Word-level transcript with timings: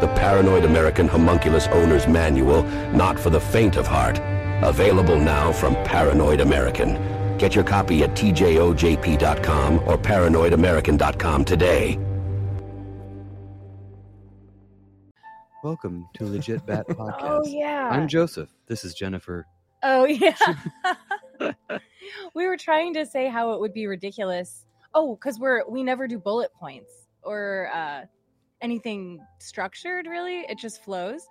The 0.00 0.08
Paranoid 0.14 0.64
American 0.64 1.08
Homunculus 1.08 1.66
Owner's 1.68 2.06
Manual, 2.06 2.62
not 2.92 3.18
for 3.18 3.30
the 3.30 3.40
faint 3.40 3.76
of 3.76 3.84
heart. 3.86 4.20
Available 4.62 5.18
now 5.18 5.50
from 5.50 5.74
Paranoid 5.84 6.40
American. 6.40 7.36
Get 7.36 7.56
your 7.56 7.64
copy 7.64 8.04
at 8.04 8.10
tjojp.com 8.10 9.80
or 9.88 9.98
paranoidamerican.com 9.98 11.44
today. 11.44 11.98
Welcome 15.64 16.08
to 16.14 16.24
Legit 16.26 16.64
Bat 16.64 16.86
Podcast. 16.90 17.20
Oh 17.22 17.44
yeah. 17.44 17.88
I'm 17.90 18.06
Joseph. 18.06 18.50
This 18.68 18.84
is 18.84 18.94
Jennifer. 18.94 19.46
oh 19.82 20.04
yeah. 20.04 20.36
we 22.34 22.46
were 22.46 22.56
trying 22.56 22.94
to 22.94 23.04
say 23.04 23.28
how 23.28 23.52
it 23.52 23.60
would 23.60 23.74
be 23.74 23.88
ridiculous. 23.88 24.64
Oh, 24.94 25.16
because 25.16 25.40
we're 25.40 25.68
we 25.68 25.82
never 25.82 26.06
do 26.06 26.18
bullet 26.18 26.52
points 26.54 27.08
or 27.22 27.70
uh, 27.74 28.02
anything 28.60 29.20
structured. 29.38 30.06
Really, 30.06 30.40
it 30.48 30.58
just 30.58 30.82
flows, 30.82 31.22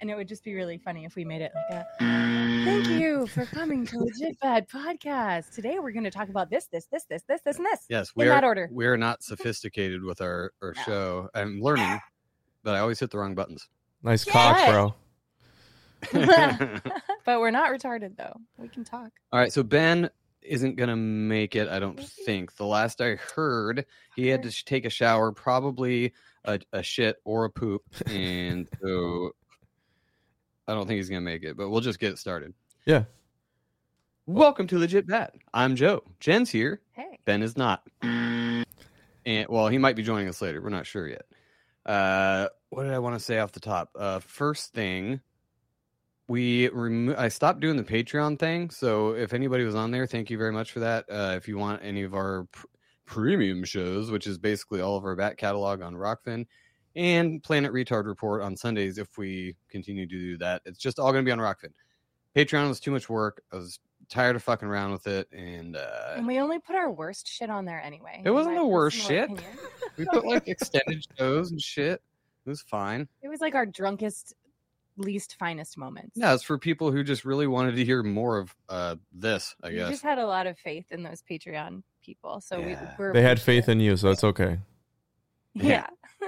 and 0.00 0.10
it 0.10 0.16
would 0.16 0.28
just 0.28 0.44
be 0.44 0.54
really 0.54 0.78
funny 0.78 1.04
if 1.04 1.14
we 1.16 1.24
made 1.24 1.42
it 1.42 1.52
like 1.54 1.82
a. 1.82 1.86
Thank 2.64 2.88
you 2.88 3.26
for 3.26 3.44
coming 3.46 3.84
to 3.86 3.98
Legit 3.98 4.38
Bat 4.40 4.68
Podcast. 4.68 5.52
Today 5.54 5.78
we're 5.80 5.90
going 5.92 6.04
to 6.04 6.10
talk 6.10 6.28
about 6.28 6.48
this, 6.48 6.66
this, 6.66 6.86
this, 6.92 7.04
this, 7.08 7.22
this, 7.28 7.40
this, 7.44 7.56
and 7.56 7.66
this. 7.66 7.80
Yes, 7.88 8.08
In 8.16 8.20
we 8.22 8.24
are. 8.26 8.28
that 8.28 8.44
order. 8.44 8.68
We 8.72 8.86
are 8.86 8.96
not 8.96 9.22
sophisticated 9.22 10.02
with 10.04 10.20
our, 10.20 10.52
our 10.62 10.72
No. 10.76 10.82
show. 10.84 11.28
I'm 11.34 11.60
learning, 11.60 11.98
but 12.62 12.74
I 12.74 12.78
always 12.78 13.00
hit 13.00 13.10
the 13.10 13.18
wrong 13.18 13.34
buttons. 13.34 13.68
Nice 14.02 14.24
Yeah. 14.26 14.32
cock, 14.32 14.68
bro. 14.70 14.94
but 17.24 17.40
we're 17.40 17.50
not 17.50 17.70
retarded 17.70 18.16
though. 18.16 18.34
We 18.58 18.68
can 18.68 18.84
talk. 18.84 19.10
All 19.32 19.38
right, 19.40 19.52
so 19.52 19.62
Ben 19.62 20.10
isn't 20.42 20.76
gonna 20.76 20.96
make 20.96 21.54
it. 21.56 21.68
I 21.68 21.78
don't 21.78 21.98
think. 22.00 22.56
The 22.56 22.66
last 22.66 23.00
I 23.00 23.14
heard, 23.16 23.86
he 24.16 24.26
had 24.28 24.42
to 24.42 24.64
take 24.64 24.84
a 24.84 24.90
shower, 24.90 25.30
probably 25.32 26.12
a, 26.44 26.60
a 26.72 26.82
shit 26.82 27.16
or 27.24 27.44
a 27.44 27.50
poop, 27.50 27.82
and 28.06 28.68
so 28.82 29.32
I 30.66 30.74
don't 30.74 30.86
think 30.86 30.98
he's 30.98 31.08
gonna 31.08 31.20
make 31.20 31.44
it. 31.44 31.56
But 31.56 31.70
we'll 31.70 31.80
just 31.80 31.98
get 31.98 32.12
it 32.12 32.18
started. 32.18 32.54
Yeah. 32.84 33.04
Welcome 34.26 34.68
to 34.68 34.78
Legit 34.78 35.06
Bat. 35.06 35.34
I'm 35.52 35.74
Joe. 35.74 36.04
Jen's 36.20 36.50
here. 36.50 36.80
Hey. 36.92 37.18
Ben 37.24 37.42
is 37.42 37.56
not. 37.56 37.82
And 38.02 38.64
well, 39.48 39.68
he 39.68 39.78
might 39.78 39.96
be 39.96 40.02
joining 40.02 40.28
us 40.28 40.40
later. 40.40 40.60
We're 40.62 40.70
not 40.70 40.86
sure 40.86 41.08
yet. 41.08 41.24
Uh, 41.84 42.48
what 42.70 42.84
did 42.84 42.92
I 42.92 43.00
want 43.00 43.16
to 43.16 43.20
say 43.20 43.38
off 43.38 43.52
the 43.52 43.60
top? 43.60 43.90
Uh, 43.96 44.20
first 44.20 44.72
thing, 44.72 45.20
we 46.28 46.68
remo- 46.68 47.16
I 47.18 47.28
stopped 47.28 47.60
doing 47.60 47.76
the 47.76 47.82
Patreon 47.82 48.38
thing. 48.38 48.70
So 48.70 49.10
if 49.10 49.34
anybody 49.34 49.64
was 49.64 49.74
on 49.74 49.90
there, 49.90 50.06
thank 50.06 50.30
you 50.30 50.38
very 50.38 50.52
much 50.52 50.72
for 50.72 50.80
that. 50.80 51.04
Uh, 51.10 51.34
if 51.36 51.48
you 51.48 51.58
want 51.58 51.82
any 51.84 52.02
of 52.02 52.14
our 52.14 52.46
pr- 52.52 52.66
premium 53.06 53.64
shows, 53.64 54.10
which 54.10 54.26
is 54.26 54.38
basically 54.38 54.80
all 54.80 54.96
of 54.96 55.04
our 55.04 55.16
back 55.16 55.36
catalog 55.36 55.82
on 55.82 55.94
Rokfin 55.94 56.46
and 56.94 57.42
Planet 57.42 57.72
Retard 57.72 58.06
Report 58.06 58.42
on 58.42 58.56
Sundays, 58.56 58.98
if 58.98 59.16
we 59.16 59.56
continue 59.68 60.06
to 60.06 60.14
do 60.14 60.38
that, 60.38 60.62
it's 60.64 60.78
just 60.78 60.98
all 60.98 61.12
going 61.12 61.24
to 61.24 61.28
be 61.28 61.32
on 61.32 61.38
Rokfin. 61.38 61.72
Patreon 62.36 62.68
was 62.68 62.80
too 62.80 62.90
much 62.90 63.08
work. 63.08 63.42
I 63.52 63.56
was 63.56 63.78
tired 64.08 64.36
of 64.36 64.42
fucking 64.42 64.68
around 64.68 64.92
with 64.92 65.06
it, 65.06 65.28
and 65.32 65.76
uh, 65.76 66.14
And 66.16 66.26
we 66.26 66.38
only 66.38 66.58
put 66.58 66.76
our 66.76 66.90
worst 66.90 67.26
shit 67.28 67.50
on 67.50 67.64
there 67.64 67.80
anyway. 67.80 68.22
It 68.24 68.30
wasn't 68.30 68.56
the 68.56 68.66
worst 68.66 68.96
shit. 68.96 69.30
we 69.96 70.04
put 70.06 70.26
like 70.26 70.44
extended 70.48 71.04
shows 71.18 71.50
and 71.50 71.60
shit. 71.60 72.02
It 72.44 72.48
was 72.48 72.62
fine. 72.62 73.08
It 73.22 73.28
was 73.28 73.40
like 73.40 73.54
our 73.54 73.66
drunkest, 73.66 74.34
least 74.96 75.36
finest 75.38 75.78
moments. 75.78 76.12
Yeah, 76.14 76.34
it's 76.34 76.42
for 76.42 76.58
people 76.58 76.90
who 76.90 77.04
just 77.04 77.24
really 77.24 77.46
wanted 77.46 77.76
to 77.76 77.84
hear 77.84 78.02
more 78.02 78.38
of 78.38 78.54
uh 78.68 78.96
this, 79.12 79.54
I 79.62 79.68
we 79.68 79.76
guess. 79.76 79.90
just 79.90 80.02
had 80.02 80.18
a 80.18 80.26
lot 80.26 80.46
of 80.46 80.58
faith 80.58 80.86
in 80.90 81.02
those 81.02 81.22
Patreon 81.22 81.82
people, 82.02 82.40
so 82.40 82.58
Yeah. 82.58 82.66
we 82.66 82.76
we're 82.98 83.12
They 83.12 83.22
had 83.22 83.40
faith 83.40 83.68
in 83.68 83.80
you, 83.80 83.96
so 83.96 84.10
it's 84.10 84.24
okay. 84.24 84.58
yeah. 85.54 85.86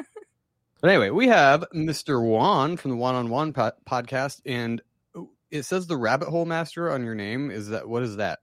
But 0.81 0.91
anyway, 0.91 1.09
we 1.09 1.29
have 1.29 1.65
Mr. 1.75 2.23
Juan 2.23 2.77
from 2.77 2.91
the 2.91 2.97
Juan 2.99 3.15
on 3.15 3.31
Juan 3.31 3.55
podcast, 3.55 4.43
and 4.45 4.83
it 5.51 5.63
says 5.63 5.87
the 5.87 5.97
Rabbit 5.97 6.29
Hole 6.29 6.45
Master 6.45 6.91
on 6.91 7.03
your 7.05 7.15
name. 7.15 7.51
Is 7.51 7.69
that 7.71 7.89
what 7.89 8.03
is 8.03 8.17
that? 8.17 8.41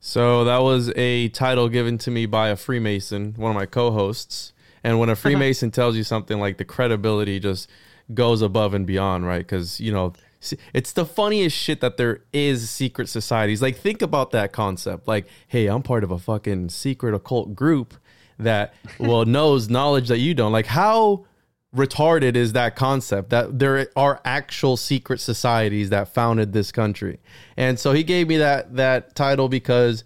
So 0.00 0.44
that 0.44 0.62
was 0.62 0.90
a 0.96 1.28
title 1.28 1.68
given 1.68 1.98
to 1.98 2.10
me 2.10 2.24
by 2.24 2.48
a 2.48 2.56
Freemason, 2.56 3.34
one 3.36 3.50
of 3.50 3.56
my 3.56 3.66
co-hosts. 3.66 4.54
And 4.82 4.98
when 4.98 5.08
a 5.08 5.12
uh-huh. 5.12 5.20
Freemason 5.20 5.70
tells 5.70 5.94
you 5.94 6.04
something 6.04 6.38
like 6.38 6.56
the 6.56 6.64
credibility 6.64 7.40
just 7.40 7.68
goes 8.14 8.40
above 8.40 8.72
and 8.72 8.86
beyond, 8.86 9.26
right? 9.26 9.40
Because 9.40 9.80
you 9.80 9.92
know 9.92 10.14
s- 10.16 10.22
it's 10.72 10.92
the 10.92 11.04
funniest 11.04 11.56
shit 11.56 11.80
that 11.80 11.96
there 11.96 12.20
is 12.32 12.70
secret 12.70 13.08
societies. 13.08 13.60
Like 13.60 13.76
think 13.76 14.02
about 14.02 14.30
that 14.32 14.52
concept. 14.52 15.08
Like, 15.08 15.26
hey, 15.48 15.66
I'm 15.66 15.82
part 15.82 16.04
of 16.04 16.10
a 16.10 16.18
fucking 16.18 16.70
secret 16.70 17.14
occult 17.14 17.54
group 17.54 17.94
that 18.38 18.74
well 18.98 19.24
knows 19.26 19.68
knowledge 19.68 20.08
that 20.08 20.18
you 20.18 20.34
don't. 20.34 20.52
Like 20.52 20.66
how 20.66 21.26
retarded 21.74 22.34
is 22.34 22.54
that 22.54 22.76
concept 22.76 23.28
that 23.30 23.58
there 23.58 23.88
are 23.94 24.20
actual 24.24 24.76
secret 24.76 25.20
societies 25.20 25.90
that 25.90 26.08
founded 26.08 26.52
this 26.52 26.72
country. 26.72 27.18
And 27.56 27.78
so 27.78 27.92
he 27.92 28.02
gave 28.02 28.28
me 28.28 28.38
that 28.38 28.76
that 28.76 29.14
title 29.14 29.48
because 29.48 30.04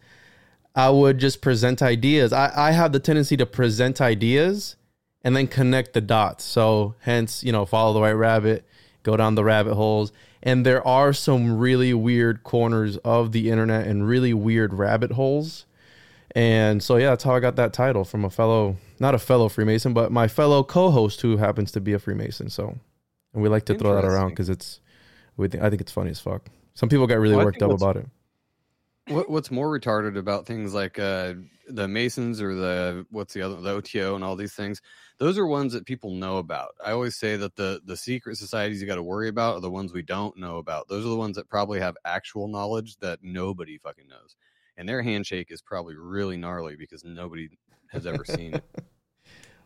I 0.74 0.90
would 0.90 1.18
just 1.18 1.42
present 1.42 1.82
ideas. 1.82 2.32
I, 2.32 2.50
I 2.54 2.72
have 2.72 2.92
the 2.92 3.00
tendency 3.00 3.36
to 3.36 3.46
present 3.46 4.00
ideas 4.00 4.76
and 5.22 5.36
then 5.36 5.46
connect 5.46 5.92
the 5.92 6.00
dots. 6.00 6.44
So 6.44 6.94
hence, 7.00 7.44
you 7.44 7.52
know, 7.52 7.64
follow 7.64 7.92
the 7.92 8.00
white 8.00 8.12
rabbit, 8.12 8.66
go 9.02 9.16
down 9.16 9.34
the 9.34 9.44
rabbit 9.44 9.74
holes. 9.74 10.12
And 10.42 10.66
there 10.66 10.86
are 10.86 11.12
some 11.12 11.58
really 11.58 11.94
weird 11.94 12.42
corners 12.42 12.96
of 12.98 13.32
the 13.32 13.50
internet 13.50 13.86
and 13.86 14.06
really 14.06 14.34
weird 14.34 14.74
rabbit 14.74 15.12
holes. 15.12 15.66
And 16.34 16.82
so 16.82 16.96
yeah, 16.96 17.10
that's 17.10 17.24
how 17.24 17.34
I 17.34 17.40
got 17.40 17.56
that 17.56 17.72
title 17.72 18.04
from 18.04 18.24
a 18.24 18.30
fellow 18.30 18.76
not 18.98 19.14
a 19.14 19.18
fellow 19.18 19.48
Freemason, 19.48 19.92
but 19.92 20.12
my 20.12 20.28
fellow 20.28 20.62
co-host 20.62 21.20
who 21.20 21.36
happens 21.36 21.72
to 21.72 21.80
be 21.80 21.92
a 21.92 21.98
Freemason. 21.98 22.48
So 22.48 22.78
and 23.34 23.42
we 23.42 23.48
like 23.48 23.64
to 23.66 23.78
throw 23.78 23.94
that 23.94 24.04
around 24.04 24.30
because 24.30 24.48
it's 24.48 24.80
we 25.36 25.48
think, 25.48 25.62
I 25.62 25.70
think 25.70 25.80
it's 25.80 25.92
funny 25.92 26.10
as 26.10 26.20
fuck. 26.20 26.46
Some 26.74 26.88
people 26.88 27.06
get 27.06 27.18
really 27.18 27.36
Well, 27.36 27.46
worked 27.46 27.62
up 27.62 27.72
about 27.72 27.96
it. 27.96 28.06
What 29.08 29.28
what's 29.28 29.50
more 29.50 29.68
retarded 29.68 30.16
about 30.16 30.46
things 30.46 30.72
like 30.72 30.98
uh 30.98 31.34
the 31.68 31.88
Masons 31.88 32.40
or 32.40 32.54
the 32.54 33.06
what's 33.10 33.34
the 33.34 33.42
other 33.42 33.60
the 33.60 33.70
OTO 33.70 34.14
and 34.14 34.24
all 34.24 34.36
these 34.36 34.54
things? 34.54 34.80
Those 35.22 35.38
are 35.38 35.46
ones 35.46 35.72
that 35.72 35.86
people 35.86 36.10
know 36.10 36.38
about. 36.38 36.70
I 36.84 36.90
always 36.90 37.16
say 37.16 37.36
that 37.36 37.54
the 37.54 37.80
the 37.84 37.96
secret 37.96 38.38
societies 38.38 38.80
you 38.80 38.88
got 38.88 38.96
to 38.96 39.04
worry 39.04 39.28
about 39.28 39.54
are 39.54 39.60
the 39.60 39.70
ones 39.70 39.92
we 39.92 40.02
don't 40.02 40.36
know 40.36 40.56
about. 40.56 40.88
Those 40.88 41.06
are 41.06 41.10
the 41.10 41.16
ones 41.16 41.36
that 41.36 41.48
probably 41.48 41.78
have 41.78 41.96
actual 42.04 42.48
knowledge 42.48 42.96
that 42.96 43.20
nobody 43.22 43.78
fucking 43.78 44.08
knows. 44.08 44.34
And 44.76 44.88
their 44.88 45.00
handshake 45.00 45.52
is 45.52 45.62
probably 45.62 45.94
really 45.94 46.36
gnarly 46.36 46.74
because 46.74 47.04
nobody 47.04 47.50
has 47.92 48.04
ever 48.04 48.24
seen 48.24 48.54
it. 48.54 48.64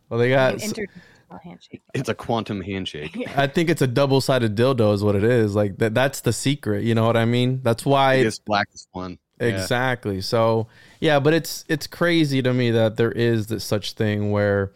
Well, 0.08 0.20
they 0.20 0.34
An 0.34 0.58
got. 0.58 0.60
interdimensional 0.60 1.42
handshake. 1.42 1.82
It's 1.94 2.08
a 2.08 2.14
quantum 2.14 2.60
handshake. 2.60 3.18
I 3.36 3.48
think 3.48 3.70
it's 3.70 3.82
a 3.82 3.88
double-sided 3.88 4.54
dildo, 4.54 4.94
is 4.94 5.02
what 5.02 5.16
it 5.16 5.24
is. 5.24 5.56
Like 5.56 5.78
that. 5.78 5.94
That's 5.94 6.20
the 6.20 6.32
secret. 6.32 6.84
You 6.84 6.94
know 6.94 7.04
what 7.04 7.16
I 7.16 7.24
mean? 7.24 7.60
That's 7.64 7.84
why. 7.84 8.18
Biggest 8.18 8.44
blackest 8.44 8.88
one. 8.92 9.18
Yeah. 9.40 9.48
Exactly. 9.48 10.20
So 10.20 10.68
yeah, 11.00 11.18
but 11.18 11.34
it's 11.34 11.64
it's 11.68 11.88
crazy 11.88 12.40
to 12.40 12.54
me 12.54 12.70
that 12.70 12.96
there 12.98 13.10
is 13.10 13.48
this 13.48 13.64
such 13.64 13.94
thing 13.94 14.30
where 14.30 14.70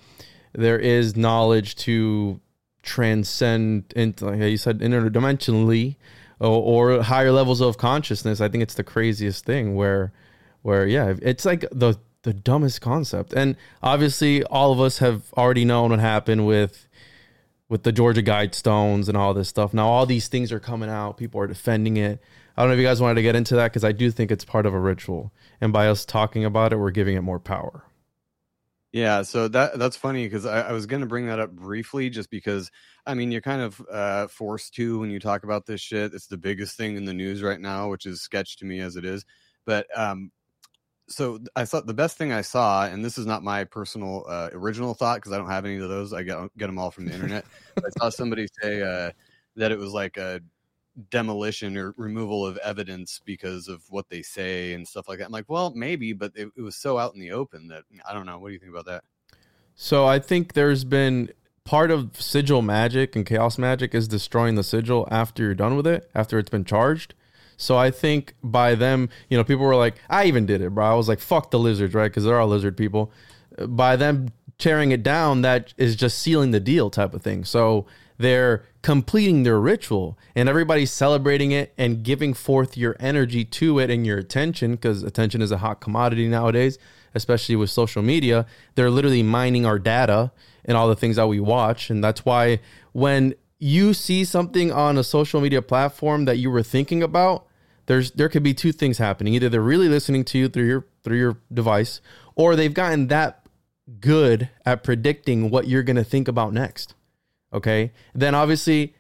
there 0.53 0.79
is 0.79 1.17
knowledge 1.17 1.77
to 1.77 2.41
transcend 2.83 3.93
into 3.95 4.27
like 4.27 4.41
you 4.41 4.57
said 4.57 4.79
interdimensionally 4.81 5.97
or, 6.41 6.95
or 6.95 7.03
higher 7.03 7.31
levels 7.31 7.61
of 7.61 7.77
consciousness. 7.77 8.41
I 8.41 8.49
think 8.49 8.63
it's 8.63 8.75
the 8.75 8.85
craziest 8.85 9.45
thing 9.45 9.75
where 9.75 10.13
where 10.63 10.87
yeah, 10.87 11.15
it's 11.23 11.45
like 11.45 11.65
the 11.71 11.99
the 12.23 12.33
dumbest 12.35 12.81
concept. 12.81 13.33
And 13.33 13.57
obviously 13.83 14.45
all 14.45 14.73
of 14.73 14.81
us 14.81 14.99
have 14.99 15.33
already 15.35 15.65
known 15.65 15.91
what 15.91 16.01
happened 16.01 16.47
with 16.47 16.89
with 17.69 17.85
the 17.85 17.93
Georgia 17.93 18.23
Guidestones 18.23 19.09
and 19.09 19.17
all 19.17 19.33
this 19.33 19.49
stuff. 19.49 19.73
Now 19.73 19.89
all 19.89 20.07
these 20.07 20.29
things 20.29 20.53
are 20.53 20.61
coming 20.61 20.91
out. 20.91 21.17
People 21.17 21.41
are 21.41 21.47
defending 21.47 21.97
it. 21.97 22.21
I 22.57 22.63
don't 22.63 22.71
know 22.71 22.75
if 22.75 22.81
you 22.81 22.87
guys 22.87 23.01
wanted 23.01 23.15
to 23.15 23.23
get 23.23 23.37
into 23.37 23.55
that 23.57 23.69
because 23.69 23.85
I 23.85 23.93
do 23.93 24.11
think 24.11 24.31
it's 24.31 24.45
part 24.45 24.67
of 24.67 24.75
a 24.75 24.79
ritual, 24.79 25.33
and 25.63 25.73
by 25.73 25.89
us 25.89 26.05
talking 26.05 26.45
about 26.45 26.75
it, 26.75 26.77
we're 26.77 26.91
giving 26.91 27.17
it 27.17 27.23
more 27.23 27.39
power. 27.39 27.85
Yeah, 28.93 29.23
so 29.23 29.47
that 29.49 29.79
that's 29.79 29.97
funny 29.97 30.27
because 30.27 30.47
I, 30.47 30.63
I 30.63 30.73
was 30.73 30.87
going 30.87 31.01
to 31.01 31.07
bring 31.07 31.27
that 31.27 31.39
up 31.39 31.53
briefly, 31.53 32.11
just 32.11 32.29
because 32.29 32.71
I 33.07 33.15
mean 33.15 33.31
you're 33.31 33.41
kind 33.41 33.63
of 33.63 33.81
uh, 33.91 34.27
forced 34.27 34.75
to 34.75 34.99
when 34.99 35.11
you 35.11 35.21
talk 35.21 35.45
about 35.45 35.65
this 35.65 35.81
shit. 35.81 36.13
It's 36.13 36.27
the 36.27 36.37
biggest 36.37 36.77
thing 36.77 36.97
in 36.97 37.05
the 37.05 37.15
news 37.15 37.41
right 37.43 37.61
now, 37.61 37.89
which 37.89 38.05
is 38.05 38.21
sketch 38.21 38.57
to 38.59 38.65
me 38.65 38.81
as 38.81 38.97
it 38.97 39.05
is. 39.05 39.25
But 39.65 39.87
um, 39.97 40.33
so 41.09 41.39
I 41.55 41.67
thought 41.67 41.87
the 41.87 41.95
best 41.95 42.19
thing 42.19 42.33
I 42.33 42.41
saw, 42.41 42.87
and 42.87 43.05
this 43.05 43.17
is 43.17 43.27
not 43.27 43.45
my 43.45 43.63
personal 43.63 44.25
uh, 44.29 44.51
original 44.53 44.95
thought 44.95 45.19
because 45.19 45.33
I 45.33 45.39
don't 45.39 45.51
have 45.51 45.65
any 45.65 45.77
of 45.77 45.89
those. 45.89 46.13
I 46.13 46.25
get 46.25 46.39
get 46.59 46.67
them 46.67 46.79
all 46.79 46.91
from 46.91 47.07
the 47.07 47.15
internet. 47.15 47.45
I 47.79 47.91
saw 47.99 48.09
somebody 48.09 48.49
say 48.61 48.83
uh, 48.83 49.13
that 49.55 49.71
it 49.71 49.79
was 49.79 49.93
like 49.93 50.17
a 50.17 50.41
demolition 51.11 51.77
or 51.77 51.95
removal 51.97 52.45
of 52.47 52.57
evidence 52.59 53.21
because 53.25 53.69
of 53.69 53.83
what 53.91 54.09
they 54.09 54.23
say 54.23 54.75
and 54.75 54.87
stuff 54.87 55.09
like 55.09 55.19
that. 55.19 55.27
I'm 55.27 55.33
like, 55.33 55.49
well, 55.49 55.73
maybe, 55.75 56.13
but 56.13 56.33
it, 56.35 56.51
it 56.57 56.63
was 56.63 56.77
so 56.77 56.99
out 56.99 57.15
in 57.15 57.21
the 57.21 57.33
open 57.33 57.69
that 57.69 57.85
mm, 57.93 58.01
I 58.09 58.13
don't 58.13 58.27
know. 58.27 58.39
What 58.39 58.49
do 58.49 58.55
you 58.55 58.59
think 58.59 58.73
about 58.73 58.87
that? 58.87 59.05
So 59.75 60.07
I 60.07 60.19
think 60.19 60.53
there's 60.53 60.85
been 60.85 61.33
part 61.65 61.91
of 61.91 62.21
sigil 62.21 62.63
magic 62.63 63.15
and 63.15 63.25
chaos 63.25 63.59
magic 63.59 63.95
is 63.95 64.09
destroying 64.09 64.55
the 64.55 64.63
sigil 64.63 65.07
after 65.11 65.43
you're 65.45 65.55
done 65.55 65.77
with 65.77 65.87
it, 65.87 66.11
after 66.15 66.39
it's 66.39 66.51
been 66.51 66.65
charged. 66.65 67.15
So 67.57 67.77
I 67.77 67.91
think 67.91 68.35
by 68.43 68.75
them, 68.75 69.11
you 69.29 69.37
know, 69.37 69.45
people 69.45 69.65
were 69.67 69.77
like, 69.77 69.97
I 70.09 70.25
even 70.25 70.47
did 70.47 70.63
it, 70.63 70.71
bro. 70.71 70.85
I 70.85 70.95
was 70.95 71.09
like, 71.09 71.21
fuck 71.21 71.51
the 71.51 71.59
lizards, 71.59 71.95
right? 71.95 72.09
Because 72.09 72.25
they're 72.25 72.41
all 72.41 72.49
lizard 72.49 72.77
people. 72.77 73.13
By 73.69 73.97
them 73.97 74.29
tearing 74.59 74.93
it 74.93 75.03
down, 75.03 75.43
that 75.43 75.75
is 75.77 75.95
just 75.95 76.19
sealing 76.19 76.53
the 76.53 76.61
deal 76.61 76.89
type 76.89 77.13
of 77.13 77.23
thing. 77.23 77.45
So 77.45 77.87
they're 78.17 78.65
completing 78.83 79.43
their 79.43 79.61
ritual 79.61 80.19
and 80.35 80.49
everybody's 80.49 80.91
celebrating 80.91 81.53
it 81.53 81.73
and 81.77 82.03
giving 82.03 82.33
forth 82.33 82.77
your 82.77 82.97
energy 82.99 83.45
to 83.45 83.79
it 83.79 83.91
and 83.91 84.07
your 84.07 84.19
attention 84.19 84.73
because 84.73 85.03
attention 85.03 85.43
is 85.43 85.51
a 85.51 85.59
hot 85.59 85.81
commodity 85.81 86.29
nowadays, 86.29 86.79
especially 87.15 87.57
with 87.57 87.71
social 87.71 88.03
media. 88.03 88.47
They're 88.75 88.91
literally 88.91 89.23
mining 89.23 89.67
our 89.67 89.79
data 89.79 90.33
and 90.65 90.77
all 90.77 90.89
the 90.89 90.97
things 90.97 91.17
that 91.17 91.27
we 91.27 91.41
watch. 91.41 91.91
And 91.91 92.03
that's 92.03 92.25
why 92.25 92.61
when 92.93 93.35
you 93.59 93.93
see 93.93 94.25
something 94.25 94.73
on 94.73 94.97
a 94.97 95.05
social 95.05 95.41
media 95.41 95.61
platform 95.61 96.25
that 96.25 96.39
you 96.39 96.51
were 96.51 96.63
thinking 96.63 97.03
about, 97.03 97.47
there's 97.87 98.13
there 98.13 98.29
could 98.29 98.43
be 98.43 98.55
two 98.55 98.73
things 98.73 98.99
happening. 98.99 99.35
Either 99.35 99.49
they're 99.49 99.61
really 99.61 99.89
listening 99.89 100.25
to 100.27 100.39
you 100.39 100.49
through 100.49 100.67
your 100.67 100.87
through 101.03 101.19
your 101.19 101.39
device, 101.53 102.01
or 102.37 102.57
they've 102.57 102.73
gotten 102.73 103.09
that 103.09 103.45
good 104.01 104.49
at 104.65 104.85
predicting 104.85 105.51
what 105.51 105.67
you're 105.67 105.83
going 105.83 105.97
to 105.97 106.05
think 106.05 106.29
about 106.29 106.53
next. 106.53 106.95
Okay. 107.53 107.93
Then 108.15 108.35
obviously 108.35 108.95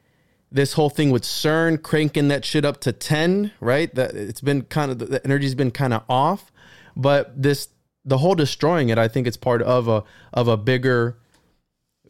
this 0.52 0.72
whole 0.72 0.90
thing 0.90 1.10
with 1.10 1.22
CERN 1.22 1.80
cranking 1.82 2.28
that 2.28 2.44
shit 2.44 2.64
up 2.64 2.80
to 2.80 2.92
10, 2.92 3.52
right? 3.60 3.94
That 3.94 4.14
it's 4.14 4.40
been 4.40 4.62
kind 4.62 4.90
of 4.90 4.98
the 4.98 5.24
energy's 5.24 5.54
been 5.54 5.70
kind 5.70 5.94
of 5.94 6.02
off, 6.08 6.50
but 6.96 7.40
this 7.40 7.68
the 8.04 8.18
whole 8.18 8.34
destroying 8.34 8.88
it, 8.88 8.98
I 8.98 9.08
think 9.08 9.26
it's 9.26 9.36
part 9.36 9.62
of 9.62 9.88
a 9.88 10.02
of 10.32 10.48
a 10.48 10.56
bigger 10.56 11.18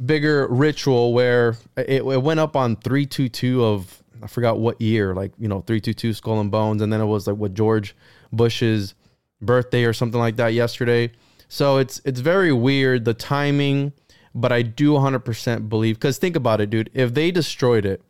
bigger 0.04 0.46
ritual 0.48 1.12
where 1.12 1.56
it, 1.76 2.02
it 2.02 2.22
went 2.22 2.40
up 2.40 2.56
on 2.56 2.76
322 2.76 3.62
of 3.62 4.02
I 4.22 4.26
forgot 4.26 4.58
what 4.58 4.80
year, 4.80 5.14
like, 5.14 5.32
you 5.38 5.48
know, 5.48 5.60
322 5.60 6.12
Skull 6.14 6.40
and 6.40 6.50
Bones 6.50 6.82
and 6.82 6.92
then 6.92 7.00
it 7.00 7.06
was 7.06 7.26
like 7.26 7.36
what 7.36 7.54
George 7.54 7.94
Bush's 8.32 8.94
birthday 9.42 9.84
or 9.84 9.92
something 9.92 10.20
like 10.20 10.36
that 10.36 10.54
yesterday. 10.54 11.12
So 11.48 11.78
it's 11.78 12.00
it's 12.04 12.20
very 12.20 12.52
weird 12.52 13.04
the 13.04 13.14
timing 13.14 13.92
but 14.34 14.52
I 14.52 14.62
do 14.62 14.92
100% 14.92 15.68
believe 15.68 15.96
because 15.96 16.18
think 16.18 16.36
about 16.36 16.60
it, 16.60 16.70
dude. 16.70 16.90
If 16.94 17.14
they 17.14 17.30
destroyed 17.30 17.84
it, 17.84 18.02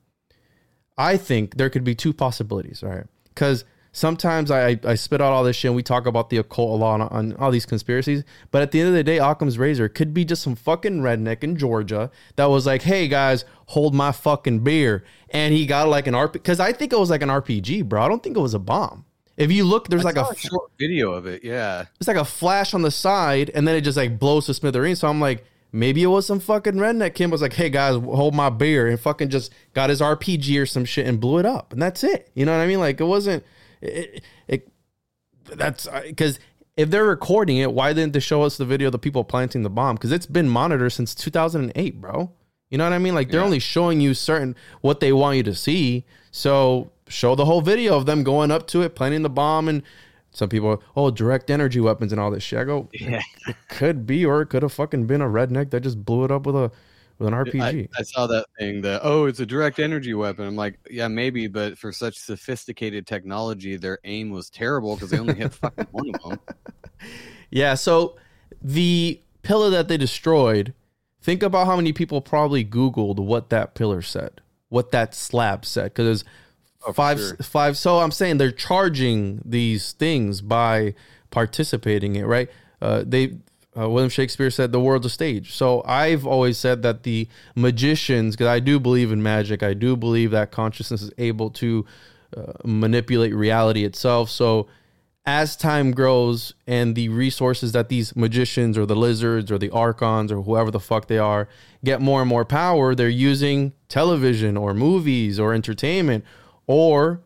I 0.99 1.17
think 1.17 1.57
there 1.57 1.71
could 1.71 1.85
be 1.85 1.95
two 1.95 2.13
possibilities, 2.13 2.83
right? 2.83 3.05
Because 3.29 3.65
sometimes 3.93 4.51
I, 4.51 4.79
I 4.85 4.95
spit 4.95 5.21
out 5.21 5.33
all 5.33 5.45
this 5.45 5.57
shit 5.57 5.71
and 5.71 5.77
we 5.77 5.83
talk 5.83 6.07
about 6.07 6.31
the 6.31 6.37
occult 6.37 6.71
a 6.71 6.75
lot 6.75 7.01
on, 7.01 7.09
on, 7.09 7.37
all 7.37 7.51
these 7.51 7.67
conspiracies. 7.67 8.23
But 8.51 8.63
at 8.63 8.71
the 8.71 8.81
end 8.81 8.89
of 8.89 8.95
the 8.95 9.05
day, 9.05 9.19
Occam's 9.19 9.59
razor 9.59 9.89
could 9.89 10.15
be 10.15 10.25
just 10.25 10.43
some 10.43 10.55
fucking 10.55 11.01
redneck 11.01 11.43
in 11.43 11.57
Georgia 11.57 12.11
that 12.37 12.47
was 12.47 12.67
like, 12.67 12.83
hey 12.83 13.09
guys, 13.09 13.45
hold 13.67 13.95
my 13.95 14.13
fucking 14.13 14.61
beer. 14.61 15.05
And 15.31 15.55
he 15.55 15.67
got 15.67 15.89
like 15.89 16.07
an 16.07 16.15
RP 16.15 16.35
because 16.35 16.61
I 16.61 16.73
think 16.73 16.93
it 16.93 16.99
was 16.99 17.11
like 17.11 17.23
an 17.23 17.29
RPG, 17.29 17.89
bro. 17.89 18.03
I 18.03 18.09
don't 18.09 18.23
think 18.23 18.37
it 18.37 18.41
was 18.41 18.55
a 18.55 18.59
bomb. 18.59 19.05
If 19.37 19.51
you 19.51 19.65
look, 19.65 19.89
there's 19.89 20.05
I 20.05 20.11
like 20.11 20.17
a, 20.17 20.37
short 20.37 20.71
video 20.79 21.13
of 21.13 21.27
it. 21.27 21.43
Yeah, 21.43 21.87
it's 21.99 22.09
like 22.09 22.19
a 22.19 22.27
flash 22.27 22.75
on 22.75 22.83
the 22.83 22.91
side 22.91 23.51
and 23.55 23.67
then 23.67 23.75
it 23.75 23.81
just 23.81 23.97
like 23.97 24.19
blows 24.19 24.47
to 24.47 24.55
smithereens. 24.55 25.01
So 25.01 25.09
I'm 25.09 25.21
like, 25.21 25.47
Maybe 25.73 26.03
it 26.03 26.09
was 26.09 26.27
some 26.27 26.41
fucking 26.41 26.75
redneck. 26.75 27.15
Kim 27.15 27.31
was 27.31 27.43
like, 27.43 27.53
"Hey 27.53 27.71
guys, 27.71 27.95
hold 27.95 28.35
my 28.35 28.51
beer," 28.51 28.89
and 28.89 28.99
fucking 28.99 29.29
just 29.29 29.53
got 29.73 29.91
his 29.91 30.01
RPG 30.01 30.61
or 30.61 30.67
some 30.67 30.85
shit 30.85 31.07
and 31.07 31.21
blew 31.21 31.39
it 31.39 31.47
up, 31.47 31.73
and 31.73 31.81
that's 31.81 32.03
it. 32.03 32.31
You 32.35 32.45
know 32.45 32.53
what 32.53 32.63
I 32.63 32.67
mean? 32.67 32.81
Like 32.81 33.01
it 33.01 33.05
wasn't. 33.05 33.45
It, 33.81 34.23
it 34.49 34.69
that's 35.45 35.87
because 35.89 36.39
uh, 36.39 36.41
if 36.77 36.91
they're 36.91 37.05
recording 37.05 37.59
it, 37.59 37.73
why 37.73 37.93
didn't 37.93 38.13
they 38.13 38.21
show 38.21 38.43
us 38.43 38.57
the 38.57 38.65
video 38.65 38.89
of 38.89 38.93
the 38.93 38.99
people 38.99 39.25
planting 39.25 39.63
the 39.63 39.71
bomb? 39.71 39.97
Because 39.97 40.13
it's 40.13 40.27
been 40.27 40.49
monitored 40.49 40.93
since 40.93 41.15
2008, 41.15 42.01
bro. 42.01 42.33
You 42.71 42.79
know 42.79 42.85
what 42.85 42.93
I 42.93 42.99
mean? 42.99 43.15
Like 43.15 43.31
they're 43.31 43.41
yeah. 43.41 43.47
only 43.47 43.59
showing 43.59 44.01
you 44.01 44.15
certain 44.15 44.57
what 44.81 45.01
they 45.01 45.13
want 45.13 45.37
you 45.37 45.43
to 45.45 45.55
see. 45.55 46.05
So 46.31 46.93
show 47.09 47.35
the 47.35 47.45
whole 47.45 47.61
video 47.61 47.97
of 47.97 48.07
them 48.07 48.23
going 48.23 48.51
up 48.51 48.67
to 48.69 48.83
it, 48.83 48.95
planting 48.95 49.23
the 49.23 49.31
bomb, 49.31 49.69
and 49.69 49.83
some 50.33 50.49
people, 50.49 50.83
oh, 50.97 51.11
direct 51.11 51.51
energy 51.51 51.81
weapons 51.81 52.13
and 52.13 52.21
all 52.21 52.31
this 52.31 52.43
shit. 52.43 52.61
I 52.61 52.65
go, 52.65 52.89
yeah, 52.93 53.23
it 53.49 53.57
could 53.69 54.07
be, 54.07 54.25
or 54.25 54.43
it 54.43 54.47
could 54.47 54.63
have 54.63 54.73
fucking 54.73 55.07
been 55.07 55.21
a 55.21 55.29
redneck 55.29 55.71
that 55.71 55.81
just 55.81 56.05
blew 56.05 56.25
it 56.25 56.31
up 56.31 56.47
with 56.47 56.57
a 56.57 56.71
with 57.19 57.29
an 57.29 57.35
RPG. 57.35 57.89
I, 57.95 57.99
I, 57.99 58.03
saw 58.03 58.27
that 58.29 58.47
thing 58.59 58.81
that 58.83 59.03
oh, 59.05 59.27
it's 59.27 59.41
a 59.41 59.47
direct 59.47 59.79
energy 59.79 60.15
weapon. 60.15 60.47
I'm 60.47 60.57
like, 60.57 60.79
yeah, 60.91 61.09
maybe, 61.09 61.49
but 61.49 61.77
for 61.77 61.93
such 61.93 62.17
sophisticated 62.17 63.07
technology, 63.07 63.77
their 63.77 63.99
aim 64.05 64.31
was 64.31 64.49
terrible 64.49 64.95
because 64.95 65.11
they 65.11 65.19
only 65.19 65.35
hit 65.35 65.53
fucking 65.53 65.87
one 65.91 66.15
of 66.15 66.23
them. 66.23 66.41
Yeah, 67.53 67.75
so 67.75 68.17
the 68.63 69.21
pillar 69.43 69.71
that 69.71 69.89
they 69.89 69.97
destroyed. 69.97 70.75
Think 71.23 71.43
about 71.43 71.67
how 71.67 71.77
many 71.77 71.93
people 71.93 72.21
probably 72.21 72.65
Googled 72.65 73.19
what 73.19 73.51
that 73.51 73.75
pillar 73.75 74.01
said, 74.01 74.41
what 74.69 74.91
that 74.93 75.15
slab 75.15 75.67
said, 75.67 75.93
because 75.93 76.25
Oh, 76.87 76.93
five 76.93 77.19
sure. 77.19 77.37
five. 77.37 77.77
So 77.77 77.99
I'm 77.99 78.11
saying 78.11 78.39
they're 78.39 78.51
charging 78.51 79.43
these 79.45 79.93
things 79.93 80.41
by 80.41 80.95
participating 81.31 82.17
in 82.17 82.25
it, 82.25 82.27
right? 82.27 82.49
Uh, 82.81 83.05
they 83.07 83.37
uh, 83.79 83.89
William 83.89 84.11
Shakespeare 84.11 84.51
said 84.51 84.73
the 84.73 84.81
world's 84.81 85.07
a 85.07 85.11
stage. 85.11 85.53
So 85.53 85.83
I've 85.85 86.27
always 86.27 86.59
said 86.59 86.83
that 86.83 87.05
the 87.05 87.29
magicians, 87.55 88.35
because 88.35 88.49
I 88.49 88.61
do 88.61 88.81
believe 88.81 89.13
in 89.13 89.23
magic, 89.23 89.63
I 89.63 89.75
do 89.75 89.97
believe 89.97 90.33
that 90.33 90.51
consciousness 90.51 91.03
is 91.03 91.13
able 91.19 91.51
to 91.51 91.87
uh, 92.37 92.53
manipulate 92.65 93.35
reality 93.35 93.85
itself. 93.85 94.29
So 94.31 94.67
as 95.27 95.55
time 95.55 95.93
grows 95.93 96.55
and 96.67 96.97
the 96.97 97.09
resources 97.11 97.73
that 97.73 97.89
these 97.89 98.17
magicians 98.17 98.77
or 98.77 98.87
the 98.87 98.97
lizards 98.97 99.53
or 99.53 99.59
the 99.59 99.71
archons 99.71 100.33
or 100.33 100.43
whoever 100.43 100.71
the 100.71 100.81
fuck 100.81 101.07
they 101.07 101.19
are 101.19 101.49
get 101.85 102.01
more 102.01 102.21
and 102.21 102.29
more 102.29 102.45
power, 102.45 102.95
they're 102.95 103.09
using 103.09 103.73
television 103.89 104.57
or 104.57 104.75
movies 104.75 105.39
or 105.39 105.55
entertainment 105.55 106.25
or 106.71 107.21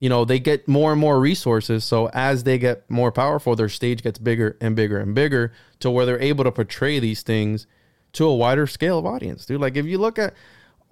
you 0.00 0.08
know 0.08 0.24
they 0.24 0.40
get 0.40 0.66
more 0.66 0.90
and 0.90 1.00
more 1.00 1.20
resources. 1.20 1.84
So 1.84 2.10
as 2.12 2.42
they 2.42 2.58
get 2.58 2.90
more 2.90 3.12
powerful 3.12 3.54
their 3.54 3.68
stage 3.68 4.02
gets 4.02 4.18
bigger 4.18 4.56
and 4.60 4.74
bigger 4.74 4.98
and 4.98 5.14
bigger 5.14 5.52
to 5.78 5.88
where 5.88 6.04
they're 6.04 6.20
able 6.20 6.42
to 6.42 6.50
portray 6.50 6.98
these 6.98 7.22
things 7.22 7.68
to 8.14 8.24
a 8.24 8.34
wider 8.34 8.66
scale 8.66 8.98
of 8.98 9.06
audience 9.06 9.46
dude. 9.46 9.60
Like 9.60 9.76
if 9.76 9.86
you 9.86 9.98
look 9.98 10.18
at 10.18 10.34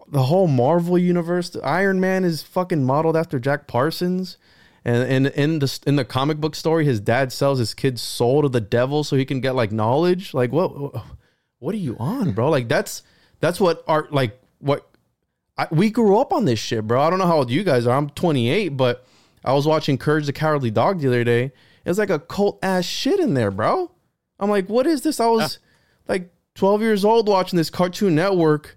the 0.07 0.23
whole 0.23 0.47
marvel 0.47 0.97
universe 0.97 1.57
iron 1.65 1.99
man 1.99 2.23
is 2.23 2.43
fucking 2.43 2.85
modeled 2.85 3.17
after 3.17 3.41
jack 3.41 3.67
parsons. 3.67 4.39
And, 4.85 5.27
and 5.27 5.27
in 5.35 5.59
the 5.59 5.81
in 5.85 5.97
the 5.97 6.05
comic 6.05 6.39
book 6.39 6.55
story 6.55 6.85
his 6.85 7.01
dad 7.01 7.33
sells 7.33 7.59
his 7.59 7.75
kid's 7.75 8.01
soul 8.01 8.43
to 8.43 8.49
the 8.49 8.61
devil 8.61 9.03
so 9.03 9.17
he 9.17 9.25
can 9.25 9.41
get 9.41 9.57
like 9.57 9.73
knowledge. 9.73 10.33
Like 10.33 10.53
what 10.53 10.71
what 11.59 11.75
are 11.75 11.79
you 11.79 11.97
on 11.99 12.31
bro? 12.35 12.51
Like 12.51 12.69
that's 12.69 13.03
that's 13.41 13.59
what 13.59 13.83
art 13.89 14.13
like 14.13 14.41
what 14.61 14.89
I, 15.59 15.67
we 15.71 15.91
grew 15.91 16.19
up 16.19 16.33
on 16.33 16.45
this 16.45 16.59
shit, 16.59 16.87
bro. 16.87 17.01
I 17.01 17.11
don't 17.11 17.19
know 17.19 17.27
how 17.27 17.39
old 17.39 17.51
you 17.51 17.65
guys 17.65 17.87
are. 17.87 17.97
I'm 17.97 18.11
28, 18.11 18.71
but 18.71 19.07
I 19.45 19.53
was 19.53 19.67
watching 19.67 19.97
Courage 19.97 20.27
the 20.27 20.33
Cowardly 20.33 20.71
Dog 20.71 21.01
the 21.01 21.09
other 21.09 21.25
day. 21.25 21.53
It's 21.85 21.99
like 21.99 22.11
a 22.11 22.19
cult 22.19 22.59
ass 22.63 22.85
shit 22.85 23.21
in 23.21 23.35
there, 23.35 23.51
bro. 23.51 23.91
I'm 24.39 24.51
like, 24.51 24.69
what 24.69 24.87
is 24.87 25.03
this? 25.03 25.21
I 25.21 25.29
was 25.29 25.59
yeah. 26.07 26.13
like 26.13 26.35
12 26.57 26.83
years 26.83 27.05
old 27.05 27.29
watching 27.29 27.57
this 27.57 27.71
Cartoon 27.71 28.15
Network, 28.15 28.77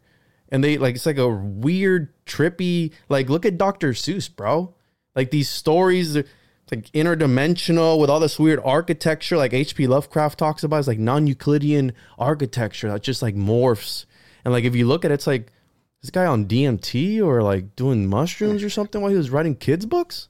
and 0.50 0.64
they 0.64 0.78
like 0.78 0.96
it's 0.96 1.06
like 1.06 1.18
a 1.18 1.28
weird, 1.28 2.14
trippy. 2.26 2.94
Like, 3.10 3.30
look 3.30 3.46
at 3.46 3.58
Dr. 3.58 3.92
Seuss, 3.92 4.34
bro. 4.34 4.76
Like 5.16 5.32
these 5.32 5.50
stories, 5.50 6.16
like 6.16 6.92
interdimensional 6.92 8.00
with 8.00 8.10
all 8.10 8.20
this 8.20 8.40
weird 8.40 8.62
architecture, 8.64 9.38
like 9.38 9.54
H.P. 9.54 9.88
Lovecraft 9.88 10.38
talks 10.38 10.64
about. 10.64 10.78
It's 10.78 10.88
like 10.88 11.00
non-Euclidean 11.00 11.94
architecture 12.18 12.90
that 12.90 13.02
just 13.02 13.22
like 13.22 13.36
morphs. 13.36 14.06
And 14.46 14.54
like 14.54 14.64
if 14.64 14.76
you 14.76 14.88
look 14.88 15.04
at 15.04 15.12
it, 15.12 15.16
it's 15.16 15.28
like 15.28 15.52
this 16.02 16.10
guy 16.12 16.26
on 16.26 16.46
DMT 16.46 17.22
or 17.22 17.42
like 17.44 17.76
doing 17.76 18.08
mushrooms 18.08 18.64
or 18.64 18.70
something 18.70 19.02
while 19.02 19.12
he 19.12 19.18
was 19.18 19.30
writing 19.30 19.56
kids' 19.56 19.86
books? 19.86 20.30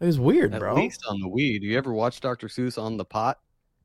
It 0.00 0.06
was 0.06 0.18
weird, 0.18 0.54
At 0.54 0.60
bro. 0.60 0.70
At 0.70 0.76
least 0.76 1.04
on 1.08 1.20
the 1.20 1.28
weed. 1.28 1.62
You 1.62 1.76
ever 1.76 1.92
watch 1.92 2.20
Dr. 2.20 2.48
Seuss 2.48 2.80
on 2.80 2.96
the 2.96 3.04
pot? 3.04 3.38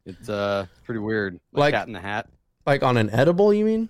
It's 0.06 0.30
uh 0.30 0.68
pretty 0.84 1.00
weird. 1.00 1.40
Like, 1.52 1.62
like 1.62 1.74
Cat 1.74 1.88
in 1.88 1.94
the 1.94 2.00
Hat. 2.00 2.30
Like 2.66 2.84
on 2.84 2.98
an 2.98 3.10
edible, 3.10 3.54
you 3.54 3.66
mean? 3.66 3.90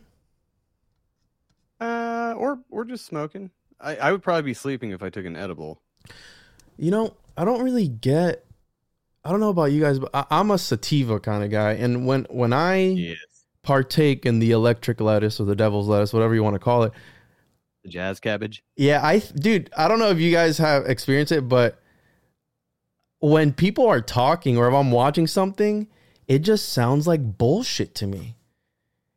Uh, 1.79 2.33
or 2.37 2.59
or 2.69 2.85
just 2.85 3.05
smoking. 3.05 3.51
I, 3.79 3.95
I 3.97 4.11
would 4.11 4.23
probably 4.23 4.43
be 4.43 4.53
sleeping 4.53 4.91
if 4.91 5.03
I 5.03 5.09
took 5.09 5.25
an 5.25 5.35
edible. 5.35 5.81
You 6.77 6.91
know, 6.91 7.15
I 7.37 7.43
don't 7.45 7.63
really 7.63 7.87
get. 7.87 8.45
I 9.23 9.31
don't 9.31 9.39
know 9.39 9.49
about 9.49 9.65
you 9.71 9.81
guys, 9.81 9.99
but 9.99 10.09
I, 10.13 10.25
I'm 10.29 10.51
a 10.51 10.57
sativa 10.57 11.19
kind 11.19 11.43
of 11.43 11.51
guy, 11.51 11.73
and 11.73 12.07
when 12.07 12.25
when 12.29 12.53
I 12.53 12.77
Yes. 12.77 13.17
partake 13.63 14.25
in 14.25 14.39
the 14.39 14.51
electric 14.51 15.01
lettuce 15.01 15.39
or 15.39 15.45
the 15.45 15.55
devil's 15.55 15.87
lettuce, 15.87 16.13
whatever 16.13 16.33
you 16.33 16.43
want 16.43 16.53
to 16.55 16.59
call 16.59 16.83
it, 16.83 16.93
The 17.85 17.91
jazz 17.91 18.19
cabbage. 18.19 18.63
yeah, 18.75 18.99
I 19.05 19.19
dude, 19.19 19.69
I 19.77 19.87
don't 19.87 19.99
know 19.99 20.09
if 20.09 20.17
you 20.19 20.31
guys 20.31 20.57
have 20.57 20.87
experienced 20.87 21.31
it, 21.31 21.47
but 21.47 21.79
when 23.19 23.53
people 23.53 23.85
are 23.87 24.01
talking 24.01 24.57
or 24.57 24.67
if 24.67 24.73
I'm 24.73 24.89
watching 24.91 25.27
something, 25.27 25.87
it 26.27 26.39
just 26.39 26.69
sounds 26.69 27.05
like 27.05 27.37
bullshit 27.37 27.93
to 27.95 28.07
me. 28.07 28.37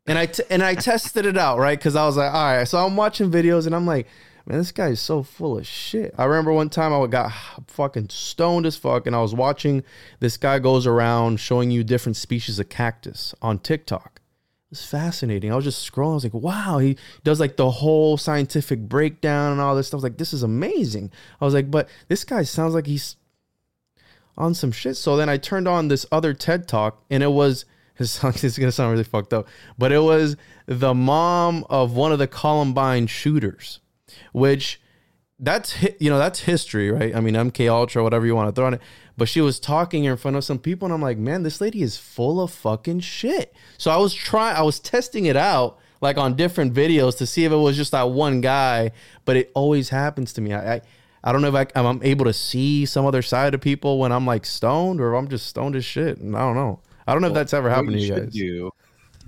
And 0.07 0.19
I 0.19 0.27
t- 0.27 0.43
and 0.51 0.63
I 0.63 0.75
tested 0.75 1.25
it 1.25 1.39
out, 1.39 1.59
right? 1.59 1.81
Cuz 1.81 1.97
I 1.97 2.05
was 2.05 2.19
like, 2.19 2.33
all 2.33 2.57
right, 2.57 2.69
so 2.69 2.85
I'm 2.85 2.95
watching 2.95 3.31
videos 3.31 3.65
and 3.65 3.75
I'm 3.75 3.87
like, 3.87 4.07
man, 4.45 4.59
this 4.59 4.71
guy 4.73 4.89
is 4.89 5.01
so 5.01 5.23
full 5.23 5.57
of 5.57 5.67
shit. 5.67 6.15
I 6.19 6.25
remember 6.25 6.53
one 6.53 6.69
time 6.69 6.93
I 6.93 7.07
got 7.07 7.33
fucking 7.69 8.11
stoned 8.11 8.67
as 8.67 8.77
fuck 8.77 9.07
and 9.07 9.17
I 9.17 9.23
was 9.23 9.35
watching 9.35 9.83
this 10.21 10.37
guy 10.37 10.59
goes 10.59 10.87
around 10.87 11.41
showing 11.41 11.71
you 11.71 11.85
different 11.85 12.17
species 12.17 12.59
of 12.59 12.69
cactus 12.69 13.35
on 13.41 13.61
TikTok. 13.61 14.21
Was 14.71 14.85
fascinating. 14.85 15.51
I 15.51 15.57
was 15.57 15.65
just 15.65 15.91
scrolling. 15.91 16.11
I 16.11 16.15
was 16.15 16.25
like, 16.25 16.35
wow, 16.35 16.79
he 16.79 16.99
does 17.25 17.41
like 17.41 17.57
the 17.57 17.71
whole 17.71 18.19
scientific 18.19 18.81
breakdown 18.81 19.53
and 19.53 19.61
all 19.63 19.75
this 19.75 19.87
stuff. 19.87 20.03
Like, 20.03 20.19
this 20.19 20.35
is 20.35 20.43
amazing. 20.43 21.11
I 21.41 21.47
was 21.47 21.55
like, 21.55 21.71
but 21.71 21.89
this 22.09 22.23
guy 22.25 22.43
sounds 22.43 22.75
like 22.75 22.87
he's 22.87 23.17
on 24.37 24.55
some 24.55 24.71
shit. 24.71 24.97
So 24.97 25.17
then 25.17 25.29
I 25.29 25.39
turned 25.39 25.67
on 25.67 25.89
this 25.89 26.05
other 26.13 26.35
TED 26.35 26.69
talk 26.69 27.03
and 27.11 27.23
it 27.23 27.33
was 27.33 27.65
this 27.99 28.45
is 28.45 28.59
gonna 28.59 28.71
sound 28.71 28.93
really 28.93 29.03
fucked 29.03 29.33
up, 29.33 29.49
but 29.77 29.91
it 29.91 29.99
was 29.99 30.37
the 30.67 30.95
mom 30.95 31.67
of 31.69 31.97
one 31.97 32.13
of 32.13 32.21
the 32.21 32.29
Columbine 32.29 33.09
shooters, 33.09 33.81
which 34.33 34.81
that's 35.41 35.83
you 36.01 36.11
know 36.11 36.19
that's 36.19 36.41
history, 36.41 36.91
right? 36.91 37.15
I 37.15 37.21
mean 37.21 37.35
MK 37.35 37.71
Ultra, 37.71 38.03
whatever 38.03 38.27
you 38.27 38.35
want 38.35 38.49
to 38.49 38.59
throw 38.59 38.67
on 38.67 38.75
it. 38.75 38.81
But 39.17 39.29
she 39.29 39.41
was 39.41 39.59
talking 39.59 40.05
in 40.05 40.17
front 40.17 40.37
of 40.37 40.45
some 40.45 40.59
people, 40.59 40.87
and 40.87 40.95
I'm 40.95 41.03
like, 41.03 41.19
man, 41.19 41.43
this 41.43 41.61
lady 41.61 41.83
is 41.83 41.97
full 41.97 42.41
of 42.41 42.53
fucking 42.53 43.01
shit. 43.01 43.53
So 43.77 43.91
I 43.91 43.97
was 43.97 44.15
trying, 44.15 44.57
I 44.57 44.63
was 44.63 44.79
testing 44.79 45.27
it 45.27 45.37
out 45.37 45.79
like 46.01 46.17
on 46.17 46.37
different 46.37 46.73
videos 46.73 47.19
to 47.19 47.27
see 47.27 47.45
if 47.45 47.51
it 47.51 47.57
was 47.57 47.77
just 47.77 47.91
that 47.91 48.11
one 48.11 48.41
guy. 48.41 48.93
But 49.25 49.37
it 49.37 49.51
always 49.55 49.89
happens 49.89 50.33
to 50.35 50.41
me. 50.41 50.53
I 50.53 50.75
I, 50.75 50.81
I 51.25 51.33
don't 51.33 51.43
know 51.43 51.55
if 51.55 51.55
I, 51.55 51.67
I'm 51.75 52.01
able 52.03 52.27
to 52.27 52.33
see 52.33 52.87
some 52.87 53.07
other 53.07 53.23
side 53.23 53.55
of 53.55 53.61
people 53.61 53.99
when 53.99 54.13
I'm 54.13 54.27
like 54.27 54.47
stoned, 54.47 55.01
or 55.01 55.15
if 55.15 55.19
I'm 55.19 55.29
just 55.29 55.47
stoned 55.47 55.75
as 55.75 55.85
shit. 55.85 56.19
And 56.19 56.37
I 56.37 56.41
don't 56.41 56.55
know. 56.55 56.81
I 57.07 57.13
don't 57.13 57.23
know 57.23 57.29
if 57.29 57.35
that's 57.35 57.55
ever 57.55 57.71
happened 57.71 57.95
to 57.95 58.01
you 58.01 58.15
guys. 58.15 58.33
do, 58.33 58.71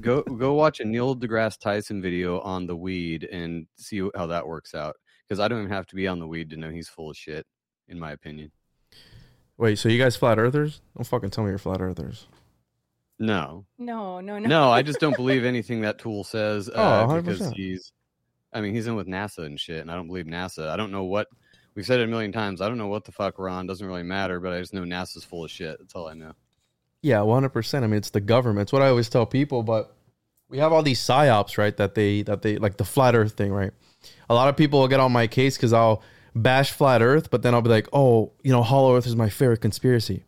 go 0.00 0.22
go 0.22 0.54
watch 0.54 0.80
a 0.80 0.84
Neil 0.84 1.14
deGrasse 1.16 1.58
Tyson 1.58 2.00
video 2.02 2.40
on 2.40 2.66
the 2.66 2.76
weed 2.76 3.24
and 3.24 3.66
see 3.76 4.00
how 4.14 4.26
that 4.26 4.46
works 4.46 4.74
out. 4.74 4.96
Because 5.28 5.40
I 5.40 5.48
don't 5.48 5.60
even 5.60 5.70
have 5.72 5.86
to 5.88 5.94
be 5.94 6.08
on 6.08 6.18
the 6.18 6.26
weed 6.26 6.50
to 6.50 6.56
know 6.56 6.70
he's 6.70 6.88
full 6.88 7.10
of 7.10 7.16
shit, 7.16 7.46
in 7.88 7.98
my 7.98 8.12
opinion. 8.12 8.50
Wait, 9.56 9.78
so 9.78 9.88
you 9.88 9.98
guys 9.98 10.16
flat 10.16 10.38
earthers? 10.38 10.80
Don't 10.96 11.04
fucking 11.04 11.30
tell 11.30 11.44
me 11.44 11.50
you're 11.50 11.58
flat 11.58 11.80
earthers. 11.80 12.26
No, 13.18 13.66
No, 13.78 14.20
no, 14.20 14.38
no. 14.38 14.48
no, 14.48 14.70
I 14.70 14.80
just 14.82 14.98
don't 14.98 15.14
believe 15.22 15.44
anything 15.44 15.82
that 15.82 15.98
tool 15.98 16.24
says. 16.24 16.70
Oh, 16.74 16.82
Uh, 16.82 17.20
because 17.20 17.40
100%. 17.40 17.54
he's, 17.54 17.92
I 18.52 18.62
mean, 18.62 18.74
he's 18.74 18.86
in 18.86 18.96
with 18.96 19.06
NASA 19.06 19.44
and 19.44 19.60
shit, 19.60 19.80
and 19.82 19.90
I 19.90 19.94
don't 19.94 20.06
believe 20.06 20.24
NASA. 20.24 20.68
I 20.70 20.76
don't 20.76 20.90
know 20.90 21.04
what 21.04 21.28
we've 21.74 21.84
said 21.84 22.00
it 22.00 22.04
a 22.04 22.06
million 22.06 22.32
times. 22.32 22.62
I 22.62 22.68
don't 22.68 22.78
know 22.78 22.88
what 22.88 23.04
the 23.04 23.12
fuck 23.12 23.38
we're 23.38 23.50
on. 23.50 23.66
Doesn't 23.66 23.86
really 23.86 24.02
matter, 24.02 24.40
but 24.40 24.54
I 24.54 24.60
just 24.60 24.72
know 24.72 24.82
NASA's 24.84 25.24
full 25.24 25.44
of 25.44 25.50
shit. 25.50 25.76
That's 25.78 25.94
all 25.94 26.08
I 26.08 26.14
know. 26.14 26.32
Yeah, 27.02 27.18
100%. 27.18 27.82
I 27.82 27.86
mean, 27.86 27.94
it's 27.94 28.10
the 28.10 28.20
government. 28.20 28.62
It's 28.62 28.72
what 28.72 28.82
I 28.82 28.88
always 28.88 29.08
tell 29.08 29.26
people, 29.26 29.62
but 29.62 29.94
we 30.48 30.58
have 30.58 30.72
all 30.72 30.82
these 30.82 31.00
psyops, 31.00 31.56
right? 31.56 31.76
That 31.76 31.94
they, 31.94 32.22
that 32.22 32.42
they, 32.42 32.56
like 32.56 32.76
the 32.76 32.84
flat 32.84 33.14
earth 33.14 33.32
thing, 33.32 33.52
right? 33.52 33.72
A 34.28 34.34
lot 34.34 34.48
of 34.48 34.56
people 34.56 34.80
will 34.80 34.88
get 34.88 35.00
on 35.00 35.12
my 35.12 35.26
case 35.26 35.56
because 35.56 35.72
I'll 35.72 36.02
bash 36.34 36.72
flat 36.72 37.02
earth, 37.02 37.30
but 37.30 37.42
then 37.42 37.54
I'll 37.54 37.62
be 37.62 37.70
like, 37.70 37.88
oh, 37.92 38.32
you 38.42 38.52
know, 38.52 38.62
hollow 38.62 38.96
earth 38.96 39.06
is 39.06 39.16
my 39.16 39.28
favorite 39.28 39.60
conspiracy. 39.60 40.24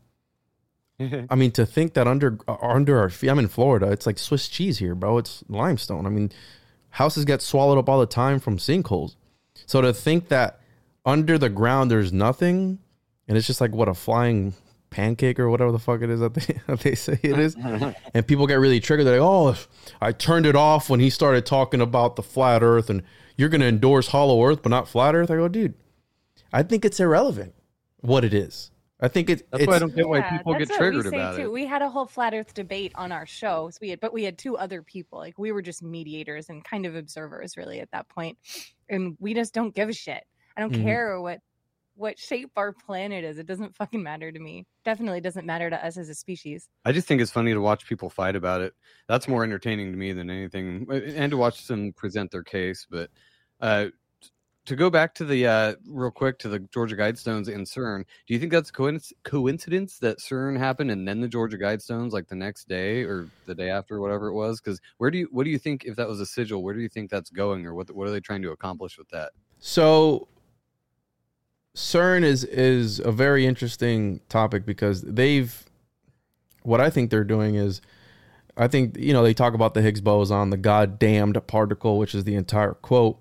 I 1.31 1.35
mean, 1.35 1.51
to 1.53 1.67
think 1.67 1.95
that 1.95 2.07
under, 2.07 2.39
under 2.49 2.99
our 2.99 3.11
feet, 3.11 3.29
I'm 3.29 3.39
in 3.39 3.49
Florida, 3.49 3.91
it's 3.91 4.07
like 4.07 4.19
Swiss 4.19 4.49
cheese 4.49 4.79
here, 4.79 4.95
bro. 4.95 5.19
It's 5.19 5.45
limestone. 5.49 6.07
I 6.07 6.11
mean, 6.11 6.31
houses 6.91 7.25
get 7.25 7.43
swallowed 7.43 7.79
up 7.79 7.89
all 7.89 8.01
the 8.01 8.07
time 8.07 8.39
from 8.39 8.59
sinkholes. 8.59 9.17
So 9.67 9.81
to 9.81 9.93
think 9.93 10.29
that 10.29 10.61
under 11.05 11.39
the 11.39 11.49
ground 11.49 11.91
there's 11.91 12.13
nothing, 12.13 12.79
and 13.29 13.37
it's 13.37 13.47
just 13.47 13.61
like 13.61 13.73
what 13.73 13.89
a 13.89 13.95
flying 13.95 14.55
pancake 14.93 15.41
or 15.41 15.51
whatever 15.51 15.73
the 15.73 15.79
fuck 15.81 16.03
it 16.03 16.11
is 16.11 16.21
that 16.21 16.35
they, 16.35 16.61
that 16.69 16.81
they 16.81 16.95
say 16.95 17.19
it 17.23 17.39
is, 17.39 17.57
and 18.15 18.27
people 18.27 18.47
get 18.47 18.55
really 18.57 18.79
triggered. 18.79 19.07
They're 19.07 19.21
like, 19.21 19.29
"Oh, 19.29 19.57
I 20.01 20.13
turned 20.13 20.47
it 20.47 20.55
off 20.55 20.89
when 20.89 21.01
he 21.01 21.11
started 21.11 21.45
talking 21.47 21.81
about 21.81 22.17
the 22.17 22.23
flat 22.23 22.63
Earth, 22.63 22.89
and 22.91 23.03
you're 23.37 23.49
gonna 23.49 23.65
endorse 23.65 24.09
Hollow 24.09 24.45
Earth 24.45 24.63
but 24.63 24.69
not 24.69 24.87
flat 24.87 25.15
Earth." 25.15 25.31
I 25.31 25.37
go, 25.37 25.49
dude, 25.49 25.75
I 26.53 26.63
think 26.63 26.85
it's 26.85 27.01
irrelevant 27.01 27.55
what 28.01 28.25
it 28.25 28.33
is. 28.35 28.71
I 29.01 29.09
think 29.09 29.29
it, 29.31 29.51
That's 29.51 29.65
it's 29.65 29.69
why 29.69 29.77
I 29.77 29.79
don't 29.81 29.97
get 29.97 30.09
why 30.09 30.19
Yeah, 30.19 30.37
people 30.39 30.55
get 30.55 30.71
triggered 30.71 31.03
we 31.07 31.09
about 31.09 31.35
too. 31.35 31.43
it. 31.43 31.53
We 31.53 31.67
had 31.67 31.83
a 31.83 31.91
whole 31.91 32.07
flat 32.07 32.35
Earth 32.35 32.55
debate 32.55 32.93
on 32.95 33.11
our 33.11 33.27
show, 33.27 33.69
so 33.71 33.79
we 33.81 33.89
had, 33.89 33.99
but 33.99 34.13
we 34.13 34.23
had 34.23 34.39
two 34.39 34.57
other 34.57 34.81
people. 34.81 35.19
Like 35.19 35.37
we 35.39 35.51
were 35.51 35.61
just 35.63 35.83
mediators 35.83 36.51
and 36.51 36.63
kind 36.65 36.87
of 36.87 36.95
observers, 36.95 37.57
really, 37.57 37.81
at 37.81 37.91
that 37.91 38.09
point. 38.09 38.39
point, 38.45 38.73
and 38.89 39.17
we 39.19 39.35
just 39.35 39.55
don't 39.55 39.75
give 39.75 39.89
a 39.89 39.93
shit. 39.93 40.23
I 40.57 40.61
don't 40.61 40.73
Mhm. 40.75 40.83
care 40.85 41.21
what 41.21 41.41
what 41.95 42.19
shape 42.19 42.51
our 42.57 42.73
planet 42.73 43.25
is. 43.25 43.39
It 43.39 43.47
doesn't 43.47 43.77
fucking 43.77 44.03
matter 44.03 44.33
to 44.33 44.39
me. 44.39 44.67
Definitely 44.85 45.21
doesn't 45.21 45.47
matter 45.47 45.71
to 45.71 45.85
us 45.85 45.97
as 45.97 46.09
a 46.09 46.15
species. 46.15 46.69
I 46.85 46.93
just 46.93 47.07
think 47.07 47.21
it's 47.21 47.31
funny 47.31 47.53
to 47.53 47.61
watch 47.61 47.87
people 47.87 48.11
fight 48.11 48.37
about 48.37 48.61
it. 48.61 48.75
That's 49.09 49.29
more 49.29 49.45
entertaining 49.45 49.93
to 49.93 49.99
me 49.99 50.13
than 50.13 50.31
anything, 50.31 50.87
uh, 50.91 50.95
and 50.95 51.31
to 51.31 51.37
watch 51.37 51.67
them 51.67 51.93
present 51.93 52.31
their 52.31 52.43
case. 52.43 52.87
But 52.91 53.11
uh, 53.61 53.87
to 54.65 54.77
go 54.77 54.91
back 54.91 55.15
to 55.17 55.25
the 55.25 55.47
uh, 55.47 55.75
real 55.87 56.11
quick 56.11 56.39
to 56.41 56.49
the 56.49 56.61
Georgia 56.61 56.97
Guidestones 56.97 57.53
and 57.53 57.67
CERN, 57.67 58.05
do 58.27 58.35
you 58.35 58.39
think 58.39 58.53
that's 58.53 58.71
coinc- 58.71 59.13
coincidence 59.25 59.99
that 59.99 60.19
CERN 60.19 60.57
happened 60.57 60.91
and 60.91 61.07
then 61.07 61.21
the 61.21 61.29
Georgia 61.29 61.59
Guidestones 61.59 62.13
like 62.13 62.29
the 62.29 62.37
next 62.37 62.69
day 62.69 63.03
or 63.03 63.29
the 63.47 63.55
day 63.55 63.71
after, 63.71 64.01
whatever 64.01 64.29
it 64.29 64.35
was? 64.35 64.61
Because 64.61 64.81
where 64.99 65.11
do 65.11 65.19
you 65.19 65.29
what 65.33 65.45
do 65.45 65.51
you 65.51 65.59
think 65.59 65.85
if 65.85 65.97
that 65.97 66.09
was 66.09 66.21
a 66.21 66.27
sigil? 66.27 66.63
Where 66.63 66.75
do 66.75 66.81
you 66.81 66.89
think 66.89 67.11
that's 67.11 67.31
going, 67.31 67.67
or 67.67 67.75
what 67.75 67.91
what 67.95 68.07
are 68.07 68.13
they 68.13 68.21
trying 68.21 68.43
to 68.43 68.53
accomplish 68.53 68.99
with 68.99 69.09
that? 69.11 69.33
So 69.59 70.29
CERN 71.75 72.23
is 72.23 72.45
is 72.45 72.99
a 72.99 73.11
very 73.11 73.47
interesting 73.47 74.21
topic 74.29 74.67
because 74.67 75.03
they've 75.03 75.65
what 76.63 76.81
I 76.81 76.91
think 76.91 77.11
they're 77.11 77.25
doing 77.25 77.55
is 77.55 77.81
I 78.57 78.69
think 78.69 78.99
you 78.99 79.15
know 79.15 79.23
they 79.23 79.33
talk 79.33 79.55
about 79.55 79.73
the 79.73 79.81
Higgs 79.81 80.03
boson, 80.03 80.51
the 80.51 80.59
goddamned 80.59 81.47
particle, 81.47 81.99
which 81.99 82.15
is 82.15 82.25
the 82.25 82.35
entire 82.35 82.75
quote. 82.75 83.19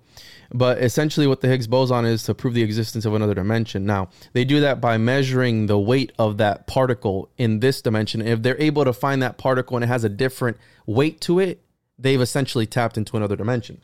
But 0.52 0.82
essentially, 0.82 1.26
what 1.26 1.40
the 1.40 1.48
Higgs 1.48 1.66
boson 1.66 2.04
is 2.04 2.24
to 2.24 2.34
prove 2.34 2.52
the 2.52 2.62
existence 2.62 3.06
of 3.06 3.14
another 3.14 3.32
dimension. 3.32 3.86
Now, 3.86 4.10
they 4.34 4.44
do 4.44 4.60
that 4.60 4.82
by 4.82 4.98
measuring 4.98 5.66
the 5.66 5.78
weight 5.78 6.12
of 6.18 6.36
that 6.36 6.66
particle 6.66 7.30
in 7.38 7.60
this 7.60 7.80
dimension. 7.80 8.20
If 8.20 8.42
they're 8.42 8.60
able 8.60 8.84
to 8.84 8.92
find 8.92 9.22
that 9.22 9.38
particle 9.38 9.78
and 9.78 9.84
it 9.84 9.88
has 9.88 10.04
a 10.04 10.10
different 10.10 10.58
weight 10.84 11.22
to 11.22 11.38
it, 11.38 11.62
they've 11.98 12.20
essentially 12.20 12.66
tapped 12.66 12.98
into 12.98 13.16
another 13.16 13.36
dimension 13.36 13.80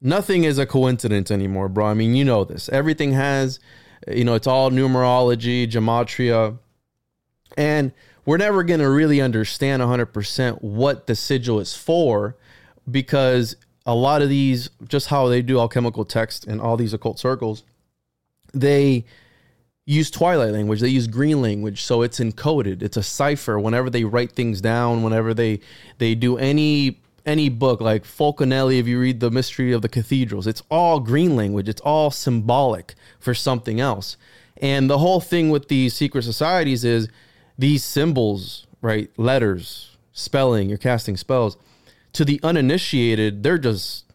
nothing 0.00 0.44
is 0.44 0.58
a 0.58 0.66
coincidence 0.66 1.30
anymore, 1.30 1.68
bro. 1.68 1.86
I 1.86 1.94
mean, 1.94 2.14
you 2.14 2.24
know 2.24 2.44
this. 2.44 2.68
Everything 2.68 3.12
has, 3.12 3.58
you 4.08 4.24
know, 4.24 4.34
it's 4.34 4.46
all 4.46 4.70
numerology, 4.70 5.68
gematria, 5.68 6.58
and 7.56 7.92
we're 8.24 8.36
never 8.36 8.64
going 8.64 8.80
to 8.80 8.90
really 8.90 9.20
understand 9.20 9.82
100% 9.82 10.62
what 10.62 11.06
the 11.06 11.14
sigil 11.14 11.60
is 11.60 11.74
for 11.74 12.36
because 12.90 13.56
a 13.86 13.94
lot 13.94 14.20
of 14.20 14.28
these, 14.28 14.68
just 14.88 15.08
how 15.08 15.28
they 15.28 15.42
do 15.42 15.58
alchemical 15.58 16.04
text 16.04 16.46
and 16.46 16.60
all 16.60 16.76
these 16.76 16.92
occult 16.92 17.18
circles, 17.18 17.62
they 18.52 19.04
use 19.88 20.10
twilight 20.10 20.52
language 20.52 20.80
they 20.80 20.88
use 20.88 21.06
green 21.06 21.40
language 21.40 21.80
so 21.80 22.02
it's 22.02 22.18
encoded 22.18 22.82
it's 22.82 22.96
a 22.96 23.02
cipher 23.04 23.56
whenever 23.56 23.88
they 23.88 24.02
write 24.02 24.32
things 24.32 24.60
down 24.60 25.04
whenever 25.04 25.32
they 25.32 25.60
they 25.98 26.12
do 26.12 26.36
any 26.38 27.00
any 27.26 27.48
book 27.48 27.80
like 27.80 28.04
Fulcanelli, 28.04 28.78
if 28.78 28.86
you 28.86 29.00
read 29.00 29.20
the 29.20 29.30
mystery 29.30 29.72
of 29.72 29.82
the 29.82 29.88
cathedrals, 29.88 30.46
it's 30.46 30.62
all 30.70 31.00
green 31.00 31.36
language. 31.36 31.68
It's 31.68 31.80
all 31.82 32.10
symbolic 32.10 32.94
for 33.18 33.34
something 33.34 33.80
else. 33.80 34.16
And 34.56 34.88
the 34.88 34.98
whole 34.98 35.20
thing 35.20 35.50
with 35.50 35.68
these 35.68 35.92
secret 35.92 36.22
societies 36.22 36.84
is 36.84 37.08
these 37.58 37.84
symbols, 37.84 38.66
right? 38.80 39.10
Letters, 39.18 39.96
spelling, 40.12 40.68
you're 40.68 40.78
casting 40.78 41.16
spells. 41.16 41.56
To 42.14 42.24
the 42.24 42.40
uninitiated, 42.42 43.42
they're 43.42 43.58
just 43.58 44.06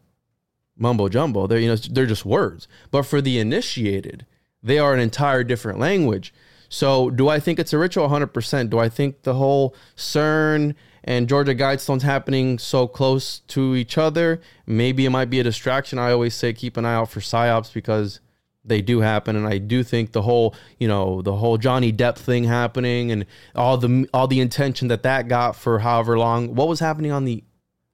mumbo 0.77 1.07
jumbo. 1.09 1.45
They're 1.45 1.59
you 1.59 1.69
know 1.69 1.75
they're 1.75 2.07
just 2.07 2.25
words. 2.25 2.67
But 2.89 3.03
for 3.03 3.21
the 3.21 3.37
initiated, 3.37 4.25
they 4.63 4.79
are 4.79 4.93
an 4.93 4.99
entire 4.99 5.43
different 5.43 5.79
language. 5.79 6.33
So, 6.69 7.09
do 7.09 7.27
I 7.27 7.39
think 7.39 7.59
it's 7.59 7.73
a 7.73 7.77
ritual? 7.77 8.07
100%. 8.07 8.69
Do 8.69 8.79
I 8.79 8.87
think 8.87 9.23
the 9.23 9.33
whole 9.33 9.75
CERN 9.97 10.73
and 11.03 11.27
Georgia 11.27 11.55
Guidestones 11.55 12.03
happening 12.03 12.59
so 12.59 12.87
close 12.87 13.39
to 13.47 13.75
each 13.75 13.97
other? 13.97 14.41
Maybe 14.65 15.05
it 15.05 15.09
might 15.09 15.29
be 15.29 15.39
a 15.39 15.43
distraction. 15.43 15.99
I 15.99 16.11
always 16.11 16.35
say 16.35 16.53
keep 16.53 16.77
an 16.77 16.85
eye 16.85 16.93
out 16.93 17.09
for 17.09 17.19
psyops 17.19 17.73
because 17.73 18.19
they 18.63 18.81
do 18.81 18.99
happen, 18.99 19.35
and 19.35 19.47
I 19.47 19.57
do 19.57 19.83
think 19.83 20.11
the 20.11 20.21
whole, 20.21 20.55
you 20.79 20.87
know, 20.87 21.21
the 21.21 21.35
whole 21.35 21.57
Johnny 21.57 21.91
Depp 21.91 22.15
thing 22.15 22.43
happening 22.43 23.11
and 23.11 23.25
all 23.55 23.77
the 23.77 24.07
all 24.13 24.27
the 24.27 24.39
intention 24.39 24.87
that 24.89 25.03
that 25.03 25.27
got 25.27 25.55
for 25.55 25.79
however 25.79 26.17
long. 26.17 26.53
What 26.53 26.67
was 26.67 26.79
happening 26.79 27.11
on 27.11 27.25
the 27.25 27.43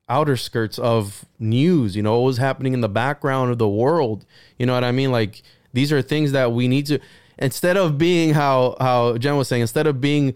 outer 0.10 0.36
skirts 0.36 0.78
of 0.78 1.26
news? 1.40 1.96
You 1.96 2.04
know, 2.04 2.20
what 2.20 2.26
was 2.26 2.38
happening 2.38 2.74
in 2.74 2.82
the 2.82 2.90
background 2.90 3.52
of 3.52 3.58
the 3.58 3.70
world? 3.70 4.26
You 4.58 4.66
know 4.66 4.74
what 4.74 4.84
I 4.84 4.92
mean? 4.92 5.12
Like 5.12 5.42
these 5.72 5.92
are 5.94 6.02
things 6.02 6.34
that 6.34 6.52
we 6.52 6.68
need 6.68 6.88
to 6.88 7.00
instead 7.38 7.78
of 7.78 7.98
being 7.98 8.34
how 8.34 8.76
how 8.80 9.18
Jen 9.18 9.38
was 9.38 9.48
saying, 9.48 9.62
instead 9.62 9.88
of 9.88 10.02
being 10.02 10.34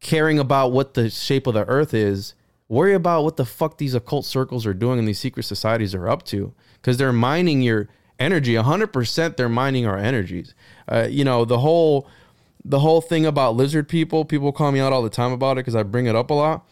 caring 0.00 0.38
about 0.38 0.72
what 0.72 0.94
the 0.94 1.10
shape 1.10 1.46
of 1.46 1.54
the 1.54 1.66
earth 1.66 1.94
is, 1.94 2.34
worry 2.68 2.94
about 2.94 3.24
what 3.24 3.36
the 3.36 3.44
fuck 3.44 3.78
these 3.78 3.94
occult 3.94 4.24
circles 4.24 4.66
are 4.66 4.74
doing 4.74 4.98
and 4.98 5.08
these 5.08 5.18
secret 5.18 5.44
societies 5.44 5.94
are 5.94 6.08
up 6.08 6.24
to. 6.24 6.52
Because 6.74 6.96
they're 6.96 7.12
mining 7.12 7.62
your 7.62 7.88
energy. 8.18 8.54
100% 8.54 9.36
they're 9.36 9.48
mining 9.48 9.86
our 9.86 9.98
energies. 9.98 10.54
Uh, 10.90 11.06
you 11.08 11.24
know 11.24 11.44
the 11.44 11.58
whole 11.58 12.08
the 12.64 12.80
whole 12.80 13.00
thing 13.00 13.24
about 13.24 13.54
lizard 13.54 13.88
people 13.88 14.24
people 14.24 14.52
call 14.52 14.72
me 14.72 14.80
out 14.80 14.92
all 14.92 15.02
the 15.02 15.08
time 15.08 15.32
about 15.32 15.52
it 15.52 15.60
because 15.60 15.76
i 15.76 15.82
bring 15.82 16.06
it 16.06 16.16
up 16.16 16.30
a 16.30 16.34
lot. 16.34 16.66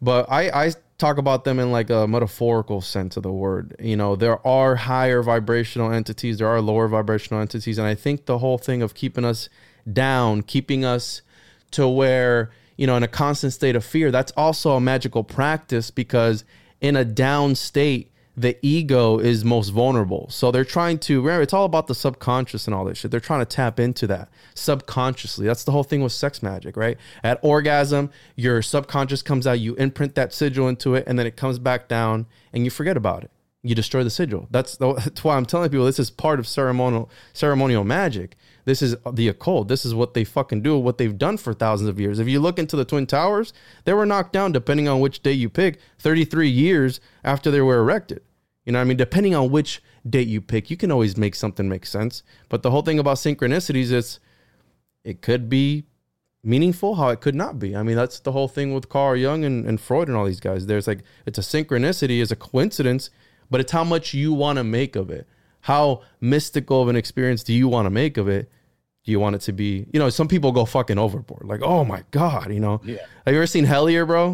But 0.00 0.26
i 0.30 0.66
i 0.66 0.72
talk 0.98 1.18
about 1.18 1.44
them 1.44 1.60
in 1.60 1.70
like 1.70 1.90
a 1.90 2.08
metaphorical 2.08 2.80
sense 2.80 3.16
of 3.16 3.22
the 3.22 3.32
word. 3.32 3.76
You 3.78 3.96
know 3.96 4.16
there 4.16 4.44
are 4.46 4.76
higher 4.76 5.22
vibrational 5.22 5.92
entities 5.92 6.38
there 6.38 6.48
are 6.48 6.60
lower 6.60 6.88
vibrational 6.88 7.40
entities 7.40 7.78
and 7.78 7.86
i 7.86 7.94
think 7.94 8.26
the 8.26 8.38
whole 8.38 8.58
thing 8.58 8.82
of 8.82 8.94
keeping 8.94 9.24
us 9.24 9.48
down 9.90 10.42
keeping 10.42 10.84
us 10.84 11.22
to 11.70 11.88
where 11.88 12.50
you 12.78 12.86
know 12.86 12.96
in 12.96 13.02
a 13.02 13.08
constant 13.08 13.52
state 13.52 13.76
of 13.76 13.84
fear 13.84 14.10
that's 14.10 14.32
also 14.36 14.72
a 14.72 14.80
magical 14.80 15.22
practice 15.22 15.90
because 15.90 16.44
in 16.80 16.96
a 16.96 17.04
down 17.04 17.54
state 17.54 18.10
the 18.38 18.56
ego 18.62 19.18
is 19.18 19.44
most 19.44 19.70
vulnerable. 19.70 20.28
So 20.30 20.52
they're 20.52 20.64
trying 20.64 21.00
to 21.00 21.20
remember 21.20 21.42
it's 21.42 21.52
all 21.52 21.64
about 21.64 21.88
the 21.88 21.94
subconscious 21.94 22.66
and 22.66 22.74
all 22.74 22.84
this 22.84 22.98
shit. 22.98 23.10
They're 23.10 23.18
trying 23.18 23.40
to 23.40 23.46
tap 23.46 23.80
into 23.80 24.06
that 24.06 24.28
subconsciously. 24.54 25.44
That's 25.44 25.64
the 25.64 25.72
whole 25.72 25.82
thing 25.82 26.02
with 26.02 26.12
sex 26.12 26.40
magic, 26.40 26.76
right? 26.76 26.96
At 27.24 27.40
orgasm, 27.42 28.10
your 28.36 28.62
subconscious 28.62 29.22
comes 29.22 29.44
out, 29.44 29.58
you 29.58 29.74
imprint 29.74 30.14
that 30.14 30.32
sigil 30.32 30.68
into 30.68 30.94
it, 30.94 31.04
and 31.08 31.18
then 31.18 31.26
it 31.26 31.36
comes 31.36 31.58
back 31.58 31.88
down 31.88 32.26
and 32.52 32.64
you 32.64 32.70
forget 32.70 32.96
about 32.96 33.24
it. 33.24 33.32
You 33.64 33.74
destroy 33.74 34.04
the 34.04 34.10
sigil. 34.10 34.46
That's, 34.52 34.76
that's 34.76 35.24
why 35.24 35.36
I'm 35.36 35.46
telling 35.46 35.68
people 35.70 35.86
this 35.86 35.98
is 35.98 36.10
part 36.10 36.38
of 36.38 36.46
ceremonial 36.46 37.10
ceremonial 37.32 37.82
magic. 37.82 38.36
This 38.68 38.82
is 38.82 38.96
the 39.10 39.28
occult. 39.28 39.68
This 39.68 39.86
is 39.86 39.94
what 39.94 40.12
they 40.12 40.24
fucking 40.24 40.60
do, 40.60 40.78
what 40.78 40.98
they've 40.98 41.16
done 41.16 41.38
for 41.38 41.54
thousands 41.54 41.88
of 41.88 41.98
years. 41.98 42.18
If 42.18 42.28
you 42.28 42.38
look 42.38 42.58
into 42.58 42.76
the 42.76 42.84
Twin 42.84 43.06
Towers, 43.06 43.54
they 43.84 43.94
were 43.94 44.04
knocked 44.04 44.34
down, 44.34 44.52
depending 44.52 44.86
on 44.86 45.00
which 45.00 45.22
day 45.22 45.32
you 45.32 45.48
pick, 45.48 45.80
33 46.00 46.50
years 46.50 47.00
after 47.24 47.50
they 47.50 47.62
were 47.62 47.78
erected. 47.78 48.20
You 48.66 48.72
know 48.72 48.78
what 48.80 48.82
I 48.82 48.88
mean? 48.88 48.98
Depending 48.98 49.34
on 49.34 49.50
which 49.50 49.82
date 50.06 50.28
you 50.28 50.42
pick, 50.42 50.68
you 50.70 50.76
can 50.76 50.90
always 50.90 51.16
make 51.16 51.34
something 51.34 51.66
make 51.66 51.86
sense. 51.86 52.22
But 52.50 52.62
the 52.62 52.70
whole 52.70 52.82
thing 52.82 52.98
about 52.98 53.16
synchronicities 53.16 53.90
is 53.90 54.20
it 55.02 55.22
could 55.22 55.48
be 55.48 55.84
meaningful, 56.44 56.96
how 56.96 57.08
it 57.08 57.22
could 57.22 57.34
not 57.34 57.58
be. 57.58 57.74
I 57.74 57.82
mean, 57.82 57.96
that's 57.96 58.20
the 58.20 58.32
whole 58.32 58.48
thing 58.48 58.74
with 58.74 58.90
Carl 58.90 59.16
Jung 59.16 59.46
and, 59.46 59.64
and 59.64 59.80
Freud 59.80 60.08
and 60.08 60.16
all 60.18 60.26
these 60.26 60.40
guys. 60.40 60.66
There's 60.66 60.86
like, 60.86 61.04
it's 61.24 61.38
a 61.38 61.40
synchronicity, 61.40 62.20
it's 62.20 62.32
a 62.32 62.36
coincidence, 62.36 63.08
but 63.50 63.62
it's 63.62 63.72
how 63.72 63.84
much 63.84 64.12
you 64.12 64.34
want 64.34 64.58
to 64.58 64.64
make 64.64 64.94
of 64.94 65.08
it. 65.08 65.26
How 65.62 66.02
mystical 66.20 66.82
of 66.82 66.88
an 66.88 66.96
experience 66.96 67.42
do 67.42 67.54
you 67.54 67.66
want 67.66 67.86
to 67.86 67.90
make 67.90 68.18
of 68.18 68.28
it? 68.28 68.50
Do 69.08 69.12
you 69.12 69.20
want 69.20 69.36
it 69.36 69.40
to 69.40 69.52
be, 69.54 69.86
you 69.90 69.98
know, 69.98 70.10
some 70.10 70.28
people 70.28 70.52
go 70.52 70.66
fucking 70.66 70.98
overboard. 70.98 71.46
Like, 71.46 71.62
oh 71.62 71.82
my 71.82 72.04
God, 72.10 72.52
you 72.52 72.60
know. 72.60 72.82
Yeah. 72.84 72.98
Have 73.24 73.32
you 73.32 73.38
ever 73.40 73.46
seen 73.46 73.64
Hellier, 73.64 74.06
bro? 74.06 74.32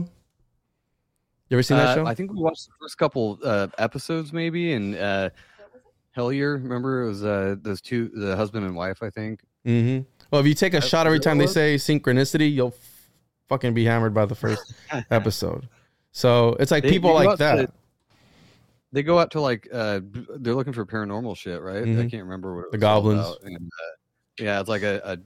You 1.49 1.57
ever 1.57 1.63
seen 1.63 1.77
that 1.77 1.91
Uh, 1.91 1.95
show? 1.95 2.07
I 2.07 2.13
think 2.17 2.33
we 2.33 2.41
watched 2.41 2.67
the 2.67 2.73
first 2.81 2.99
couple 2.99 3.39
uh, 3.45 3.69
episodes, 3.79 4.33
maybe, 4.33 4.73
and 4.73 4.97
uh, 4.97 5.31
Hellier. 6.17 6.55
Remember, 6.61 7.05
it 7.05 7.07
was 7.07 7.25
uh, 7.25 7.55
those 7.63 7.81
two, 7.81 8.09
the 8.17 8.35
husband 8.35 8.67
and 8.67 8.75
wife. 8.75 9.01
I 9.01 9.11
think. 9.11 9.43
Mm-hmm. 9.65 10.03
Well, 10.33 10.41
if 10.41 10.47
you 10.49 10.55
take 10.55 10.75
a 10.75 10.81
shot 10.81 11.07
every 11.07 11.21
time 11.21 11.39
they 11.39 11.47
say 11.47 11.77
synchronicity, 11.77 12.53
you'll 12.53 12.75
f- 12.77 13.11
fucking 13.49 13.75
be 13.75 13.85
hammered 13.85 14.13
by 14.13 14.27
the 14.27 14.35
first 14.35 14.75
episode. 15.13 15.69
So 16.11 16.57
it's 16.59 16.73
like 16.73 16.83
They- 16.83 16.91
people 16.91 17.17
they 17.17 17.27
like 17.27 17.39
that. 17.39 17.57
to- 17.69 17.73
They 18.91 19.05
go 19.05 19.21
out 19.21 19.31
to 19.31 19.41
like 19.41 19.69
uh, 19.73 20.01
they're 20.41 20.57
looking 20.57 20.73
for 20.73 20.85
paranormal 20.85 21.37
shit, 21.37 21.63
right? 21.63 21.85
I 21.85 21.87
Mhm. 21.87 22.11
can't 22.11 22.25
remember 22.25 22.57
what 22.57 22.65
it 22.65 22.73
The 22.73 22.79
goblins. 22.79 23.37
And, 23.45 23.55
uh, 23.57 23.61
yeah, 24.39 24.61
it's 24.61 24.69
like 24.69 24.83
a, 24.83 25.19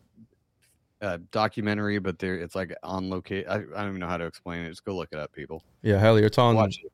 a, 1.01 1.07
a 1.15 1.19
documentary, 1.31 1.99
but 1.99 2.19
there 2.19 2.35
it's 2.37 2.55
like 2.55 2.75
on 2.83 3.09
locate. 3.09 3.47
I, 3.49 3.57
I 3.57 3.59
don't 3.59 3.89
even 3.89 4.01
know 4.01 4.07
how 4.09 4.17
to 4.17 4.27
explain 4.27 4.65
it. 4.65 4.69
Just 4.71 4.85
go 4.85 4.97
look 4.97 5.09
it 5.13 5.19
up, 5.19 5.33
people. 5.33 5.63
yeah, 5.83 5.99
hell, 5.99 6.17
it's 6.17 6.39
on 6.39 6.55
Watch 6.57 6.81
it. 6.85 6.93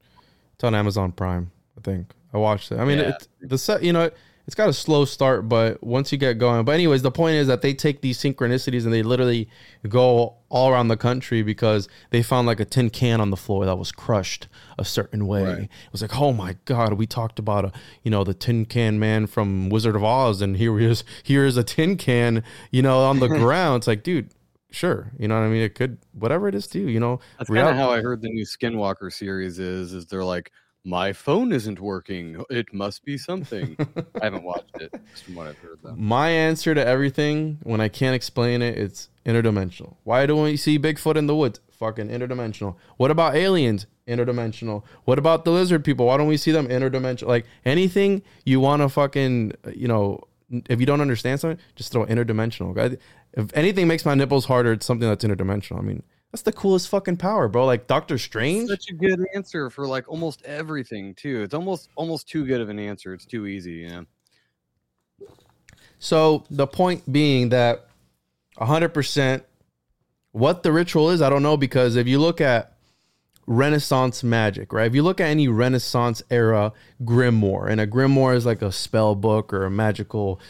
it's 0.54 0.64
on 0.64 0.74
Amazon 0.74 1.12
Prime. 1.12 1.50
I 1.76 1.80
think 1.80 2.12
I 2.32 2.38
watched 2.38 2.70
it. 2.72 2.78
I 2.78 2.84
mean, 2.84 2.98
Yeah. 2.98 3.10
it's 3.10 3.28
the 3.40 3.58
set. 3.58 3.82
You 3.82 3.92
know, 3.92 4.10
it's 4.46 4.54
got 4.54 4.68
a 4.68 4.74
slow 4.74 5.04
start, 5.06 5.48
but 5.48 5.82
once 5.82 6.12
you 6.12 6.18
get 6.18 6.38
going. 6.38 6.64
But 6.64 6.72
anyways, 6.72 7.02
the 7.02 7.10
point 7.10 7.36
is 7.36 7.46
that 7.46 7.62
they 7.62 7.72
take 7.72 8.02
these 8.02 8.18
synchronicities 8.18 8.84
and 8.84 8.92
they 8.92 9.02
literally 9.02 9.48
go 9.88 10.36
all 10.50 10.70
around 10.70 10.88
the 10.88 10.98
country 10.98 11.42
because 11.42 11.88
they 12.10 12.22
found 12.22 12.46
like 12.46 12.60
a 12.60 12.64
tin 12.66 12.90
can 12.90 13.20
on 13.20 13.30
the 13.30 13.36
floor 13.36 13.64
that 13.64 13.76
was 13.76 13.90
crushed 13.90 14.48
a 14.78 14.84
certain 14.84 15.26
way. 15.26 15.44
Right. 15.44 15.62
It 15.62 15.92
was 15.92 16.02
like, 16.02 16.20
oh 16.20 16.32
my 16.32 16.56
god, 16.66 16.94
we 16.94 17.06
talked 17.06 17.38
about 17.38 17.64
a 17.64 17.72
you 18.02 18.10
know 18.10 18.22
the 18.22 18.34
tin 18.34 18.66
can 18.66 18.98
man 18.98 19.26
from 19.26 19.70
Wizard 19.70 19.96
of 19.96 20.04
Oz, 20.04 20.42
and 20.42 20.56
here 20.56 20.78
is 20.78 21.04
here 21.22 21.46
is 21.46 21.56
a 21.56 21.64
tin 21.64 21.96
can, 21.96 22.42
you 22.70 22.82
know, 22.82 23.00
on 23.00 23.20
the 23.20 23.28
ground. 23.40 23.80
It's 23.80 23.86
like, 23.86 24.02
dude. 24.02 24.30
Sure, 24.70 25.12
you 25.20 25.28
know 25.28 25.36
what 25.36 25.46
I 25.46 25.48
mean. 25.50 25.62
It 25.62 25.76
could 25.76 25.98
whatever 26.14 26.48
it 26.48 26.54
is 26.56 26.66
to 26.68 26.80
you, 26.80 26.88
you 26.88 26.98
know. 26.98 27.20
That's 27.38 27.48
kind 27.48 27.68
of 27.68 27.76
how 27.76 27.92
I 27.92 28.00
heard 28.00 28.20
the 28.20 28.28
new 28.28 28.44
Skinwalker 28.44 29.12
series 29.12 29.60
is. 29.60 29.92
Is 29.92 30.06
they're 30.06 30.24
like, 30.24 30.50
my 30.84 31.12
phone 31.12 31.52
isn't 31.52 31.80
working. 31.80 32.44
It 32.50 32.72
must 32.72 33.04
be 33.04 33.16
something. 33.16 33.76
I 34.20 34.24
haven't 34.24 34.44
watched 34.52 34.76
it. 34.80 34.92
Just 35.10 35.24
from 35.24 35.34
what 35.34 35.46
I've 35.46 35.58
heard, 35.58 35.78
though. 35.82 35.94
My 35.96 36.28
answer 36.28 36.74
to 36.74 36.86
everything 36.86 37.58
when 37.62 37.80
I 37.80 37.88
can't 37.88 38.14
explain 38.14 38.62
it, 38.62 38.76
it's 38.78 39.08
interdimensional. 39.24 39.96
Why 40.04 40.26
don't 40.26 40.42
we 40.42 40.56
see 40.56 40.78
Bigfoot 40.78 41.16
in 41.16 41.26
the 41.26 41.34
woods? 41.34 41.60
Fucking 41.72 42.08
interdimensional. 42.08 42.76
What 42.98 43.10
about 43.10 43.34
aliens? 43.34 43.86
Interdimensional. 44.06 44.84
What 45.06 45.18
about 45.18 45.44
the 45.44 45.50
lizard 45.50 45.84
people? 45.84 46.06
Why 46.06 46.18
don't 46.18 46.28
we 46.28 46.36
see 46.36 46.52
them 46.52 46.68
interdimensional? 46.68 47.28
Like 47.28 47.46
anything 47.64 48.22
you 48.44 48.60
want 48.60 48.82
to 48.82 48.88
fucking, 48.88 49.52
you 49.74 49.88
know, 49.88 50.20
if 50.68 50.78
you 50.78 50.86
don't 50.86 51.00
understand 51.00 51.40
something, 51.40 51.58
just 51.74 51.90
throw 51.90 52.04
interdimensional. 52.06 52.98
If 53.32 53.50
anything 53.54 53.88
makes 53.88 54.04
my 54.04 54.14
nipples 54.14 54.44
harder, 54.44 54.72
it's 54.72 54.86
something 54.86 55.08
that's 55.08 55.24
interdimensional. 55.24 55.78
I 55.78 55.82
mean, 55.82 56.02
that's 56.34 56.42
the 56.42 56.52
coolest 56.52 56.88
fucking 56.88 57.16
power, 57.16 57.46
bro. 57.46 57.64
Like 57.64 57.86
Doctor 57.86 58.18
Strange. 58.18 58.68
Such 58.68 58.90
a 58.90 58.92
good 58.92 59.24
answer 59.36 59.70
for 59.70 59.86
like 59.86 60.08
almost 60.08 60.42
everything 60.44 61.14
too. 61.14 61.42
It's 61.42 61.54
almost 61.54 61.90
almost 61.94 62.28
too 62.28 62.44
good 62.44 62.60
of 62.60 62.68
an 62.68 62.80
answer. 62.80 63.14
It's 63.14 63.24
too 63.24 63.46
easy, 63.46 63.74
you 63.74 63.88
know. 63.88 64.04
So 66.00 66.44
the 66.50 66.66
point 66.66 67.10
being 67.12 67.50
that 67.50 67.86
100% 68.58 69.44
what 70.32 70.64
the 70.64 70.72
ritual 70.72 71.10
is, 71.10 71.22
I 71.22 71.30
don't 71.30 71.44
know 71.44 71.56
because 71.56 71.94
if 71.94 72.08
you 72.08 72.18
look 72.18 72.40
at 72.40 72.74
Renaissance 73.46 74.24
magic, 74.24 74.72
right? 74.72 74.88
If 74.88 74.94
you 74.96 75.04
look 75.04 75.20
at 75.20 75.28
any 75.28 75.46
Renaissance 75.46 76.20
era 76.30 76.72
grimoire, 77.04 77.70
and 77.70 77.80
a 77.80 77.86
grimoire 77.86 78.34
is 78.34 78.44
like 78.44 78.60
a 78.60 78.72
spell 78.72 79.14
book 79.14 79.52
or 79.52 79.66
a 79.66 79.70
magical 79.70 80.40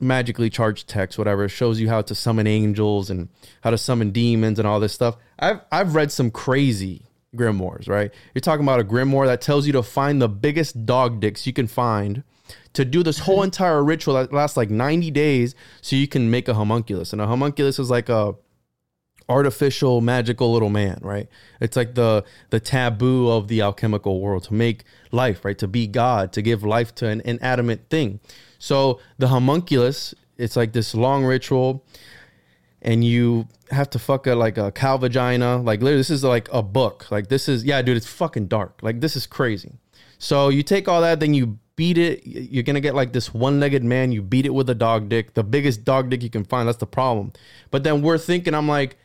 magically 0.00 0.50
charged 0.50 0.88
text, 0.88 1.18
whatever, 1.18 1.44
it 1.44 1.50
shows 1.50 1.80
you 1.80 1.88
how 1.88 2.02
to 2.02 2.14
summon 2.14 2.46
angels 2.46 3.10
and 3.10 3.28
how 3.62 3.70
to 3.70 3.78
summon 3.78 4.10
demons 4.10 4.58
and 4.58 4.66
all 4.66 4.80
this 4.80 4.92
stuff. 4.92 5.16
I've 5.38 5.60
I've 5.70 5.94
read 5.94 6.12
some 6.12 6.30
crazy 6.30 7.06
grimoires, 7.36 7.88
right? 7.88 8.12
You're 8.34 8.40
talking 8.40 8.64
about 8.64 8.80
a 8.80 8.84
grimoire 8.84 9.26
that 9.26 9.40
tells 9.40 9.66
you 9.66 9.72
to 9.72 9.82
find 9.82 10.20
the 10.20 10.28
biggest 10.28 10.84
dog 10.86 11.20
dicks 11.20 11.46
you 11.46 11.52
can 11.52 11.66
find 11.66 12.24
to 12.72 12.84
do 12.84 13.02
this 13.02 13.20
whole 13.20 13.42
entire 13.42 13.82
ritual 13.82 14.14
that 14.14 14.32
lasts 14.32 14.56
like 14.56 14.70
90 14.70 15.10
days 15.10 15.54
so 15.80 15.96
you 15.96 16.08
can 16.08 16.30
make 16.30 16.48
a 16.48 16.54
homunculus. 16.54 17.12
And 17.12 17.20
a 17.20 17.26
homunculus 17.26 17.78
is 17.78 17.90
like 17.90 18.08
a 18.08 18.34
artificial 19.28 20.00
magical 20.00 20.52
little 20.52 20.70
man, 20.70 20.98
right? 21.02 21.28
It's 21.60 21.76
like 21.76 21.94
the 21.94 22.24
the 22.50 22.60
taboo 22.60 23.30
of 23.30 23.48
the 23.48 23.62
alchemical 23.62 24.20
world 24.20 24.44
to 24.44 24.54
make 24.54 24.84
life, 25.12 25.44
right? 25.44 25.56
To 25.58 25.68
be 25.68 25.86
God, 25.86 26.32
to 26.32 26.42
give 26.42 26.64
life 26.64 26.94
to 26.96 27.06
an 27.06 27.22
inanimate 27.24 27.88
thing. 27.88 28.20
So 28.60 29.00
the 29.18 29.28
homunculus, 29.28 30.14
it's 30.36 30.54
like 30.54 30.72
this 30.72 30.94
long 30.94 31.24
ritual 31.24 31.84
and 32.82 33.04
you 33.04 33.48
have 33.70 33.90
to 33.90 33.98
fuck 33.98 34.26
a 34.26 34.34
like 34.34 34.58
a 34.58 34.70
cow 34.70 34.96
vagina. 34.96 35.56
Like 35.56 35.80
literally, 35.80 35.98
this 35.98 36.10
is 36.10 36.22
like 36.22 36.48
a 36.52 36.62
book. 36.62 37.10
Like 37.10 37.28
this 37.28 37.48
is 37.48 37.64
yeah, 37.64 37.82
dude, 37.82 37.96
it's 37.96 38.06
fucking 38.06 38.46
dark. 38.46 38.78
Like 38.82 39.00
this 39.00 39.16
is 39.16 39.26
crazy. 39.26 39.72
So 40.18 40.50
you 40.50 40.62
take 40.62 40.88
all 40.88 41.00
that, 41.00 41.20
then 41.20 41.34
you 41.34 41.58
beat 41.76 41.96
it. 41.98 42.26
You're 42.26 42.62
gonna 42.62 42.80
get 42.80 42.94
like 42.94 43.12
this 43.12 43.32
one-legged 43.32 43.82
man. 43.82 44.12
You 44.12 44.22
beat 44.22 44.44
it 44.46 44.54
with 44.54 44.68
a 44.68 44.74
dog 44.74 45.08
dick, 45.08 45.34
the 45.34 45.42
biggest 45.42 45.84
dog 45.84 46.10
dick 46.10 46.22
you 46.22 46.30
can 46.30 46.44
find. 46.44 46.68
That's 46.68 46.78
the 46.78 46.86
problem. 46.86 47.32
But 47.70 47.82
then 47.82 48.02
we're 48.02 48.18
thinking, 48.18 48.54
I'm 48.54 48.68
like, 48.68 48.98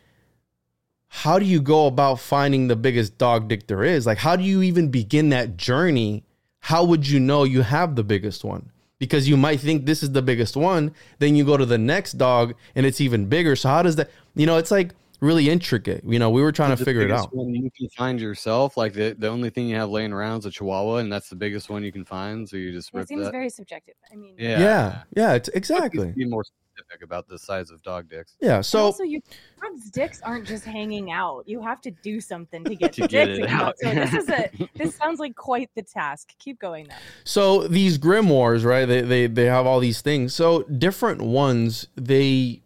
how 1.08 1.40
do 1.40 1.46
you 1.46 1.62
go 1.62 1.88
about 1.88 2.20
finding 2.20 2.68
the 2.68 2.76
biggest 2.76 3.18
dog 3.18 3.48
dick 3.48 3.68
there 3.68 3.84
is? 3.84 4.06
Like, 4.06 4.18
how 4.18 4.36
do 4.36 4.44
you 4.44 4.62
even 4.62 4.90
begin 4.90 5.30
that 5.30 5.56
journey? 5.56 6.26
How 6.60 6.84
would 6.84 7.08
you 7.08 7.20
know 7.20 7.46
you 7.46 7.62
have 7.62 7.96
the 7.96 8.04
biggest 8.04 8.44
one? 8.44 8.72
Because 8.98 9.28
you 9.28 9.36
might 9.36 9.60
think 9.60 9.86
this 9.86 10.02
is 10.02 10.12
the 10.14 10.22
biggest 10.22 10.56
one, 10.56 10.94
then 11.20 11.36
you 11.36 11.44
go 11.44 11.58
to 11.58 11.66
the 11.66 11.78
next 11.78 12.14
dog 12.14 12.56
and 12.76 12.86
it's 12.86 13.02
even 13.02 13.26
bigger. 13.26 13.56
So 13.56 13.70
how 13.70 13.82
does 13.84 13.98
that? 13.98 14.10
You 14.36 14.46
know, 14.46 14.58
it's 14.58 14.72
like 14.72 14.94
really 15.20 15.50
intricate. 15.50 16.04
You 16.06 16.18
know, 16.20 16.30
we 16.30 16.42
were 16.42 16.52
trying 16.52 16.76
to 16.76 16.84
figure 16.84 17.02
it 17.02 17.12
out. 17.12 17.34
One 17.36 17.54
you 17.54 17.70
can 17.78 17.90
find 17.90 18.20
yourself. 18.22 18.78
Like 18.78 18.94
the, 18.94 19.14
the 19.18 19.28
only 19.28 19.50
thing 19.50 19.68
you 19.68 19.76
have 19.76 19.90
laying 19.90 20.14
around 20.14 20.40
is 20.40 20.46
a 20.46 20.52
Chihuahua, 20.52 20.98
and 20.98 21.12
that's 21.12 21.30
the 21.30 21.36
biggest 21.36 21.70
one 21.70 21.84
you 21.84 21.92
can 21.92 22.06
find. 22.06 22.48
So 22.48 22.56
you 22.58 22.72
just 22.72 22.94
It 22.94 22.98
rip 22.98 23.08
seems 23.08 23.26
that. 23.26 23.32
very 23.32 23.50
subjective. 23.50 23.96
I 24.12 24.16
mean, 24.16 24.36
Yeah. 24.38 24.60
Yeah, 24.60 25.02
yeah, 25.16 25.34
it's 25.34 25.50
exactly. 25.50 26.14
Be 26.16 26.26
more 26.26 26.44
specific 26.76 27.04
about 27.04 27.28
the 27.28 27.38
size 27.38 27.70
of 27.72 27.82
dog 27.84 28.10
dicks. 28.10 28.36
Yeah, 28.42 28.58
and 28.58 28.66
so 28.66 28.86
also, 28.86 29.04
you 29.04 29.22
dogs' 29.62 29.90
dicks 29.90 30.22
aren't 30.22 30.46
just 30.46 30.66
hanging 30.66 31.12
out. 31.12 31.44
You 31.48 31.62
have 31.62 31.82
to 31.82 31.92
do 31.92 32.20
something 32.20 32.64
to 32.64 32.76
get 32.76 32.94
To 32.94 33.02
the 33.02 33.08
get 33.08 33.26
dicks 33.28 33.40
it 33.40 33.50
out. 33.50 33.62
out. 33.68 33.76
So 33.80 33.94
this 33.94 34.14
is 34.14 34.30
a 34.30 34.50
this 34.76 34.96
sounds 34.96 35.20
like 35.20 35.36
quite 35.36 35.70
the 35.76 35.84
task. 35.84 36.34
Keep 36.40 36.60
going 36.60 36.88
though. 36.88 36.96
So 37.24 37.68
these 37.68 37.98
grimoires, 37.98 38.66
right? 38.66 38.86
They 38.86 39.02
they 39.02 39.28
they 39.28 39.46
have 39.46 39.66
all 39.66 39.80
these 39.80 40.02
things. 40.02 40.34
So 40.34 40.64
different 40.64 41.22
ones, 41.22 41.88
they 41.96 42.62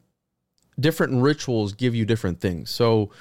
different 0.80 1.22
rituals 1.22 1.74
give 1.74 1.94
you 1.94 2.06
different 2.06 2.40
things. 2.40 2.70
So 2.70 3.12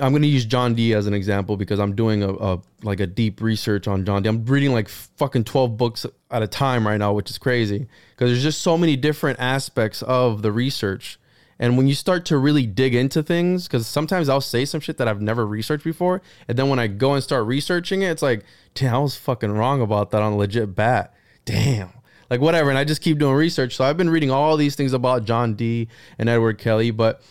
I'm 0.00 0.12
going 0.12 0.22
to 0.22 0.28
use 0.28 0.44
John 0.44 0.74
Dee 0.74 0.94
as 0.94 1.06
an 1.06 1.14
example 1.14 1.56
because 1.56 1.78
I'm 1.78 1.94
doing 1.94 2.22
a, 2.22 2.32
a 2.32 2.60
like 2.82 3.00
a 3.00 3.06
deep 3.06 3.40
research 3.40 3.86
on 3.86 4.04
John 4.04 4.22
Dee. 4.22 4.28
I'm 4.28 4.44
reading 4.44 4.72
like 4.72 4.88
fucking 4.88 5.44
12 5.44 5.76
books 5.76 6.06
at 6.30 6.42
a 6.42 6.46
time 6.46 6.86
right 6.86 6.96
now, 6.96 7.12
which 7.12 7.30
is 7.30 7.38
crazy 7.38 7.86
because 8.10 8.30
there's 8.30 8.42
just 8.42 8.62
so 8.62 8.78
many 8.78 8.96
different 8.96 9.40
aspects 9.40 10.02
of 10.02 10.42
the 10.42 10.52
research. 10.52 11.18
And 11.58 11.76
when 11.76 11.86
you 11.86 11.94
start 11.94 12.24
to 12.26 12.38
really 12.38 12.66
dig 12.66 12.94
into 12.94 13.22
things, 13.22 13.66
because 13.66 13.86
sometimes 13.86 14.28
I'll 14.28 14.40
say 14.40 14.64
some 14.64 14.80
shit 14.80 14.96
that 14.98 15.06
I've 15.06 15.20
never 15.20 15.46
researched 15.46 15.84
before, 15.84 16.20
and 16.48 16.58
then 16.58 16.68
when 16.68 16.78
I 16.78 16.88
go 16.88 17.14
and 17.14 17.22
start 17.22 17.46
researching 17.46 18.02
it, 18.02 18.10
it's 18.10 18.22
like, 18.22 18.44
damn, 18.74 18.94
I 18.94 18.98
was 18.98 19.16
fucking 19.16 19.52
wrong 19.52 19.80
about 19.80 20.10
that 20.10 20.22
on 20.22 20.32
a 20.32 20.36
legit 20.36 20.74
bat. 20.74 21.14
Damn. 21.44 21.90
Like 22.30 22.40
whatever. 22.40 22.70
And 22.70 22.78
I 22.78 22.84
just 22.84 23.02
keep 23.02 23.18
doing 23.18 23.34
research. 23.34 23.76
So 23.76 23.84
I've 23.84 23.96
been 23.96 24.10
reading 24.10 24.30
all 24.30 24.56
these 24.56 24.74
things 24.74 24.92
about 24.92 25.24
John 25.24 25.54
Dee 25.54 25.88
and 26.18 26.28
Edward 26.28 26.58
Kelly, 26.58 26.90
but 26.90 27.22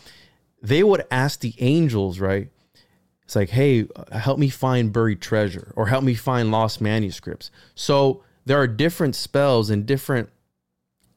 they 0.63 0.81
would 0.81 1.05
ask 1.11 1.41
the 1.41 1.53
angels, 1.59 2.19
right? 2.19 2.49
It's 3.23 3.35
like, 3.35 3.49
hey, 3.49 3.87
help 4.11 4.39
me 4.39 4.49
find 4.49 4.91
buried 4.91 5.21
treasure 5.21 5.73
or 5.75 5.87
help 5.87 6.03
me 6.03 6.15
find 6.15 6.51
lost 6.51 6.81
manuscripts. 6.81 7.51
So 7.75 8.23
there 8.45 8.59
are 8.59 8.67
different 8.67 9.15
spells 9.15 9.69
and 9.69 9.85
different 9.85 10.29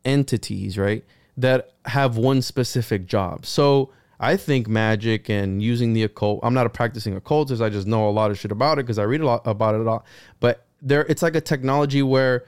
entities, 0.04 0.76
right, 0.76 1.04
that 1.36 1.74
have 1.86 2.16
one 2.16 2.42
specific 2.42 3.06
job. 3.06 3.46
So 3.46 3.90
I 4.18 4.36
think 4.36 4.66
magic 4.66 5.28
and 5.28 5.62
using 5.62 5.92
the 5.92 6.02
occult, 6.02 6.40
I'm 6.42 6.54
not 6.54 6.66
a 6.66 6.70
practicing 6.70 7.14
occultist. 7.14 7.62
I 7.62 7.68
just 7.68 7.86
know 7.86 8.08
a 8.08 8.10
lot 8.10 8.30
of 8.30 8.38
shit 8.38 8.52
about 8.52 8.78
it 8.78 8.82
because 8.84 8.98
I 8.98 9.04
read 9.04 9.20
a 9.20 9.26
lot 9.26 9.46
about 9.46 9.74
it 9.74 9.80
a 9.80 9.84
lot. 9.84 10.04
But 10.40 10.66
there, 10.82 11.04
it's 11.08 11.22
like 11.22 11.36
a 11.36 11.40
technology 11.40 12.02
where 12.02 12.44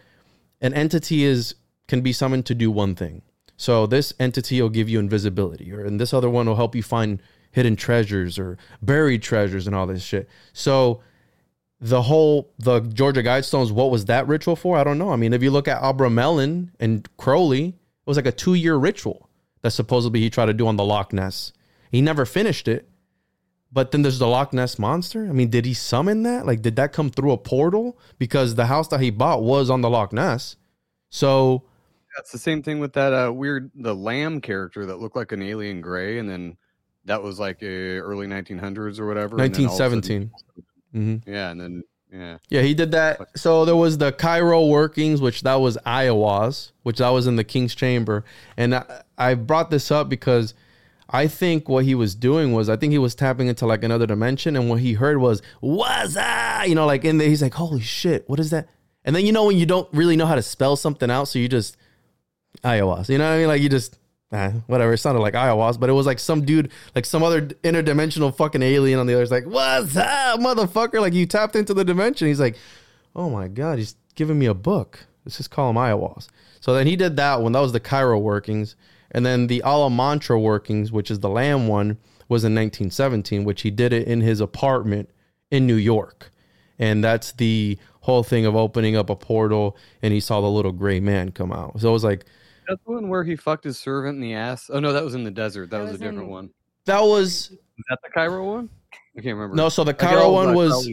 an 0.60 0.74
entity 0.74 1.24
is 1.24 1.54
can 1.86 2.00
be 2.00 2.12
summoned 2.12 2.46
to 2.46 2.54
do 2.54 2.70
one 2.70 2.94
thing. 2.94 3.22
So 3.58 3.86
this 3.86 4.14
entity 4.20 4.62
will 4.62 4.70
give 4.70 4.88
you 4.88 5.00
invisibility, 5.00 5.72
or 5.72 5.84
and 5.84 6.00
this 6.00 6.14
other 6.14 6.30
one 6.30 6.46
will 6.46 6.54
help 6.54 6.76
you 6.76 6.82
find 6.82 7.20
hidden 7.50 7.74
treasures 7.74 8.38
or 8.38 8.56
buried 8.80 9.20
treasures 9.20 9.66
and 9.66 9.74
all 9.74 9.86
this 9.86 10.02
shit. 10.02 10.28
So 10.52 11.02
the 11.80 12.02
whole 12.02 12.52
the 12.58 12.80
Georgia 12.80 13.22
Guidestones, 13.22 13.72
what 13.72 13.90
was 13.90 14.04
that 14.04 14.28
ritual 14.28 14.54
for? 14.54 14.78
I 14.78 14.84
don't 14.84 14.96
know. 14.96 15.10
I 15.10 15.16
mean, 15.16 15.32
if 15.32 15.42
you 15.42 15.50
look 15.50 15.66
at 15.66 15.82
Abramelin 15.82 16.70
and 16.78 17.08
Crowley, 17.16 17.68
it 17.68 18.06
was 18.06 18.16
like 18.16 18.26
a 18.26 18.32
two 18.32 18.54
year 18.54 18.76
ritual 18.76 19.28
that 19.62 19.72
supposedly 19.72 20.20
he 20.20 20.30
tried 20.30 20.46
to 20.46 20.54
do 20.54 20.68
on 20.68 20.76
the 20.76 20.84
Loch 20.84 21.12
Ness. 21.12 21.52
He 21.90 22.00
never 22.00 22.24
finished 22.24 22.68
it. 22.68 22.88
But 23.72 23.90
then 23.90 24.02
there's 24.02 24.20
the 24.20 24.28
Loch 24.28 24.52
Ness 24.52 24.78
monster. 24.78 25.28
I 25.28 25.32
mean, 25.32 25.50
did 25.50 25.66
he 25.66 25.74
summon 25.74 26.22
that? 26.22 26.46
Like, 26.46 26.62
did 26.62 26.76
that 26.76 26.92
come 26.92 27.10
through 27.10 27.32
a 27.32 27.36
portal? 27.36 27.98
Because 28.18 28.54
the 28.54 28.66
house 28.66 28.88
that 28.88 29.00
he 29.00 29.10
bought 29.10 29.42
was 29.42 29.68
on 29.68 29.82
the 29.82 29.90
Loch 29.90 30.12
Ness. 30.12 30.56
So 31.10 31.64
That's 32.18 32.32
the 32.32 32.38
same 32.38 32.64
thing 32.64 32.80
with 32.80 32.94
that 32.94 33.12
uh, 33.14 33.32
weird 33.32 33.70
the 33.76 33.94
Lam 33.94 34.40
character 34.40 34.84
that 34.86 34.96
looked 34.98 35.14
like 35.14 35.30
an 35.30 35.40
alien 35.40 35.80
gray, 35.80 36.18
and 36.18 36.28
then 36.28 36.56
that 37.04 37.22
was 37.22 37.38
like 37.38 37.62
uh, 37.62 37.66
early 37.66 38.26
1900s 38.26 38.98
or 38.98 39.06
whatever. 39.06 39.40
and 39.40 39.54
then 39.54 39.66
all 39.66 39.72
of 39.72 39.74
a 39.74 39.76
sudden- 39.76 40.28
1917. 40.28 40.30
Mhm. 40.94 41.22
Yeah, 41.26 41.50
and 41.50 41.60
then 41.60 41.82
yeah, 42.12 42.38
Yeah, 42.48 42.62
he 42.62 42.74
did 42.74 42.90
that. 42.90 43.20
So 43.38 43.64
there 43.64 43.76
was 43.76 43.98
the 43.98 44.10
Cairo 44.10 44.66
workings, 44.66 45.20
which 45.20 45.42
that 45.42 45.54
was 45.56 45.78
Aiwass, 45.86 46.72
which 46.82 46.98
that 46.98 47.10
was 47.10 47.28
in 47.28 47.36
the 47.36 47.44
King's 47.44 47.74
Chamber. 47.76 48.24
And 48.56 48.74
I, 48.74 49.02
I 49.16 49.34
brought 49.34 49.70
this 49.70 49.92
up 49.92 50.08
because 50.08 50.54
I 51.08 51.28
think 51.28 51.68
what 51.68 51.84
he 51.84 51.94
was 51.94 52.16
doing 52.16 52.52
was 52.52 52.68
I 52.68 52.76
think 52.76 52.90
he 52.90 52.98
was 52.98 53.14
tapping 53.14 53.46
into 53.46 53.64
like 53.64 53.84
another 53.84 54.06
dimension, 54.06 54.56
and 54.56 54.68
what 54.68 54.80
he 54.80 54.94
heard 54.94 55.18
was 55.18 55.40
"Waza," 55.62 56.66
you 56.66 56.74
know, 56.74 56.84
like 56.86 57.04
in 57.04 57.18
there, 57.18 57.28
he's 57.28 57.42
like, 57.42 57.54
"Holy 57.54 57.80
shit, 57.80 58.28
what 58.28 58.40
is 58.40 58.50
that?" 58.50 58.68
And 59.04 59.14
then 59.14 59.24
you 59.24 59.32
know 59.32 59.44
when 59.46 59.56
you 59.56 59.66
don't 59.66 59.88
really 59.94 60.16
know 60.16 60.26
how 60.26 60.34
to 60.34 60.42
spell 60.42 60.74
something 60.76 61.10
out, 61.10 61.28
so 61.28 61.38
you 61.38 61.48
just 61.48 61.76
Aiwass, 62.64 63.08
you 63.08 63.18
know 63.18 63.28
what 63.28 63.34
I 63.34 63.38
mean? 63.38 63.48
Like 63.48 63.62
you 63.62 63.68
just 63.68 63.98
eh, 64.32 64.52
whatever. 64.66 64.92
It 64.92 64.98
sounded 64.98 65.20
like 65.20 65.34
Aiwass, 65.34 65.78
but 65.78 65.88
it 65.88 65.94
was 65.94 66.06
like 66.06 66.18
some 66.18 66.44
dude, 66.44 66.70
like 66.94 67.04
some 67.04 67.22
other 67.22 67.42
interdimensional 67.42 68.34
fucking 68.34 68.62
alien 68.62 68.98
on 68.98 69.06
the 69.06 69.14
other. 69.14 69.22
It's 69.22 69.32
like, 69.32 69.46
what's 69.46 69.96
up, 69.96 70.40
motherfucker? 70.40 71.00
Like 71.00 71.14
you 71.14 71.26
tapped 71.26 71.56
into 71.56 71.74
the 71.74 71.84
dimension. 71.84 72.28
He's 72.28 72.40
like, 72.40 72.56
oh 73.16 73.30
my 73.30 73.48
god, 73.48 73.78
he's 73.78 73.96
giving 74.14 74.38
me 74.38 74.46
a 74.46 74.54
book. 74.54 75.06
Let's 75.24 75.36
just 75.36 75.50
call 75.50 75.70
him 75.70 75.76
Aiwass. 75.76 76.28
So 76.60 76.74
then 76.74 76.86
he 76.86 76.96
did 76.96 77.16
that 77.16 77.40
one. 77.40 77.52
That 77.52 77.60
was 77.60 77.72
the 77.72 77.80
Cairo 77.80 78.18
workings, 78.18 78.76
and 79.10 79.24
then 79.24 79.46
the 79.46 79.62
Alamantra 79.64 80.40
workings, 80.40 80.90
which 80.90 81.10
is 81.10 81.20
the 81.20 81.28
Lam 81.28 81.68
one, 81.68 81.98
was 82.28 82.44
in 82.44 82.54
1917, 82.54 83.44
which 83.44 83.62
he 83.62 83.70
did 83.70 83.92
it 83.92 84.06
in 84.08 84.20
his 84.20 84.40
apartment 84.40 85.10
in 85.50 85.66
New 85.66 85.76
York, 85.76 86.30
and 86.78 87.02
that's 87.02 87.32
the 87.32 87.78
whole 88.00 88.22
thing 88.22 88.46
of 88.46 88.56
opening 88.56 88.96
up 88.96 89.10
a 89.10 89.16
portal, 89.16 89.76
and 90.02 90.12
he 90.12 90.20
saw 90.20 90.40
the 90.40 90.50
little 90.50 90.72
gray 90.72 91.00
man 91.00 91.30
come 91.30 91.52
out. 91.52 91.80
So 91.80 91.90
it 91.90 91.92
was 91.92 92.04
like. 92.04 92.24
That's 92.68 92.80
the 92.84 92.92
one 92.92 93.08
where 93.08 93.24
he 93.24 93.34
fucked 93.36 93.64
his 93.64 93.78
servant 93.78 94.16
in 94.16 94.20
the 94.20 94.34
ass. 94.34 94.70
Oh 94.72 94.78
no, 94.80 94.92
that 94.92 95.02
was 95.02 95.14
in 95.14 95.24
the 95.24 95.30
desert. 95.30 95.70
That, 95.70 95.78
That 95.78 95.82
was, 95.84 95.92
was 95.92 96.00
a 96.00 96.04
different 96.04 96.24
in- 96.24 96.28
one. 96.28 96.50
That 96.84 97.00
was 97.00 97.50
Is 97.50 97.84
that 97.90 97.98
the 98.02 98.10
Cairo 98.10 98.44
one? 98.46 98.68
I 99.16 99.20
can't 99.20 99.34
remember. 99.36 99.56
no. 99.56 99.68
So 99.68 99.84
the 99.84 99.92
Cairo 99.94 100.32
one 100.32 100.54
was 100.54 100.88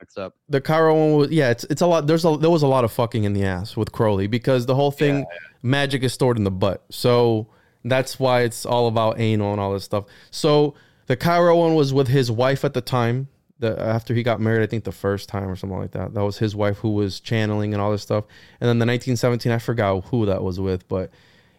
mixed 0.00 0.18
up. 0.18 0.34
the 0.48 0.60
Cairo 0.60 0.94
one 0.94 1.16
was 1.18 1.30
yeah. 1.30 1.50
It's 1.50 1.64
it's 1.64 1.82
a 1.82 1.86
lot. 1.86 2.06
There's 2.06 2.24
a 2.24 2.36
there 2.36 2.50
was 2.50 2.62
a 2.62 2.66
lot 2.66 2.84
of 2.84 2.92
fucking 2.92 3.24
in 3.24 3.32
the 3.32 3.44
ass 3.44 3.76
with 3.76 3.92
Crowley 3.92 4.26
because 4.28 4.66
the 4.66 4.74
whole 4.74 4.90
thing 4.92 5.26
magic 5.62 6.02
is 6.02 6.12
stored 6.12 6.38
in 6.38 6.44
the 6.44 6.50
butt. 6.50 6.84
So 6.90 7.48
that's 7.84 8.18
why 8.18 8.42
it's 8.42 8.64
all 8.64 8.88
about 8.88 9.18
anal 9.20 9.52
and 9.52 9.60
all 9.60 9.72
this 9.72 9.84
stuff. 9.84 10.04
So 10.30 10.74
the 11.06 11.16
Cairo 11.16 11.56
one 11.56 11.74
was 11.74 11.92
with 11.92 12.08
his 12.08 12.30
wife 12.30 12.64
at 12.64 12.72
the 12.74 12.80
time. 12.80 13.28
The 13.58 13.80
after 13.80 14.14
he 14.14 14.22
got 14.22 14.40
married, 14.40 14.62
I 14.62 14.66
think 14.66 14.84
the 14.84 14.92
first 14.92 15.28
time 15.28 15.48
or 15.48 15.56
something 15.56 15.78
like 15.78 15.92
that. 15.92 16.14
That 16.14 16.24
was 16.24 16.38
his 16.38 16.54
wife 16.54 16.78
who 16.78 16.90
was 16.90 17.20
channeling 17.20 17.72
and 17.72 17.80
all 17.80 17.90
this 17.90 18.02
stuff. 18.02 18.24
And 18.60 18.68
then 18.68 18.78
the 18.78 18.86
1917, 18.86 19.50
I 19.50 19.58
forgot 19.58 20.04
who 20.06 20.26
that 20.26 20.42
was 20.42 20.60
with, 20.60 20.86
but 20.88 21.10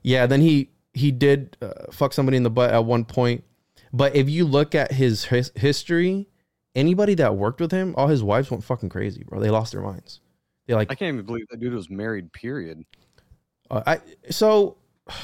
yeah. 0.04 0.28
Then 0.28 0.42
he 0.42 0.70
he 0.94 1.12
did 1.12 1.58
uh, 1.62 1.92
fuck 1.92 2.14
somebody 2.14 2.38
in 2.38 2.44
the 2.44 2.50
butt 2.50 2.72
at 2.72 2.86
one 2.86 3.06
point. 3.06 3.44
But 3.94 4.16
if 4.16 4.30
you 4.30 4.46
look 4.46 4.76
at 4.76 4.92
his 4.92 5.26
his 5.26 5.52
history, 5.56 6.28
anybody 6.76 7.16
that 7.16 7.36
worked 7.36 7.60
with 7.60 7.72
him, 7.72 7.96
all 7.98 8.08
his 8.08 8.24
wives 8.24 8.52
went 8.52 8.64
fucking 8.64 8.90
crazy, 8.90 9.24
bro. 9.24 9.40
They 9.40 9.50
lost 9.50 9.72
their 9.72 9.82
minds. 9.82 10.22
They 10.68 10.76
like 10.76 10.92
I 10.92 10.96
can't 10.96 11.16
even 11.16 11.26
believe 11.26 11.48
that 11.50 11.60
dude 11.60 11.74
was 11.74 11.90
married. 11.90 12.32
Period. 12.32 12.86
uh, 13.72 13.84
I 13.88 14.00
so 14.30 14.78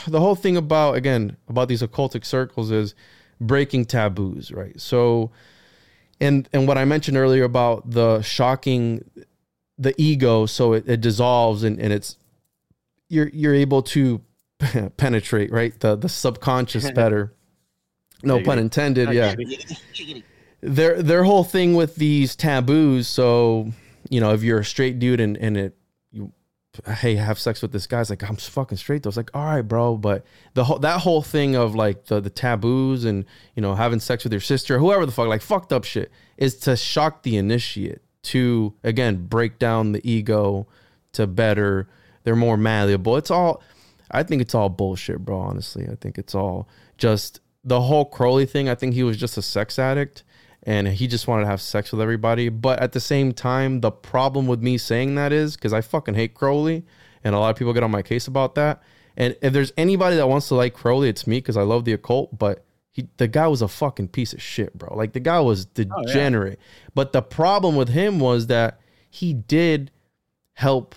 the 0.07 0.19
whole 0.19 0.36
thing 0.36 0.57
about 0.57 0.95
again 0.95 1.38
about 1.47 1.67
these 1.67 1.81
occultic 1.81 2.25
circles 2.25 2.71
is 2.71 2.95
breaking 3.39 3.86
taboos, 3.86 4.51
right? 4.51 4.79
So 4.79 5.31
and 6.19 6.47
and 6.54 6.67
what 6.67 6.78
I 6.78 6.86
mentioned 6.86 7.17
earlier 7.17 7.43
about 7.43 7.89
the 7.89 8.21
shocking 8.21 9.10
the 9.78 9.93
ego 9.97 10.45
so 10.45 10.73
it, 10.73 10.88
it 10.88 11.02
dissolves 11.02 11.63
and, 11.63 11.80
and 11.80 11.91
it's 11.91 12.17
you're 13.10 13.30
you're 13.30 13.56
able 13.56 13.82
to 13.82 14.21
penetrate, 14.97 15.52
right? 15.52 15.78
The 15.80 15.95
the 15.95 16.10
subconscious 16.10 16.89
better. 16.95 17.34
No 18.26 18.41
pun 18.41 18.58
intended, 18.58 19.12
yeah 19.12 19.36
their 20.63 21.02
their 21.04 21.23
whole 21.23 21.43
thing 21.43 21.76
with 21.76 21.95
these 21.95 22.38
taboos 22.38 23.06
so 23.06 23.69
you 24.10 24.21
know 24.21 24.34
if 24.34 24.43
you're 24.43 24.60
a 24.60 24.65
straight 24.65 24.97
dude 24.97 25.19
and 25.19 25.36
and 25.38 25.58
it 25.58 25.76
hey 26.97 27.15
have 27.15 27.38
sex 27.38 27.62
with 27.62 27.71
this 27.71 27.86
guy. 27.86 28.01
It's 28.01 28.09
like 28.09 28.27
i'm 28.27 28.36
fucking 28.36 28.77
straight 28.77 29.03
though. 29.03 29.09
It's 29.09 29.17
like 29.17 29.29
all 29.33 29.45
right 29.45 29.62
bro 29.62 29.95
but 29.95 30.25
the 30.53 30.63
whole 30.63 30.79
that 30.79 31.01
whole 31.01 31.21
thing 31.21 31.55
of 31.55 31.75
like 31.75 32.05
the 32.05 32.19
the 32.19 32.29
taboos 32.29 33.05
and 33.05 33.25
you 33.55 33.62
know 33.62 33.75
having 33.75 33.99
sex 33.99 34.23
with 34.23 34.33
your 34.33 34.41
sister 34.41 34.79
whoever 34.79 35.05
the 35.05 35.12
fuck 35.12 35.27
like 35.27 35.41
fucked 35.41 35.71
up 35.71 35.83
shit 35.83 36.12
is 36.38 36.55
to 36.59 36.75
shock 36.75 37.23
the 37.23 37.38
initiate 37.38 37.99
to 38.23 38.73
again 38.83 39.27
break 39.27 39.59
down 39.59 39.91
the 39.91 40.09
ego 40.09 40.67
to 41.13 41.27
better. 41.27 41.88
They're 42.23 42.36
more 42.36 42.57
malleable. 42.57 43.17
It's 43.17 43.31
all 43.31 43.62
i 44.12 44.21
think 44.21 44.41
it's 44.41 44.55
all 44.55 44.69
bullshit 44.69 45.19
bro 45.19 45.38
honestly. 45.39 45.88
I 45.88 45.95
think 45.95 46.17
it's 46.17 46.33
all 46.33 46.67
just 46.97 47.39
the 47.63 47.81
whole 47.81 48.05
crowley 48.05 48.45
thing. 48.45 48.67
I 48.67 48.75
think 48.75 48.93
he 48.93 49.03
was 49.03 49.17
just 49.17 49.38
a 49.38 49.41
sex 49.41 49.77
addict 49.77 50.23
and 50.63 50.88
he 50.88 51.08
just 51.08 51.28
wanted 51.28 51.43
to 51.43 51.49
have 51.49 51.62
sex 51.62 51.91
with 51.91 52.02
everybody. 52.02 52.49
But 52.49 52.80
at 52.80 52.93
the 52.93 52.99
same 52.99 53.34
time, 53.34 53.82
the 53.82 53.91
problem 53.91 54.47
with 54.47 54.62
me 54.62 54.78
saying 54.78 55.15
that 55.15 55.32
is 55.32 55.56
because 55.56 55.73
I 55.73 55.82
fucking 55.82 56.15
hate 56.15 56.34
Crowley, 56.34 56.84
and 57.23 57.36
a 57.36 57.39
lot 57.39 57.49
of 57.49 57.58
people 57.58 57.73
get 57.73 57.84
on 57.84 57.91
my 57.91 58.02
case 58.02 58.28
about 58.28 58.56
that. 58.56 58.82
And 59.15 59.36
if 59.41 59.54
there's 59.54 59.73
anybody 59.78 60.15
that 60.15 60.28
wants 60.28 60.47
to 60.47 60.56
like 60.56 60.73
Crowley, 60.73 61.10
it's 61.10 61.28
me 61.28 61.38
because 61.38 61.58
I 61.58 61.62
love 61.63 61.86
the 61.86 61.93
occult. 61.93 62.38
But 62.38 62.65
he, 62.91 63.08
the 63.17 63.28
guy 63.28 63.47
was 63.47 63.62
a 63.62 63.67
fucking 63.67 64.10
piece 64.10 64.34
of 64.34 64.41
shit, 64.41 64.78
bro. 64.78 64.95
Like 64.95 65.13
the 65.13 65.19
guy 65.19 65.39
was 65.39 65.67
oh, 65.78 65.84
degenerate. 65.84 66.60
But 66.95 67.12
the 67.12 67.21
problem 67.21 67.76
with 67.76 67.89
him 67.89 68.19
was 68.19 68.47
that 68.47 68.80
he 69.10 69.34
did 69.34 69.91
help 70.54 70.95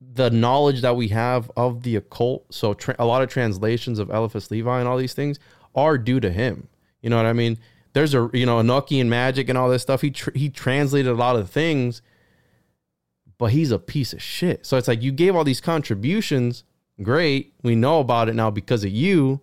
the 0.00 0.30
knowledge 0.30 0.82
that 0.82 0.96
we 0.96 1.08
have 1.08 1.50
of 1.56 1.82
the 1.82 1.96
occult. 1.96 2.52
So 2.54 2.74
tra- 2.74 2.96
a 2.98 3.04
lot 3.04 3.22
of 3.22 3.28
translations 3.28 3.98
of 3.98 4.10
Eliphas 4.10 4.50
Levi 4.50 4.78
and 4.78 4.88
all 4.88 4.96
these 4.96 5.14
things 5.14 5.38
are 5.74 5.98
due 5.98 6.20
to 6.20 6.30
him. 6.30 6.68
You 7.02 7.10
know 7.10 7.16
what 7.16 7.26
I 7.26 7.32
mean? 7.32 7.58
There's 7.98 8.14
a 8.14 8.30
you 8.32 8.46
know 8.46 8.58
Enochian 8.58 9.08
magic 9.08 9.48
and 9.48 9.58
all 9.58 9.68
this 9.68 9.82
stuff. 9.82 10.02
He 10.02 10.12
tr- 10.12 10.30
he 10.32 10.48
translated 10.48 11.10
a 11.10 11.16
lot 11.16 11.34
of 11.34 11.50
things, 11.50 12.00
but 13.38 13.46
he's 13.46 13.72
a 13.72 13.78
piece 13.80 14.12
of 14.12 14.22
shit. 14.22 14.64
So 14.64 14.76
it's 14.76 14.86
like 14.86 15.02
you 15.02 15.10
gave 15.10 15.34
all 15.34 15.42
these 15.42 15.60
contributions. 15.60 16.62
Great, 17.02 17.54
we 17.64 17.74
know 17.74 17.98
about 17.98 18.28
it 18.28 18.36
now 18.36 18.52
because 18.52 18.84
of 18.84 18.92
you, 18.92 19.40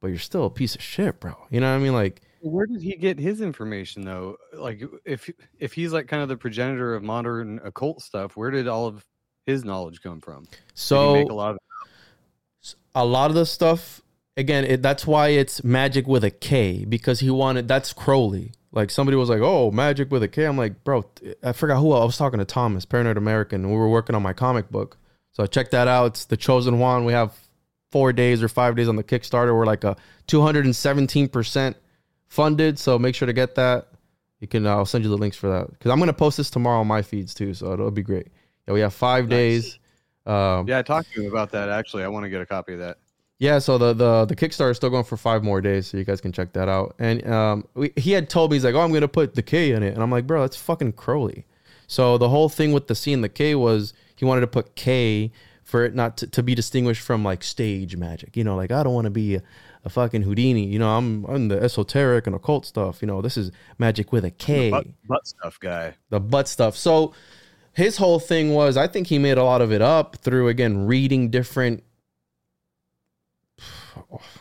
but 0.00 0.10
you're 0.10 0.18
still 0.20 0.44
a 0.44 0.50
piece 0.50 0.76
of 0.76 0.80
shit, 0.80 1.18
bro. 1.18 1.34
You 1.50 1.58
know 1.58 1.72
what 1.72 1.80
I 1.80 1.82
mean? 1.82 1.92
Like 1.92 2.22
Where 2.40 2.66
did 2.66 2.82
he 2.82 2.94
get 2.94 3.18
his 3.18 3.40
information 3.40 4.04
though? 4.04 4.36
Like 4.52 4.84
if 5.04 5.28
if 5.58 5.72
he's 5.72 5.92
like 5.92 6.06
kind 6.06 6.22
of 6.22 6.28
the 6.28 6.36
progenitor 6.36 6.94
of 6.94 7.02
modern 7.02 7.60
occult 7.64 8.00
stuff, 8.00 8.36
where 8.36 8.52
did 8.52 8.68
all 8.68 8.86
of 8.86 9.04
his 9.44 9.64
knowledge 9.64 10.02
come 10.02 10.20
from? 10.20 10.46
So 10.74 11.16
a 11.16 11.34
lot 11.34 11.56
of 11.56 11.58
a 12.94 13.04
lot 13.04 13.28
of 13.28 13.34
the 13.34 13.44
stuff 13.46 14.01
again 14.36 14.64
it, 14.64 14.82
that's 14.82 15.06
why 15.06 15.28
it's 15.28 15.62
magic 15.62 16.06
with 16.06 16.24
a 16.24 16.30
k 16.30 16.84
because 16.84 17.20
he 17.20 17.30
wanted 17.30 17.68
that's 17.68 17.92
crowley. 17.92 18.52
Like 18.72 18.90
somebody 18.90 19.16
was 19.16 19.28
like 19.28 19.40
oh 19.42 19.70
magic 19.70 20.10
with 20.10 20.22
a 20.22 20.28
k. 20.28 20.44
I'm 20.46 20.56
like 20.56 20.82
bro 20.84 21.04
i 21.42 21.52
forgot 21.52 21.78
who 21.80 21.92
i 21.92 22.04
was 22.04 22.16
talking 22.16 22.38
to 22.38 22.44
thomas 22.44 22.84
paranoid 22.86 23.18
american 23.18 23.68
we 23.68 23.76
were 23.76 23.88
working 23.88 24.14
on 24.16 24.22
my 24.22 24.32
comic 24.32 24.70
book. 24.70 24.96
So 25.32 25.46
check 25.46 25.70
that 25.70 25.88
out. 25.88 26.06
It's 26.12 26.24
the 26.26 26.36
chosen 26.36 26.78
Juan. 26.78 27.04
We 27.06 27.12
have 27.14 27.34
four 27.90 28.12
days 28.12 28.42
or 28.42 28.48
five 28.48 28.76
days 28.76 28.88
on 28.88 28.96
the 28.96 29.04
kickstarter. 29.04 29.54
We're 29.56 29.66
like 29.66 29.84
a 29.84 29.96
217% 30.28 31.74
funded 32.28 32.78
so 32.78 32.98
make 32.98 33.14
sure 33.14 33.26
to 33.26 33.32
get 33.32 33.54
that. 33.56 33.88
You 34.40 34.48
can 34.48 34.66
i'll 34.66 34.86
send 34.86 35.04
you 35.04 35.10
the 35.10 35.16
links 35.18 35.36
for 35.36 35.48
that 35.50 35.70
because 35.70 35.90
i'm 35.92 35.98
going 35.98 36.08
to 36.08 36.12
post 36.14 36.36
this 36.36 36.50
tomorrow 36.50 36.80
on 36.80 36.86
my 36.88 37.02
feeds 37.02 37.32
too 37.32 37.54
so 37.54 37.72
it'll 37.74 37.90
be 37.90 38.02
great. 38.02 38.28
Yeah 38.66 38.74
we 38.74 38.80
have 38.80 38.94
five 38.94 39.28
Nice. 39.28 39.30
days 39.30 39.78
um, 40.24 40.66
Yeah, 40.68 40.78
I 40.78 40.82
talked 40.82 41.12
to 41.12 41.20
him 41.22 41.30
about 41.30 41.50
that 41.52 41.68
actually. 41.68 42.04
I 42.04 42.08
want 42.08 42.24
to 42.24 42.30
get 42.30 42.40
a 42.40 42.46
copy 42.46 42.72
of 42.74 42.78
that. 42.80 42.98
Yeah, 43.42 43.58
so 43.58 43.76
the 43.76 43.92
the 43.92 44.24
the 44.26 44.36
Kickstarter 44.36 44.70
is 44.70 44.76
still 44.76 44.88
going 44.88 45.02
for 45.02 45.16
five 45.16 45.42
more 45.42 45.60
days, 45.60 45.88
so 45.88 45.96
you 45.96 46.04
guys 46.04 46.20
can 46.20 46.30
check 46.30 46.52
that 46.52 46.68
out. 46.68 46.94
And 47.00 47.26
um, 47.28 47.66
we, 47.74 47.92
he 47.96 48.12
had 48.12 48.30
told 48.30 48.52
me 48.52 48.54
he's 48.56 48.64
like, 48.64 48.76
"Oh, 48.76 48.80
I'm 48.80 48.92
gonna 48.92 49.08
put 49.08 49.34
the 49.34 49.42
K 49.42 49.72
in 49.72 49.82
it," 49.82 49.94
and 49.94 50.00
I'm 50.00 50.12
like, 50.12 50.28
"Bro, 50.28 50.42
that's 50.42 50.56
fucking 50.56 50.92
Crowley." 50.92 51.44
So 51.88 52.18
the 52.18 52.28
whole 52.28 52.48
thing 52.48 52.70
with 52.70 52.86
the 52.86 52.94
C 52.94 53.12
and 53.12 53.24
the 53.24 53.28
K 53.28 53.56
was 53.56 53.94
he 54.14 54.24
wanted 54.24 54.42
to 54.42 54.46
put 54.46 54.76
K 54.76 55.32
for 55.64 55.84
it 55.84 55.92
not 55.92 56.16
to, 56.18 56.28
to 56.28 56.40
be 56.40 56.54
distinguished 56.54 57.02
from 57.02 57.24
like 57.24 57.42
stage 57.42 57.96
magic. 57.96 58.36
You 58.36 58.44
know, 58.44 58.54
like 58.54 58.70
I 58.70 58.84
don't 58.84 58.94
want 58.94 59.06
to 59.06 59.10
be 59.10 59.34
a, 59.34 59.42
a 59.84 59.90
fucking 59.90 60.22
Houdini. 60.22 60.66
You 60.66 60.78
know, 60.78 60.96
I'm 60.96 61.24
I'm 61.24 61.48
the 61.48 61.60
esoteric 61.60 62.28
and 62.28 62.36
occult 62.36 62.64
stuff. 62.64 63.02
You 63.02 63.08
know, 63.08 63.20
this 63.22 63.36
is 63.36 63.50
magic 63.76 64.12
with 64.12 64.24
a 64.24 64.30
K 64.30 64.70
Butt, 64.70 64.86
butt 65.08 65.26
stuff 65.26 65.58
guy. 65.58 65.96
the 66.10 66.20
butt 66.20 66.46
stuff. 66.46 66.76
So 66.76 67.12
his 67.72 67.96
whole 67.96 68.20
thing 68.20 68.54
was 68.54 68.76
I 68.76 68.86
think 68.86 69.08
he 69.08 69.18
made 69.18 69.36
a 69.36 69.42
lot 69.42 69.62
of 69.62 69.72
it 69.72 69.82
up 69.82 70.14
through 70.14 70.46
again 70.46 70.86
reading 70.86 71.28
different 71.28 71.82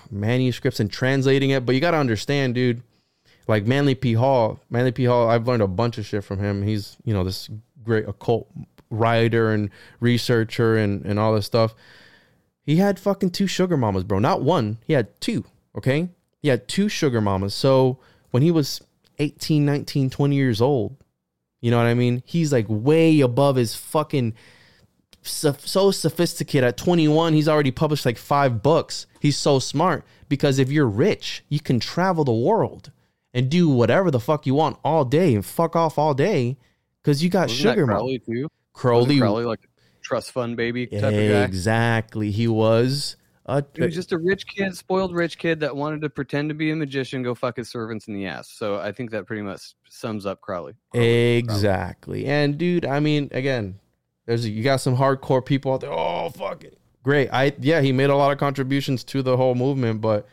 manuscripts 0.09 0.79
and 0.79 0.91
translating 0.91 1.51
it. 1.51 1.65
But 1.65 1.75
you 1.75 1.81
got 1.81 1.91
to 1.91 1.97
understand, 1.97 2.55
dude. 2.55 2.81
Like 3.47 3.65
Manly 3.65 3.95
P. 3.95 4.13
Hall, 4.13 4.59
Manly 4.69 4.91
P. 4.91 5.05
Hall, 5.05 5.29
I've 5.29 5.47
learned 5.47 5.63
a 5.63 5.67
bunch 5.67 5.97
of 5.97 6.05
shit 6.05 6.23
from 6.23 6.39
him. 6.39 6.63
He's 6.63 6.97
you 7.03 7.13
know 7.13 7.23
this 7.23 7.49
great 7.83 8.07
occult 8.07 8.47
writer 8.89 9.51
and 9.51 9.69
researcher 9.99 10.77
and 10.77 11.05
and 11.05 11.19
all 11.19 11.33
this 11.33 11.45
stuff. 11.45 11.73
He 12.63 12.77
had 12.77 12.99
fucking 12.99 13.31
two 13.31 13.47
sugar 13.47 13.77
mamas, 13.77 14.03
bro. 14.03 14.19
Not 14.19 14.43
one. 14.43 14.77
He 14.85 14.93
had 14.93 15.19
two. 15.19 15.45
Okay. 15.75 16.09
He 16.41 16.49
had 16.49 16.67
two 16.67 16.89
sugar 16.89 17.21
mamas. 17.21 17.53
So 17.53 17.99
when 18.29 18.43
he 18.43 18.51
was 18.51 18.81
18, 19.19 19.65
19, 19.65 20.09
20 20.09 20.35
years 20.35 20.61
old, 20.61 20.95
you 21.59 21.71
know 21.71 21.77
what 21.77 21.85
I 21.85 21.93
mean? 21.93 22.23
He's 22.25 22.51
like 22.51 22.65
way 22.67 23.19
above 23.19 23.55
his 23.55 23.75
fucking 23.75 24.33
so, 25.21 25.55
so 25.59 25.91
sophisticated. 25.91 26.67
At 26.67 26.77
21, 26.77 27.33
he's 27.33 27.47
already 27.47 27.71
published 27.71 28.05
like 28.05 28.17
five 28.17 28.61
books. 28.61 29.07
He's 29.19 29.37
so 29.37 29.59
smart 29.59 30.05
because 30.29 30.59
if 30.59 30.71
you're 30.71 30.87
rich, 30.87 31.43
you 31.49 31.59
can 31.59 31.79
travel 31.79 32.23
the 32.23 32.33
world 32.33 32.91
and 33.33 33.49
do 33.49 33.69
whatever 33.69 34.11
the 34.11 34.19
fuck 34.19 34.45
you 34.45 34.55
want 34.55 34.77
all 34.83 35.05
day 35.05 35.33
and 35.33 35.45
fuck 35.45 35.75
off 35.75 35.97
all 35.97 36.13
day 36.13 36.57
because 37.01 37.23
you 37.23 37.29
got 37.29 37.49
Wasn't 37.49 37.59
sugar 37.59 37.87
mom. 37.87 37.97
Crowley 37.97 38.19
too. 38.19 38.49
Crowley, 38.73 39.19
Crowley 39.19 39.45
like 39.45 39.59
a 39.63 39.67
trust 40.01 40.31
fund 40.31 40.57
baby 40.57 40.87
type 40.87 41.03
of 41.03 41.11
guy. 41.11 41.43
exactly. 41.43 42.31
He 42.31 42.47
was 42.47 43.15
a, 43.45 43.63
He 43.75 43.83
was 43.83 43.95
just 43.95 44.11
a 44.11 44.17
rich 44.17 44.45
kid, 44.47 44.75
spoiled 44.75 45.13
rich 45.13 45.37
kid 45.37 45.59
that 45.59 45.75
wanted 45.75 46.01
to 46.01 46.09
pretend 46.09 46.49
to 46.49 46.55
be 46.55 46.71
a 46.71 46.75
magician, 46.75 47.23
go 47.23 47.35
fuck 47.35 47.57
his 47.57 47.69
servants 47.69 48.07
in 48.07 48.13
the 48.13 48.25
ass. 48.25 48.49
So 48.49 48.79
I 48.79 48.91
think 48.91 49.11
that 49.11 49.25
pretty 49.25 49.41
much 49.41 49.73
sums 49.89 50.25
up 50.25 50.41
Crowley. 50.41 50.73
Crowley. 50.91 51.37
Exactly. 51.37 52.25
And 52.25 52.57
dude, 52.57 52.85
I 52.85 52.99
mean, 52.99 53.29
again, 53.31 53.79
there's 54.31 54.47
you 54.47 54.63
got 54.63 54.77
some 54.77 54.95
hardcore 54.95 55.45
people 55.45 55.73
out 55.73 55.81
there. 55.81 55.91
Oh, 55.91 56.29
fuck 56.29 56.63
it. 56.63 56.77
Great. 57.03 57.29
I 57.33 57.53
yeah, 57.59 57.81
he 57.81 57.91
made 57.91 58.09
a 58.09 58.15
lot 58.15 58.31
of 58.31 58.37
contributions 58.37 59.03
to 59.05 59.21
the 59.21 59.35
whole 59.35 59.55
movement, 59.55 59.99
but 59.99 60.25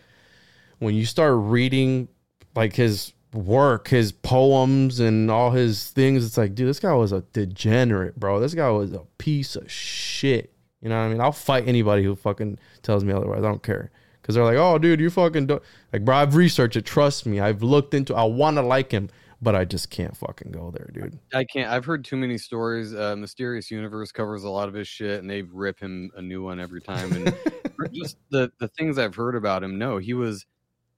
when 0.78 0.94
you 0.94 1.04
start 1.04 1.34
reading 1.36 2.06
like 2.54 2.74
his 2.74 3.12
work, 3.32 3.88
his 3.88 4.12
poems 4.12 5.00
and 5.00 5.32
all 5.32 5.50
his 5.50 5.90
things, 5.90 6.24
it's 6.24 6.38
like, 6.38 6.54
dude, 6.54 6.68
this 6.68 6.78
guy 6.78 6.92
was 6.92 7.10
a 7.10 7.22
degenerate, 7.32 8.18
bro. 8.20 8.38
This 8.38 8.54
guy 8.54 8.70
was 8.70 8.92
a 8.92 9.02
piece 9.18 9.56
of 9.56 9.68
shit. 9.68 10.52
You 10.80 10.90
know 10.90 10.96
what 10.96 11.06
I 11.06 11.08
mean? 11.08 11.20
I'll 11.20 11.32
fight 11.32 11.66
anybody 11.66 12.04
who 12.04 12.14
fucking 12.14 12.60
tells 12.82 13.02
me 13.02 13.12
otherwise. 13.12 13.40
I 13.40 13.48
don't 13.48 13.64
care. 13.64 13.90
Cause 14.22 14.36
they're 14.36 14.44
like, 14.44 14.58
oh, 14.58 14.78
dude, 14.78 15.00
you 15.00 15.10
fucking 15.10 15.46
do-. 15.46 15.60
like, 15.92 16.04
bro. 16.04 16.16
I've 16.16 16.36
researched 16.36 16.76
it. 16.76 16.84
Trust 16.84 17.26
me. 17.26 17.40
I've 17.40 17.62
looked 17.62 17.94
into. 17.94 18.14
I 18.14 18.24
want 18.24 18.58
to 18.58 18.62
like 18.62 18.92
him, 18.92 19.08
but 19.40 19.54
I 19.54 19.64
just 19.64 19.90
can't 19.90 20.16
fucking 20.16 20.50
go 20.50 20.70
there, 20.70 20.90
dude. 20.92 21.18
I 21.32 21.44
can't. 21.44 21.70
I've 21.70 21.84
heard 21.84 22.04
too 22.04 22.16
many 22.16 22.38
stories. 22.38 22.94
Uh, 22.94 23.14
Mysterious 23.16 23.70
Universe 23.70 24.10
covers 24.10 24.44
a 24.44 24.50
lot 24.50 24.68
of 24.68 24.74
his 24.74 24.88
shit, 24.88 25.20
and 25.20 25.30
they 25.30 25.42
rip 25.42 25.78
him 25.78 26.10
a 26.16 26.22
new 26.22 26.42
one 26.42 26.58
every 26.58 26.80
time. 26.80 27.12
And 27.12 27.34
just 27.92 28.16
the 28.30 28.50
the 28.58 28.68
things 28.68 28.98
I've 28.98 29.14
heard 29.14 29.36
about 29.36 29.62
him, 29.62 29.78
no, 29.78 29.98
he 29.98 30.14
was 30.14 30.46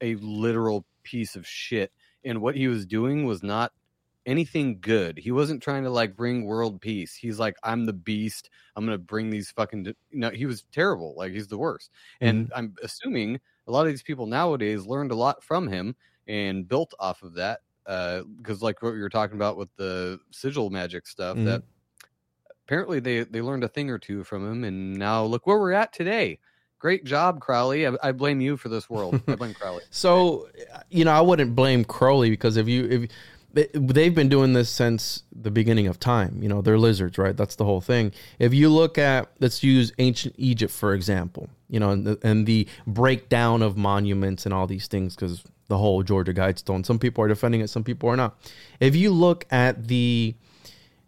a 0.01 0.15
literal 0.17 0.87
piece 1.03 1.37
of 1.37 1.47
shit, 1.47 1.93
and 2.25 2.41
what 2.41 2.55
he 2.55 2.69
was 2.69 2.87
doing 2.87 3.27
was 3.27 3.43
not 3.43 3.73
anything 4.27 4.79
good. 4.81 5.19
He 5.19 5.33
wasn't 5.33 5.63
trying 5.63 5.85
to 5.85 5.91
like 5.91 6.17
bring 6.17 6.45
world 6.45 6.81
peace. 6.81 7.15
He's 7.15 7.39
like, 7.39 7.57
I'm 7.63 7.85
the 7.85 7.93
beast. 7.93 8.49
I'm 8.75 8.87
gonna 8.87 8.99
bring 8.99 9.29
these 9.29 9.51
fucking. 9.51 9.83
d-" 9.83 9.97
No, 10.13 10.31
he 10.31 10.47
was 10.47 10.65
terrible. 10.73 11.15
Like 11.17 11.33
he's 11.33 11.49
the 11.49 11.59
worst. 11.59 11.91
And 12.21 12.51
I'm 12.55 12.75
assuming 12.83 13.41
a 13.67 13.71
lot 13.71 13.87
of 13.87 13.93
these 13.93 14.03
people 14.03 14.27
nowadays 14.27 14.87
learned 14.87 15.11
a 15.11 15.17
lot 15.17 15.43
from 15.43 15.69
him 15.69 15.95
and 16.27 16.67
built 16.67 16.95
off 16.99 17.23
of 17.23 17.35
that. 17.35 17.61
Because 18.39 18.63
like 18.63 18.83
what 18.83 18.93
we 18.93 19.01
were 19.01 19.09
talking 19.09 19.37
about 19.37 19.57
with 19.57 19.75
the 19.77 20.21
sigil 20.31 20.71
magic 20.71 21.07
stuff, 21.09 21.37
Mhm. 21.37 21.45
that 21.47 21.63
apparently 22.65 23.01
they 23.01 23.25
they 23.25 23.41
learned 23.43 23.65
a 23.65 23.69
thing 23.69 23.91
or 23.91 23.99
two 23.99 24.23
from 24.25 24.47
him, 24.51 24.65
and 24.65 24.95
now 24.97 25.25
look 25.25 25.47
where 25.47 25.59
we're 25.59 25.73
at 25.73 25.93
today. 25.93 26.39
Great 26.79 27.05
job, 27.05 27.41
Crowley. 27.41 27.87
I, 27.87 27.93
I 28.03 28.13
blame 28.13 28.41
you 28.41 28.57
for 28.57 28.69
this 28.71 28.89
world. 28.89 29.21
I 29.29 29.35
blame 29.35 29.55
Crowley. 29.61 29.83
So, 29.91 30.49
you 30.89 31.05
know, 31.05 31.13
I 31.13 31.21
wouldn't 31.21 31.55
blame 31.55 31.85
Crowley 31.85 32.31
because 32.31 32.57
if 32.57 32.69
you 32.69 32.85
if 32.85 33.11
they- 33.53 33.69
they've 33.75 34.15
been 34.15 34.29
doing 34.29 34.53
this 34.53 34.71
since 34.71 35.25
the 35.33 35.51
beginning 35.51 35.89
of 35.89 35.99
time, 35.99 36.39
you 36.41 36.49
know, 36.49 36.63
they're 36.63 36.79
lizards, 36.79 37.19
right? 37.19 37.37
That's 37.37 37.57
the 37.57 37.65
whole 37.65 37.81
thing. 37.81 38.13
If 38.39 38.55
you 38.55 38.69
look 38.71 38.97
at 38.97 39.29
let's 39.41 39.63
use 39.65 39.93
ancient 39.99 40.37
Egypt 40.39 40.73
for 40.73 40.95
example, 40.95 41.51
you 41.69 41.81
know, 41.81 41.91
and 41.91 42.07
the, 42.07 42.19
and 42.23 42.47
the 42.47 42.67
breakdown 42.87 43.61
of 43.63 43.77
monuments 43.77 44.47
and 44.47 44.55
all 44.55 44.67
these 44.69 44.87
things 44.87 45.17
because 45.17 45.43
the 45.71 45.79
whole 45.79 46.03
Georgia 46.03 46.35
Guidestone, 46.35 46.85
some 46.85 46.99
people 46.99 47.25
are 47.25 47.29
defending 47.29 47.63
it, 47.63 47.71
some 47.71 47.85
people 47.85 48.11
are 48.11 48.17
not. 48.17 48.37
If 48.81 48.95
you 48.95 49.11
look 49.11 49.47
at 49.51 49.89
the 49.89 50.35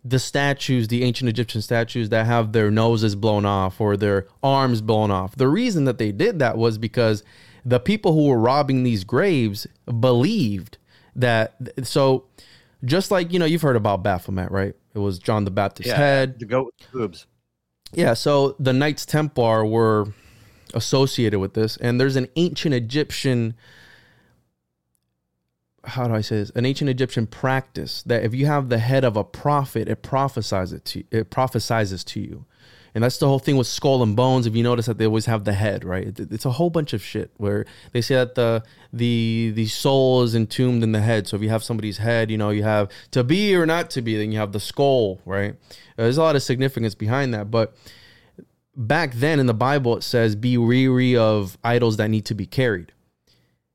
the 0.04 0.18
statues, 0.18 0.88
the 0.88 1.04
ancient 1.04 1.28
Egyptian 1.28 1.62
statues 1.62 2.08
that 2.08 2.26
have 2.26 2.52
their 2.52 2.70
noses 2.70 3.14
blown 3.14 3.44
off 3.44 3.80
or 3.80 3.96
their 3.96 4.26
arms 4.42 4.80
blown 4.80 5.12
off. 5.12 5.36
The 5.36 5.46
reason 5.46 5.84
that 5.84 5.98
they 5.98 6.10
did 6.10 6.40
that 6.40 6.58
was 6.58 6.76
because 6.76 7.22
the 7.64 7.78
people 7.78 8.12
who 8.12 8.26
were 8.26 8.38
robbing 8.38 8.82
these 8.82 9.04
graves 9.04 9.66
believed 10.00 10.78
that. 11.14 11.54
So, 11.84 12.24
just 12.84 13.10
like 13.10 13.32
you 13.32 13.38
know, 13.38 13.44
you've 13.44 13.62
heard 13.62 13.76
about 13.76 14.02
Baphomet, 14.02 14.50
right? 14.50 14.74
It 14.94 14.98
was 14.98 15.18
John 15.18 15.44
the 15.44 15.50
Baptist's 15.50 15.90
Yeah, 15.90 15.96
head. 15.96 16.38
The 16.38 16.46
goat 16.46 16.72
with 16.78 16.92
boobs. 16.92 17.26
Yeah, 17.92 18.14
so 18.14 18.56
the 18.58 18.72
Knights 18.72 19.04
Templar 19.06 19.64
were 19.66 20.06
associated 20.74 21.38
with 21.38 21.54
this, 21.54 21.76
and 21.76 22.00
there's 22.00 22.16
an 22.16 22.28
ancient 22.36 22.74
Egyptian. 22.74 23.54
How 25.84 26.06
do 26.06 26.14
I 26.14 26.20
say 26.20 26.36
this? 26.36 26.50
An 26.50 26.64
ancient 26.64 26.90
Egyptian 26.90 27.26
practice 27.26 28.02
that 28.04 28.24
if 28.24 28.34
you 28.34 28.46
have 28.46 28.68
the 28.68 28.78
head 28.78 29.04
of 29.04 29.16
a 29.16 29.24
prophet, 29.24 29.88
it 29.88 30.02
prophesies 30.02 30.72
it 30.72 30.84
to 30.86 31.04
it 31.10 31.30
prophesizes 31.30 32.04
to 32.06 32.20
you, 32.20 32.44
and 32.94 33.02
that's 33.02 33.18
the 33.18 33.26
whole 33.26 33.38
thing 33.38 33.56
with 33.56 33.66
skull 33.66 34.02
and 34.02 34.14
bones. 34.14 34.46
If 34.46 34.54
you 34.54 34.62
notice 34.62 34.86
that 34.86 34.98
they 34.98 35.06
always 35.06 35.26
have 35.26 35.44
the 35.44 35.54
head, 35.54 35.84
right? 35.84 36.18
It's 36.18 36.44
a 36.44 36.52
whole 36.52 36.70
bunch 36.70 36.92
of 36.92 37.02
shit 37.02 37.30
where 37.36 37.64
they 37.92 38.00
say 38.00 38.14
that 38.16 38.34
the 38.34 38.62
the 38.92 39.52
the 39.54 39.66
soul 39.66 40.22
is 40.22 40.34
entombed 40.34 40.82
in 40.82 40.92
the 40.92 41.00
head. 41.00 41.26
So 41.26 41.36
if 41.36 41.42
you 41.42 41.48
have 41.48 41.64
somebody's 41.64 41.98
head, 41.98 42.30
you 42.30 42.38
know 42.38 42.50
you 42.50 42.62
have 42.62 42.90
to 43.12 43.24
be 43.24 43.56
or 43.56 43.66
not 43.66 43.90
to 43.90 44.02
be. 44.02 44.16
Then 44.16 44.30
you 44.30 44.38
have 44.38 44.52
the 44.52 44.60
skull, 44.60 45.20
right? 45.24 45.52
Uh, 45.52 46.04
there's 46.04 46.18
a 46.18 46.22
lot 46.22 46.36
of 46.36 46.42
significance 46.42 46.94
behind 46.94 47.32
that, 47.34 47.50
but 47.50 47.74
back 48.76 49.14
then 49.14 49.40
in 49.40 49.46
the 49.46 49.54
Bible 49.54 49.96
it 49.96 50.02
says 50.02 50.36
be 50.36 50.56
weary 50.56 51.16
of 51.16 51.58
idols 51.64 51.96
that 51.96 52.08
need 52.08 52.26
to 52.26 52.34
be 52.34 52.46
carried. 52.46 52.92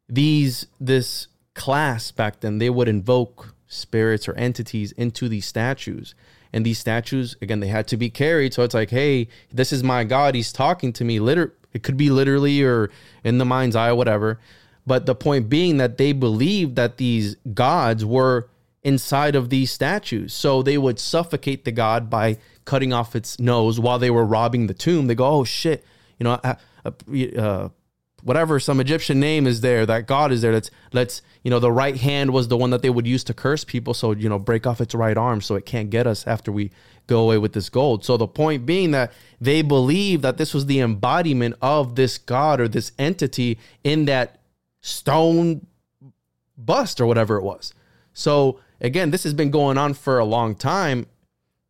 These 0.07 0.67
this 0.79 1.27
class 1.57 2.11
back 2.11 2.39
then 2.39 2.59
they 2.59 2.69
would 2.69 2.87
invoke 2.87 3.53
spirits 3.67 4.27
or 4.27 4.33
entities 4.35 4.93
into 4.93 5.27
these 5.27 5.45
statues. 5.45 6.15
And 6.53 6.65
these 6.65 6.79
statues 6.79 7.35
again 7.41 7.59
they 7.59 7.67
had 7.67 7.87
to 7.89 7.97
be 7.97 8.09
carried 8.09 8.53
so 8.53 8.63
it's 8.63 8.73
like 8.73 8.89
hey 8.89 9.27
this 9.51 9.73
is 9.73 9.83
my 9.83 10.05
god 10.05 10.33
he's 10.33 10.53
talking 10.53 10.93
to 10.93 11.03
me 11.03 11.19
liter 11.19 11.53
it 11.73 11.83
could 11.83 11.97
be 11.97 12.09
literally 12.09 12.63
or 12.63 12.89
in 13.23 13.37
the 13.37 13.45
mind's 13.45 13.75
eye 13.75 13.89
or 13.89 13.95
whatever 13.95 14.39
But 14.87 15.05
the 15.05 15.13
point 15.13 15.49
being 15.49 15.77
that 15.77 15.97
they 15.97 16.13
believed 16.13 16.77
that 16.77 16.95
these 16.95 17.35
gods 17.53 18.05
were 18.05 18.47
inside 18.83 19.35
of 19.35 19.49
these 19.49 19.69
statues. 19.69 20.33
So 20.33 20.63
they 20.63 20.77
would 20.77 20.97
suffocate 20.97 21.65
the 21.65 21.73
god 21.73 22.09
by 22.09 22.37
cutting 22.63 22.93
off 22.93 23.17
its 23.17 23.37
nose 23.37 23.81
while 23.81 23.99
they 23.99 24.09
were 24.09 24.25
robbing 24.25 24.67
the 24.67 24.73
tomb. 24.73 25.07
They 25.07 25.15
go, 25.15 25.27
oh 25.27 25.43
shit, 25.43 25.83
you 26.17 26.23
know, 26.23 26.39
uh, 26.41 26.55
uh, 26.85 27.69
whatever 28.27 28.59
some 28.59 28.81
Egyptian 28.81 29.21
name 29.21 29.47
is 29.47 29.61
there, 29.61 29.85
that 29.85 30.05
god 30.05 30.33
is 30.33 30.41
there. 30.41 30.51
Let's 30.51 30.69
let's 30.91 31.21
you 31.43 31.49
know 31.49 31.59
the 31.59 31.71
right 31.71 31.95
hand 31.95 32.31
was 32.31 32.49
the 32.49 32.57
one 32.57 32.71
that 32.71 32.81
they 32.81 32.89
would 32.89 33.07
use 33.07 33.23
to 33.23 33.33
curse 33.33 33.63
people. 33.63 33.93
So 33.93 34.11
you 34.11 34.27
know 34.27 34.37
break 34.37 34.67
off 34.67 34.81
its 34.81 34.93
right 34.93 35.17
arm 35.17 35.39
so 35.39 35.55
it 35.55 35.65
can't 35.65 35.89
get 35.89 36.05
us 36.05 36.27
after 36.27 36.51
we 36.51 36.69
go 37.07 37.21
away 37.21 37.37
with 37.37 37.53
this 37.53 37.69
gold. 37.69 38.03
So 38.03 38.17
the 38.17 38.27
point 38.27 38.65
being 38.65 38.91
that 38.91 39.13
they 39.39 39.61
believe 39.61 40.23
that 40.23 40.37
this 40.37 40.53
was 40.53 40.65
the 40.65 40.81
embodiment 40.81 41.55
of 41.61 41.95
this 41.95 42.17
god 42.17 42.59
or 42.59 42.67
this 42.67 42.91
entity 42.99 43.59
in 43.85 44.03
that 44.05 44.41
stone 44.81 45.65
bust 46.57 46.99
or 46.99 47.05
whatever 47.05 47.37
it 47.37 47.43
was. 47.43 47.73
So 48.11 48.59
again, 48.81 49.11
this 49.11 49.23
has 49.23 49.33
been 49.33 49.51
going 49.51 49.77
on 49.77 49.93
for 49.93 50.19
a 50.19 50.25
long 50.25 50.53
time. 50.53 51.07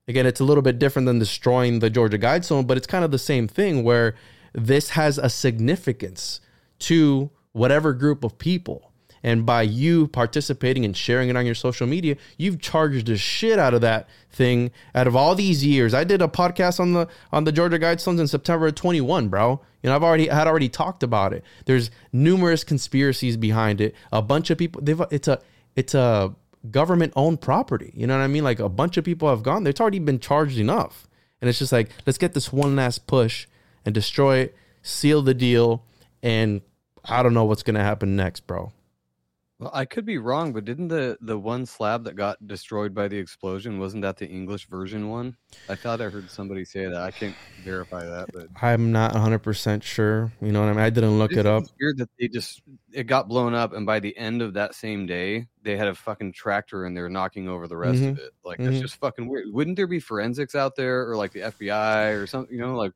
Again, 0.08 0.26
it's 0.26 0.40
a 0.40 0.44
little 0.44 0.64
bit 0.64 0.80
different 0.80 1.06
than 1.06 1.20
destroying 1.20 1.80
the 1.80 1.92
Georgia 1.92 2.18
Guidestone, 2.18 2.66
but 2.66 2.78
it's 2.78 2.88
kind 2.88 3.06
of 3.06 3.12
the 3.12 3.20
same 3.20 3.48
thing 3.48 3.84
where 3.84 4.16
this 4.54 4.92
has 4.92 5.20
a 5.20 5.30
significance 5.30 6.42
to 6.80 7.30
whatever 7.52 7.94
group 7.94 8.24
of 8.24 8.38
people. 8.38 8.92
And 9.24 9.46
by 9.46 9.64
you 9.64 10.08
participating 10.08 10.86
and 10.86 10.96
sharing 10.96 11.30
it 11.30 11.36
on 11.36 11.46
your 11.46 11.56
social 11.56 11.88
media, 11.88 12.18
you've 12.38 12.62
charged 12.62 13.08
the 13.08 13.18
shit 13.18 13.60
out 13.60 13.74
of 13.74 13.82
that 13.82 14.08
thing 14.32 14.72
out 14.94 15.08
of 15.08 15.16
all 15.16 15.36
these 15.36 15.66
years. 15.66 15.94
I 15.94 16.04
did 16.04 16.22
a 16.22 16.28
podcast 16.28 16.80
on 16.80 16.94
the 16.94 17.08
on 17.32 17.44
the 17.44 17.52
Georgia 17.52 17.80
Guidestones 17.80 18.20
in 18.20 18.28
September 18.28 18.68
of 18.68 18.76
21, 18.76 19.28
bro. 19.28 19.60
You 19.82 19.90
know, 19.90 19.96
I've 19.96 20.04
already 20.04 20.28
had 20.28 20.48
already 20.48 20.70
talked 20.70 21.04
about 21.04 21.34
it. 21.34 21.44
There's 21.66 21.90
numerous 22.14 22.64
conspiracies 22.64 23.38
behind 23.38 23.82
it. 23.82 23.96
A 24.12 24.22
bunch 24.22 24.50
of 24.50 24.58
people 24.58 24.82
they've 24.82 25.02
it's 25.12 25.28
a 25.28 25.42
it's 25.76 25.94
a 25.94 26.36
government 26.72 27.14
owned 27.16 27.42
property. 27.42 27.92
You 27.96 28.08
know 28.08 28.18
what 28.18 28.24
I 28.24 28.28
mean? 28.28 28.44
Like 28.44 28.60
a 28.60 28.70
bunch 28.70 28.98
of 28.98 29.04
people 29.04 29.30
have 29.30 29.44
gone. 29.44 29.66
It's 29.68 29.82
already 29.82 30.00
been 30.00 30.20
charged 30.20 30.58
enough. 30.58 31.08
And 31.42 31.50
it's 31.50 31.60
just 31.60 31.72
like, 31.72 31.90
let's 32.06 32.18
get 32.18 32.34
this 32.34 32.52
one 32.52 32.76
last 32.76 33.08
push 33.08 33.48
and 33.86 33.94
destroy 33.94 34.38
it, 34.38 34.56
seal 34.82 35.22
the 35.22 35.34
deal, 35.34 35.84
and 36.24 36.62
I 37.06 37.24
don't 37.24 37.34
know 37.34 37.46
what's 37.46 37.64
gonna 37.64 37.84
happen 37.84 38.16
next, 38.16 38.48
bro. 38.48 38.72
Well, 39.60 39.72
I 39.74 39.86
could 39.86 40.06
be 40.06 40.20
wrong, 40.20 40.54
but 40.54 40.66
didn't 40.66 40.90
the 40.90 41.18
the 41.22 41.38
one 41.40 41.66
slab 41.66 42.04
that 42.04 42.16
got 42.16 42.46
destroyed 42.48 42.94
by 42.94 43.08
the 43.08 43.18
explosion 43.18 43.80
wasn't 43.80 44.04
that 44.04 44.18
the 44.18 44.28
English 44.28 44.68
version 44.68 45.10
one? 45.10 45.36
I 45.68 45.76
thought 45.76 46.00
I 46.00 46.06
heard 46.06 46.30
somebody 46.30 46.64
say 46.64 46.86
that. 46.86 47.02
I 47.02 47.10
can't 47.12 47.38
verify 47.58 48.06
that, 48.06 48.30
but 48.32 48.50
I'm 48.62 48.92
not 48.92 49.14
100 49.14 49.40
percent 49.40 49.84
sure. 49.84 50.32
You 50.42 50.52
know 50.52 50.60
what 50.62 50.70
I 50.70 50.74
mean? 50.74 50.82
I 50.82 50.92
didn't 50.92 51.18
look 51.18 51.32
It 51.32 51.48
up. 51.48 51.64
Weird 51.80 51.98
that 51.98 52.10
they 52.20 52.28
just 52.28 52.62
it 52.94 53.06
got 53.06 53.28
blown 53.28 53.56
up, 53.56 53.74
and 53.74 53.84
by 53.86 54.00
the 54.00 54.16
end 54.16 54.44
of 54.44 54.54
that 54.54 54.76
same 54.76 55.08
day, 55.08 55.48
they 55.64 55.76
had 55.76 55.88
a 55.88 55.96
fucking 55.96 56.34
tractor 56.34 56.86
and 56.86 56.96
they're 56.96 57.10
knocking 57.10 57.50
over 57.50 57.68
the 57.68 57.78
rest 57.78 58.04
of 58.04 58.20
it. 58.20 58.34
Like 58.46 58.60
that's 58.60 58.78
Mhm. 58.78 58.82
just 58.82 58.98
fucking 58.98 59.28
weird. 59.28 59.46
Wouldn't 59.52 59.76
there 59.76 59.88
be 59.88 60.00
forensics 60.00 60.54
out 60.54 60.76
there, 60.76 61.10
or 61.10 61.16
like 61.16 61.32
the 61.32 61.42
FBI 61.42 62.10
or 62.12 62.28
something? 62.28 62.54
You 62.54 62.62
know, 62.62 62.76
like 62.76 62.94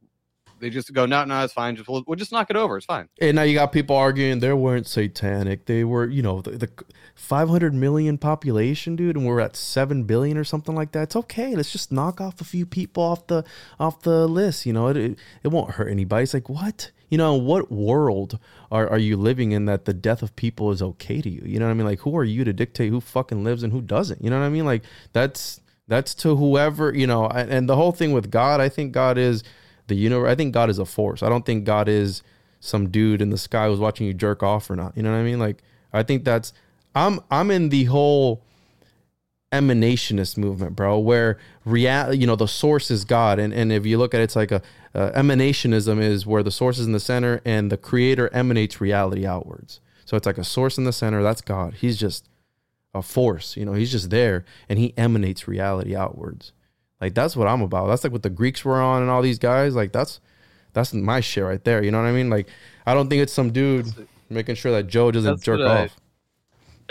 they 0.61 0.69
just 0.69 0.93
go, 0.93 1.05
no, 1.05 1.25
no, 1.25 1.43
it's 1.43 1.53
fine. 1.53 1.75
Just 1.75 1.89
we'll, 1.89 2.03
we'll 2.07 2.15
just 2.15 2.31
knock 2.31 2.49
it 2.49 2.55
over. 2.55 2.77
It's 2.77 2.85
fine. 2.85 3.09
And 3.19 3.35
now 3.35 3.41
you 3.41 3.55
got 3.55 3.71
people 3.71 3.95
arguing 3.95 4.39
they 4.39 4.53
weren't 4.53 4.87
satanic. 4.87 5.65
They 5.65 5.83
were, 5.83 6.05
you 6.07 6.21
know, 6.21 6.41
the, 6.41 6.51
the 6.51 6.69
500 7.15 7.73
million 7.73 8.17
population, 8.17 8.95
dude, 8.95 9.17
and 9.17 9.25
we're 9.25 9.41
at 9.41 9.55
7 9.55 10.03
billion 10.03 10.37
or 10.37 10.43
something 10.43 10.75
like 10.75 10.91
that. 10.93 11.03
It's 11.03 11.15
okay. 11.15 11.55
Let's 11.55 11.71
just 11.71 11.91
knock 11.91 12.21
off 12.21 12.39
a 12.39 12.45
few 12.45 12.65
people 12.65 13.03
off 13.03 13.27
the 13.27 13.43
off 13.79 14.01
the 14.01 14.27
list. 14.27 14.65
You 14.65 14.73
know, 14.73 14.87
it 14.87 14.97
it, 14.97 15.19
it 15.43 15.47
won't 15.49 15.71
hurt 15.71 15.89
anybody. 15.89 16.23
It's 16.23 16.33
like, 16.33 16.47
what? 16.47 16.91
You 17.09 17.17
know, 17.17 17.35
what 17.35 17.69
world 17.69 18.39
are, 18.71 18.87
are 18.87 18.97
you 18.97 19.17
living 19.17 19.51
in 19.51 19.65
that 19.65 19.83
the 19.83 19.93
death 19.93 20.21
of 20.21 20.33
people 20.37 20.71
is 20.71 20.81
okay 20.81 21.21
to 21.21 21.29
you? 21.29 21.41
You 21.43 21.59
know 21.59 21.65
what 21.65 21.71
I 21.71 21.73
mean? 21.73 21.85
Like, 21.85 21.99
who 21.99 22.15
are 22.15 22.23
you 22.23 22.45
to 22.45 22.53
dictate 22.53 22.89
who 22.89 23.01
fucking 23.01 23.43
lives 23.43 23.63
and 23.63 23.73
who 23.73 23.81
doesn't? 23.81 24.23
You 24.23 24.29
know 24.29 24.39
what 24.39 24.45
I 24.45 24.49
mean? 24.49 24.65
Like, 24.65 24.83
that's 25.11 25.59
that's 25.87 26.15
to 26.15 26.37
whoever, 26.37 26.95
you 26.95 27.05
know, 27.05 27.27
and 27.27 27.67
the 27.67 27.75
whole 27.75 27.91
thing 27.91 28.13
with 28.13 28.31
God, 28.31 28.61
I 28.61 28.69
think 28.69 28.93
God 28.93 29.17
is 29.17 29.43
the 29.91 29.97
universe. 29.97 30.29
I 30.29 30.35
think 30.35 30.53
God 30.53 30.69
is 30.69 30.79
a 30.79 30.85
force. 30.85 31.21
I 31.21 31.29
don't 31.29 31.45
think 31.45 31.65
God 31.65 31.87
is 31.87 32.23
some 32.59 32.89
dude 32.89 33.21
in 33.21 33.29
the 33.29 33.37
sky 33.37 33.67
who's 33.67 33.79
watching 33.79 34.07
you 34.07 34.13
jerk 34.13 34.41
off 34.41 34.69
or 34.69 34.75
not. 34.75 34.95
You 34.95 35.03
know 35.03 35.11
what 35.11 35.17
I 35.17 35.23
mean? 35.23 35.39
Like 35.39 35.61
I 35.91 36.03
think 36.03 36.23
that's 36.23 36.53
I'm 36.95 37.19
I'm 37.29 37.51
in 37.51 37.69
the 37.69 37.85
whole 37.85 38.41
emanationist 39.51 40.37
movement, 40.37 40.75
bro, 40.75 40.97
where 40.97 41.37
real 41.65 42.13
you 42.13 42.25
know 42.25 42.37
the 42.37 42.47
source 42.47 42.89
is 42.89 43.03
God, 43.03 43.37
and 43.37 43.53
and 43.53 43.71
if 43.71 43.85
you 43.85 43.97
look 43.97 44.13
at 44.13 44.21
it, 44.21 44.25
it's 44.25 44.35
like 44.35 44.51
a 44.51 44.61
uh, 44.95 45.11
emanationism 45.11 46.01
is 46.01 46.25
where 46.25 46.43
the 46.43 46.51
source 46.51 46.79
is 46.79 46.85
in 46.85 46.93
the 46.93 46.99
center 46.99 47.41
and 47.45 47.71
the 47.71 47.77
creator 47.77 48.29
emanates 48.33 48.81
reality 48.81 49.25
outwards. 49.25 49.79
So 50.05 50.17
it's 50.17 50.25
like 50.25 50.37
a 50.37 50.43
source 50.43 50.77
in 50.77 50.83
the 50.83 50.93
center. 50.93 51.23
That's 51.23 51.41
God. 51.41 51.75
He's 51.75 51.97
just 51.97 52.27
a 52.93 53.01
force. 53.01 53.55
You 53.55 53.65
know, 53.65 53.73
he's 53.73 53.91
just 53.91 54.09
there 54.09 54.43
and 54.67 54.77
he 54.77 54.93
emanates 54.97 55.47
reality 55.47 55.95
outwards. 55.95 56.51
Like 57.01 57.13
that's 57.15 57.35
what 57.35 57.47
I'm 57.47 57.61
about. 57.61 57.87
That's 57.87 58.03
like 58.03 58.13
what 58.13 58.23
the 58.23 58.29
Greeks 58.29 58.63
were 58.63 58.79
on 58.79 59.01
and 59.01 59.09
all 59.11 59.21
these 59.21 59.39
guys. 59.39 59.75
Like 59.75 59.91
that's 59.91 60.19
that's 60.73 60.93
my 60.93 61.19
shit 61.19 61.43
right 61.43 61.63
there. 61.63 61.83
You 61.83 61.91
know 61.91 61.99
what 61.99 62.07
I 62.07 62.11
mean? 62.13 62.29
Like 62.29 62.47
I 62.85 62.93
don't 62.93 63.09
think 63.09 63.21
it's 63.23 63.33
some 63.33 63.51
dude 63.51 63.87
making 64.29 64.55
sure 64.55 64.71
that 64.73 64.87
Joe 64.87 65.11
doesn't 65.11 65.29
That's 65.29 65.43
jerk 65.43 65.59
what 65.59 65.67
I- 65.67 65.83
off. 65.85 65.97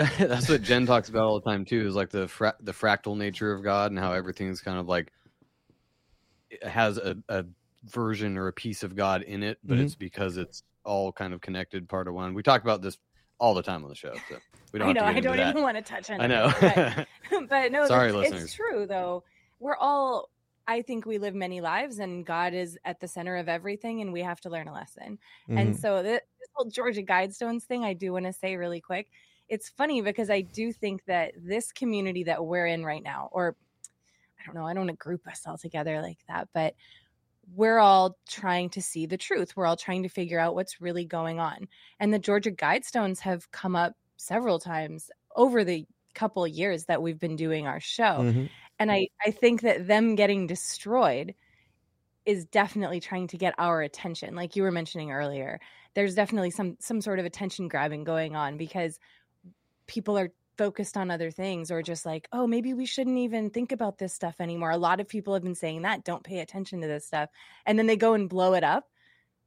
That's 0.18 0.48
what 0.48 0.62
Jen 0.62 0.86
talks 0.86 1.10
about 1.10 1.24
all 1.24 1.38
the 1.38 1.48
time 1.50 1.64
too. 1.64 1.86
Is 1.86 1.94
like 1.94 2.08
the 2.10 2.26
fra- 2.26 2.56
the 2.60 2.72
fractal 2.72 3.16
nature 3.16 3.52
of 3.52 3.62
God 3.62 3.90
and 3.90 3.98
how 4.00 4.12
everything's 4.12 4.60
kind 4.62 4.78
of 4.78 4.88
like 4.88 5.12
has 6.62 6.98
a, 6.98 7.16
a 7.28 7.44
version 7.84 8.36
or 8.36 8.48
a 8.48 8.52
piece 8.52 8.82
of 8.82 8.96
God 8.96 9.22
in 9.22 9.42
it, 9.42 9.58
but 9.64 9.78
Mhm. 9.78 9.84
it's 9.84 9.94
because 9.94 10.36
it's 10.36 10.62
all 10.84 11.12
kind 11.12 11.32
of 11.34 11.40
connected, 11.40 11.88
part 11.88 12.08
of 12.08 12.14
one. 12.14 12.34
We 12.34 12.42
talk 12.42 12.62
about 12.62 12.82
this 12.82 12.98
all 13.38 13.54
the 13.54 13.62
time 13.62 13.82
on 13.84 13.90
the 13.90 13.94
show, 13.94 14.14
so 14.28 14.36
we 14.72 14.78
don't. 14.78 14.88
I 14.88 14.92
know. 14.92 15.00
have 15.02 15.10
I 15.10 15.14
to 15.14 15.20
get 15.20 15.28
don't 15.28 15.38
into 15.38 15.50
even 15.50 15.62
want 15.62 15.76
to 15.76 15.82
touch 15.82 16.10
on 16.10 16.20
it. 16.20 16.24
I 16.24 16.26
know. 16.26 17.06
But, 17.30 17.48
but 17.48 17.72
no, 17.72 17.86
Sorry, 17.86 18.08
it's, 18.08 18.16
listeners. 18.16 18.42
it's 18.44 18.52
true 18.54 18.86
though. 18.86 19.22
We're 19.60 19.76
all. 19.76 20.30
I 20.68 20.82
think 20.82 21.06
we 21.06 21.18
live 21.18 21.34
many 21.34 21.60
lives, 21.60 21.98
and 21.98 22.24
God 22.24 22.54
is 22.54 22.78
at 22.84 23.00
the 23.00 23.08
center 23.08 23.36
of 23.36 23.48
everything, 23.48 24.00
and 24.02 24.12
we 24.12 24.22
have 24.22 24.40
to 24.42 24.50
learn 24.50 24.68
a 24.68 24.72
lesson. 24.72 25.18
And 25.56 25.74
Mhm. 25.74 25.76
so 25.76 26.02
this, 26.02 26.20
this 26.38 26.48
whole 26.54 26.70
Georgia 26.70 27.02
Guidestones 27.02 27.64
thing, 27.64 27.84
I 27.84 27.92
do 27.94 28.12
want 28.12 28.26
to 28.26 28.32
say 28.32 28.56
really 28.56 28.80
quick. 28.80 29.10
It's 29.48 29.68
funny 29.68 30.00
because 30.00 30.30
I 30.30 30.42
do 30.42 30.72
think 30.72 31.04
that 31.06 31.34
this 31.36 31.72
community 31.72 32.24
that 32.24 32.44
we're 32.46 32.66
in 32.66 32.84
right 32.84 33.02
now, 33.02 33.30
or 33.32 33.56
I 34.40 34.44
don't 34.46 34.54
know, 34.54 34.66
I 34.66 34.74
don't 34.74 34.86
want 34.86 34.98
to 34.98 35.04
group 35.04 35.26
us 35.26 35.46
all 35.46 35.58
together 35.58 36.02
like 36.02 36.20
that, 36.28 36.48
but 36.54 36.74
we're 37.54 37.78
all 37.78 38.18
trying 38.28 38.70
to 38.70 38.82
see 38.82 39.06
the 39.06 39.18
truth. 39.18 39.56
We're 39.56 39.66
all 39.66 39.76
trying 39.76 40.02
to 40.04 40.08
figure 40.08 40.38
out 40.38 40.54
what's 40.54 40.80
really 40.80 41.04
going 41.04 41.40
on. 41.40 41.68
And 41.98 42.14
the 42.14 42.18
Georgia 42.18 42.52
Guidestones 42.52 43.20
have 43.20 43.50
come 43.50 43.74
up 43.76 43.94
several 44.16 44.58
times 44.58 45.10
over 45.36 45.64
the 45.64 45.86
couple 46.14 46.46
years 46.46 46.86
that 46.86 47.02
we've 47.02 47.18
been 47.18 47.36
doing 47.36 47.66
our 47.66 47.80
show 47.80 48.22
Mhm. 48.22 48.50
And 48.80 48.90
I, 48.90 49.08
I 49.24 49.30
think 49.30 49.62
that 49.62 49.86
them 49.86 50.16
getting 50.16 50.48
destroyed 50.48 51.34
is 52.26 52.44
definitely 52.46 52.98
trying 53.00 53.28
to 53.28 53.38
get 53.38 53.54
our 53.58 53.80
attention. 53.80 54.34
Like 54.34 54.56
you 54.56 54.64
were 54.64 54.72
mentioning 54.72 55.12
earlier 55.12 55.60
there's 55.94 56.14
definitely 56.14 56.50
some 56.50 56.76
some 56.80 57.00
sort 57.00 57.18
of 57.18 57.24
attention 57.24 57.68
grabbing 57.68 58.04
going 58.04 58.36
on 58.36 58.56
because 58.56 58.98
people 59.86 60.18
are 60.18 60.30
focused 60.56 60.96
on 60.96 61.10
other 61.10 61.30
things 61.30 61.70
or 61.70 61.82
just 61.82 62.04
like 62.04 62.28
oh 62.32 62.46
maybe 62.46 62.74
we 62.74 62.86
shouldn't 62.86 63.18
even 63.18 63.50
think 63.50 63.72
about 63.72 63.98
this 63.98 64.12
stuff 64.12 64.36
anymore. 64.40 64.70
A 64.70 64.76
lot 64.76 65.00
of 65.00 65.08
people 65.08 65.34
have 65.34 65.42
been 65.42 65.54
saying 65.54 65.82
that 65.82 66.04
don't 66.04 66.22
pay 66.22 66.40
attention 66.40 66.80
to 66.82 66.86
this 66.86 67.06
stuff. 67.06 67.30
And 67.66 67.78
then 67.78 67.86
they 67.86 67.96
go 67.96 68.14
and 68.14 68.28
blow 68.28 68.54
it 68.54 68.64
up. 68.64 68.88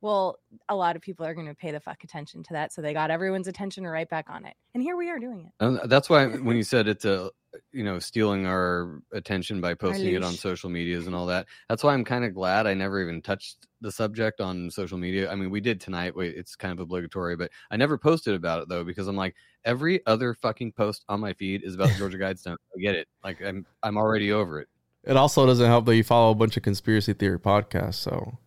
Well 0.02 0.40
a 0.68 0.76
lot 0.76 0.96
of 0.96 1.02
people 1.02 1.26
are 1.26 1.34
going 1.34 1.48
to 1.48 1.56
pay 1.56 1.72
the 1.72 1.80
fuck 1.80 2.04
attention 2.04 2.44
to 2.44 2.54
that 2.54 2.74
so 2.74 2.82
they 2.82 2.94
got 2.94 3.12
everyone's 3.12 3.48
attention 3.48 3.86
right 3.86 4.10
back 4.10 4.30
on 4.30 4.46
it. 4.46 4.56
And 4.74 4.84
here 4.84 4.98
we 4.98 5.10
are 5.10 5.20
doing 5.20 5.46
it. 5.46 5.64
Um, 5.64 5.80
that's 5.86 6.10
why 6.10 6.26
when 6.26 6.58
you 6.58 6.64
said 6.64 6.88
it's 6.88 7.06
a 7.06 7.32
you 7.72 7.84
know 7.84 8.00
stealing 8.00 8.46
our 8.46 9.02
attention 9.12 9.62
by 9.62 9.74
posting 9.74 10.14
it 10.14 10.24
on 10.24 10.34
social 10.34 10.70
medias 10.70 11.08
and 11.08 11.16
all 11.16 11.26
that. 11.28 11.46
That's 11.70 11.84
why 11.84 11.94
i'm 11.94 12.04
kind 12.04 12.26
of 12.26 12.34
glad 12.34 12.68
i 12.68 12.74
never 12.74 13.02
even 13.02 13.22
touched 13.22 13.68
the 13.82 13.92
subject 13.92 14.42
on 14.42 14.70
social 14.72 14.98
media. 14.98 15.32
I 15.32 15.36
mean 15.36 15.50
we 15.50 15.62
did 15.62 15.80
tonight 15.80 16.16
wait 16.16 16.36
it's 16.36 16.56
kind 16.56 16.72
of 16.72 16.80
obligatory 16.80 17.36
but 17.36 17.52
i 17.72 17.78
never 17.78 17.98
posted 17.98 18.36
about 18.36 18.62
it 18.62 18.70
though 18.70 18.84
because 18.84 19.08
i'm 19.08 19.16
like 19.16 19.36
every 19.66 20.06
other 20.06 20.34
fucking 20.34 20.74
post 20.74 21.04
on 21.10 21.20
my 21.20 21.34
feed 21.34 21.64
is 21.64 21.76
about 21.76 21.90
georgia 21.98 22.18
guidestone 22.20 22.58
i 22.76 22.80
get 22.80 22.96
it. 22.96 23.08
Like 23.24 23.42
i'm 23.42 23.66
i'm 23.84 23.98
already 23.98 24.32
over 24.32 24.60
it. 24.60 24.68
It 25.04 25.18
also 25.18 25.46
doesn't 25.46 25.66
help 25.66 25.86
that 25.86 25.96
you 25.96 26.04
follow 26.04 26.32
a 26.32 26.36
bunch 26.36 26.56
of 26.56 26.64
conspiracy 26.64 27.14
theory 27.14 27.38
podcasts. 27.38 27.96
So. 27.96 28.38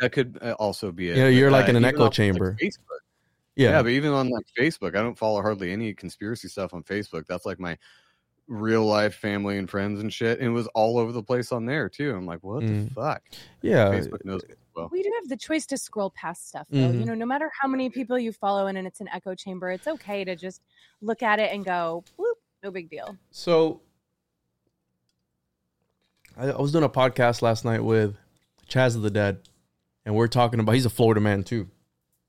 That 0.00 0.12
could 0.12 0.38
uh, 0.40 0.52
also 0.58 0.92
be 0.92 1.10
it 1.10 1.16
Yeah, 1.16 1.28
you're 1.28 1.50
but, 1.50 1.60
like 1.60 1.68
in 1.68 1.76
an 1.76 1.84
echo 1.84 1.98
on, 1.98 2.04
like, 2.04 2.12
chamber. 2.12 2.56
Yeah, 3.56 3.70
yeah. 3.70 3.82
but 3.82 3.90
even 3.90 4.10
on 4.10 4.30
like 4.30 4.46
facebook 4.58 4.96
i 4.96 5.02
don't 5.02 5.16
follow 5.16 5.40
hardly 5.40 5.70
any 5.70 5.94
conspiracy 5.94 6.48
stuff 6.48 6.74
on 6.74 6.82
facebook. 6.82 7.26
That's 7.26 7.46
like 7.46 7.60
my 7.60 7.78
real 8.46 8.84
life 8.84 9.14
family 9.14 9.56
and 9.56 9.70
friends 9.70 10.00
and 10.00 10.12
shit 10.12 10.38
and 10.38 10.48
it 10.48 10.52
was 10.52 10.66
all 10.74 10.98
over 10.98 11.12
the 11.12 11.22
place 11.22 11.50
on 11.50 11.64
there 11.64 11.88
too 11.88 12.14
i'm 12.14 12.26
like 12.26 12.40
what 12.44 12.62
Mm. 12.62 12.88
the 12.88 12.94
fuck 12.94 13.22
yeah. 13.62 13.86
facebook 13.88 14.22
knows 14.24 14.42
well 14.76 14.90
we 14.92 15.02
do 15.02 15.10
have 15.20 15.28
the 15.30 15.36
choice 15.36 15.64
to 15.66 15.78
scroll 15.78 16.10
past 16.10 16.48
stuff 16.48 16.66
though 16.68 16.78
you 16.90 17.00
Mhm. 17.00 17.06
know 17.06 17.14
no 17.14 17.24
matter 17.24 17.50
how 17.58 17.66
many 17.66 17.88
people 17.88 18.18
you 18.18 18.32
follow 18.32 18.66
and 18.66 18.76
it's 18.86 19.00
an 19.00 19.08
echo 19.14 19.34
chamber 19.34 19.70
it's 19.70 19.86
okay 19.86 20.24
to 20.24 20.36
just 20.36 20.60
look 21.00 21.22
at 21.22 21.38
it 21.40 21.52
and 21.54 21.64
go 21.64 22.04
whoop 22.18 22.36
no 22.62 22.70
big 22.70 22.90
deal 22.90 23.16
So 23.30 23.80
I, 26.36 26.48
I 26.50 26.60
was 26.60 26.72
doing 26.72 26.84
a 26.84 26.88
podcast 26.88 27.42
last 27.42 27.64
night 27.64 27.82
with 27.82 28.16
Chaz 28.68 28.96
of 28.96 29.02
the 29.02 29.10
Dead, 29.10 29.38
and 30.04 30.14
we're 30.16 30.26
talking 30.26 30.58
about 30.60 30.72
he's 30.72 30.86
a 30.86 30.90
Florida 30.90 31.20
man 31.20 31.44
too. 31.44 31.68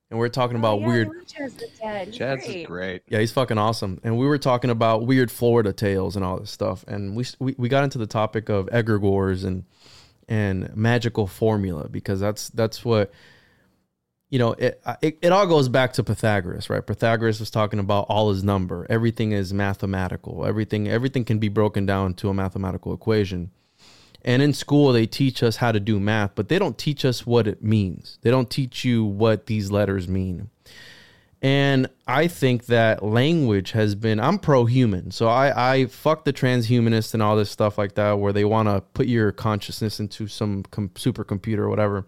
And 0.10 0.20
we're 0.20 0.30
talking 0.30 0.58
oh, 0.58 0.60
about 0.60 0.78
Oh, 0.78 0.80
yeah, 0.82 0.88
weird. 0.88 1.08
love 1.08 1.26
Chaz 1.26 1.58
the 1.58 1.68
Dad. 1.80 2.08
He's 2.08 2.18
Chad's 2.18 2.44
is 2.44 2.48
great. 2.48 2.68
great. 2.68 3.02
Yeah, 3.08 3.20
he's 3.20 3.32
fucking 3.32 3.58
awesome. 3.58 4.00
And 4.04 4.18
we 4.18 4.26
were 4.26 4.38
talking 4.38 4.70
about 4.70 5.06
weird 5.06 5.32
Florida 5.32 5.74
tales 5.74 6.16
and 6.16 6.24
all 6.24 6.40
this 6.40 6.52
stuff, 6.52 6.86
and 6.88 7.16
we 7.16 7.26
we, 7.40 7.56
we 7.58 7.70
got 7.70 7.84
into 7.84 7.98
the 7.98 8.08
topic 8.08 8.50
of 8.50 8.68
egregores 8.68 9.44
and 9.46 9.66
and 10.28 10.76
magical 10.76 11.28
formula 11.28 11.88
because 11.90 12.20
that's 12.20 12.50
that's 12.50 12.84
what 12.84 13.12
you 14.30 14.40
know 14.40 14.54
it, 14.54 14.82
it 15.02 15.18
it 15.22 15.32
all 15.32 15.48
goes 15.48 15.70
back 15.70 15.94
to 15.94 16.04
Pythagoras, 16.04 16.70
right? 16.70 16.86
Pythagoras 16.86 17.40
was 17.40 17.50
talking 17.50 17.80
about 17.80 18.06
all 18.10 18.30
is 18.32 18.44
number. 18.44 18.86
Everything 18.90 19.32
is 19.32 19.54
mathematical. 19.54 20.46
Everything 20.46 20.88
everything 20.88 21.26
can 21.26 21.40
be 21.40 21.50
broken 21.50 21.86
down 21.86 22.14
to 22.16 22.30
a 22.30 22.34
mathematical 22.34 22.94
equation. 22.94 23.52
And 24.26 24.42
in 24.42 24.54
school 24.54 24.92
they 24.92 25.06
teach 25.06 25.42
us 25.42 25.58
how 25.58 25.72
to 25.72 25.80
do 25.80 26.00
math, 26.00 26.36
but 26.36 26.50
they 26.50 26.60
don't 26.60 26.78
teach 26.78 27.06
us 27.06 27.26
what 27.26 27.48
it 27.48 27.64
means. 27.64 28.20
They 28.24 28.32
don't 28.32 28.50
teach 28.50 28.84
you 28.84 29.06
what 29.06 29.46
these 29.46 29.72
letters 29.72 30.08
mean. 30.10 30.50
And 31.42 31.88
I 32.08 32.28
think 32.28 32.66
that 32.66 33.04
language 33.04 33.72
has 33.72 33.96
been 33.96 34.20
I'm 34.20 34.40
pro 34.40 34.66
human. 34.66 35.12
So 35.12 35.28
I 35.28 35.74
I 35.74 35.86
fuck 35.86 36.26
the 36.26 36.34
transhumanists 36.34 37.14
and 37.14 37.24
all 37.24 37.38
this 37.38 37.52
stuff 37.52 37.78
like 37.78 37.96
that 37.96 38.20
where 38.20 38.34
they 38.34 38.46
want 38.46 38.68
to 38.68 38.82
put 38.82 39.08
your 39.08 39.32
consciousness 39.32 40.00
into 40.00 40.28
some 40.28 40.64
com- 40.64 40.90
supercomputer 40.90 41.60
or 41.60 41.70
whatever 41.70 42.06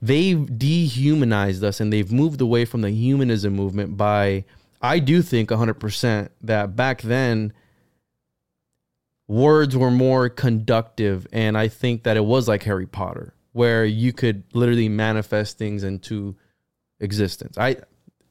they've 0.00 0.58
dehumanized 0.58 1.64
us 1.64 1.80
and 1.80 1.92
they've 1.92 2.12
moved 2.12 2.40
away 2.40 2.64
from 2.64 2.82
the 2.82 2.90
humanism 2.90 3.54
movement 3.54 3.96
by 3.96 4.44
I 4.82 4.98
do 4.98 5.22
think 5.22 5.48
100% 5.50 6.28
that 6.42 6.76
back 6.76 7.02
then 7.02 7.52
words 9.28 9.76
were 9.76 9.90
more 9.90 10.28
conductive 10.28 11.26
and 11.32 11.58
I 11.58 11.68
think 11.68 12.04
that 12.04 12.16
it 12.16 12.24
was 12.24 12.48
like 12.48 12.62
Harry 12.64 12.86
Potter 12.86 13.34
where 13.52 13.84
you 13.86 14.12
could 14.12 14.44
literally 14.52 14.88
manifest 14.88 15.56
things 15.56 15.82
into 15.82 16.36
existence. 17.00 17.56
I 17.56 17.76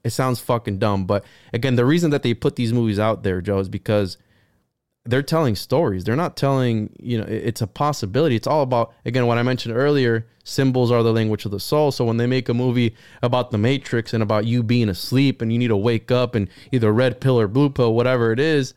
it 0.04 0.12
sounds 0.12 0.39
fucking 0.39 0.78
dumb, 0.78 1.06
but 1.06 1.26
again, 1.52 1.76
the 1.76 1.86
reason 1.86 2.12
that 2.12 2.22
they 2.22 2.36
put 2.36 2.56
these 2.56 2.72
movies 2.72 3.00
out 3.00 3.24
there, 3.24 3.41
Joe, 3.41 3.58
is 3.58 3.68
because 3.68 4.18
they're 5.06 5.24
telling 5.24 5.56
stories. 5.56 6.04
They're 6.04 6.16
not 6.16 6.38
telling, 6.38 6.96
you 7.00 7.18
know, 7.18 7.26
it's 7.26 7.62
a 7.62 7.68
possibility. 7.68 8.36
It's 8.36 8.48
all 8.48 8.62
about, 8.62 8.93
again, 9.04 9.26
what 9.26 9.38
I 9.38 9.43
mentioned 9.43 9.76
earlier 9.76 10.28
symbols 10.43 10.91
are 10.91 11.04
the 11.04 11.14
language 11.14 11.46
of 11.46 11.52
the 11.52 11.60
soul. 11.60 11.91
So 11.91 12.06
when 12.06 12.18
they 12.18 12.28
make 12.28 12.50
a 12.50 12.54
movie 12.54 12.96
about 13.24 13.50
the 13.50 13.58
Matrix 13.58 14.14
and 14.14 14.22
about 14.22 14.46
you 14.46 14.62
being 14.62 14.89
asleep 14.89 15.41
and 15.41 15.52
you 15.52 15.60
need 15.60 15.70
to 15.70 15.78
wake 15.78 16.12
up 16.12 16.36
and 16.36 16.50
either 16.72 16.91
red 16.91 17.20
pill 17.20 17.39
or 17.39 17.48
blue 17.48 17.70
pill, 17.70 17.93
whatever 17.93 18.32
it 18.32 18.39
is, 18.39 18.76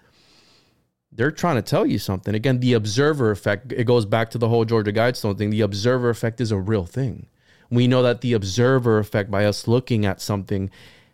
they're 1.18 1.32
trying 1.32 1.56
to 1.56 1.62
tell 1.62 1.84
you 1.84 1.98
something. 1.98 2.32
Again, 2.32 2.60
the 2.60 2.74
observer 2.74 3.32
effect, 3.32 3.72
it 3.72 3.84
goes 3.84 4.06
back 4.06 4.30
to 4.30 4.38
the 4.38 4.48
whole 4.48 4.64
Georgia 4.64 4.92
Guidestone 4.92 5.36
thing. 5.36 5.50
The 5.50 5.62
observer 5.62 6.10
effect 6.10 6.40
is 6.40 6.52
a 6.52 6.58
real 6.58 6.86
thing. 6.86 7.26
We 7.70 7.88
know 7.88 8.04
that 8.04 8.20
the 8.20 8.34
observer 8.34 9.00
effect, 9.00 9.28
by 9.28 9.44
us 9.44 9.66
looking 9.66 10.06
at 10.06 10.20
something, 10.20 10.70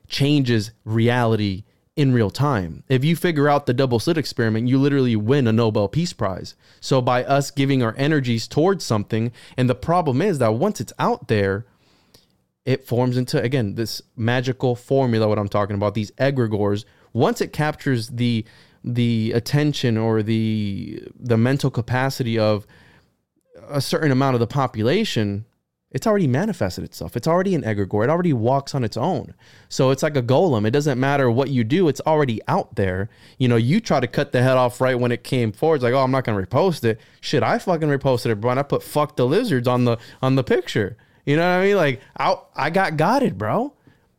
changes 0.07 0.73
reality 0.85 1.65
in 1.97 2.13
real 2.13 2.29
time. 2.29 2.85
If 2.87 3.03
you 3.03 3.17
figure 3.17 3.49
out 3.49 3.65
the 3.65 3.73
double 3.73 3.99
slit 3.99 4.19
experiment, 4.19 4.69
you 4.69 4.79
literally 4.79 5.17
win 5.17 5.47
a 5.47 5.53
Nobel 5.53 5.89
Peace 5.89 6.13
Prize. 6.13 6.55
So 6.81 7.01
by 7.01 7.25
us 7.25 7.51
giving 7.51 7.83
our 7.83 7.95
energies 7.97 8.47
towards 8.47 8.85
something, 8.85 9.33
and 9.57 9.71
the 9.71 9.75
problem 9.75 10.21
is 10.21 10.37
that 10.39 10.53
once 10.53 10.83
it's 10.83 10.93
out 10.99 11.29
there, 11.29 11.65
it 12.67 12.87
forms 12.87 13.17
into 13.17 13.41
again 13.41 13.75
this 13.75 14.01
magical 14.17 14.75
formula 14.75 15.29
what 15.29 15.39
i'm 15.39 15.51
talking 15.51 15.77
about 15.77 15.93
these 15.93 16.11
egregores 16.13 16.87
once 17.13 17.43
it 17.43 17.53
captures 17.53 18.09
the 18.09 18.43
the 18.85 19.33
attention 19.35 19.97
or 19.97 20.23
the 20.23 21.03
the 21.19 21.39
mental 21.39 21.71
capacity 21.71 22.39
of 22.39 22.67
a 23.69 23.81
certain 23.81 24.11
amount 24.11 24.35
of 24.35 24.41
the 24.41 24.47
population 24.47 25.47
it's 25.95 26.09
already 26.09 26.27
manifested 26.27 26.83
itself. 26.83 27.17
It's 27.17 27.29
already 27.29 27.55
an 27.55 27.63
egregore. 27.63 28.03
It 28.03 28.11
already 28.11 28.33
walks 28.33 28.75
on 28.75 28.83
its 28.83 28.97
own. 28.97 29.33
So 29.69 29.91
it's 29.91 30.03
like 30.03 30.17
a 30.17 30.23
golem. 30.23 30.67
It 30.67 30.73
doesn't 30.73 30.99
matter 30.99 31.31
what 31.31 31.51
you 31.51 31.63
do 31.63 31.87
it's 31.87 32.01
already 32.05 32.41
out 32.49 32.75
there. 32.75 33.09
You 33.39 33.47
know 33.47 33.55
you 33.55 33.81
try 33.81 34.01
to 34.01 34.09
cut 34.09 34.33
the 34.33 34.43
head 34.43 34.57
off 34.57 34.81
right 34.81 34.99
when 34.99 35.13
it 35.13 35.23
came 35.23 35.53
forward 35.53 35.77
it's 35.77 35.85
like 35.85 35.95
oh 35.95 36.01
i'm 36.01 36.11
not 36.11 36.25
gonna 36.25 36.45
repost 36.45 36.85
it. 36.85 37.01
Shit 37.21 37.45
i 37.45 37.59
fucking 37.59 37.89
reposted 37.89 38.33
it 38.33 38.41
bro 38.41 38.51
and 38.51 38.61
i 38.61 38.65
put 38.65 38.83
fuck 38.83 39.17
the 39.17 39.25
lizards 39.25 39.69
on 39.69 39.85
the 39.85 39.97
on 40.21 40.35
the 40.35 40.45
picture. 40.45 40.97
You 41.25 41.37
know 41.37 41.43
what 41.43 41.63
I 41.63 41.65
mean? 41.65 41.77
Like 41.77 42.01
I 42.19 42.37
I 42.57 42.71
got 42.71 42.97
got 42.97 43.23
it, 43.23 43.39
bro. 43.39 43.73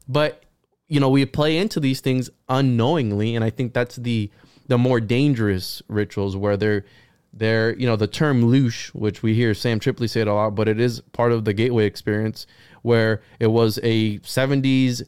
But 0.08 0.44
you 0.88 1.00
know, 1.00 1.10
we 1.10 1.26
play 1.26 1.58
into 1.58 1.80
these 1.80 2.00
things 2.00 2.30
unknowingly, 2.48 3.36
and 3.36 3.44
I 3.44 3.50
think 3.50 3.74
that's 3.74 3.96
the 3.98 4.30
the 4.68 4.78
more 4.78 5.00
dangerous 5.00 5.82
rituals 5.88 6.36
where 6.36 6.58
they're 6.58 6.86
they're 7.34 7.76
you 7.78 7.86
know 7.86 7.96
the 7.96 8.08
term 8.08 8.44
loosh, 8.44 8.90
which 8.90 9.22
we 9.22 9.34
hear 9.34 9.54
Sam 9.54 9.80
Tripoli 9.80 10.08
say 10.08 10.22
it 10.22 10.28
a 10.28 10.34
lot, 10.34 10.56
but 10.56 10.68
it 10.68 10.80
is 10.80 11.02
part 11.12 11.32
of 11.32 11.46
the 11.46 11.54
gateway 11.54 11.86
experience 11.86 12.48
where 12.82 13.22
it 13.40 13.48
was 13.48 13.80
a 13.84 14.20
70s 14.20 15.04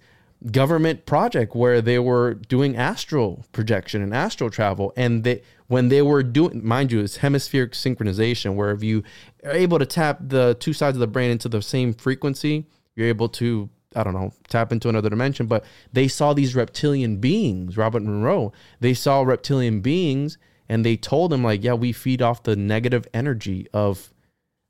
government 0.51 1.05
project 1.05 1.55
where 1.55 1.81
they 1.81 1.97
were 1.97 2.33
doing 2.33 2.75
astral 2.75 3.45
projection 3.51 4.01
and 4.01 4.13
astral 4.13 4.49
travel. 4.49 4.93
And 4.95 5.23
they 5.23 5.41
when 5.67 5.89
they 5.89 6.01
were 6.01 6.23
doing 6.23 6.65
mind 6.65 6.91
you 6.91 6.99
it's 6.99 7.17
hemispheric 7.17 7.73
synchronization 7.73 8.55
where 8.55 8.71
if 8.71 8.83
you 8.83 9.03
are 9.43 9.51
able 9.51 9.79
to 9.79 9.85
tap 9.85 10.19
the 10.21 10.55
two 10.59 10.73
sides 10.73 10.95
of 10.95 10.99
the 10.99 11.07
brain 11.07 11.31
into 11.31 11.49
the 11.49 11.61
same 11.61 11.93
frequency 11.93 12.65
you're 12.95 13.07
able 13.07 13.29
to 13.29 13.69
i 13.97 14.03
don't 14.03 14.13
know 14.13 14.31
tap 14.47 14.71
into 14.71 14.87
another 14.87 15.09
dimension 15.09 15.47
but 15.47 15.65
they 15.91 16.07
saw 16.07 16.33
these 16.33 16.55
reptilian 16.55 17.17
beings 17.17 17.75
robert 17.75 18.03
monroe 18.03 18.53
they 18.79 18.93
saw 18.93 19.21
reptilian 19.21 19.81
beings 19.81 20.37
and 20.69 20.85
they 20.85 20.95
told 20.95 21.33
him 21.33 21.43
like 21.43 21.63
yeah 21.63 21.73
we 21.73 21.91
feed 21.91 22.21
off 22.21 22.43
the 22.43 22.55
negative 22.55 23.07
energy 23.13 23.67
of 23.73 24.13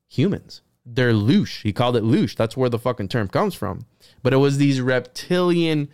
humans. 0.09 0.61
They're 0.85 1.13
loosh. 1.13 1.63
He 1.63 1.73
called 1.73 1.97
it 1.97 2.03
loosh. 2.03 2.35
That's 2.35 2.55
where 2.55 2.69
the 2.69 2.79
fucking 2.79 3.09
term 3.09 3.27
comes 3.27 3.55
from. 3.55 3.85
But 4.23 4.33
it 4.33 4.37
was 4.37 4.57
these 4.57 4.81
reptilian 4.81 5.89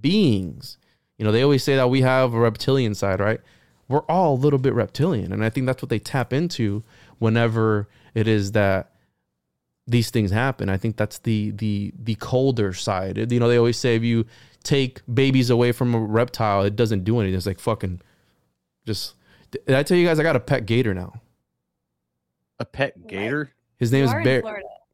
beings. 0.00 0.78
You 1.18 1.24
know, 1.24 1.32
they 1.32 1.42
always 1.42 1.64
say 1.64 1.76
that 1.76 1.90
we 1.90 2.00
have 2.02 2.32
a 2.32 2.38
reptilian 2.38 2.94
side, 2.94 3.20
right? 3.20 3.40
We're 3.88 4.02
all 4.02 4.34
a 4.34 4.36
little 4.36 4.58
bit 4.58 4.74
reptilian. 4.74 5.32
And 5.32 5.44
I 5.44 5.50
think 5.50 5.66
that's 5.66 5.82
what 5.82 5.90
they 5.90 5.98
tap 5.98 6.32
into 6.32 6.82
whenever 7.18 7.88
it 8.14 8.26
is 8.26 8.52
that 8.52 8.92
these 9.88 10.10
things 10.10 10.30
happen. 10.30 10.68
I 10.68 10.76
think 10.76 10.96
that's 10.96 11.18
the 11.18 11.50
the 11.52 11.92
the 11.98 12.14
colder 12.16 12.72
side. 12.72 13.32
You 13.32 13.40
know, 13.40 13.48
they 13.48 13.56
always 13.56 13.78
say 13.78 13.96
if 13.96 14.02
you 14.02 14.26
take 14.62 15.00
babies 15.12 15.50
away 15.50 15.72
from 15.72 15.94
a 15.94 15.98
reptile, 15.98 16.62
it 16.62 16.76
doesn't 16.76 17.04
do 17.04 17.18
anything. 17.18 17.36
It's 17.36 17.46
like 17.46 17.58
fucking 17.58 18.00
just 18.86 19.14
did 19.50 19.74
I 19.74 19.82
tell 19.82 19.96
you 19.96 20.06
guys 20.06 20.20
I 20.20 20.22
got 20.22 20.36
a 20.36 20.40
pet 20.40 20.66
gator 20.66 20.94
now? 20.94 21.20
A 22.60 22.64
pet 22.64 23.06
gator? 23.06 23.52
His 23.78 23.92
name 23.92 24.04
You 24.04 24.08
is 24.18 24.24
Barry. 24.24 24.42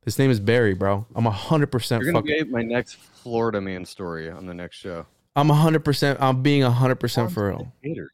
His 0.05 0.19
name 0.19 0.31
is 0.31 0.39
Barry, 0.39 0.75
bro. 0.75 1.07
I'm 1.15 1.25
hundred 1.25 1.69
percent 1.69 2.03
You're 2.03 2.13
gonna 2.13 2.25
fucking. 2.25 2.45
be 2.45 2.51
my 2.51 2.63
next 2.63 2.95
Florida 2.97 3.61
man 3.61 3.85
story 3.85 4.31
on 4.31 4.47
the 4.47 4.55
next 4.55 4.77
show. 4.77 5.07
I'm 5.35 5.49
hundred 5.49 5.85
percent. 5.85 6.19
I'm 6.21 6.43
being 6.43 6.63
hundred 6.63 6.97
percent 6.97 7.33
for 7.33 7.49
real. 7.49 7.73
Gator. 7.83 8.11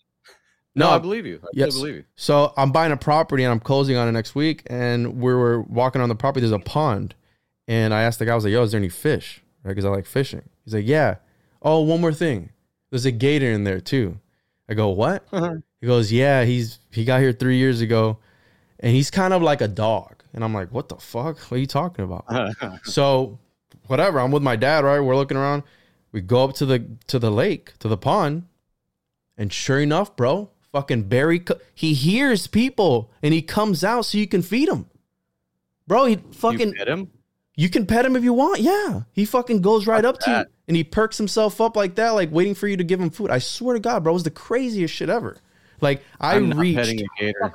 No, 0.75 0.87
No, 0.91 0.93
I 0.95 0.99
believe 0.99 1.27
you. 1.27 1.41
I 1.43 1.49
yes. 1.53 1.75
believe 1.75 1.95
you. 1.97 2.05
So 2.17 2.53
I'm 2.57 2.71
buying 2.73 2.93
a 2.93 2.97
property 2.97 3.43
and 3.43 3.51
I'm 3.53 3.61
closing 3.61 3.97
on 3.97 4.07
it 4.09 4.13
next 4.13 4.35
week. 4.35 4.63
And 4.69 5.21
we 5.21 5.35
were 5.35 5.63
walking 5.63 6.01
on 6.01 6.09
the 6.09 6.15
property. 6.15 6.41
There's 6.47 6.53
a 6.53 6.59
pond, 6.65 7.15
and 7.67 7.93
I 7.93 8.03
asked 8.03 8.19
the 8.21 8.25
guy, 8.27 8.33
I 8.33 8.35
was 8.37 8.45
like, 8.45 8.53
"Yo, 8.53 8.63
is 8.63 8.71
there 8.73 8.79
any 8.79 8.89
fish?" 8.89 9.43
Right? 9.65 9.73
Because 9.73 9.85
I 9.85 9.89
like 9.89 10.07
fishing. 10.07 10.43
He's 10.65 10.75
like, 10.75 10.87
"Yeah." 10.87 11.17
Oh, 11.63 11.81
one 11.81 12.01
more 12.01 12.13
thing. 12.13 12.51
There's 12.91 13.05
a 13.05 13.11
gator 13.11 13.51
in 13.51 13.65
there 13.65 13.81
too. 13.81 14.19
I 14.69 14.75
go, 14.75 14.89
"What?" 14.91 15.27
Uh-huh. 15.33 15.57
He 15.81 15.87
goes, 15.87 16.13
"Yeah, 16.13 16.45
he's 16.45 16.79
he 16.91 17.05
got 17.05 17.21
here 17.21 17.33
three 17.33 17.57
years 17.57 17.81
ago, 17.81 18.19
and 18.81 18.95
he's 18.95 19.11
kind 19.11 19.33
of 19.35 19.43
like 19.43 19.61
a 19.61 19.69
dog." 19.69 20.23
And 20.33 20.45
I'm 20.45 20.55
like, 20.55 20.71
"What 20.73 20.89
the 20.89 20.97
fuck? 20.97 21.39
What 21.39 21.53
are 21.53 21.59
you 21.59 21.67
talking 21.67 22.05
about?" 22.05 22.27
so 22.85 23.39
whatever. 23.87 24.21
I'm 24.21 24.31
with 24.31 24.43
my 24.43 24.57
dad, 24.57 24.85
right? 24.85 25.01
We're 25.01 25.17
looking 25.17 25.37
around. 25.37 25.65
We 26.13 26.21
go 26.21 26.45
up 26.45 26.55
to 26.57 26.67
the 26.67 26.85
to 27.09 27.19
the 27.19 27.31
lake, 27.31 27.77
to 27.81 27.89
the 27.89 27.97
pond, 27.97 28.45
and 29.37 29.53
sure 29.53 29.81
enough, 29.81 30.17
bro, 30.17 30.51
fucking 30.73 31.05
Barry, 31.05 31.45
he 31.75 31.95
hears 31.95 32.47
people 32.47 33.11
and 33.23 33.35
he 33.35 33.43
comes 33.43 33.85
out 33.85 34.07
so 34.07 34.19
you 34.19 34.27
can 34.27 34.43
feed 34.43 34.69
him. 34.69 34.87
Bro, 35.87 36.07
he 36.07 36.17
fucking 36.33 36.69
you 36.69 36.75
pet 36.75 36.89
him? 36.89 37.11
you 37.57 37.69
can 37.69 37.87
pet 37.87 38.07
him 38.07 38.17
if 38.17 38.25
you 38.25 38.33
want. 38.33 38.61
Yeah. 38.61 39.03
He 39.13 39.25
fucking 39.25 39.61
goes 39.61 39.87
right 39.87 40.05
up 40.05 40.19
to 40.21 40.31
you 40.31 40.45
and 40.69 40.77
he 40.77 40.85
perks 40.85 41.19
himself 41.19 41.61
up 41.61 41.77
like 41.77 41.97
that, 41.97 42.11
like 42.11 42.31
waiting 42.31 42.55
for 42.55 42.69
you 42.69 42.77
to 42.77 42.85
give 42.85 43.01
him 43.01 43.11
food. 43.11 43.31
I 43.31 43.39
swear 43.39 43.75
to 43.75 43.81
God, 43.81 44.05
bro, 44.05 44.13
it 44.13 44.15
was 44.15 44.23
the 44.23 44.31
craziest 44.31 44.95
shit 44.95 45.11
ever. 45.11 45.37
Like 45.81 46.03
I 46.21 46.37
I'm 46.37 46.51
not 46.51 46.59
reached 46.59 46.77
petting 46.77 47.01
a 47.01 47.07
gator. 47.19 47.53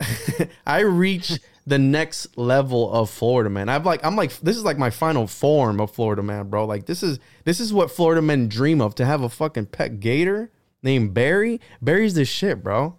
I 0.66 0.80
reached 0.80 1.40
the 1.66 1.78
next 1.78 2.38
level 2.38 2.90
of 2.90 3.10
Florida 3.10 3.50
man. 3.50 3.68
I've 3.68 3.84
like 3.84 4.04
I'm 4.04 4.16
like 4.16 4.38
this 4.40 4.56
is 4.56 4.64
like 4.64 4.78
my 4.78 4.90
final 4.90 5.26
form 5.26 5.80
of 5.80 5.90
Florida 5.90 6.22
man, 6.22 6.48
bro. 6.48 6.64
Like 6.64 6.86
this 6.86 7.02
is 7.02 7.18
this 7.44 7.60
is 7.60 7.72
what 7.72 7.90
Florida 7.90 8.22
men 8.22 8.48
dream 8.48 8.80
of 8.80 8.94
to 8.94 9.04
have 9.04 9.22
a 9.22 9.28
fucking 9.28 9.66
pet 9.66 10.00
gator 10.00 10.50
named 10.82 11.14
Barry. 11.14 11.60
Barry's 11.82 12.14
the 12.14 12.24
shit, 12.24 12.62
bro. 12.62 12.96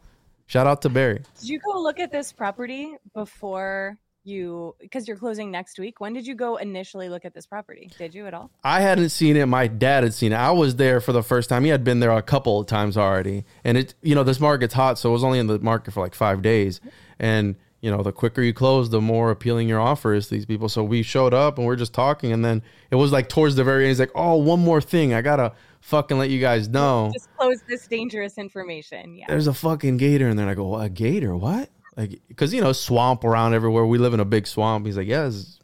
Shout 0.47 0.67
out 0.67 0.81
to 0.81 0.89
Barry. 0.89 1.21
Did 1.39 1.49
you 1.49 1.59
go 1.59 1.79
look 1.79 1.99
at 1.99 2.11
this 2.11 2.31
property 2.31 2.95
before 3.13 3.97
you 4.23 4.75
because 4.79 5.07
you're 5.07 5.17
closing 5.17 5.51
next 5.51 5.79
week? 5.79 5.99
When 5.99 6.13
did 6.13 6.25
you 6.25 6.35
go 6.35 6.57
initially 6.57 7.09
look 7.09 7.25
at 7.25 7.33
this 7.33 7.45
property? 7.45 7.89
Did 7.97 8.15
you 8.15 8.25
at 8.25 8.33
all? 8.33 8.49
I 8.63 8.81
hadn't 8.81 9.09
seen 9.09 9.35
it. 9.37 9.45
My 9.45 9.67
dad 9.67 10.03
had 10.03 10.13
seen 10.13 10.31
it. 10.33 10.37
I 10.37 10.51
was 10.51 10.75
there 10.75 11.01
for 11.01 11.13
the 11.13 11.23
first 11.23 11.49
time. 11.49 11.63
He 11.63 11.69
had 11.69 11.83
been 11.83 11.99
there 11.99 12.11
a 12.11 12.21
couple 12.21 12.59
of 12.59 12.67
times 12.67 12.97
already. 12.97 13.45
And 13.63 13.77
it, 13.77 13.93
you 14.01 14.15
know, 14.15 14.23
this 14.23 14.39
market's 14.39 14.73
hot, 14.73 14.97
so 14.97 15.09
it 15.09 15.13
was 15.13 15.23
only 15.23 15.39
in 15.39 15.47
the 15.47 15.59
market 15.59 15.91
for 15.93 16.01
like 16.01 16.15
five 16.15 16.41
days. 16.41 16.81
And 17.19 17.55
you 17.81 17.89
know, 17.89 18.03
the 18.03 18.11
quicker 18.11 18.41
you 18.41 18.53
close, 18.53 18.89
the 18.89 18.99
more 18.99 19.31
appealing 19.31 19.69
your 19.69 19.79
offer 19.79 20.13
is 20.13 20.27
to 20.27 20.35
these 20.35 20.45
people. 20.45 20.67
So 20.67 20.83
we 20.83 21.01
showed 21.01 21.33
up 21.33 21.57
and 21.57 21.65
we're 21.65 21.77
just 21.77 21.93
talking, 21.93 22.31
and 22.31 22.43
then 22.43 22.61
it 22.91 22.95
was 22.95 23.11
like 23.11 23.29
towards 23.29 23.55
the 23.55 23.63
very 23.63 23.83
end, 23.83 23.89
he's 23.91 23.99
like, 23.99 24.11
"Oh, 24.15 24.35
one 24.35 24.59
more 24.59 24.81
thing, 24.81 25.13
I 25.13 25.21
gotta 25.21 25.53
fucking 25.81 26.17
let 26.17 26.29
you 26.29 26.39
guys 26.39 26.67
know." 26.67 27.11
Disclose 27.13 27.61
this 27.67 27.87
dangerous 27.87 28.37
information. 28.37 29.15
Yeah. 29.15 29.25
there's 29.27 29.47
a 29.47 29.53
fucking 29.53 29.97
gator 29.97 30.27
in 30.29 30.37
there. 30.37 30.43
And 30.45 30.51
I 30.51 30.55
go, 30.55 30.75
a 30.75 30.89
gator? 30.89 31.35
What? 31.35 31.69
Like, 31.97 32.21
cause 32.37 32.53
you 32.53 32.61
know, 32.61 32.71
swamp 32.71 33.23
around 33.23 33.53
everywhere. 33.53 33.85
We 33.85 33.97
live 33.97 34.13
in 34.13 34.19
a 34.19 34.25
big 34.25 34.47
swamp. 34.47 34.85
He's 34.85 34.95
like, 34.97 35.07
yeah, 35.07 35.27
it's- 35.27 35.59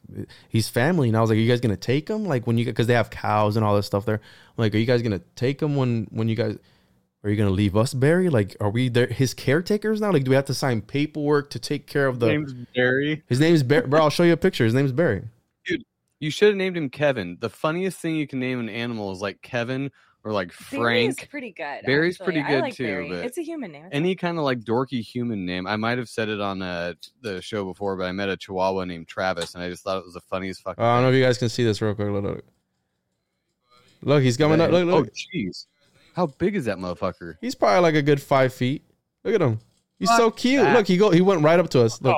he's 0.49 0.67
family. 0.69 1.07
And 1.07 1.17
I 1.17 1.21
was 1.21 1.29
like, 1.29 1.37
are 1.37 1.39
you 1.39 1.49
guys 1.49 1.61
gonna 1.61 1.77
take 1.77 2.09
him? 2.09 2.25
Like 2.25 2.45
when 2.45 2.57
you, 2.57 2.71
cause 2.73 2.87
they 2.87 2.93
have 2.93 3.09
cows 3.09 3.55
and 3.55 3.65
all 3.65 3.75
this 3.75 3.85
stuff 3.85 4.05
there. 4.05 4.15
I'm 4.15 4.21
like, 4.57 4.75
are 4.75 4.77
you 4.77 4.85
guys 4.85 5.01
gonna 5.01 5.21
take 5.35 5.61
him 5.61 5.75
when, 5.75 6.07
when 6.11 6.27
you 6.27 6.35
guys, 6.35 6.57
are 7.23 7.29
you 7.29 7.37
gonna 7.37 7.49
leave 7.49 7.75
us, 7.75 7.93
Barry? 7.93 8.29
Like, 8.29 8.55
are 8.59 8.69
we 8.69 8.89
there, 8.89 9.07
his 9.07 9.33
caretakers 9.33 9.99
now? 10.01 10.11
Like, 10.11 10.23
do 10.25 10.29
we 10.29 10.35
have 10.35 10.45
to 10.45 10.53
sign 10.53 10.81
paperwork 10.81 11.49
to 11.51 11.59
take 11.59 11.87
care 11.87 12.05
of 12.07 12.19
the? 12.19 12.27
Name's 12.27 12.53
Barry. 12.75 13.23
his 13.27 13.39
name's 13.39 13.63
Barry. 13.63 13.87
Bro, 13.87 14.01
I'll 14.01 14.09
show 14.11 14.23
you 14.23 14.33
a 14.33 14.37
picture. 14.37 14.63
His 14.65 14.73
name's 14.75 14.91
Barry. 14.91 15.23
You 16.19 16.31
should 16.31 16.49
have 16.49 16.57
named 16.57 16.77
him 16.77 16.89
Kevin. 16.89 17.37
The 17.39 17.49
funniest 17.49 17.99
thing 17.99 18.15
you 18.15 18.27
can 18.27 18.39
name 18.39 18.59
an 18.59 18.69
animal 18.69 19.11
is 19.11 19.19
like 19.19 19.41
Kevin 19.41 19.91
or 20.23 20.31
like 20.31 20.51
Frank. 20.51 20.81
Barry's 20.81 21.29
pretty 21.29 21.51
good. 21.51 21.85
Barry's 21.85 22.15
actually. 22.15 22.23
pretty 22.25 22.39
I 22.41 22.49
good 22.49 22.61
like 22.61 22.73
too, 22.73 22.85
Barry. 22.85 23.09
but 23.09 23.25
It's 23.25 23.37
a 23.37 23.43
human 23.43 23.71
name. 23.71 23.87
Any 23.91 24.15
kind 24.15 24.37
of 24.37 24.43
like 24.43 24.61
dorky 24.61 25.01
human 25.01 25.45
name. 25.45 25.67
I 25.67 25.75
might 25.75 25.97
have 25.97 26.09
said 26.09 26.29
it 26.29 26.41
on 26.41 26.61
uh, 26.61 26.93
the 27.21 27.41
show 27.41 27.63
before, 27.65 27.95
but 27.95 28.05
I 28.05 28.11
met 28.11 28.29
a 28.29 28.35
Chihuahua 28.35 28.85
named 28.85 29.07
Travis, 29.07 29.53
and 29.53 29.63
I 29.63 29.69
just 29.69 29.83
thought 29.83 29.97
it 29.97 30.05
was 30.05 30.13
the 30.15 30.21
funniest 30.21 30.63
fucking. 30.63 30.83
Uh, 30.83 30.87
I 30.87 30.95
don't 30.95 31.03
know 31.03 31.09
if 31.09 31.15
you 31.15 31.23
guys 31.23 31.37
can 31.37 31.49
see 31.49 31.63
this 31.63 31.81
real 31.81 31.93
quick. 31.93 32.09
Look, 32.09 32.23
look, 32.23 32.45
look 34.01 34.23
he's 34.23 34.37
coming 34.37 34.59
up. 34.59 34.71
Look, 34.71 34.85
look. 34.85 35.07
Oh, 35.07 35.37
jeez. 35.37 35.67
How 36.15 36.27
big 36.27 36.55
is 36.55 36.65
that 36.65 36.77
motherfucker? 36.77 37.35
He's 37.41 37.55
probably 37.55 37.81
like 37.81 37.95
a 37.95 38.01
good 38.01 38.21
five 38.21 38.53
feet. 38.53 38.83
Look 39.23 39.35
at 39.35 39.41
him. 39.41 39.59
He's 39.99 40.09
so 40.15 40.31
cute. 40.31 40.63
that. 40.63 40.73
Look, 40.75 40.87
he 40.87 40.97
go. 40.97 41.11
He 41.11 41.21
went 41.21 41.41
right 41.43 41.59
up 41.59 41.69
to 41.71 41.81
us. 41.81 42.01
Look. 42.01 42.15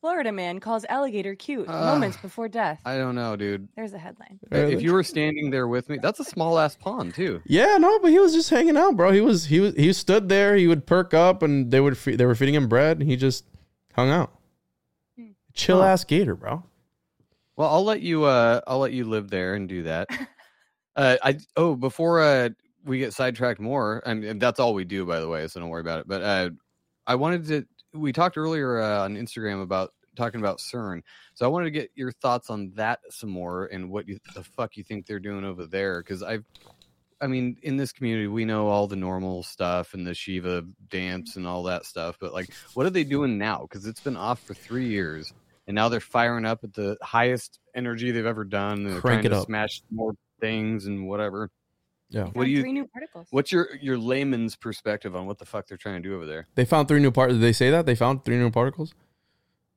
Florida 0.00 0.32
man 0.32 0.60
calls 0.60 0.86
alligator 0.86 1.34
cute 1.34 1.68
Uh, 1.68 1.72
moments 1.84 2.16
before 2.16 2.48
death. 2.48 2.80
I 2.86 2.96
don't 2.96 3.14
know, 3.14 3.36
dude. 3.36 3.68
There's 3.76 3.92
a 3.92 3.98
headline. 3.98 4.40
If 4.50 4.80
you 4.80 4.92
were 4.94 5.02
standing 5.02 5.50
there 5.50 5.68
with 5.68 5.90
me, 5.90 5.98
that's 5.98 6.20
a 6.20 6.24
small 6.24 6.58
ass 6.58 6.74
pond 6.74 7.14
too. 7.14 7.42
Yeah, 7.44 7.76
no, 7.78 7.98
but 7.98 8.10
he 8.10 8.18
was 8.18 8.32
just 8.32 8.48
hanging 8.48 8.78
out, 8.78 8.96
bro. 8.96 9.12
He 9.12 9.20
was 9.20 9.44
he 9.46 9.60
was 9.60 9.74
he 9.74 9.92
stood 9.92 10.28
there. 10.30 10.56
He 10.56 10.66
would 10.66 10.86
perk 10.86 11.12
up, 11.12 11.42
and 11.42 11.70
they 11.70 11.80
would 11.80 11.98
fe- 11.98 12.16
they 12.16 12.24
were 12.24 12.34
feeding 12.34 12.54
him 12.54 12.66
bread, 12.68 12.98
and 12.98 13.08
he 13.08 13.16
just 13.16 13.44
hung 13.94 14.10
out. 14.10 14.32
Hmm. 15.18 15.32
Chill 15.52 15.80
Huh. 15.82 15.88
ass 15.88 16.04
gator, 16.04 16.34
bro. 16.34 16.62
Well, 17.56 17.68
I'll 17.68 17.84
let 17.84 18.00
you. 18.00 18.24
Uh, 18.24 18.62
I'll 18.66 18.78
let 18.78 18.92
you 18.92 19.04
live 19.04 19.28
there 19.28 19.54
and 19.54 19.68
do 19.68 19.82
that. 19.82 20.08
uh, 20.96 21.16
I 21.22 21.38
oh 21.56 21.76
before 21.76 22.22
uh 22.22 22.48
we 22.86 22.98
get 22.98 23.12
sidetracked 23.12 23.60
more, 23.60 24.02
and, 24.06 24.24
and 24.24 24.40
that's 24.40 24.58
all 24.58 24.72
we 24.72 24.84
do, 24.86 25.04
by 25.04 25.20
the 25.20 25.28
way. 25.28 25.46
So 25.46 25.60
don't 25.60 25.68
worry 25.68 25.82
about 25.82 25.98
it. 26.00 26.08
But 26.08 26.22
uh, 26.22 26.50
I 27.06 27.16
wanted 27.16 27.46
to. 27.48 27.66
We 27.92 28.12
talked 28.12 28.36
earlier 28.36 28.80
uh, 28.80 29.04
on 29.04 29.16
Instagram 29.16 29.62
about 29.62 29.92
talking 30.16 30.40
about 30.40 30.58
CERN, 30.58 31.02
so 31.34 31.44
I 31.44 31.48
wanted 31.48 31.66
to 31.66 31.70
get 31.70 31.90
your 31.94 32.12
thoughts 32.12 32.50
on 32.50 32.72
that 32.74 33.00
some 33.10 33.30
more 33.30 33.66
and 33.66 33.90
what 33.90 34.08
you, 34.08 34.18
the 34.34 34.44
fuck 34.44 34.76
you 34.76 34.84
think 34.84 35.06
they're 35.06 35.18
doing 35.20 35.44
over 35.44 35.66
there. 35.66 36.00
Because 36.00 36.22
I've, 36.22 36.44
I 37.20 37.26
mean, 37.26 37.56
in 37.62 37.76
this 37.76 37.92
community, 37.92 38.26
we 38.26 38.44
know 38.44 38.68
all 38.68 38.86
the 38.86 38.96
normal 38.96 39.42
stuff 39.42 39.94
and 39.94 40.06
the 40.06 40.14
Shiva 40.14 40.64
dance 40.88 41.36
and 41.36 41.46
all 41.46 41.62
that 41.64 41.84
stuff, 41.84 42.16
but 42.20 42.32
like, 42.32 42.50
what 42.74 42.86
are 42.86 42.90
they 42.90 43.04
doing 43.04 43.38
now? 43.38 43.66
Because 43.68 43.86
it's 43.86 44.00
been 44.00 44.16
off 44.16 44.40
for 44.40 44.54
three 44.54 44.88
years 44.88 45.32
and 45.70 45.74
now 45.76 45.88
they're 45.88 46.00
firing 46.00 46.44
up 46.44 46.64
at 46.64 46.72
the 46.74 46.96
highest 47.00 47.60
energy 47.76 48.10
they've 48.10 48.26
ever 48.26 48.44
done. 48.44 48.82
They're 48.82 49.00
Crank 49.00 49.22
trying 49.22 49.26
it 49.26 49.28
to 49.28 49.40
up. 49.40 49.46
smash 49.46 49.82
more 49.90 50.14
things 50.40 50.86
and 50.86 51.06
whatever. 51.06 51.48
Yeah. 52.10 52.24
What 52.24 52.34
Found 52.34 52.46
do 52.46 52.50
you? 52.50 52.60
Three 52.62 52.72
new 52.72 52.86
particles. 52.86 53.26
What's 53.30 53.52
your 53.52 53.68
your 53.80 53.96
layman's 53.98 54.56
perspective 54.56 55.14
on 55.16 55.26
what 55.26 55.38
the 55.38 55.44
fuck 55.46 55.66
they're 55.68 55.78
trying 55.78 56.02
to 56.02 56.08
do 56.08 56.14
over 56.16 56.26
there? 56.26 56.46
They 56.56 56.64
found 56.64 56.88
three 56.88 57.00
new 57.00 57.10
particles. 57.10 57.38
Did 57.40 57.46
they 57.46 57.52
say 57.52 57.70
that 57.70 57.86
they 57.86 57.94
found 57.94 58.24
three 58.24 58.36
new 58.36 58.50
particles? 58.50 58.94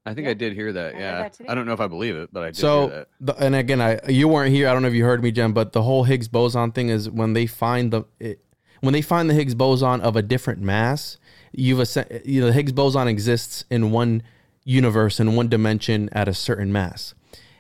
I 0.06 0.14
think 0.14 0.26
Yeah. 0.26 0.32
I 0.32 0.34
did 0.34 0.54
hear 0.54 0.74
that. 0.74 0.88
I 0.88 0.92
heard 0.94 1.00
Yeah, 1.00 1.22
that. 1.30 1.40
I 1.48 1.56
don't 1.56 1.66
know 1.66 1.74
if 1.74 1.80
I 1.80 1.88
believe 1.88 2.16
it, 2.16 2.30
but 2.34 2.44
I 2.44 2.48
did 2.48 2.56
hear 2.58 2.62
So, 2.62 2.88
that. 2.90 3.08
the, 3.22 3.34
and 3.38 3.56
again, 3.56 3.80
I 3.82 4.00
you 4.10 4.28
weren't 4.28 4.52
here. 4.54 4.68
I 4.68 4.74
don't 4.74 4.82
know 4.82 4.88
if 4.90 4.94
you 4.94 5.06
heard 5.06 5.24
me, 5.24 5.32
Jen, 5.32 5.54
but 5.54 5.72
the 5.74 5.84
whole 5.84 6.04
Higgs 6.04 6.28
boson 6.28 6.72
thing 6.72 6.90
is 6.90 7.10
when 7.10 7.34
they 7.34 7.46
find 7.46 7.92
the 7.94 8.04
it, 8.20 8.40
when 8.82 8.94
they 8.94 9.02
find 9.02 9.30
the 9.30 9.34
Higgs 9.34 9.56
boson 9.56 10.02
of 10.02 10.16
a 10.16 10.22
different 10.22 10.60
mass, 10.62 11.18
you've 11.54 11.80
assen- 11.80 12.22
you 12.26 12.42
know 12.42 12.48
the 12.48 12.54
Higgs 12.54 12.72
boson 12.74 13.08
exists 13.08 13.64
in 13.70 13.92
one 13.92 14.24
universe 14.66 15.20
in 15.20 15.36
one 15.36 15.48
dimension 15.50 16.10
at 16.14 16.28
a 16.28 16.34
certain 16.34 16.72
mass, 16.74 17.14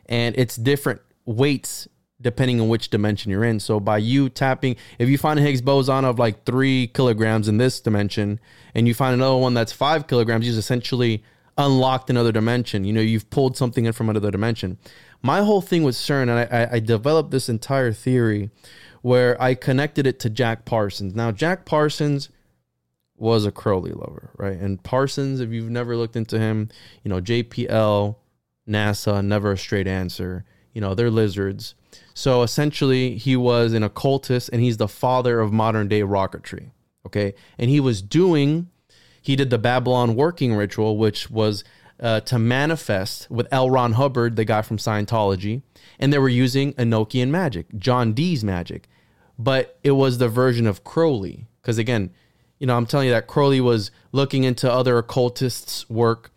and 0.07 0.36
it's 0.38 0.55
different 0.57 0.99
weights 1.26 1.88
depending 2.24 2.59
on 2.59 2.69
which 2.69 2.89
dimension 2.89 3.30
you're 3.30 3.43
in. 3.43 3.59
So 3.59 3.80
by 3.80 3.99
you 3.99 4.30
tapping, 4.30 4.76
if 4.97 5.09
you 5.09 5.17
find 5.17 5.39
a 5.39 5.43
Higgs 5.43 5.61
boson 5.61 6.05
of 6.05 6.17
like 6.17 6.45
three 6.45 6.88
kilograms 6.88 7.47
in 7.47 7.57
this 7.57 7.80
dimension, 7.80 8.39
and 8.74 8.88
you 8.88 8.93
find 8.93 9.13
another 9.13 9.38
one 9.38 9.53
that's 9.53 9.71
five 9.71 10.07
kilograms, 10.07 10.47
you've 10.47 10.57
essentially 10.57 11.24
unlocked 11.57 12.09
another 12.09 12.32
dimension. 12.32 12.84
You 12.84 12.93
know, 12.93 13.01
you've 13.01 13.30
pulled 13.30 13.55
something 13.55 13.86
in 13.86 13.93
from 13.93 14.09
another 14.09 14.32
dimension. 14.32 14.78
My 15.21 15.41
whole 15.41 15.61
thing 15.61 15.84
with 15.84 15.95
CERN, 15.95 16.24
and 16.24 16.32
I, 16.32 16.76
I, 16.76 16.80
developed 16.80 17.32
this 17.32 17.47
entire 17.47 17.93
theory 17.93 18.49
where 19.01 19.41
I 19.41 19.53
connected 19.53 20.07
it 20.07 20.19
to 20.21 20.30
Jack 20.30 20.65
Parsons. 20.65 21.13
Now, 21.15 21.32
Jack 21.32 21.65
Parsons 21.65 22.30
was 23.15 23.45
a 23.45 23.51
Crowley 23.51 23.91
lover, 23.91 24.32
right? 24.38 24.57
And 24.57 24.82
Parsons, 24.84 25.39
if 25.39 25.51
you've 25.51 25.69
never 25.69 25.95
looked 25.95 26.15
into 26.15 26.39
him, 26.39 26.69
you 27.03 27.09
know, 27.09 27.21
JPL, 27.21 28.15
NASA, 28.67 29.24
never 29.24 29.51
a 29.51 29.57
straight 29.57 29.88
answer. 29.88 30.45
You 30.74 30.82
know, 30.82 30.95
they're 30.95 31.11
lizards. 31.11 31.76
So 32.14 32.43
essentially, 32.43 33.18
he 33.18 33.36
was 33.36 33.74
an 33.74 33.84
occultist 33.84 34.49
and 34.53 34.61
he's 34.61 34.78
the 34.78 34.88
father 34.88 35.39
of 35.39 35.51
modern 35.51 35.88
day 35.88 36.01
rocketry. 36.01 36.72
Okay. 37.05 37.34
And 37.57 37.70
he 37.70 37.80
was 37.80 38.01
doing, 38.01 38.70
he 39.22 39.36
did 39.36 39.49
the 39.49 39.57
Babylon 39.57 40.16
working 40.16 40.53
ritual, 40.53 40.97
which 40.97 41.30
was 41.30 41.64
uh, 41.99 42.20
to 42.22 42.39
manifest 42.39 43.30
with 43.30 43.47
L. 43.51 43.70
Ron 43.70 43.93
Hubbard, 43.93 44.36
the 44.36 44.45
guy 44.45 44.61
from 44.61 44.78
Scientology. 44.78 45.61
And 45.99 46.11
they 46.11 46.20
were 46.20 46.30
using 46.30 46.74
Enochian 46.74 47.30
magic, 47.30 47.68
John 47.78 48.14
Dee's 48.14 48.43
magic. 48.43 48.88
But 49.38 49.78
it 49.84 49.91
was 49.91 50.18
the 50.18 50.30
version 50.30 50.68
of 50.68 50.84
Crowley. 50.84 51.47
Because 51.61 51.78
again, 51.78 52.11
you 52.59 52.68
know, 52.68 52.78
I'm 52.78 52.86
telling 52.86 53.07
you 53.07 53.14
that 53.14 53.28
Crowley 53.28 53.61
was 53.61 53.91
looking 54.11 54.43
into 54.43 54.72
other 54.72 54.97
occultists' 54.97 55.89
work. 55.89 56.32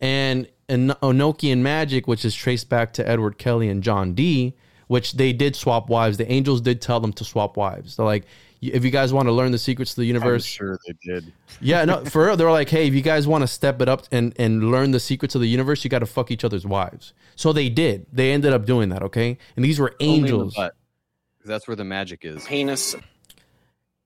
And 0.00 0.48
En- 0.68 0.96
Enochian 1.02 1.58
magic, 1.58 2.06
which 2.06 2.24
is 2.24 2.34
traced 2.34 2.68
back 2.68 2.92
to 2.94 3.08
Edward 3.08 3.38
Kelly 3.38 3.68
and 3.68 3.82
John 3.82 4.14
Dee, 4.14 4.54
which 4.92 5.12
they 5.14 5.32
did 5.32 5.56
swap 5.56 5.88
wives. 5.88 6.18
The 6.18 6.30
angels 6.30 6.60
did 6.60 6.82
tell 6.82 7.00
them 7.00 7.14
to 7.14 7.24
swap 7.24 7.56
wives. 7.56 7.96
They're 7.96 8.04
like, 8.04 8.26
if 8.60 8.84
you 8.84 8.90
guys 8.90 9.10
want 9.10 9.26
to 9.26 9.32
learn 9.32 9.50
the 9.50 9.58
secrets 9.58 9.92
of 9.92 9.96
the 9.96 10.02
I'm 10.02 10.08
universe, 10.08 10.44
sure 10.44 10.78
they 10.86 10.92
did. 11.02 11.32
yeah, 11.62 11.86
no, 11.86 12.04
for 12.04 12.26
real. 12.26 12.36
They're 12.36 12.50
like, 12.50 12.68
hey, 12.68 12.88
if 12.88 12.92
you 12.92 13.00
guys 13.00 13.26
want 13.26 13.40
to 13.40 13.48
step 13.48 13.80
it 13.80 13.88
up 13.88 14.02
and, 14.12 14.34
and 14.38 14.70
learn 14.70 14.90
the 14.90 15.00
secrets 15.00 15.34
of 15.34 15.40
the 15.40 15.46
universe, 15.46 15.82
you 15.82 15.88
got 15.88 16.00
to 16.00 16.06
fuck 16.06 16.30
each 16.30 16.44
other's 16.44 16.66
wives. 16.66 17.14
So 17.36 17.54
they 17.54 17.70
did. 17.70 18.04
They 18.12 18.32
ended 18.32 18.52
up 18.52 18.66
doing 18.66 18.90
that, 18.90 19.02
okay? 19.02 19.38
And 19.56 19.64
these 19.64 19.80
were 19.80 19.94
Only 19.98 20.14
in 20.14 20.20
the 20.20 20.28
angels. 20.28 20.58
that's 21.42 21.66
where 21.66 21.76
the 21.76 21.84
magic 21.84 22.26
is. 22.26 22.44
penis 22.44 22.94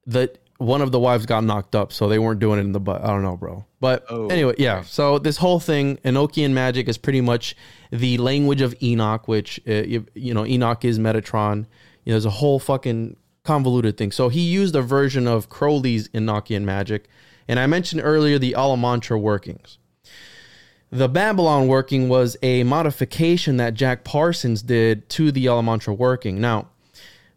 that 0.06 0.38
one 0.58 0.80
of 0.80 0.90
the 0.90 0.98
wives 0.98 1.26
got 1.26 1.44
knocked 1.44 1.74
up, 1.74 1.92
so 1.92 2.08
they 2.08 2.18
weren't 2.18 2.40
doing 2.40 2.58
it 2.58 2.62
in 2.62 2.72
the 2.72 2.80
butt. 2.80 3.02
I 3.02 3.08
don't 3.08 3.22
know, 3.22 3.36
bro. 3.36 3.64
But 3.80 4.04
Oh, 4.08 4.28
anyway, 4.28 4.54
yeah. 4.58 4.82
So 4.82 5.18
this 5.18 5.36
whole 5.36 5.60
thing, 5.60 5.98
Enochian 5.98 6.52
magic, 6.52 6.88
is 6.88 6.96
pretty 6.96 7.20
much 7.20 7.54
the 7.90 8.18
language 8.18 8.60
of 8.60 8.74
Enoch, 8.82 9.28
which 9.28 9.60
uh, 9.68 9.72
you, 9.72 10.06
you 10.14 10.32
know 10.32 10.46
Enoch 10.46 10.84
is 10.84 10.98
Metatron. 10.98 11.66
You 12.04 12.12
know, 12.12 12.14
there's 12.14 12.24
a 12.24 12.30
whole 12.30 12.58
fucking 12.58 13.16
convoluted 13.44 13.96
thing. 13.96 14.12
So 14.12 14.28
he 14.28 14.40
used 14.40 14.74
a 14.74 14.82
version 14.82 15.26
of 15.26 15.48
Crowley's 15.48 16.08
Enochian 16.08 16.62
magic, 16.62 17.08
and 17.48 17.60
I 17.60 17.66
mentioned 17.66 18.00
earlier 18.02 18.38
the 18.38 18.52
Amalantrah 18.52 19.20
workings. 19.20 19.78
The 20.90 21.08
Babylon 21.08 21.66
working 21.66 22.08
was 22.08 22.36
a 22.42 22.62
modification 22.62 23.56
that 23.56 23.74
Jack 23.74 24.04
Parsons 24.04 24.62
did 24.62 25.08
to 25.10 25.32
the 25.32 25.46
Amalantrah 25.46 25.96
working. 25.96 26.40
Now, 26.40 26.68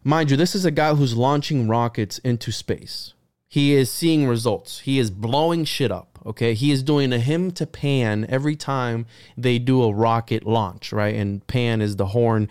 mind 0.04 0.32
you, 0.32 0.38
this 0.38 0.56
is 0.56 0.66
a 0.66 0.72
guy 0.72 0.94
who's 0.96 1.16
launching 1.16 1.68
rockets 1.68 2.18
into 2.20 2.52
space. 2.52 3.14
He 3.48 3.74
is 3.74 3.92
seeing 3.92 4.28
results. 4.28 4.80
He 4.80 5.00
is 5.00 5.10
blowing 5.10 5.66
shit 5.66 5.92
up. 5.92 6.20
Okay. 6.26 6.54
He 6.54 6.72
is 6.72 6.84
doing 6.84 7.12
a 7.12 7.20
hymn 7.20 7.52
to 7.52 7.66
Pan 7.66 8.26
every 8.30 8.56
time 8.56 9.06
they 9.38 9.58
do 9.58 9.84
a 9.84 9.94
rocket 9.94 10.46
launch, 10.46 10.92
right? 10.92 11.16
And 11.16 11.46
Pan 11.48 11.82
is 11.82 11.96
the 11.96 12.08
horn 12.08 12.48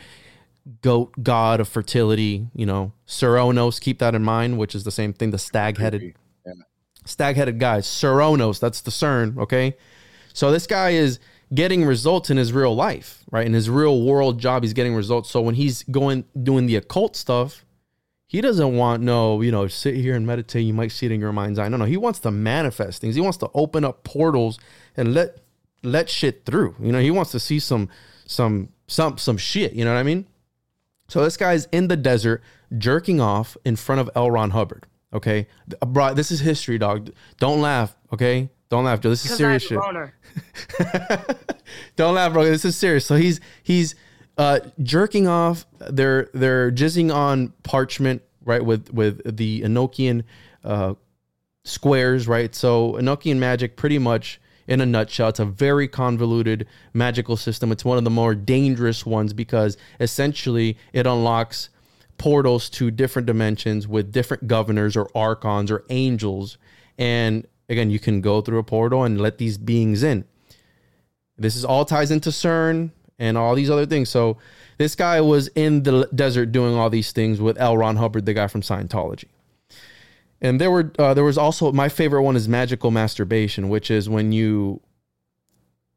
goat 0.83 1.23
god 1.23 1.61
of 1.61 1.69
fertility, 1.69 2.49
you 2.55 2.67
know, 2.67 2.93
Cernunnos, 3.07 3.81
keep 3.81 4.01
that 4.01 4.15
in 4.15 4.23
mind, 4.23 4.59
which 4.59 4.75
is 4.75 4.85
the 4.85 4.91
same 4.91 5.13
thing, 5.15 5.31
the 5.31 5.39
stag 5.39 5.79
headed 5.79 6.15
Yeah. 6.45 6.53
stag 7.07 7.37
headed 7.37 7.59
guys. 7.59 7.87
Cernunnos, 7.87 8.61
that's 8.61 8.83
the 8.83 8.91
CERN, 8.91 9.39
okay? 9.39 9.77
So 10.35 10.51
this 10.51 10.67
guy 10.67 10.91
is 10.91 11.19
getting 11.53 11.85
results 11.85 12.31
in 12.31 12.37
his 12.37 12.53
real 12.53 12.75
life, 12.75 13.25
right? 13.31 13.47
In 13.47 13.55
his 13.55 13.71
real 13.71 14.03
world 14.03 14.39
job, 14.39 14.63
he's 14.63 14.73
getting 14.73 14.95
results. 14.95 15.31
So 15.31 15.41
when 15.41 15.55
he's 15.55 15.83
going 15.85 16.25
doing 16.41 16.67
the 16.67 16.77
occult 16.77 17.17
stuff, 17.17 17.65
he 18.27 18.43
doesn't 18.43 18.77
want 18.77 19.03
no, 19.03 19.41
you 19.41 19.51
know, 19.51 19.67
sit 19.69 19.95
here 19.95 20.15
and 20.15 20.27
meditate. 20.27 20.65
You 20.65 20.75
might 20.75 20.93
see 20.93 21.07
it 21.07 21.13
in 21.13 21.21
your 21.21 21.33
mind's 21.33 21.59
eye. 21.59 21.69
No, 21.69 21.79
no, 21.79 21.87
he 21.87 21.97
wants 21.97 22.21
to 22.21 22.31
manifest 22.31 23.01
things. 23.01 23.15
He 23.15 23.23
wants 23.23 23.39
to 23.39 23.51
open 23.55 23.85
up 23.85 24.05
portals 24.05 24.59
and 24.97 25.15
let 25.15 25.39
let 25.83 26.11
shit 26.11 26.45
through. 26.45 26.77
You 26.81 26.93
know, 26.93 27.01
he 27.01 27.11
wants 27.11 27.31
to 27.33 27.41
see 27.41 27.59
some 27.59 27.89
some 28.27 28.69
some 28.87 29.17
some 29.17 29.39
shit. 29.39 29.73
You 29.73 29.85
know 29.85 29.95
what 29.95 30.01
I 30.01 30.03
mean? 30.03 30.27
So 31.09 31.25
this 31.25 31.39
guy's 31.39 31.67
in 31.73 31.89
the 31.89 31.97
desert 31.97 32.43
jerking 32.77 33.19
off 33.19 33.57
in 33.65 33.77
front 33.77 34.03
of 34.03 34.11
L. 34.15 34.31
Ron 34.31 34.51
Hubbard. 34.51 34.87
Okay, 35.11 35.47
Bro, 35.87 36.15
this 36.15 36.31
is 36.31 36.41
history, 36.41 36.77
dog. 36.77 37.11
Don't 37.39 37.63
laugh. 37.63 37.97
Okay, 38.13 38.51
Don't 38.69 38.85
laugh, 38.85 39.01
Joe. 39.01 39.11
This 39.11 39.25
is 39.25 39.37
serious 39.37 39.63
shit. 39.63 39.79
have 39.79 39.85
a 39.85 39.87
boner. 39.87 40.15
Don't 41.97 42.15
laugh, 42.15 42.33
bro. 42.33 42.45
This 42.45 42.65
is 42.65 42.77
serious. 42.77 43.07
So 43.07 43.17
he's 43.17 43.41
he's 43.63 43.95
uh, 44.37 44.61
jerking 44.83 45.27
off. 45.27 45.67
They're 45.79 46.29
they're 46.35 46.71
jizzing 46.71 47.15
on 47.15 47.55
parchment, 47.63 48.23
right? 48.45 48.65
With 48.65 48.93
with 48.93 49.37
the 49.37 49.63
Enochian 49.63 50.25
uh, 50.65 50.95
squares, 51.65 52.29
right? 52.29 52.55
So 52.55 52.93
Enochian 52.95 53.39
magic, 53.39 53.77
pretty 53.77 53.99
much 53.99 54.41
in 54.67 54.83
a 54.83 54.87
nutshell, 54.87 55.31
it's 55.31 55.41
a 55.41 55.47
very 55.47 55.89
convoluted 55.89 56.67
magical 56.93 57.39
system. 57.39 57.73
It's 57.73 57.87
one 57.87 57.97
of 57.97 58.05
the 58.05 58.11
more 58.11 58.35
dangerous 58.35 59.07
ones 59.07 59.33
because 59.33 59.79
essentially 59.99 60.77
it 60.93 61.07
unlocks 61.07 61.71
portals 62.19 62.69
to 62.69 62.91
different 62.91 63.25
dimensions 63.25 63.89
with 63.89 64.13
different 64.13 64.47
governors 64.47 64.95
or 64.95 65.09
archons 65.15 65.71
or 65.71 65.85
angels. 65.89 66.59
And 66.99 67.47
again, 67.69 67.91
you 67.91 67.99
can 67.99 68.21
go 68.21 68.41
through 68.41 68.59
a 68.59 68.65
portal 68.65 69.05
and 69.05 69.21
let 69.21 69.39
these 69.39 69.59
beings 69.59 70.03
in. 70.03 70.25
This 71.37 71.55
is 71.55 71.65
all 71.65 71.85
ties 71.85 72.11
into 72.11 72.31
CERN 72.31 72.91
and 73.19 73.37
all 73.37 73.55
these 73.55 73.71
other 73.71 73.87
things. 73.87 74.09
So 74.09 74.39
this 74.79 74.95
guy 74.95 75.21
was 75.21 75.49
in 75.49 75.83
the 75.83 76.09
desert 76.15 76.47
doing 76.53 76.75
all 76.75 76.91
these 76.91 77.13
things 77.13 77.41
with 77.41 77.59
L. 77.59 77.77
Ron 77.77 77.97
Hubbard, 77.97 78.27
the 78.27 78.35
guy 78.35 78.47
from 78.47 78.63
Scientology. 78.63 79.27
And 80.41 80.61
there 80.61 80.71
were 80.71 80.93
uh, 80.99 81.15
there 81.15 81.25
was 81.25 81.37
also 81.37 81.73
my 81.73 81.89
favorite 81.89 82.23
one 82.23 82.37
is 82.37 82.49
magical 82.49 82.93
masturbation, 82.93 83.69
which 83.69 83.91
is 83.91 84.09
when 84.09 84.31
you 84.31 84.81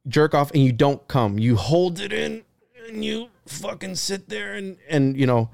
jerk 0.08 0.34
off 0.34 0.52
and 0.52 0.64
you 0.64 0.72
don't 0.72 1.08
come, 1.08 1.38
you 1.38 1.56
hold 1.56 2.00
it 2.00 2.12
in 2.12 2.44
and 2.88 3.06
you 3.06 3.30
fucking 3.46 3.96
sit 3.96 4.30
there 4.30 4.54
and 4.54 4.78
and 4.90 5.16
you 5.16 5.28
know 5.28 5.52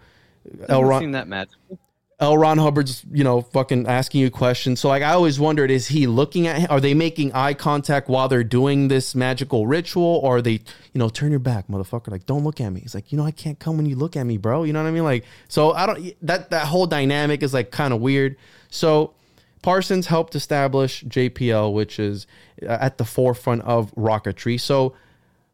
L. 0.69 0.81
I've 0.81 0.87
Ron 0.87 1.01
seen 1.01 1.11
that 1.11 1.27
magical. 1.27 1.79
L. 2.19 2.35
Ron 2.35 2.57
Hubbard's, 2.57 3.05
you 3.11 3.23
know, 3.23 3.41
fucking 3.41 3.85
asking 3.85 4.21
you 4.21 4.31
questions. 4.31 4.79
So 4.79 4.87
like 4.87 5.03
I 5.03 5.11
always 5.11 5.39
wondered, 5.39 5.69
is 5.69 5.87
he 5.87 6.07
looking 6.07 6.47
at? 6.47 6.69
Are 6.71 6.79
they 6.79 6.95
making 6.95 7.31
eye 7.33 7.53
contact 7.53 8.09
while 8.09 8.27
they're 8.27 8.43
doing 8.43 8.87
this 8.87 9.13
magical 9.13 9.67
ritual? 9.67 10.19
Or 10.23 10.37
are 10.37 10.41
they, 10.41 10.53
you 10.53 10.61
know, 10.95 11.09
turn 11.09 11.29
your 11.29 11.39
back, 11.39 11.67
motherfucker. 11.67 12.09
Like, 12.09 12.25
don't 12.25 12.43
look 12.43 12.59
at 12.59 12.71
me. 12.71 12.79
He's 12.79 12.95
like, 12.95 13.11
you 13.11 13.19
know, 13.19 13.25
I 13.25 13.29
can't 13.29 13.59
come 13.59 13.77
when 13.77 13.85
you 13.85 13.95
look 13.95 14.15
at 14.15 14.23
me, 14.23 14.37
bro. 14.37 14.63
You 14.63 14.73
know 14.73 14.81
what 14.81 14.89
I 14.89 14.91
mean? 14.91 15.03
Like, 15.03 15.25
so 15.47 15.73
I 15.73 15.85
don't 15.85 16.25
that 16.25 16.49
that 16.49 16.67
whole 16.67 16.87
dynamic 16.87 17.43
is 17.43 17.53
like 17.53 17.69
kind 17.69 17.93
of 17.93 18.01
weird. 18.01 18.35
So 18.71 19.13
Parsons 19.61 20.07
helped 20.07 20.33
establish 20.33 21.03
JPL, 21.03 21.71
which 21.71 21.99
is 21.99 22.25
uh, 22.63 22.77
at 22.81 22.97
the 22.97 23.05
forefront 23.05 23.61
of 23.61 23.93
rocketry. 23.93 24.59
So 24.59 24.95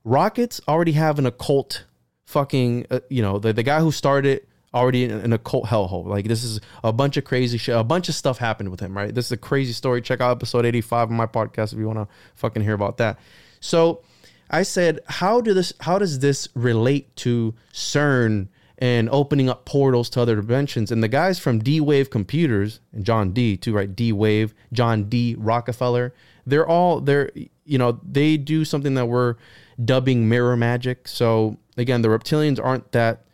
rockets 0.05 0.61
already 0.65 0.93
have 0.93 1.19
an 1.19 1.25
occult 1.25 1.83
fucking, 2.25 2.85
uh, 2.89 3.01
you 3.09 3.21
know, 3.21 3.37
the, 3.37 3.51
the 3.51 3.63
guy 3.63 3.81
who 3.81 3.91
started 3.91 4.45
already 4.73 5.03
in 5.03 5.11
an 5.11 5.33
occult 5.33 5.65
hellhole. 5.65 6.05
Like 6.05 6.27
this 6.27 6.43
is 6.43 6.59
a 6.83 6.91
bunch 6.91 7.17
of 7.17 7.23
crazy 7.23 7.57
shit. 7.57 7.75
A 7.75 7.83
bunch 7.83 8.09
of 8.09 8.15
stuff 8.15 8.37
happened 8.37 8.69
with 8.69 8.79
him, 8.79 8.95
right? 8.95 9.13
This 9.13 9.27
is 9.27 9.31
a 9.31 9.37
crazy 9.37 9.73
story. 9.73 10.01
Check 10.01 10.21
out 10.21 10.31
episode 10.31 10.65
85 10.65 11.09
of 11.09 11.11
my 11.11 11.25
podcast 11.25 11.73
if 11.73 11.79
you 11.79 11.87
want 11.87 11.99
to 11.99 12.07
fucking 12.35 12.63
hear 12.63 12.73
about 12.73 12.97
that. 12.97 13.19
So 13.59 14.01
I 14.49 14.63
said, 14.63 14.99
how 15.07 15.41
do 15.41 15.53
this 15.53 15.73
how 15.81 15.99
does 15.99 16.19
this 16.19 16.47
relate 16.55 17.15
to 17.17 17.53
CERN 17.71 18.47
and 18.79 19.09
opening 19.11 19.49
up 19.49 19.65
portals 19.65 20.09
to 20.11 20.21
other 20.21 20.35
dimensions? 20.35 20.91
And 20.91 21.03
the 21.03 21.07
guys 21.07 21.39
from 21.39 21.59
D 21.59 21.79
Wave 21.79 22.09
Computers 22.09 22.79
and 22.91 23.05
John 23.05 23.31
D 23.31 23.57
too, 23.57 23.73
right? 23.73 23.95
D 23.95 24.11
Wave, 24.11 24.53
John 24.71 25.05
D 25.05 25.35
Rockefeller, 25.37 26.13
they're 26.45 26.67
all 26.67 26.99
they're 26.99 27.31
you 27.65 27.77
know, 27.77 27.99
they 28.03 28.37
do 28.37 28.65
something 28.65 28.95
that 28.95 29.05
we're 29.05 29.35
dubbing 29.83 30.27
mirror 30.27 30.57
magic. 30.57 31.07
So 31.07 31.57
again, 31.77 32.01
the 32.01 32.09
reptilians 32.09 32.63
aren't 32.63 32.91
that 32.91 33.25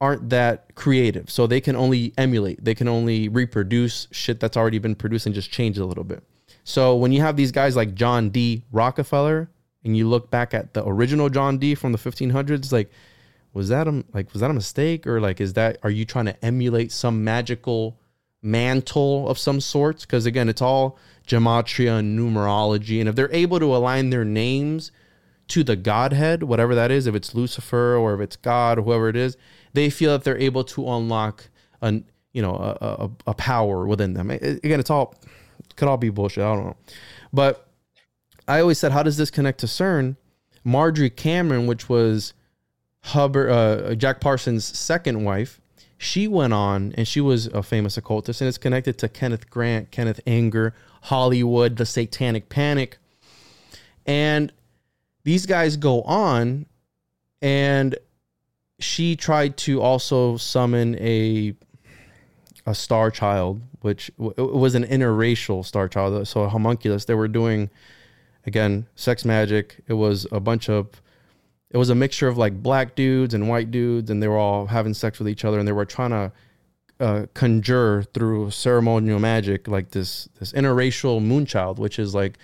aren't 0.00 0.30
that 0.30 0.74
creative. 0.74 1.30
So 1.30 1.46
they 1.46 1.60
can 1.60 1.76
only 1.76 2.12
emulate, 2.18 2.64
they 2.64 2.74
can 2.74 2.88
only 2.88 3.28
reproduce 3.28 4.08
shit 4.10 4.40
that's 4.40 4.56
already 4.56 4.78
been 4.78 4.94
produced 4.94 5.26
and 5.26 5.34
just 5.34 5.50
change 5.50 5.78
it 5.78 5.82
a 5.82 5.86
little 5.86 6.04
bit. 6.04 6.22
So 6.64 6.96
when 6.96 7.12
you 7.12 7.20
have 7.22 7.36
these 7.36 7.52
guys 7.52 7.76
like 7.76 7.94
John 7.94 8.30
D. 8.30 8.64
Rockefeller 8.72 9.48
and 9.84 9.96
you 9.96 10.08
look 10.08 10.30
back 10.30 10.52
at 10.52 10.74
the 10.74 10.86
original 10.86 11.28
John 11.28 11.58
Dee 11.58 11.74
from 11.74 11.92
the 11.92 11.98
1500s, 11.98 12.72
like 12.72 12.90
was 13.52 13.68
that 13.68 13.88
a 13.88 14.04
like 14.12 14.32
was 14.32 14.40
that 14.42 14.50
a 14.50 14.54
mistake 14.54 15.06
or 15.06 15.20
like 15.20 15.40
is 15.40 15.54
that 15.54 15.78
are 15.82 15.90
you 15.90 16.04
trying 16.04 16.26
to 16.26 16.44
emulate 16.44 16.92
some 16.92 17.24
magical 17.24 17.98
mantle 18.42 19.28
of 19.28 19.38
some 19.38 19.60
sorts? 19.60 20.04
Because 20.04 20.26
again, 20.26 20.48
it's 20.48 20.60
all 20.60 20.98
gematria 21.26 21.98
and 22.00 22.18
numerology, 22.18 23.00
and 23.00 23.08
if 23.08 23.14
they're 23.14 23.32
able 23.32 23.58
to 23.58 23.74
align 23.74 24.10
their 24.10 24.24
names 24.24 24.92
to 25.48 25.62
the 25.62 25.76
Godhead, 25.76 26.42
whatever 26.42 26.74
that 26.74 26.90
is, 26.90 27.06
if 27.06 27.14
it's 27.14 27.34
Lucifer 27.34 27.96
or 27.96 28.14
if 28.14 28.20
it's 28.20 28.36
God, 28.36 28.78
whoever 28.78 29.08
it 29.08 29.16
is, 29.16 29.36
they 29.76 29.90
feel 29.90 30.10
that 30.12 30.24
they're 30.24 30.38
able 30.38 30.64
to 30.64 30.88
unlock 30.90 31.48
an 31.82 32.04
you 32.32 32.42
know 32.42 32.54
a, 32.56 32.86
a, 33.04 33.10
a 33.28 33.34
power 33.34 33.86
within 33.86 34.14
them. 34.14 34.30
It- 34.30 34.64
again, 34.64 34.80
it's 34.80 34.90
all 34.90 35.14
could 35.76 35.88
all 35.88 35.96
be 35.98 36.10
bullshit. 36.10 36.42
I 36.42 36.54
don't 36.54 36.66
know, 36.66 36.76
but 37.32 37.68
I 38.48 38.60
always 38.60 38.78
said, 38.78 38.92
how 38.92 39.02
does 39.02 39.16
this 39.16 39.30
connect 39.30 39.60
to 39.60 39.66
CERN? 39.66 40.16
Marjorie 40.64 41.10
Cameron, 41.10 41.66
which 41.66 41.88
was 41.88 42.32
Hubbard, 43.04 43.50
uh, 43.50 43.94
Jack 43.94 44.20
Parsons' 44.20 44.64
second 44.64 45.24
wife, 45.24 45.60
she 45.98 46.26
went 46.28 46.52
on 46.52 46.92
and 46.96 47.06
she 47.06 47.20
was 47.20 47.46
a 47.48 47.62
famous 47.62 47.96
occultist, 47.96 48.40
and 48.40 48.48
it's 48.48 48.58
connected 48.58 48.98
to 48.98 49.08
Kenneth 49.08 49.48
Grant, 49.50 49.90
Kenneth 49.90 50.20
Anger, 50.26 50.74
Hollywood, 51.02 51.76
the 51.76 51.86
Satanic 51.86 52.48
Panic, 52.48 52.98
and 54.06 54.52
these 55.24 55.46
guys 55.46 55.76
go 55.76 56.02
on, 56.02 56.66
and 57.42 57.96
she 58.78 59.16
tried 59.16 59.56
to 59.58 59.80
also 59.80 60.36
summon 60.36 60.96
a 60.98 61.54
a 62.66 62.74
star 62.74 63.12
child, 63.12 63.62
which 63.80 64.10
w- 64.18 64.56
was 64.58 64.74
an 64.74 64.84
interracial 64.84 65.64
star 65.64 65.88
child, 65.88 66.26
so 66.26 66.42
a 66.42 66.48
homunculus. 66.48 67.04
They 67.04 67.14
were 67.14 67.28
doing 67.28 67.70
again 68.44 68.86
sex 68.96 69.24
magic. 69.24 69.82
It 69.86 69.94
was 69.94 70.26
a 70.32 70.40
bunch 70.40 70.68
of 70.68 71.00
it 71.70 71.78
was 71.78 71.90
a 71.90 71.94
mixture 71.94 72.28
of 72.28 72.36
like 72.36 72.62
black 72.62 72.94
dudes 72.94 73.34
and 73.34 73.48
white 73.48 73.70
dudes, 73.70 74.10
and 74.10 74.22
they 74.22 74.28
were 74.28 74.38
all 74.38 74.66
having 74.66 74.94
sex 74.94 75.18
with 75.18 75.28
each 75.28 75.44
other, 75.44 75.58
and 75.58 75.66
they 75.66 75.72
were 75.72 75.84
trying 75.84 76.10
to 76.10 76.32
uh, 76.98 77.26
conjure 77.34 78.04
through 78.14 78.50
ceremonial 78.50 79.18
magic 79.18 79.68
like 79.68 79.90
this 79.90 80.28
this 80.38 80.52
interracial 80.52 81.20
moonchild, 81.20 81.78
which 81.78 81.98
is 81.98 82.14
like 82.14 82.38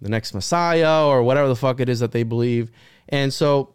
the 0.00 0.08
next 0.08 0.34
Messiah 0.34 1.06
or 1.06 1.22
whatever 1.22 1.48
the 1.48 1.56
fuck 1.56 1.80
it 1.80 1.88
is 1.88 2.00
that 2.00 2.12
they 2.12 2.22
believe, 2.22 2.70
and 3.08 3.32
so 3.32 3.73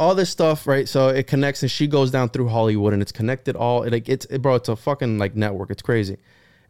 all 0.00 0.14
this 0.14 0.30
stuff, 0.30 0.66
right? 0.66 0.88
So 0.88 1.08
it 1.08 1.26
connects, 1.26 1.62
and 1.62 1.70
she 1.70 1.86
goes 1.86 2.10
down 2.10 2.30
through 2.30 2.48
Hollywood, 2.48 2.94
and 2.94 3.02
it's 3.02 3.12
connected 3.12 3.54
all. 3.54 3.86
Like 3.88 4.08
it's 4.08 4.24
it, 4.26 4.40
bro, 4.40 4.54
it's 4.54 4.70
a 4.70 4.74
fucking 4.74 5.18
like 5.18 5.36
network. 5.36 5.70
It's 5.70 5.82
crazy. 5.82 6.16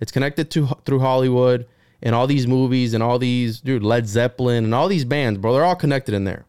It's 0.01 0.11
connected 0.11 0.51
to 0.51 0.67
through 0.85 0.99
Hollywood 0.99 1.67
and 2.03 2.15
all 2.15 2.27
these 2.27 2.49
movies 2.49 2.93
and 2.93 3.03
all 3.03 3.19
these 3.19 3.61
dude 3.61 3.85
Led 3.85 4.09
Zeppelin 4.09 4.65
and 4.65 4.75
all 4.75 4.89
these 4.89 5.05
bands, 5.05 5.39
bro. 5.39 5.55
They're 5.55 5.65
all 5.65 5.77
connected 5.77 6.13
in 6.13 6.25
there. 6.25 6.45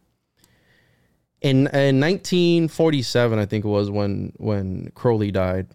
In 1.40 1.68
in 1.68 2.00
1947, 2.00 3.38
I 3.38 3.46
think 3.46 3.64
it 3.64 3.70
was 3.70 3.92
when 3.92 4.34
when 4.38 4.92
Crowley 4.96 5.32
died. 5.32 5.68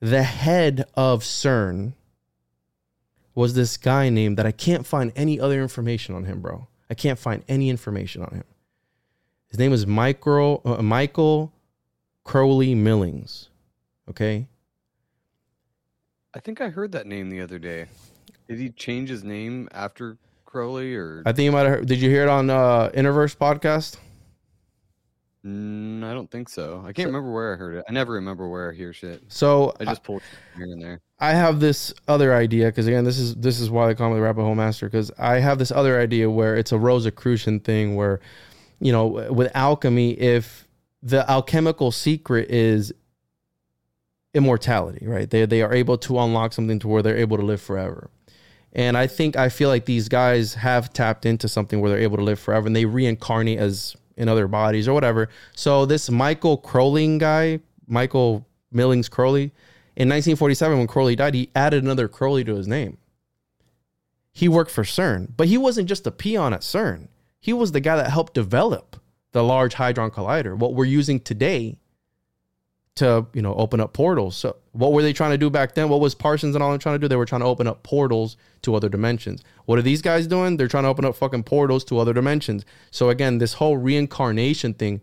The 0.00 0.22
head 0.22 0.86
of 0.94 1.22
CERN 1.22 1.92
was 3.34 3.52
this 3.52 3.76
guy 3.76 4.08
named 4.08 4.38
that 4.38 4.46
I 4.46 4.52
can't 4.52 4.86
find 4.86 5.12
any 5.14 5.38
other 5.38 5.60
information 5.60 6.14
on 6.14 6.24
him, 6.24 6.40
bro. 6.40 6.68
I 6.88 6.94
can't 6.94 7.18
find 7.18 7.44
any 7.48 7.68
information 7.68 8.22
on 8.22 8.34
him. 8.34 8.44
His 9.50 9.58
name 9.58 9.72
is 9.72 9.86
Michael 9.86 10.62
uh, 10.64 10.82
Michael 10.82 11.52
Crowley 12.24 12.74
Millings. 12.74 13.48
Okay, 14.08 14.48
I 16.34 16.40
think 16.40 16.60
I 16.60 16.68
heard 16.68 16.92
that 16.92 17.06
name 17.06 17.30
the 17.30 17.40
other 17.40 17.58
day. 17.58 17.86
Did 18.48 18.58
he 18.58 18.70
change 18.70 19.08
his 19.08 19.24
name 19.24 19.68
after 19.72 20.16
Crowley 20.44 20.94
or? 20.94 21.22
I 21.26 21.32
think 21.32 21.44
you 21.44 21.52
might 21.52 21.66
have. 21.66 21.70
Heard, 21.70 21.86
did 21.86 22.00
you 22.00 22.10
hear 22.10 22.22
it 22.22 22.28
on 22.28 22.50
uh, 22.50 22.90
Interverse 22.94 23.36
podcast? 23.36 23.96
Mm, 25.44 26.04
I 26.04 26.12
don't 26.12 26.30
think 26.30 26.48
so. 26.48 26.84
I 26.86 26.92
can't 26.92 27.06
remember 27.06 27.32
where 27.32 27.54
I 27.54 27.56
heard 27.56 27.74
it. 27.76 27.84
I 27.88 27.92
never 27.92 28.12
remember 28.12 28.48
where 28.48 28.70
I 28.70 28.74
hear 28.74 28.92
shit. 28.92 29.22
So 29.28 29.74
I 29.80 29.86
just 29.86 30.02
pulled 30.02 30.22
here 30.54 30.66
and 30.66 30.82
there. 30.82 31.00
I 31.18 31.32
have 31.32 31.60
this 31.60 31.94
other 32.08 32.34
idea 32.34 32.66
because 32.66 32.86
again, 32.86 33.04
this 33.04 33.18
is 33.18 33.34
this 33.36 33.58
is 33.58 33.70
why 33.70 33.86
they 33.86 33.94
call 33.94 34.10
me 34.10 34.16
the 34.16 34.22
Rabbit 34.22 34.42
Hole 34.42 34.54
Master 34.54 34.86
because 34.86 35.10
I 35.18 35.38
have 35.38 35.58
this 35.58 35.70
other 35.70 35.98
idea 35.98 36.30
where 36.30 36.56
it's 36.56 36.72
a 36.72 36.78
Rosicrucian 36.78 37.60
thing 37.60 37.96
where, 37.96 38.20
you 38.80 38.92
know, 38.92 39.06
with 39.06 39.50
alchemy, 39.54 40.12
if 40.12 40.66
the 41.02 41.28
alchemical 41.30 41.90
secret 41.90 42.50
is 42.50 42.92
immortality, 44.34 45.06
right? 45.06 45.28
They 45.28 45.46
they 45.46 45.62
are 45.62 45.72
able 45.72 45.98
to 45.98 46.18
unlock 46.18 46.52
something 46.52 46.78
to 46.80 46.88
where 46.88 47.02
they're 47.02 47.16
able 47.16 47.36
to 47.36 47.44
live 47.44 47.60
forever. 47.60 48.10
And 48.72 48.96
I 48.96 49.06
think 49.06 49.36
I 49.36 49.48
feel 49.48 49.68
like 49.68 49.84
these 49.84 50.08
guys 50.08 50.54
have 50.54 50.92
tapped 50.92 51.26
into 51.26 51.48
something 51.48 51.80
where 51.80 51.90
they're 51.90 52.00
able 52.00 52.18
to 52.18 52.22
live 52.22 52.38
forever 52.38 52.66
and 52.66 52.76
they 52.76 52.84
reincarnate 52.84 53.58
as 53.58 53.96
in 54.16 54.28
other 54.28 54.46
bodies 54.46 54.86
or 54.86 54.94
whatever. 54.94 55.28
So 55.56 55.86
this 55.86 56.10
Michael 56.10 56.56
Crowley 56.56 57.18
guy, 57.18 57.60
Michael 57.86 58.46
Millings 58.70 59.08
Crowley, 59.08 59.52
in 59.96 60.08
1947 60.08 60.78
when 60.78 60.86
Crowley 60.86 61.16
died, 61.16 61.34
he 61.34 61.50
added 61.54 61.82
another 61.82 62.06
Crowley 62.06 62.44
to 62.44 62.54
his 62.54 62.68
name. 62.68 62.98
He 64.32 64.48
worked 64.48 64.70
for 64.70 64.84
CERN, 64.84 65.32
but 65.36 65.48
he 65.48 65.58
wasn't 65.58 65.88
just 65.88 66.06
a 66.06 66.12
peon 66.12 66.54
at 66.54 66.60
CERN. 66.60 67.08
He 67.40 67.52
was 67.52 67.72
the 67.72 67.80
guy 67.80 67.96
that 67.96 68.10
helped 68.10 68.34
develop 68.34 68.96
the 69.32 69.42
Large 69.42 69.74
Hadron 69.74 70.10
Collider, 70.10 70.56
what 70.56 70.74
we're 70.74 70.84
using 70.84 71.20
today 71.20 71.78
to 72.96 73.26
you 73.32 73.40
know 73.40 73.54
open 73.54 73.80
up 73.80 73.92
portals. 73.92 74.36
So 74.36 74.56
what 74.72 74.92
were 74.92 75.02
they 75.02 75.12
trying 75.12 75.30
to 75.30 75.38
do 75.38 75.48
back 75.48 75.74
then? 75.74 75.88
What 75.88 76.00
was 76.00 76.14
Parsons 76.14 76.54
and 76.54 76.62
all 76.62 76.70
them 76.70 76.78
trying 76.78 76.96
to 76.96 76.98
do? 76.98 77.08
They 77.08 77.16
were 77.16 77.24
trying 77.24 77.40
to 77.40 77.46
open 77.46 77.66
up 77.66 77.82
portals 77.82 78.36
to 78.62 78.74
other 78.74 78.88
dimensions. 78.88 79.42
What 79.64 79.78
are 79.78 79.82
these 79.82 80.02
guys 80.02 80.26
doing? 80.26 80.56
They're 80.56 80.68
trying 80.68 80.84
to 80.84 80.90
open 80.90 81.04
up 81.04 81.16
fucking 81.16 81.44
portals 81.44 81.84
to 81.84 81.98
other 81.98 82.12
dimensions. 82.12 82.64
So 82.90 83.08
again, 83.08 83.38
this 83.38 83.54
whole 83.54 83.76
reincarnation 83.78 84.74
thing, 84.74 85.00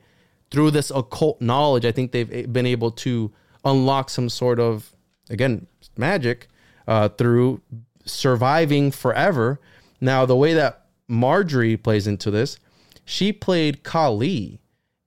through 0.51 0.71
this 0.71 0.91
occult 0.91 1.41
knowledge, 1.41 1.85
I 1.85 1.91
think 1.91 2.11
they've 2.11 2.51
been 2.51 2.65
able 2.65 2.91
to 2.91 3.31
unlock 3.65 4.09
some 4.09 4.29
sort 4.29 4.59
of 4.59 4.93
again 5.29 5.67
magic 5.97 6.47
uh, 6.87 7.09
through 7.09 7.61
surviving 8.05 8.91
forever. 8.91 9.59
Now 9.99 10.25
the 10.25 10.35
way 10.35 10.53
that 10.53 10.86
Marjorie 11.07 11.77
plays 11.77 12.07
into 12.07 12.31
this, 12.31 12.59
she 13.05 13.31
played 13.31 13.83
Kali 13.83 14.59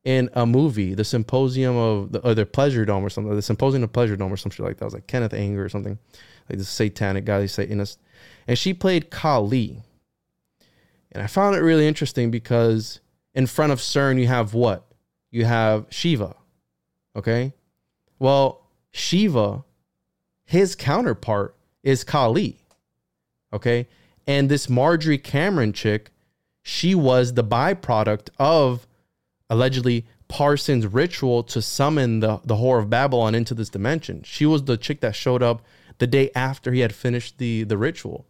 in 0.05 0.30
a 0.32 0.46
movie, 0.46 0.94
the 0.94 1.05
Symposium 1.05 1.76
of 1.76 2.12
the, 2.12 2.20
or 2.20 2.34
the 2.34 2.46
Pleasure 2.46 2.84
Dome 2.84 3.05
or 3.05 3.11
something, 3.11 3.34
the 3.34 3.42
Symposium 3.42 3.82
of 3.82 3.92
Pleasure 3.92 4.16
Dome 4.16 4.32
or 4.32 4.36
some 4.36 4.51
shit 4.51 4.64
like 4.64 4.78
that. 4.78 4.84
It 4.84 4.86
was 4.86 4.94
like 4.94 5.07
Kenneth 5.07 5.34
Anger 5.34 5.64
or 5.64 5.68
something, 5.68 5.98
like 6.48 6.59
the 6.59 6.64
satanic 6.64 7.24
guy, 7.26 7.44
Satanist. 7.46 7.98
And 8.46 8.59
she 8.59 8.72
played 8.72 9.11
Kali. 9.11 9.82
And 11.12 11.22
I 11.22 11.26
found 11.26 11.57
it 11.57 11.61
really 11.61 11.86
interesting 11.86 12.30
because 12.30 13.01
in 13.34 13.46
front 13.46 13.72
of 13.72 13.78
CERN, 13.78 14.18
you 14.18 14.26
have 14.26 14.55
what? 14.55 14.86
You 15.30 15.44
have 15.44 15.86
Shiva. 15.90 16.36
Okay. 17.14 17.53
Well, 18.18 18.66
Shiva, 18.92 19.64
his 20.44 20.74
counterpart 20.74 21.55
is 21.82 22.05
Kali. 22.05 22.59
Okay. 23.53 23.86
And 24.31 24.49
this 24.49 24.68
Marjorie 24.68 25.18
Cameron 25.18 25.72
chick, 25.72 26.12
she 26.62 26.95
was 26.95 27.35
the 27.35 27.43
byproduct 27.43 28.28
of 28.39 28.87
allegedly 29.49 30.07
Parsons' 30.28 30.87
ritual 30.87 31.43
to 31.43 31.61
summon 31.61 32.20
the, 32.20 32.41
the 32.45 32.55
Whore 32.55 32.78
of 32.78 32.89
Babylon 32.89 33.35
into 33.35 33.55
this 33.55 33.68
dimension. 33.68 34.22
She 34.22 34.47
was 34.47 34.62
the 34.62 34.76
chick 34.76 35.01
that 35.01 35.16
showed 35.16 35.43
up 35.43 35.62
the 35.99 36.07
day 36.07 36.31
after 36.37 36.70
he 36.70 36.78
had 36.78 36.95
finished 36.95 37.39
the, 37.39 37.64
the 37.64 37.76
ritual. 37.76 38.24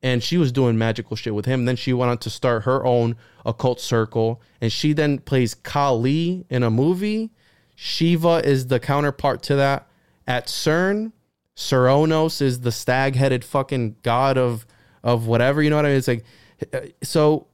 And 0.00 0.22
she 0.22 0.36
was 0.36 0.52
doing 0.52 0.78
magical 0.78 1.16
shit 1.16 1.34
with 1.34 1.46
him. 1.46 1.62
And 1.62 1.68
then 1.68 1.74
she 1.74 1.92
went 1.92 2.12
on 2.12 2.18
to 2.18 2.30
start 2.30 2.62
her 2.62 2.86
own 2.86 3.16
occult 3.44 3.80
circle. 3.80 4.40
And 4.60 4.70
she 4.70 4.92
then 4.92 5.18
plays 5.18 5.52
Kali 5.52 6.46
in 6.48 6.62
a 6.62 6.70
movie. 6.70 7.32
Shiva 7.74 8.40
is 8.44 8.68
the 8.68 8.78
counterpart 8.78 9.42
to 9.42 9.56
that. 9.56 9.88
At 10.28 10.46
CERN, 10.46 11.10
Cernunnos 11.56 12.40
is 12.40 12.60
the 12.60 12.70
stag 12.70 13.16
headed 13.16 13.44
fucking 13.44 13.96
god 14.04 14.38
of 14.38 14.64
of 15.04 15.28
whatever. 15.28 15.62
You 15.62 15.70
know 15.70 15.76
what 15.76 15.84
I 15.84 15.90
mean? 15.90 15.98
It's 15.98 16.08
like, 16.08 16.24
uh, 16.72 16.80
so 17.02 17.46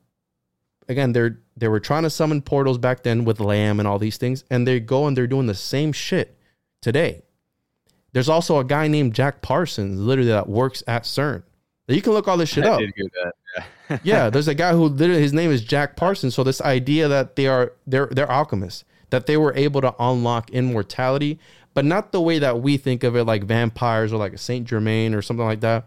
again, 0.88 1.12
they're 1.12 1.38
they 1.57 1.68
were 1.68 1.80
trying 1.80 2.05
to 2.05 2.11
summon 2.11 2.40
portals 2.40 2.78
back 2.78 3.03
then 3.03 3.26
with 3.26 3.40
Lam 3.40 3.78
and 3.78 3.86
all 3.86 3.98
these 3.98 4.16
things, 4.16 4.44
and 4.51 4.66
they 4.66 4.80
go 4.80 5.07
and 5.07 5.14
they're 5.14 5.26
doing 5.26 5.46
the 5.46 5.55
same 5.55 5.92
shit 5.92 6.38
today. 6.80 7.22
There's 8.12 8.28
also 8.28 8.59
a 8.59 8.64
guy 8.64 8.88
named 8.88 9.14
Jack 9.14 9.42
Parsons, 9.42 10.01
literally 10.01 10.30
that 10.30 10.48
works 10.48 10.82
at 10.86 11.03
CERN. 11.05 11.42
You 11.86 12.03
can 12.03 12.12
look 12.12 12.28
all 12.28 12.36
this 12.36 12.48
shit 12.48 12.64
I 12.64 12.70
up. 12.70 12.80
did 12.80 12.92
hear 12.96 13.07
that. 13.22 13.32
Yeah. 13.57 13.98
yeah, 14.03 14.30
there's 14.30 14.48
a 14.48 14.55
guy 14.55 14.72
who 14.72 14.84
literally 14.86 15.20
his 15.20 15.32
name 15.32 15.51
is 15.51 15.62
Jack 15.62 15.96
Parsons. 15.96 16.34
So 16.34 16.44
this 16.44 16.61
idea 16.61 17.09
that 17.09 17.36
they 17.36 17.46
are 17.46 17.72
they're 17.86 18.07
they're 18.07 18.30
alchemists, 18.30 18.84
that 19.11 19.26
they 19.26 19.36
were 19.36 19.55
able 19.55 19.80
to 19.80 19.94
unlock 19.98 20.51
immortality, 20.51 21.40
but 21.74 21.84
not 21.84 22.12
the 22.12 22.20
way 22.20 22.38
that 22.38 22.61
we 22.62 22.76
think 22.76 23.03
of 23.03 23.16
it, 23.16 23.24
like 23.24 23.44
vampires 23.44 24.12
or 24.12 24.16
like 24.18 24.32
a 24.32 24.38
Saint 24.38 24.68
Germain 24.68 25.14
or 25.14 25.22
something 25.22 25.46
like 25.46 25.61
that 25.61 25.86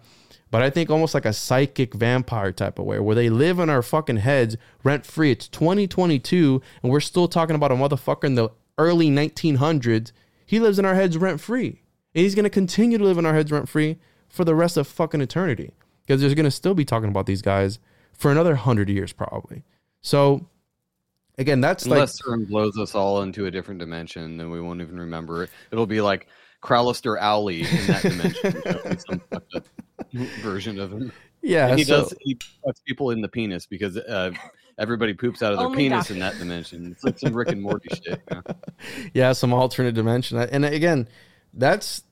but 0.54 0.62
I 0.62 0.70
think 0.70 0.91
almost 0.91 1.16
like 1.16 1.26
a 1.26 1.34
psychic 1.34 1.95
vampire 1.95 2.51
type 2.51 2.78
of 2.78 2.86
way 2.86 2.99
where 2.99 3.16
they 3.16 3.32
live 3.32 3.58
in 3.58 3.72
our 3.72 3.82
fucking 3.82 4.18
heads 4.18 4.56
rent 4.84 5.04
free. 5.04 5.32
It's 5.32 5.47
2022 5.47 6.62
and 6.84 6.91
we're 6.91 6.99
still 6.99 7.28
talking 7.28 7.56
about 7.56 7.72
a 7.72 7.76
motherfucker 7.76 8.26
in 8.26 8.36
the 8.36 8.49
early 8.78 9.10
1900s. 9.10 10.12
He 10.45 10.60
lives 10.60 10.78
in 10.78 10.86
our 10.86 10.93
heads 10.93 11.18
rent 11.18 11.41
free. 11.41 11.82
And 12.14 12.22
he's 12.22 12.36
going 12.36 12.43
to 12.43 12.51
continue 12.51 12.99
to 12.99 13.04
live 13.04 13.18
in 13.18 13.26
our 13.26 13.34
heads 13.34 13.51
rent 13.51 13.68
free 13.68 13.97
for 14.30 14.45
the 14.45 14.54
rest 14.54 14.78
of 14.78 14.88
fucking 14.88 15.22
eternity 15.22 15.72
because 16.06 16.22
there's 16.22 16.36
going 16.36 16.45
to 16.45 16.51
still 16.51 16.76
be 16.76 16.86
talking 16.86 17.10
about 17.10 17.26
these 17.26 17.41
guys 17.41 17.80
for 18.12 18.32
another 18.32 18.51
100 18.51 18.89
years 18.89 19.12
probably. 19.12 19.64
So 20.01 20.45
again, 21.39 21.62
that's 21.62 21.86
Unless 21.86 22.24
like 22.28 22.38
CERN 22.38 22.47
blows 22.47 22.78
us 22.78 22.93
all 22.93 23.24
into 23.24 23.47
a 23.47 23.51
different 23.51 23.80
dimension, 23.80 24.38
then 24.38 24.51
we 24.51 24.62
won't 24.62 24.82
even 24.82 24.99
remember 24.99 25.45
it. 25.45 25.49
It'll 25.72 25.88
be 25.88 26.01
like 26.01 26.28
Crowlister 26.62 27.20
Owly 27.20 27.62
in 27.62 27.88
that 27.88 28.01
dimension. 28.04 29.22
It'll 30.14 30.26
be 30.26 30.26
some 30.26 30.36
fucked 30.36 30.38
up 30.39 30.43
version 30.43 30.80
of 30.80 30.91
him. 30.93 31.11
yeah, 31.41 31.68
And 31.70 31.78
he 31.80 31.84
so- 31.86 32.01
does 32.01 32.14
he 32.22 32.38
puts 32.66 32.82
people 32.82 33.11
in 33.11 33.22
the 33.22 33.28
penis 33.28 33.66
because 33.66 33.97
uh, 33.97 34.32
everybody 34.78 35.14
poops 35.14 35.41
out 35.43 35.53
of 35.53 35.59
their 35.59 35.68
Only 35.68 35.78
penis 35.78 35.97
doctors. 36.07 36.16
in 36.16 36.20
that 36.22 36.38
dimension. 36.38 36.91
It's 36.91 37.03
like 37.03 37.20
some 37.20 37.34
Rick 37.34 37.49
and 37.49 37.61
Morty 37.61 37.89
shit. 37.95 38.22
you 38.30 38.36
know? 38.36 38.41
yeah, 39.14 39.34
some 39.34 39.53
alternate 39.53 39.93
dimension. 39.95 40.38
And 40.38 40.66
again, 40.66 41.07
that's 41.53 42.03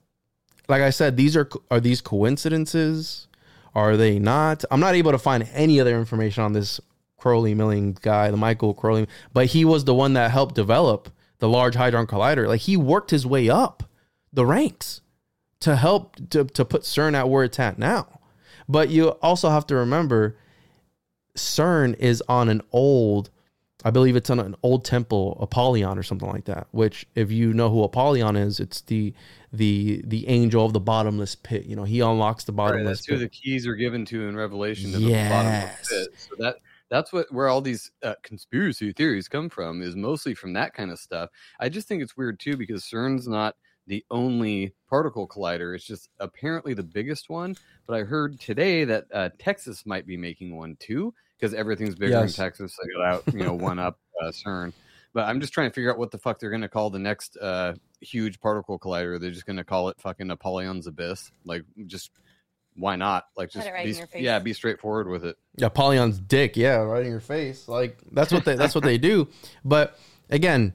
like 0.68 0.82
I 0.82 0.89
said, 0.91 1.18
these 1.18 1.36
are 1.36 1.49
are 1.70 1.80
these 1.80 2.02
coincidences? 2.02 3.28
Are 3.74 3.95
they 3.95 4.20
not? 4.20 4.66
I'm 4.70 4.80
not 4.82 4.95
able 4.95 5.12
to 5.12 5.18
find 5.18 5.47
any 5.54 5.80
other 5.80 5.97
information 5.97 6.43
on 6.43 6.52
this 6.54 6.82
Crowley 7.18 7.54
Milling 7.54 7.97
guy, 8.02 8.30
the 8.32 8.38
Michael 8.38 8.74
Crowley, 8.74 9.08
but 9.34 9.45
he 9.47 9.64
was 9.64 9.86
the 9.86 9.93
one 9.93 10.14
that 10.14 10.32
helped 10.32 10.56
develop 10.56 11.10
the 11.39 11.47
Large 11.47 11.76
Hadron 11.76 12.06
Collider. 12.08 12.47
Like 12.47 12.62
he 12.62 12.76
worked 12.78 13.12
his 13.12 13.26
way 13.26 13.49
up 13.49 13.84
the 14.34 14.45
ranks 14.45 15.02
to 15.62 15.76
help 15.76 16.16
to, 16.32 16.43
to 16.43 16.66
put 16.66 16.82
CERN 16.84 17.14
at 17.16 17.30
where 17.30 17.43
it's 17.43 17.59
at 17.59 17.80
now. 17.80 18.20
But 18.68 18.89
you 18.89 19.09
also 19.22 19.49
have 19.49 19.66
to 19.68 19.76
remember 19.76 20.38
CERN 21.36 21.95
is 21.97 22.22
on 22.28 22.49
an 22.49 22.62
old, 22.72 23.30
I 23.84 23.91
believe 23.91 24.16
it's 24.16 24.30
on 24.30 24.39
an 24.39 24.55
old 24.64 24.86
temple, 24.86 25.38
Apollyon 25.41 25.97
or 25.97 26.03
something 26.03 26.30
like 26.30 26.45
that. 26.45 26.68
Which, 26.72 27.05
if 27.16 27.32
you 27.32 27.53
know 27.53 27.70
who 27.70 27.84
Apollyon 27.84 28.36
is, 28.36 28.59
it's 28.59 28.82
the 28.82 29.14
the 29.53 30.01
the 30.05 30.28
angel 30.28 30.66
of 30.66 30.74
the 30.74 30.80
bottomless 30.80 31.36
pit. 31.36 31.66
You 31.66 31.76
know, 31.76 31.84
he 31.84 31.99
unlocks 32.01 32.43
the 32.43 32.51
Right, 32.66 32.74
bottomless 32.74 32.97
that's 32.97 33.05
who 33.05 33.14
pit. 33.14 33.20
the 33.20 33.30
keys 33.30 33.66
are 33.66 33.76
given 33.76 34.05
to 34.05 34.28
in 34.28 34.36
Revelation 34.36 34.91
to 34.91 34.99
the 34.99 35.09
bottomless 35.28 35.72
Yes. 35.72 35.89
pit. 35.89 36.07
So 36.16 36.36
that 36.39 36.57
that's 36.89 37.12
what 37.12 37.32
where 37.32 37.47
all 37.47 37.62
these 37.62 37.91
uh, 38.03 38.16
conspiracy 38.24 38.93
theories 38.93 39.28
come 39.28 39.49
from 39.49 39.82
is 39.82 39.95
mostly 39.95 40.34
from 40.36 40.53
that 40.53 40.74
kind 40.74 40.91
of 40.91 40.99
stuff. 40.99 41.30
I 41.59 41.70
just 41.70 41.88
think 41.88 42.03
it's 42.03 42.16
weird 42.18 42.39
too 42.39 42.57
because 42.57 42.84
CERN's 42.84 43.28
not 43.28 43.55
the 43.92 44.06
only 44.10 44.74
particle 44.89 45.28
collider. 45.28 45.76
It's 45.76 45.84
just 45.86 46.08
apparently 46.22 46.74
the 46.74 46.82
biggest 46.82 47.30
one. 47.30 47.58
But 47.86 47.98
I 47.98 48.04
heard 48.04 48.39
today 48.39 48.86
that 48.86 49.06
uh, 49.14 49.30
Texas 49.38 49.86
might 49.86 50.08
be 50.08 50.16
making 50.16 50.56
one 50.56 50.78
too 50.80 51.14
because 51.38 51.54
everything's 51.54 51.96
bigger 51.96 52.14
Yes. 52.14 52.38
in 52.38 52.42
Texas. 52.42 52.74
So 52.74 52.88
go 52.98 53.04
out, 53.04 53.24
you 53.34 53.44
know, 53.44 53.54
one 53.54 53.80
up 53.80 54.00
uh, 54.24 54.32
CERN. 54.32 54.72
But 55.14 55.26
I'm 55.28 55.42
just 55.42 55.52
trying 55.52 55.70
to 55.70 55.74
figure 55.74 55.92
out 55.92 55.98
what 55.98 56.10
the 56.10 56.18
fuck 56.18 56.39
they're 56.39 56.50
going 56.50 56.62
to 56.62 56.70
call 56.70 56.89
the 56.89 57.00
next 57.00 57.36
uh, 57.36 57.74
huge 58.00 58.39
particle 58.39 58.80
collider. 58.80 59.20
They're 59.20 59.30
just 59.30 59.46
going 59.46 59.58
to 59.58 59.66
call 59.66 59.89
it 59.89 60.00
fucking 60.00 60.32
Apollyon's 60.32 60.88
Abyss. 60.88 61.30
Like, 61.44 61.66
just 61.86 62.12
why 62.78 62.96
not? 62.96 63.26
Like, 63.36 63.50
just 63.52 63.68
right 63.70 63.84
be, 63.84 63.92
in 63.92 63.98
your 63.98 64.08
face. 64.08 64.22
yeah, 64.24 64.39
be 64.39 64.54
straightforward 64.54 65.10
with 65.10 65.26
it. 65.26 65.36
Yeah, 65.58 65.66
Apollyon's 65.66 66.18
dick. 66.18 66.56
Yeah, 66.56 66.78
right 66.78 67.04
in 67.04 67.12
your 67.12 67.20
face. 67.20 67.68
Like 67.68 68.00
that's 68.14 68.32
what 68.32 68.46
they 68.46 68.56
that's 68.56 68.74
what 68.74 68.86
they 68.86 68.98
do. 69.12 69.28
But 69.66 70.00
again, 70.30 70.74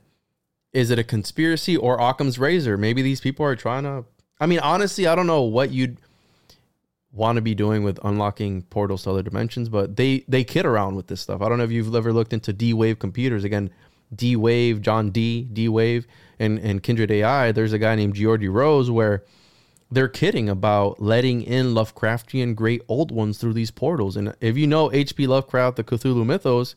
is 0.73 0.91
it 0.91 0.99
a 0.99 1.05
conspiracy 1.05 1.77
or 1.77 2.01
Occam's 2.01 2.39
razor? 2.39 2.77
Maybe 2.77 3.03
these 3.03 3.21
people 3.21 3.45
are 3.47 3.57
trying 3.57 3.85
to. 3.85 4.05
I 4.39 4.47
mean, 4.47 4.59
honestly, 4.61 5.07
I 5.07 5.15
don't 5.15 5.27
know 5.27 5.43
what 5.43 5.71
you'd 5.71 5.99
want 7.13 7.37
to 7.37 7.43
be 7.43 7.55
doing 7.55 7.83
with 7.83 7.99
unlocking 8.05 8.63
portals 8.63 9.05
to 9.05 9.11
other 9.11 9.23
dimensions, 9.23 9.69
but 9.69 9.97
they 9.97 10.25
they 10.29 10.45
kid 10.45 10.67
around 10.67 10.97
with 10.97 11.07
this 11.07 11.21
stuff. 11.21 11.41
I 11.41 11.49
don't 11.49 11.59
know 11.59 11.65
if 11.65 11.71
you've 11.71 11.95
ever 11.95 12.13
looked 12.13 12.33
into 12.33 12.53
D 12.53 12.75
Wave 12.75 12.99
computers. 12.99 13.45
Again, 13.45 13.71
D 14.15 14.37
Wave, 14.37 14.83
John 14.83 15.11
D, 15.11 15.43
D 15.45 15.69
Wave, 15.69 16.07
and 16.39 16.59
and 16.59 16.83
Kindred 16.83 17.11
AI. 17.11 17.53
There's 17.53 17.73
a 17.73 17.79
guy 17.79 17.95
named 17.95 18.15
Geordie 18.15 18.49
Rose 18.49 18.91
where 18.91 19.25
they're 19.91 20.09
kidding 20.09 20.49
about 20.49 21.01
letting 21.01 21.43
in 21.43 21.67
Lovecraftian 21.67 22.55
great 22.55 22.83
old 22.89 23.11
ones 23.11 23.39
through 23.39 23.55
these 23.55 23.71
portals. 23.71 24.17
And 24.17 24.35
if 24.41 24.57
you 24.57 24.67
know 24.67 24.93
H.P. 24.93 25.27
Lovecraft, 25.29 25.77
the 25.77 25.85
Cthulhu 25.85 26.27
mythos, 26.27 26.75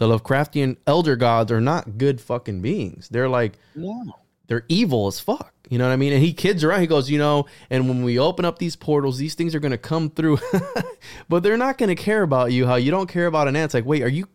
the 0.00 0.08
Lovecraftian 0.08 0.78
elder 0.86 1.14
gods 1.14 1.52
are 1.52 1.60
not 1.60 1.98
good 1.98 2.20
fucking 2.22 2.62
beings. 2.62 3.08
They're 3.10 3.28
like 3.28 3.58
No. 3.74 4.14
they're 4.46 4.64
evil 4.68 5.06
as 5.06 5.20
fuck. 5.20 5.52
You 5.68 5.76
know 5.78 5.86
what 5.86 5.92
I 5.92 5.96
mean? 5.96 6.12
And 6.14 6.22
he 6.22 6.32
kids 6.32 6.64
around. 6.64 6.80
He 6.80 6.86
goes, 6.86 7.08
you 7.10 7.18
know, 7.18 7.44
and 7.68 7.86
when 7.86 8.02
we 8.02 8.18
open 8.18 8.44
up 8.44 8.58
these 8.58 8.74
portals, 8.76 9.18
these 9.18 9.34
things 9.34 9.54
are 9.54 9.60
gonna 9.60 9.78
come 9.78 10.08
through, 10.10 10.38
but 11.28 11.42
they're 11.42 11.56
not 11.58 11.76
gonna 11.78 11.94
care 11.94 12.22
about 12.22 12.50
you. 12.50 12.66
How 12.66 12.76
you 12.76 12.90
don't 12.90 13.08
care 13.08 13.26
about 13.26 13.46
an 13.46 13.56
ant? 13.56 13.66
It's 13.66 13.74
like, 13.74 13.84
wait, 13.84 14.02
are 14.02 14.08
you? 14.08 14.26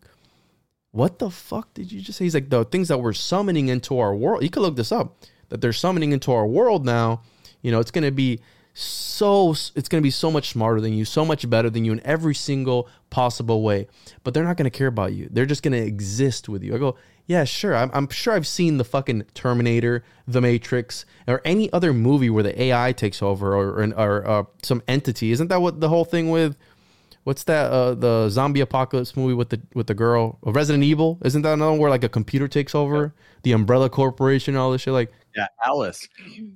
What 0.91 1.20
the 1.20 1.30
fuck 1.30 1.74
did 1.74 1.91
you 1.91 1.99
just 1.99 2.18
say? 2.20 2.24
He's 2.26 2.34
like 2.36 2.49
the 2.49 2.63
things 2.63 2.88
that 2.88 2.99
we're 2.99 3.11
summoning 3.11 3.68
into 3.68 3.99
our 3.99 4.16
world. 4.16 4.43
You 4.43 4.49
can 4.49 4.61
look 4.61 4.76
this 4.78 4.91
up. 4.93 5.18
That 5.49 5.59
they're 5.61 5.74
summoning 5.74 6.11
into 6.13 6.32
our 6.32 6.47
world 6.47 6.86
now. 6.86 7.22
You 7.61 7.72
know, 7.72 7.80
it's 7.80 7.91
gonna 7.91 8.11
be 8.11 8.39
so. 8.74 9.51
It's 9.76 9.89
gonna 9.89 10.01
be 10.01 10.09
so 10.11 10.32
much 10.32 10.49
smarter 10.49 10.80
than 10.80 10.93
you, 10.93 11.03
so 11.05 11.26
much 11.26 11.49
better 11.49 11.70
than 11.70 11.84
you 11.86 11.91
in 11.91 12.01
every 12.05 12.36
single 12.36 12.88
possible 13.16 13.63
way. 13.63 13.88
But 14.24 14.34
they're 14.34 14.43
not 14.43 14.57
gonna 14.57 14.70
care 14.82 14.88
about 14.88 15.13
you. 15.13 15.28
They're 15.32 15.45
just 15.45 15.63
gonna 15.63 15.78
exist 15.93 16.49
with 16.49 16.61
you. 16.63 16.76
I 16.76 16.78
go, 16.78 16.97
yeah, 17.28 17.43
sure. 17.45 17.74
I'm, 17.76 17.89
I'm 17.93 18.09
sure 18.09 18.34
I've 18.36 18.45
seen 18.45 18.78
the 18.78 18.84
fucking 18.84 19.24
Terminator, 19.34 20.03
The 20.28 20.41
Matrix, 20.41 21.05
or 21.28 21.41
any 21.45 21.72
other 21.74 21.91
movie 21.93 22.30
where 22.30 22.43
the 22.43 22.55
AI 22.61 22.91
takes 22.91 23.22
over 23.22 23.55
or 23.55 23.68
or, 23.82 23.93
or 24.05 24.28
uh, 24.28 24.43
some 24.61 24.82
entity. 24.88 25.32
Isn't 25.32 25.47
that 25.47 25.61
what 25.61 25.80
the 25.80 25.89
whole 25.89 26.05
thing 26.05 26.30
with? 26.30 26.55
What's 27.24 27.43
that? 27.45 27.72
Uh, 27.72 27.95
the 27.95 28.30
zombie 28.30 28.61
apocalypse 28.61 29.16
movie 29.18 29.34
with 29.34 29.49
the 29.49 29.59
with 29.74 29.88
the 29.88 29.95
girl, 29.95 30.38
Uh, 30.45 30.51
Resident 30.51 30.84
Evil. 30.84 31.18
Isn't 31.26 31.41
that 31.43 31.53
another 31.53 31.72
one 31.72 31.80
where 31.80 31.89
like 31.89 32.03
a 32.03 32.09
computer 32.09 32.47
takes 32.47 32.76
over 32.76 33.16
the 33.43 33.53
Umbrella 33.53 33.89
Corporation, 33.89 34.55
all 34.55 34.72
this 34.72 34.82
shit? 34.82 34.93
Like, 34.93 35.11
Yeah, 35.36 35.47
Alice. 35.66 36.07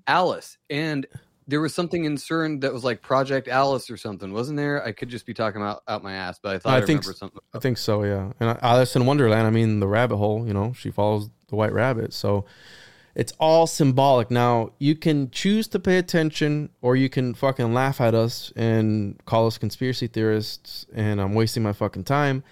Alice. 0.05 0.57
And 0.69 1.07
there 1.49 1.59
was 1.59 1.73
something 1.73 2.05
in 2.05 2.15
CERN 2.15 2.61
that 2.61 2.71
was 2.71 2.83
like 2.83 3.01
Project 3.01 3.47
Alice 3.47 3.89
or 3.89 3.97
something, 3.97 4.31
wasn't 4.31 4.57
there? 4.57 4.85
I 4.85 4.91
could 4.91 5.09
just 5.09 5.25
be 5.25 5.33
talking 5.33 5.63
out, 5.63 5.81
out 5.87 6.03
my 6.03 6.13
ass, 6.13 6.39
but 6.41 6.55
I 6.55 6.59
thought 6.59 6.73
I, 6.73 6.77
I 6.77 6.81
think 6.81 7.01
remember 7.01 7.17
something. 7.17 7.39
I 7.55 7.59
think 7.59 7.79
so, 7.79 8.03
yeah. 8.03 8.31
And 8.39 8.57
Alice 8.61 8.95
in 8.95 9.07
Wonderland, 9.07 9.47
I 9.47 9.49
mean, 9.49 9.79
the 9.79 9.87
rabbit 9.87 10.17
hole, 10.17 10.47
you 10.47 10.53
know, 10.53 10.73
she 10.73 10.91
follows 10.91 11.29
the 11.47 11.55
white 11.55 11.73
rabbit. 11.73 12.13
So 12.13 12.45
it's 13.15 13.33
all 13.39 13.65
symbolic. 13.65 14.29
Now, 14.29 14.73
you 14.77 14.95
can 14.95 15.31
choose 15.31 15.67
to 15.69 15.79
pay 15.79 15.97
attention 15.97 16.69
or 16.81 16.95
you 16.95 17.09
can 17.09 17.33
fucking 17.33 17.73
laugh 17.73 17.99
at 17.99 18.13
us 18.13 18.53
and 18.55 19.19
call 19.25 19.47
us 19.47 19.57
conspiracy 19.57 20.05
theorists 20.05 20.85
and 20.93 21.19
I'm 21.19 21.33
wasting 21.33 21.63
my 21.63 21.73
fucking 21.73 22.03
time. 22.03 22.43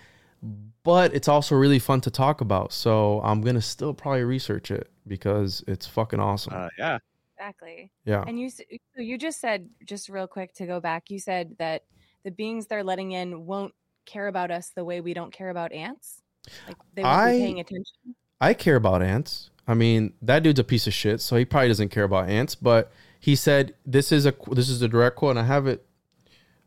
But 0.84 1.14
it's 1.14 1.28
also 1.28 1.56
really 1.56 1.80
fun 1.80 2.02
to 2.02 2.10
talk 2.10 2.42
about. 2.42 2.74
So 2.74 3.22
I'm 3.22 3.42
going 3.42 3.56
to 3.56 3.62
still 3.62 3.94
probably 3.94 4.24
research 4.24 4.72
it 4.72 4.90
because 5.06 5.64
it's 5.68 5.86
fucking 5.86 6.20
awesome. 6.20 6.54
Uh, 6.56 6.70
yeah. 6.80 6.98
Exactly. 7.40 7.92
yeah. 8.06 8.24
And 8.28 8.40
you 8.40 8.50
you 8.96 9.18
just 9.18 9.40
said 9.40 9.70
just 9.86 10.10
real 10.10 10.28
quick 10.28 10.54
to 10.56 10.66
go 10.66 10.80
back. 10.80 11.10
You 11.10 11.20
said 11.20 11.56
that 11.60 11.84
the 12.24 12.32
beings 12.32 12.68
they're 12.68 12.84
letting 12.84 13.12
in 13.12 13.46
won't 13.46 13.74
care 14.06 14.28
about 14.28 14.52
us 14.52 14.70
the 14.70 14.84
way 14.84 15.02
we 15.02 15.14
don't 15.14 15.32
care 15.32 15.50
about 15.50 15.72
ants. 15.72 16.22
Like 16.68 16.78
they 16.96 17.04
won't 17.04 17.16
I- 17.16 17.32
be 17.34 17.40
paying 17.40 17.60
attention. 17.60 18.16
I 18.40 18.54
care 18.54 18.76
about 18.76 19.02
ants. 19.02 19.50
I 19.68 19.74
mean, 19.74 20.14
that 20.22 20.44
dude's 20.44 20.60
a 20.60 20.64
piece 20.64 20.88
of 20.88 20.94
shit, 20.94 21.20
so 21.22 21.36
he 21.36 21.44
probably 21.44 21.68
doesn't 21.68 21.90
care 21.90 22.04
about 22.06 22.30
ants. 22.30 22.56
But 22.56 22.92
he 23.20 23.36
said 23.36 23.74
this 23.86 24.12
is 24.12 24.26
a 24.26 24.34
this 24.52 24.70
is 24.70 24.82
a 24.82 24.88
direct 24.88 25.16
quote, 25.18 25.32
and 25.32 25.40
I 25.40 25.44
have 25.44 25.68
it. 25.68 25.86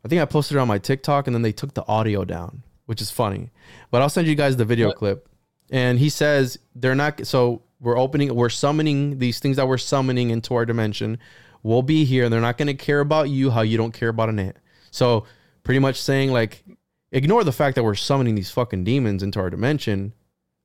I 0.05 0.07
think 0.07 0.21
I 0.21 0.25
posted 0.25 0.57
it 0.57 0.59
on 0.59 0.67
my 0.67 0.77
TikTok, 0.77 1.27
and 1.27 1.35
then 1.35 1.41
they 1.41 1.51
took 1.51 1.73
the 1.73 1.85
audio 1.87 2.23
down, 2.25 2.63
which 2.85 3.01
is 3.01 3.09
funny. 3.11 3.49
But 3.89 4.01
I'll 4.01 4.09
send 4.09 4.27
you 4.27 4.35
guys 4.35 4.57
the 4.57 4.65
video 4.65 4.87
What? 4.87 4.97
clip. 4.97 5.27
And 5.71 5.97
he 5.99 6.09
says 6.09 6.59
they're 6.75 6.95
not. 6.95 7.25
So 7.25 7.61
we're 7.81 7.97
opening, 7.97 8.33
we're 8.33 8.49
summoning 8.49 9.17
these 9.19 9.39
things 9.39 9.57
that 9.57 9.67
we're 9.67 9.77
summoning 9.77 10.29
into 10.29 10.53
our 10.55 10.65
dimension. 10.65 11.17
Will 11.63 11.83
be 11.83 12.05
here. 12.05 12.23
and 12.23 12.33
They're 12.33 12.41
not 12.41 12.57
going 12.57 12.67
to 12.67 12.73
care 12.73 13.01
about 13.01 13.29
you 13.29 13.51
how 13.51 13.61
you 13.61 13.77
don't 13.77 13.91
care 13.93 14.09
about 14.09 14.29
an 14.29 14.39
ant. 14.39 14.57
So 14.91 15.25
pretty 15.63 15.79
much 15.79 16.01
saying 16.01 16.31
like, 16.31 16.63
ignore 17.11 17.43
the 17.43 17.51
fact 17.51 17.75
that 17.75 17.83
we're 17.83 17.95
summoning 17.95 18.35
these 18.35 18.49
fucking 18.49 18.83
demons 18.83 19.21
into 19.21 19.39
our 19.39 19.49
dimension 19.49 20.13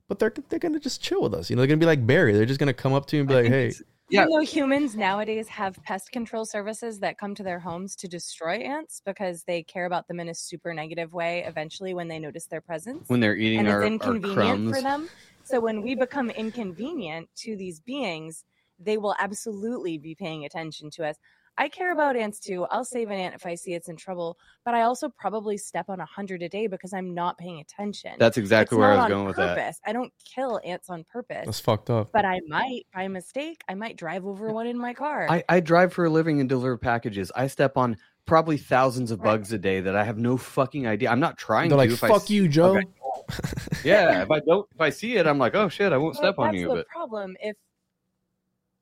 but 0.09 0.21
they're 0.21 0.33
they're 0.49 0.61
gonna 0.61 0.79
just 0.79 1.03
chill 1.03 1.21
with 1.23 1.35
us. 1.35 1.51
You 1.51 1.57
know, 1.57 1.63
they're 1.63 1.67
gonna 1.67 1.79
be 1.79 1.87
like 1.87 2.07
Barry. 2.07 2.33
They're 2.33 2.47
just 2.47 2.61
gonna 2.61 2.73
come 2.73 2.93
up 2.93 3.07
to 3.07 3.17
you 3.17 3.23
and 3.23 3.29
be 3.29 3.35
I 3.35 3.41
like, 3.43 3.51
"Hey, 3.51 3.67
it's- 3.71 3.83
Yeah. 4.09 4.21
Even 4.21 4.35
though 4.35 4.45
humans 4.45 4.95
nowadays 4.95 5.49
have 5.49 5.83
pest 5.83 6.13
control 6.13 6.45
services 6.45 7.01
that 7.01 7.19
come 7.19 7.35
to 7.35 7.43
their 7.43 7.59
homes 7.59 7.97
to 7.97 8.07
destroy 8.07 8.59
ants 8.59 9.03
because 9.05 9.43
they 9.43 9.65
care 9.65 9.85
about 9.85 10.07
them 10.07 10.21
in 10.21 10.29
a 10.29 10.35
super 10.35 10.73
negative 10.73 11.13
way 11.13 11.43
eventually 11.45 11.93
when 11.93 12.07
they 12.07 12.21
notice 12.21 12.47
their 12.47 12.61
presence. 12.61 13.09
When 13.09 13.19
they're 13.19 13.35
eating 13.35 13.59
and 13.59 13.69
our, 13.69 13.83
it's 13.83 14.05
our 14.05 14.15
inconvenient 14.15 14.35
crumbs. 14.37 14.77
for 14.77 14.81
them. 14.83 15.09
So 15.47 15.61
when 15.61 15.83
we 15.83 15.95
become 15.95 16.31
inconvenient 16.31 17.29
to 17.37 17.57
these 17.57 17.81
beings, 17.81 18.45
they 18.79 18.99
will 18.99 19.15
absolutely 19.19 19.97
be 19.99 20.15
paying 20.15 20.45
attention 20.45 20.91
to 20.91 21.07
us. 21.07 21.17
I 21.59 21.69
care 21.71 21.91
about 21.93 22.17
ants 22.17 22.39
too. 22.39 22.65
I'll 22.71 22.85
save 22.85 23.09
an 23.11 23.19
ant 23.19 23.35
if 23.35 23.47
I 23.47 23.55
see 23.55 23.73
it's 23.73 23.89
in 23.89 23.97
trouble, 23.97 24.37
but 24.65 24.75
I 24.75 24.83
also 24.83 25.09
probably 25.09 25.57
step 25.57 25.87
on 25.89 26.01
a 26.01 26.05
hundred 26.05 26.43
a 26.43 26.49
day 26.51 26.67
because 26.67 26.93
I'm 26.93 27.15
not 27.15 27.39
paying 27.39 27.61
attention. 27.61 28.13
That's 28.19 28.37
exactly 28.37 28.77
It's 28.77 28.81
where 28.81 28.91
I 28.93 28.97
was 28.97 29.05
on 29.05 29.11
going 29.13 29.27
with 29.27 29.37
that. 29.37 29.57
purpose. 29.57 29.81
I 29.87 29.93
don't 29.95 30.13
kill 30.23 30.61
ants 30.65 30.91
on 30.91 31.05
purpose, 31.05 31.47
that's 31.47 31.61
fucked 31.61 31.89
up." 31.89 32.13
but 32.13 32.27
I 32.27 32.41
might, 32.47 32.87
by 32.93 33.09
mistake, 33.09 33.63
I 33.69 33.75
might 33.75 33.97
drive 33.97 34.27
over 34.27 34.53
one 34.53 34.67
in 34.67 34.77
my 34.79 34.93
car. 34.93 35.29
I, 35.31 35.45
I 35.49 35.61
drive 35.61 35.95
for 35.95 36.05
a 36.05 36.11
living 36.11 36.41
and 36.41 36.49
deliver 36.49 36.77
packages. 36.77 37.33
I 37.35 37.47
step 37.47 37.79
on 37.79 37.97
probably 38.27 38.59
thousands 38.59 39.11
of 39.11 39.21
Right. 39.21 39.39
bugs 39.39 39.53
a 39.53 39.59
day 39.59 39.81
that 39.81 39.97
I 39.97 40.05
have 40.05 40.19
no 40.19 40.37
fucking 40.37 40.87
idea. 40.87 41.11
I'm 41.11 41.21
not 41.21 41.39
trying 41.39 41.71
They're 41.71 41.79
to. 41.79 41.85
like, 41.85 41.91
if 41.91 42.05
I 42.05 42.09
"Fuck 42.09 42.23
s- 42.25 42.31
you, 42.31 42.49
Joe." 42.49 42.75
Okay. 42.77 42.87
Yeah, 43.85 44.23
if 44.23 44.31
I 44.33 44.41
don't, 44.41 44.67
if 44.75 44.81
I 44.81 44.91
see 44.91 45.17
it, 45.17 45.27
I'm 45.29 45.39
like, 45.39 45.55
oh 45.55 45.69
shit, 45.69 45.93
I 45.93 45.97
won't 45.97 46.17
step 46.17 46.39
on 46.39 46.49
that's 46.49 46.59
you. 46.59 46.69
the 46.69 46.75
But 46.75 46.89
problem 46.89 47.37
if 47.41 47.57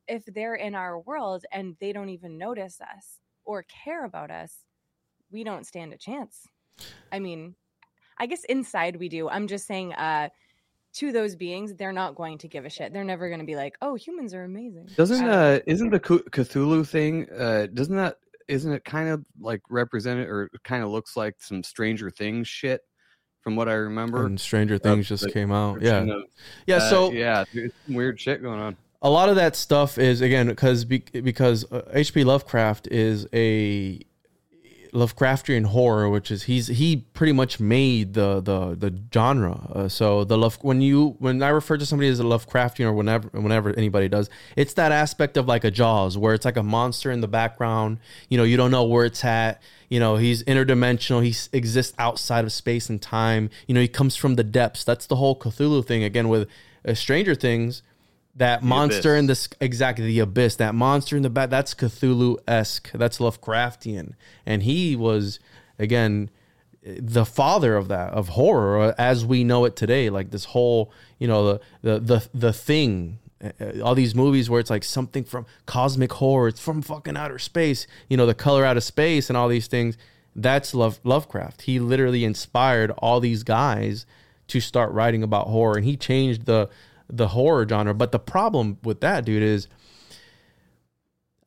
if 0.08 0.24
they're 0.26 0.54
in 0.54 0.74
our 0.74 0.98
world 1.00 1.44
and 1.52 1.76
they 1.80 1.92
don't 1.92 2.08
even 2.08 2.38
notice 2.38 2.80
us 2.80 3.18
or 3.44 3.64
care 3.64 4.04
about 4.04 4.30
us, 4.30 4.64
we 5.30 5.44
don't 5.44 5.66
stand 5.66 5.92
a 5.92 5.98
chance. 5.98 6.46
I 7.12 7.18
mean, 7.18 7.54
I 8.18 8.26
guess 8.26 8.44
inside 8.44 8.96
we 8.96 9.08
do. 9.08 9.28
I'm 9.28 9.46
just 9.46 9.66
saying, 9.66 9.92
uh, 9.94 10.28
to 10.94 11.12
those 11.12 11.34
beings, 11.36 11.74
they're 11.74 11.92
not 11.92 12.14
going 12.14 12.38
to 12.38 12.48
give 12.48 12.64
a 12.64 12.70
shit. 12.70 12.92
They're 12.92 13.04
never 13.04 13.28
going 13.28 13.40
to 13.40 13.46
be 13.46 13.56
like, 13.56 13.76
"Oh, 13.82 13.96
humans 13.96 14.32
are 14.32 14.44
amazing." 14.44 14.88
doesn't 14.96 15.28
uh 15.28 15.58
isn't 15.66 15.90
the 15.90 16.00
Cthulhu 16.00 16.86
thing 16.86 17.28
uh 17.36 17.66
doesn't 17.74 17.96
that 17.96 18.18
isn't 18.48 18.72
it 18.72 18.84
kind 18.84 19.08
of 19.08 19.24
like 19.40 19.60
represented 19.70 20.28
or 20.28 20.50
kind 20.62 20.84
of 20.84 20.90
looks 20.90 21.16
like 21.16 21.34
some 21.40 21.62
Stranger 21.62 22.10
Things 22.10 22.46
shit 22.46 22.82
from 23.44 23.54
what 23.56 23.68
I 23.68 23.74
remember? 23.74 24.26
And 24.26 24.40
Stranger 24.40 24.78
Things 24.78 25.06
just 25.06 25.30
came 25.32 25.52
out. 25.52 25.82
Yeah, 25.82 25.98
of 25.98 26.08
yeah. 26.66 26.78
that. 26.78 26.90
So 26.90 27.12
yeah, 27.12 27.44
some 27.52 27.94
weird 27.94 28.18
shit 28.18 28.42
going 28.42 28.58
on. 28.58 28.76
a 29.02 29.10
lot 29.10 29.28
of 29.28 29.36
that 29.36 29.54
stuff 29.54 29.98
is 29.98 30.22
again 30.22 30.48
because 30.48 30.84
because 30.86 31.70
uh, 31.70 31.82
H.P. 31.92 32.24
Lovecraft 32.24 32.88
is 32.88 33.28
a 33.34 34.00
Lovecraftian 34.94 35.66
horror, 35.66 36.08
which 36.08 36.30
is 36.30 36.44
he's 36.44 36.68
he 36.68 37.04
pretty 37.14 37.32
much 37.32 37.58
made 37.58 38.14
the 38.14 38.40
the 38.40 38.76
the 38.76 38.96
genre. 39.12 39.68
Uh, 39.74 39.88
so 39.88 40.22
the 40.22 40.38
love 40.38 40.56
when 40.62 40.80
you 40.80 41.16
when 41.18 41.42
I 41.42 41.48
refer 41.48 41.76
to 41.76 41.84
somebody 41.84 42.08
as 42.08 42.20
a 42.20 42.22
Lovecraftian 42.22 42.86
or 42.86 42.92
whenever 42.92 43.28
whenever 43.32 43.70
anybody 43.76 44.08
does, 44.08 44.30
it's 44.56 44.74
that 44.74 44.92
aspect 44.92 45.36
of 45.36 45.46
like 45.46 45.64
a 45.64 45.70
Jaws 45.70 46.16
where 46.16 46.32
it's 46.32 46.44
like 46.44 46.56
a 46.56 46.62
monster 46.62 47.10
in 47.10 47.20
the 47.20 47.28
background. 47.28 47.98
You 48.28 48.38
know, 48.38 48.44
you 48.44 48.56
don't 48.56 48.70
know 48.70 48.84
where 48.84 49.04
it's 49.04 49.24
at. 49.24 49.60
You 49.88 49.98
know, 49.98 50.16
he's 50.16 50.44
interdimensional. 50.44 51.24
He 51.24 51.34
exists 51.56 51.94
outside 51.98 52.44
of 52.44 52.52
space 52.52 52.88
and 52.88 53.02
time. 53.02 53.50
You 53.66 53.74
know, 53.74 53.80
he 53.80 53.88
comes 53.88 54.14
from 54.14 54.36
the 54.36 54.44
depths. 54.44 54.84
That's 54.84 55.06
the 55.06 55.16
whole 55.16 55.36
Cthulhu 55.36 55.84
thing 55.84 56.04
again 56.04 56.28
with 56.28 56.48
uh, 56.86 56.94
Stranger 56.94 57.34
Things 57.34 57.82
that 58.36 58.62
monster 58.62 59.12
abyss. 59.14 59.20
in 59.20 59.26
this 59.26 59.48
exactly 59.60 60.06
the 60.06 60.18
abyss 60.18 60.56
that 60.56 60.74
monster 60.74 61.16
in 61.16 61.22
the 61.22 61.30
back 61.30 61.50
that's 61.50 61.74
cthulhu-esque 61.74 62.90
that's 62.92 63.18
lovecraftian. 63.18 64.14
And 64.44 64.62
he 64.62 64.96
was 64.96 65.38
again 65.78 66.30
the 66.82 67.24
father 67.24 67.76
of 67.76 67.88
that 67.88 68.12
of 68.12 68.30
horror 68.30 68.94
as 68.98 69.24
we 69.24 69.44
know 69.44 69.64
it 69.64 69.76
today. 69.76 70.10
Like 70.10 70.30
this 70.30 70.46
whole 70.46 70.92
you 71.18 71.28
know 71.28 71.54
the 71.54 71.60
the 71.82 72.00
the, 72.00 72.28
the 72.34 72.52
thing 72.52 73.18
uh, 73.42 73.50
uh, 73.60 73.80
all 73.82 73.94
these 73.94 74.14
movies 74.14 74.50
where 74.50 74.60
it's 74.60 74.70
like 74.70 74.84
something 74.84 75.24
from 75.24 75.46
cosmic 75.66 76.12
horror 76.14 76.48
it's 76.48 76.60
from 76.60 76.82
fucking 76.82 77.16
outer 77.16 77.38
space 77.38 77.86
you 78.08 78.16
know 78.16 78.26
the 78.26 78.34
color 78.34 78.64
out 78.64 78.76
of 78.76 78.84
space 78.84 79.30
and 79.30 79.36
all 79.36 79.48
these 79.48 79.66
things. 79.68 79.96
That's 80.36 80.74
love 80.74 80.98
lovecraft. 81.04 81.62
He 81.62 81.78
literally 81.78 82.24
inspired 82.24 82.90
all 82.98 83.20
these 83.20 83.44
guys 83.44 84.06
to 84.48 84.60
start 84.60 84.92
writing 84.92 85.22
about 85.22 85.46
horror 85.46 85.76
and 85.76 85.84
he 85.84 85.96
changed 85.96 86.46
the 86.46 86.68
the 87.08 87.28
horror 87.28 87.66
genre 87.68 87.94
but 87.94 88.12
the 88.12 88.18
problem 88.18 88.78
with 88.82 89.00
that 89.00 89.24
dude 89.24 89.42
is 89.42 89.68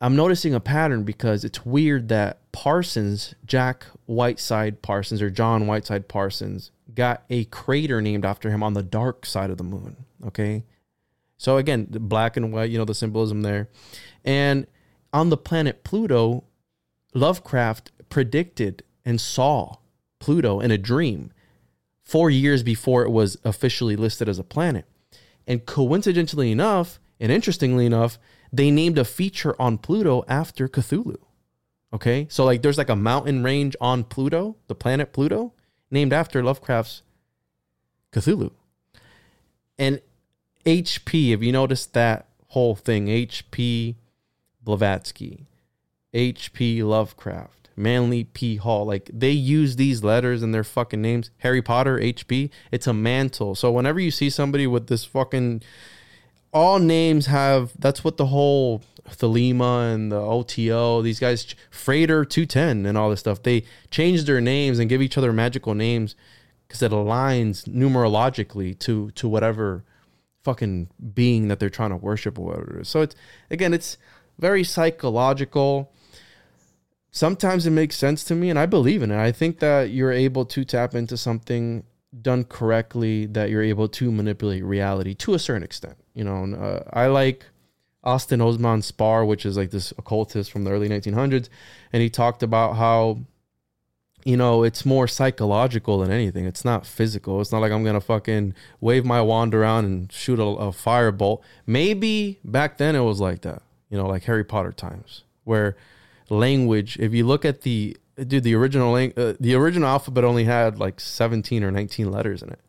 i'm 0.00 0.16
noticing 0.16 0.54
a 0.54 0.60
pattern 0.60 1.04
because 1.04 1.44
it's 1.44 1.64
weird 1.66 2.08
that 2.08 2.40
parsons 2.52 3.34
jack 3.44 3.84
whiteside 4.06 4.80
parsons 4.82 5.20
or 5.20 5.30
john 5.30 5.66
whiteside 5.66 6.08
parsons 6.08 6.70
got 6.94 7.24
a 7.30 7.44
crater 7.46 8.00
named 8.00 8.24
after 8.24 8.50
him 8.50 8.62
on 8.62 8.74
the 8.74 8.82
dark 8.82 9.26
side 9.26 9.50
of 9.50 9.58
the 9.58 9.64
moon 9.64 9.96
okay? 10.26 10.64
So 11.36 11.56
again 11.56 11.86
black 11.90 12.36
and 12.36 12.52
white 12.52 12.70
you 12.70 12.78
know 12.78 12.84
the 12.84 12.94
symbolism 12.94 13.42
there. 13.42 13.68
And 14.24 14.66
on 15.12 15.30
the 15.30 15.36
planet 15.36 15.84
pluto 15.84 16.44
lovecraft 17.14 17.92
predicted 18.08 18.82
and 19.04 19.20
saw 19.20 19.76
pluto 20.18 20.60
in 20.60 20.70
a 20.70 20.78
dream 20.78 21.32
four 22.02 22.30
years 22.30 22.62
before 22.62 23.02
it 23.04 23.10
was 23.10 23.38
officially 23.44 23.96
listed 23.96 24.28
as 24.28 24.38
a 24.38 24.44
planet 24.44 24.86
and 25.48 25.64
coincidentally 25.66 26.52
enough, 26.52 27.00
and 27.18 27.32
interestingly 27.32 27.86
enough, 27.86 28.18
they 28.52 28.70
named 28.70 28.98
a 28.98 29.04
feature 29.04 29.60
on 29.60 29.78
Pluto 29.78 30.24
after 30.28 30.68
Cthulhu. 30.68 31.16
Okay? 31.92 32.26
So 32.30 32.44
like 32.44 32.62
there's 32.62 32.78
like 32.78 32.90
a 32.90 32.96
mountain 32.96 33.42
range 33.42 33.74
on 33.80 34.04
Pluto, 34.04 34.56
the 34.68 34.74
planet 34.74 35.12
Pluto, 35.12 35.54
named 35.90 36.12
after 36.12 36.44
Lovecraft's 36.44 37.02
Cthulhu. 38.12 38.52
And 39.78 40.00
HP, 40.66 41.32
if 41.32 41.42
you 41.42 41.50
noticed 41.50 41.94
that 41.94 42.28
whole 42.48 42.76
thing, 42.76 43.06
HP 43.06 43.96
Blavatsky, 44.62 45.46
HP 46.12 46.82
Lovecraft, 46.84 47.57
Manly 47.78 48.24
P. 48.24 48.56
Hall, 48.56 48.84
like 48.84 49.10
they 49.12 49.30
use 49.30 49.76
these 49.76 50.04
letters 50.04 50.42
in 50.42 50.52
their 50.52 50.64
fucking 50.64 51.00
names. 51.00 51.30
Harry 51.38 51.62
Potter, 51.62 51.98
HP, 51.98 52.50
it's 52.70 52.86
a 52.86 52.92
mantle. 52.92 53.54
So 53.54 53.70
whenever 53.70 54.00
you 54.00 54.10
see 54.10 54.28
somebody 54.28 54.66
with 54.66 54.88
this 54.88 55.04
fucking, 55.04 55.62
all 56.52 56.78
names 56.78 57.26
have, 57.26 57.72
that's 57.78 58.04
what 58.04 58.16
the 58.16 58.26
whole 58.26 58.82
Thelema 59.08 59.94
and 59.94 60.12
the 60.12 60.20
OTO, 60.20 61.02
these 61.02 61.20
guys, 61.20 61.54
Freighter 61.70 62.24
210 62.24 62.86
and 62.86 62.98
all 62.98 63.10
this 63.10 63.20
stuff, 63.20 63.42
they 63.42 63.64
change 63.90 64.24
their 64.24 64.40
names 64.40 64.78
and 64.78 64.88
give 64.88 65.02
each 65.02 65.16
other 65.16 65.32
magical 65.32 65.74
names 65.74 66.14
because 66.66 66.82
it 66.82 66.92
aligns 66.92 67.66
numerologically 67.66 68.78
to 68.78 69.10
to 69.12 69.26
whatever 69.26 69.84
fucking 70.44 70.88
being 71.14 71.48
that 71.48 71.58
they're 71.58 71.70
trying 71.70 71.90
to 71.90 71.96
worship 71.96 72.38
or 72.38 72.46
whatever. 72.46 72.80
So 72.84 73.02
it's 73.02 73.14
again, 73.50 73.72
it's 73.72 73.98
very 74.38 74.64
psychological. 74.64 75.92
Sometimes 77.10 77.66
it 77.66 77.70
makes 77.70 77.96
sense 77.96 78.22
to 78.24 78.34
me, 78.34 78.50
and 78.50 78.58
I 78.58 78.66
believe 78.66 79.02
in 79.02 79.10
it. 79.10 79.18
I 79.18 79.32
think 79.32 79.60
that 79.60 79.90
you're 79.90 80.12
able 80.12 80.44
to 80.46 80.64
tap 80.64 80.94
into 80.94 81.16
something 81.16 81.84
done 82.22 82.44
correctly, 82.44 83.26
that 83.26 83.50
you're 83.50 83.62
able 83.62 83.88
to 83.88 84.12
manipulate 84.12 84.64
reality 84.64 85.14
to 85.14 85.34
a 85.34 85.38
certain 85.38 85.62
extent. 85.62 85.96
You 86.14 86.24
know, 86.24 86.42
and, 86.42 86.54
uh, 86.54 86.80
I 86.92 87.06
like. 87.06 87.46
Austin 88.04 88.40
Osman 88.40 88.80
Spare, 88.80 89.24
which 89.24 89.44
is 89.44 89.56
like 89.56 89.70
this 89.70 89.90
occultist 89.98 90.52
from 90.52 90.62
the 90.62 90.70
early 90.70 90.88
1900s, 90.88 91.48
and 91.92 92.00
he 92.00 92.08
talked 92.08 92.44
about 92.44 92.76
how 92.76 93.18
you 94.24 94.36
know, 94.36 94.62
it's 94.62 94.84
more 94.84 95.08
psychological 95.08 96.00
than 96.00 96.10
anything. 96.10 96.44
It's 96.44 96.64
not 96.64 96.84
physical. 96.86 97.40
It's 97.40 97.52
not 97.52 97.60
like 97.60 97.72
I'm 97.72 97.84
gonna 97.84 98.00
fucking 98.00 98.54
wave 98.80 99.04
my 99.04 99.22
wand 99.22 99.54
around 99.54 99.84
and 99.84 100.12
shoot 100.12 100.38
a, 100.38 100.42
a 100.42 100.70
firebolt. 100.70 101.40
Maybe 101.66 102.38
back 102.44 102.78
then 102.78 102.94
it 102.94 103.00
was 103.00 103.20
like 103.20 103.42
that, 103.42 103.62
you 103.88 103.96
know, 103.96 104.06
like 104.06 104.24
Harry 104.24 104.44
Potter 104.44 104.72
times, 104.72 105.24
where 105.44 105.76
language. 106.30 106.98
If 106.98 107.12
you 107.12 107.26
look 107.26 107.44
at 107.44 107.62
the 107.62 107.96
dude, 108.16 108.44
the 108.44 108.54
original 108.54 108.94
uh, 108.94 109.34
the 109.38 109.54
original 109.54 109.88
alphabet 109.88 110.24
only 110.24 110.44
had 110.44 110.78
like 110.78 111.00
17 111.00 111.62
or 111.64 111.70
19 111.70 112.10
letters 112.10 112.42
in 112.42 112.50
it. 112.50 112.60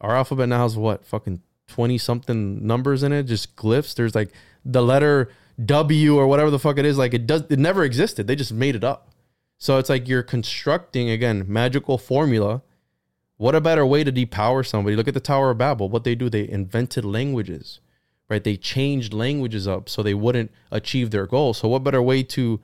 Our 0.00 0.16
alphabet 0.16 0.48
now 0.48 0.62
has 0.62 0.76
what 0.76 1.04
fucking 1.04 1.42
20 1.68 1.98
something 1.98 2.66
numbers 2.66 3.02
in 3.02 3.12
it, 3.12 3.24
just 3.24 3.56
glyphs. 3.56 3.94
There's 3.94 4.14
like 4.14 4.30
the 4.64 4.82
letter 4.82 5.30
W 5.64 6.16
or 6.16 6.26
whatever 6.26 6.50
the 6.50 6.58
fuck 6.58 6.78
it 6.78 6.84
is. 6.84 6.98
Like 6.98 7.14
it 7.14 7.26
does, 7.26 7.42
it 7.50 7.58
never 7.58 7.84
existed. 7.84 8.26
They 8.26 8.36
just 8.36 8.52
made 8.52 8.76
it 8.76 8.84
up. 8.84 9.10
So 9.58 9.78
it's 9.78 9.88
like 9.88 10.08
you're 10.08 10.22
constructing 10.22 11.10
again 11.10 11.44
magical 11.48 11.98
formula. 11.98 12.62
What 13.36 13.54
a 13.54 13.60
better 13.60 13.86
way 13.86 14.02
to 14.02 14.12
depower 14.12 14.66
somebody? 14.66 14.96
Look 14.96 15.08
at 15.08 15.14
the 15.14 15.20
Tower 15.20 15.50
of 15.50 15.58
Babel. 15.58 15.88
What 15.88 16.04
they 16.04 16.14
do, 16.14 16.28
they 16.28 16.48
invented 16.48 17.04
languages, 17.04 17.80
right? 18.28 18.44
They 18.44 18.56
changed 18.56 19.12
languages 19.12 19.66
up 19.66 19.88
so 19.88 20.02
they 20.02 20.14
wouldn't 20.14 20.50
achieve 20.70 21.10
their 21.10 21.26
goal. 21.26 21.54
So 21.54 21.68
what 21.68 21.84
better 21.84 22.02
way 22.02 22.22
to 22.24 22.60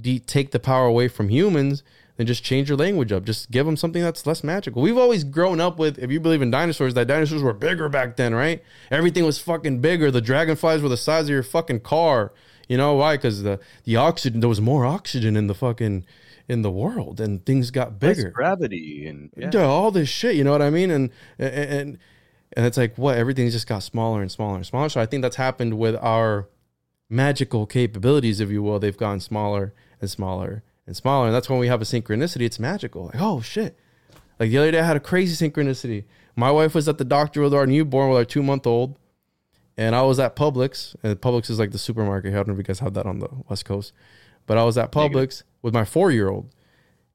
de- 0.00 0.18
take 0.18 0.50
the 0.50 0.58
power 0.58 0.86
away 0.86 1.08
from 1.08 1.28
humans 1.28 1.82
than 2.16 2.26
just 2.26 2.44
change 2.44 2.68
your 2.68 2.78
language 2.78 3.12
up? 3.12 3.24
Just 3.24 3.50
give 3.50 3.66
them 3.66 3.76
something 3.76 4.02
that's 4.02 4.26
less 4.26 4.42
magical. 4.42 4.82
We've 4.82 4.98
always 4.98 5.24
grown 5.24 5.60
up 5.60 5.78
with, 5.78 5.98
if 5.98 6.10
you 6.10 6.20
believe 6.20 6.42
in 6.42 6.50
dinosaurs, 6.50 6.94
that 6.94 7.06
dinosaurs 7.06 7.42
were 7.42 7.52
bigger 7.52 7.88
back 7.88 8.16
then, 8.16 8.34
right? 8.34 8.62
Everything 8.90 9.24
was 9.24 9.38
fucking 9.38 9.80
bigger. 9.80 10.10
The 10.10 10.20
dragonflies 10.20 10.82
were 10.82 10.88
the 10.88 10.96
size 10.96 11.24
of 11.24 11.30
your 11.30 11.42
fucking 11.42 11.80
car. 11.80 12.32
You 12.68 12.76
know 12.76 12.94
why? 12.94 13.16
Because 13.16 13.42
the 13.42 13.60
the 13.84 13.96
oxygen 13.96 14.40
there 14.40 14.48
was 14.48 14.60
more 14.60 14.86
oxygen 14.86 15.36
in 15.36 15.48
the 15.48 15.54
fucking 15.54 16.06
in 16.48 16.62
the 16.62 16.70
world 16.70 17.20
and 17.20 17.44
things 17.44 17.70
got 17.70 17.98
bigger. 17.98 18.24
Less 18.24 18.32
gravity 18.32 19.06
and 19.06 19.30
yeah. 19.36 19.50
yeah. 19.52 19.64
all 19.64 19.90
this 19.90 20.08
shit, 20.08 20.34
you 20.34 20.44
know 20.44 20.52
what 20.52 20.62
I 20.62 20.70
mean? 20.70 20.90
And 20.90 21.10
and 21.38 21.98
and 22.56 22.66
it's 22.66 22.76
like 22.76 22.96
what 22.96 23.16
everything's 23.16 23.52
just 23.52 23.66
got 23.66 23.82
smaller 23.82 24.22
and 24.22 24.30
smaller 24.30 24.56
and 24.56 24.66
smaller. 24.66 24.88
So 24.88 25.00
I 25.00 25.06
think 25.06 25.22
that's 25.22 25.36
happened 25.36 25.78
with 25.78 25.96
our 25.96 26.48
magical 27.08 27.66
capabilities, 27.66 28.40
if 28.40 28.50
you 28.50 28.62
will. 28.62 28.78
They've 28.78 28.96
gone 28.96 29.20
smaller 29.20 29.74
and 30.00 30.10
smaller 30.10 30.62
and 30.86 30.96
smaller. 30.96 31.26
And 31.26 31.34
that's 31.34 31.48
when 31.48 31.58
we 31.58 31.68
have 31.68 31.82
a 31.82 31.84
synchronicity. 31.84 32.42
It's 32.42 32.58
magical. 32.58 33.06
Like, 33.06 33.20
oh 33.20 33.40
shit. 33.40 33.78
Like 34.38 34.50
the 34.50 34.58
other 34.58 34.70
day 34.72 34.80
I 34.80 34.86
had 34.86 34.96
a 34.96 35.00
crazy 35.00 35.48
synchronicity. 35.48 36.04
My 36.36 36.50
wife 36.50 36.74
was 36.74 36.88
at 36.88 36.98
the 36.98 37.04
doctor 37.04 37.42
with 37.42 37.54
our 37.54 37.66
newborn 37.66 38.10
with 38.10 38.18
our 38.18 38.24
two 38.24 38.42
month 38.42 38.66
old. 38.66 38.98
And 39.76 39.94
I 39.96 40.02
was 40.02 40.20
at 40.20 40.36
Publix. 40.36 40.94
And 41.02 41.20
Publix 41.20 41.50
is 41.50 41.58
like 41.58 41.72
the 41.72 41.78
supermarket. 41.78 42.32
I 42.32 42.36
don't 42.36 42.48
know 42.48 42.52
if 42.54 42.58
you 42.58 42.64
guys 42.64 42.80
have 42.80 42.94
that 42.94 43.06
on 43.06 43.18
the 43.18 43.28
West 43.48 43.64
Coast. 43.64 43.92
But 44.46 44.58
I 44.58 44.64
was 44.64 44.76
at 44.78 44.92
Publix 44.92 45.42
with 45.62 45.72
my 45.72 45.84
four 45.84 46.10
year 46.10 46.28
old, 46.28 46.50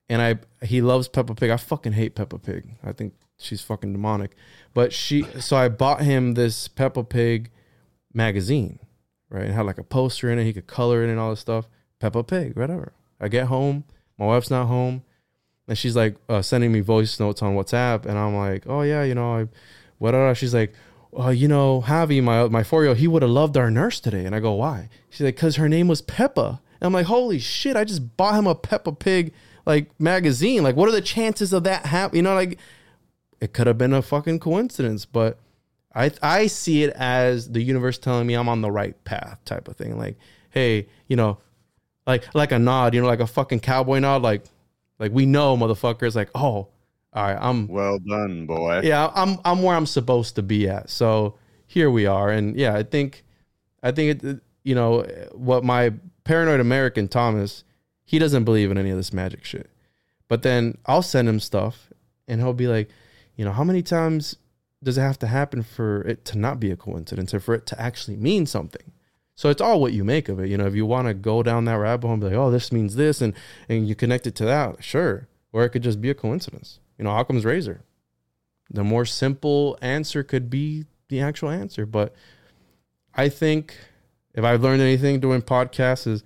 and 0.10 0.22
I 0.22 0.40
he 0.66 0.82
loves 0.82 1.08
Peppa 1.08 1.36
Pig. 1.36 1.52
I 1.52 1.58
fucking 1.58 1.94
hate 1.94 2.16
Peppa 2.16 2.40
Pig. 2.40 2.72
I 2.84 2.92
think 2.92 3.14
she's 3.40 3.62
fucking 3.62 3.94
demonic. 3.94 4.36
But 4.74 4.94
she, 4.94 5.24
so 5.40 5.58
I 5.58 5.70
bought 5.70 6.02
him 6.02 6.34
this 6.34 6.68
Peppa 6.68 7.04
Pig 7.04 7.50
magazine, 8.14 8.80
right? 9.30 9.46
It 9.46 9.54
had 9.54 9.66
like 9.66 9.80
a 9.80 9.84
poster 9.84 10.30
in 10.32 10.38
it. 10.38 10.44
He 10.44 10.54
could 10.54 10.68
color 10.68 11.04
it 11.04 11.10
and 11.10 11.20
all 11.20 11.32
this 11.32 11.40
stuff. 11.40 11.68
Peppa 12.00 12.24
Pig, 12.24 12.56
whatever. 12.56 12.94
I 13.20 13.28
get 13.28 13.48
home, 13.48 13.84
my 14.18 14.26
wife's 14.26 14.50
not 14.52 14.68
home, 14.68 15.04
and 15.68 15.78
she's 15.78 15.96
like 15.96 16.16
uh, 16.30 16.42
sending 16.42 16.72
me 16.72 16.80
voice 16.80 17.20
notes 17.20 17.42
on 17.42 17.56
WhatsApp, 17.56 18.06
and 18.06 18.18
I'm 18.18 18.36
like, 18.36 18.64
oh 18.68 18.82
yeah, 18.82 19.04
you 19.04 19.16
know, 19.16 19.36
I, 19.36 19.48
whatever. 19.98 20.34
She's 20.36 20.54
like, 20.54 20.74
uh, 21.18 21.30
you 21.30 21.48
know, 21.48 21.84
Javi, 21.86 22.24
my 22.24 22.48
my 22.48 22.64
four 22.64 22.84
year 22.84 22.90
old, 22.90 22.98
he 23.00 23.08
would 23.08 23.22
have 23.22 23.32
loved 23.32 23.58
our 23.58 23.72
nurse 23.72 24.00
today. 24.00 24.26
And 24.26 24.36
I 24.36 24.40
go, 24.40 24.54
why? 24.54 24.90
She's 25.10 25.22
like, 25.22 25.36
because 25.36 25.58
her 25.58 25.68
name 25.68 25.88
was 25.88 26.02
Peppa. 26.02 26.62
And 26.80 26.88
I'm 26.88 26.94
like, 26.94 27.08
holy 27.08 27.40
shit, 27.40 27.76
I 27.76 27.84
just 27.84 28.16
bought 28.16 28.36
him 28.36 28.48
a 28.48 28.56
Peppa 28.56 28.94
Pig 28.94 29.34
like 29.66 29.92
magazine. 30.00 30.64
Like, 30.64 30.76
what 30.76 30.88
are 30.88 30.94
the 30.94 31.02
chances 31.02 31.52
of 31.52 31.64
that 31.66 31.86
happening? 31.86 32.18
You 32.20 32.24
know, 32.24 32.36
like 32.36 32.58
it 33.42 33.54
could 33.54 33.68
have 33.68 33.78
been 33.78 33.94
a 33.94 34.02
fucking 34.02 34.40
coincidence, 34.40 35.06
but 35.06 35.38
I 35.94 36.12
I 36.22 36.48
see 36.48 36.84
it 36.84 36.92
as 36.96 37.52
the 37.52 37.62
universe 37.62 37.98
telling 37.98 38.28
me 38.28 38.34
I'm 38.36 38.50
on 38.50 38.62
the 38.62 38.72
right 38.72 39.02
path 39.06 39.40
type 39.46 39.68
of 39.68 39.76
thing. 39.76 39.98
Like, 39.98 40.18
hey, 40.50 40.88
you 41.08 41.16
know, 41.16 41.38
like 42.06 42.34
like 42.36 42.52
a 42.52 42.60
nod, 42.60 42.94
you 42.94 43.02
know, 43.02 43.08
like 43.08 43.20
a 43.20 43.28
fucking 43.28 43.62
cowboy 43.62 44.00
nod, 44.00 44.22
like 44.22 44.44
like 45.00 45.12
we 45.12 45.26
know 45.26 45.58
motherfuckers 45.58 46.16
like, 46.16 46.30
oh, 46.36 46.68
all 47.14 47.24
right, 47.24 47.38
I'm 47.40 47.68
well 47.68 48.00
done, 48.00 48.46
boy. 48.46 48.82
Yeah, 48.84 49.12
I'm 49.16 49.38
I'm 49.46 49.64
where 49.64 49.76
I'm 49.76 49.86
supposed 49.86 50.36
to 50.36 50.44
be 50.44 50.68
at. 50.70 50.90
So 50.90 51.36
here 51.66 51.90
we 51.90 52.06
are, 52.06 52.30
and 52.30 52.56
yeah, 52.56 52.76
I 52.76 52.84
think 52.84 53.24
I 53.82 53.92
think 53.92 54.24
it, 54.24 54.40
you 54.64 54.76
know 54.76 55.04
what 55.34 55.64
my 55.64 55.94
paranoid 56.24 56.60
American 56.60 57.08
Thomas, 57.08 57.64
he 58.06 58.20
doesn't 58.20 58.44
believe 58.44 58.70
in 58.70 58.78
any 58.78 58.92
of 58.92 58.98
this 58.98 59.12
magic 59.12 59.44
shit. 59.44 59.70
But 60.28 60.44
then 60.44 60.78
I'll 60.86 61.02
send 61.02 61.28
him 61.28 61.40
stuff 61.40 61.90
and 62.28 62.40
he'll 62.40 62.54
be 62.54 62.68
like, 62.68 62.90
you 63.40 63.46
know, 63.46 63.54
how 63.54 63.64
many 63.64 63.82
times 63.82 64.36
does 64.84 64.98
it 64.98 65.02
have 65.02 65.18
to 65.20 65.28
happen 65.28 65.64
for 65.64 66.02
it 66.02 66.26
to 66.26 66.38
not 66.38 66.60
be 66.60 66.72
a 66.72 66.76
coincidence 66.76 67.34
or 67.34 67.40
for 67.40 67.56
it 67.56 67.66
to 67.68 67.80
actually 67.80 68.18
mean 68.18 68.46
something? 68.46 68.92
So 69.34 69.50
it's 69.50 69.62
all 69.62 69.80
what 69.80 69.94
you 69.94 70.04
make 70.04 70.28
of 70.28 70.42
it. 70.42 70.50
You 70.50 70.58
know, 70.58 70.68
if 70.68 70.76
you 70.76 70.86
want 70.86 71.08
to 71.08 71.14
go 71.14 71.42
down 71.42 71.64
that 71.64 71.76
rabbit 71.76 72.06
hole 72.06 72.16
and 72.16 72.22
be 72.22 72.28
like, 72.28 72.36
oh, 72.36 72.52
this 72.52 72.74
means 72.74 72.98
this, 72.98 73.22
and 73.22 73.34
and 73.70 73.88
you 73.88 73.96
connect 73.96 74.28
it 74.28 74.36
to 74.36 74.46
that, 74.46 74.84
sure. 74.84 75.30
Or 75.54 75.64
it 75.64 75.70
could 75.70 75.84
just 75.84 76.02
be 76.02 76.10
a 76.10 76.14
coincidence. 76.14 76.80
You 76.98 77.06
know, 77.06 77.18
Occam's 77.18 77.46
razor. 77.46 77.80
The 78.70 78.84
more 78.84 79.06
simple 79.06 79.78
answer 79.82 80.22
could 80.22 80.50
be 80.50 80.84
the 81.08 81.22
actual 81.22 81.50
answer. 81.50 81.86
But 81.86 82.14
I 83.16 83.30
think 83.30 83.74
if 84.34 84.44
I've 84.44 84.62
learned 84.62 84.82
anything 84.82 85.22
doing 85.22 85.44
podcasts 85.44 86.06
is 86.08 86.26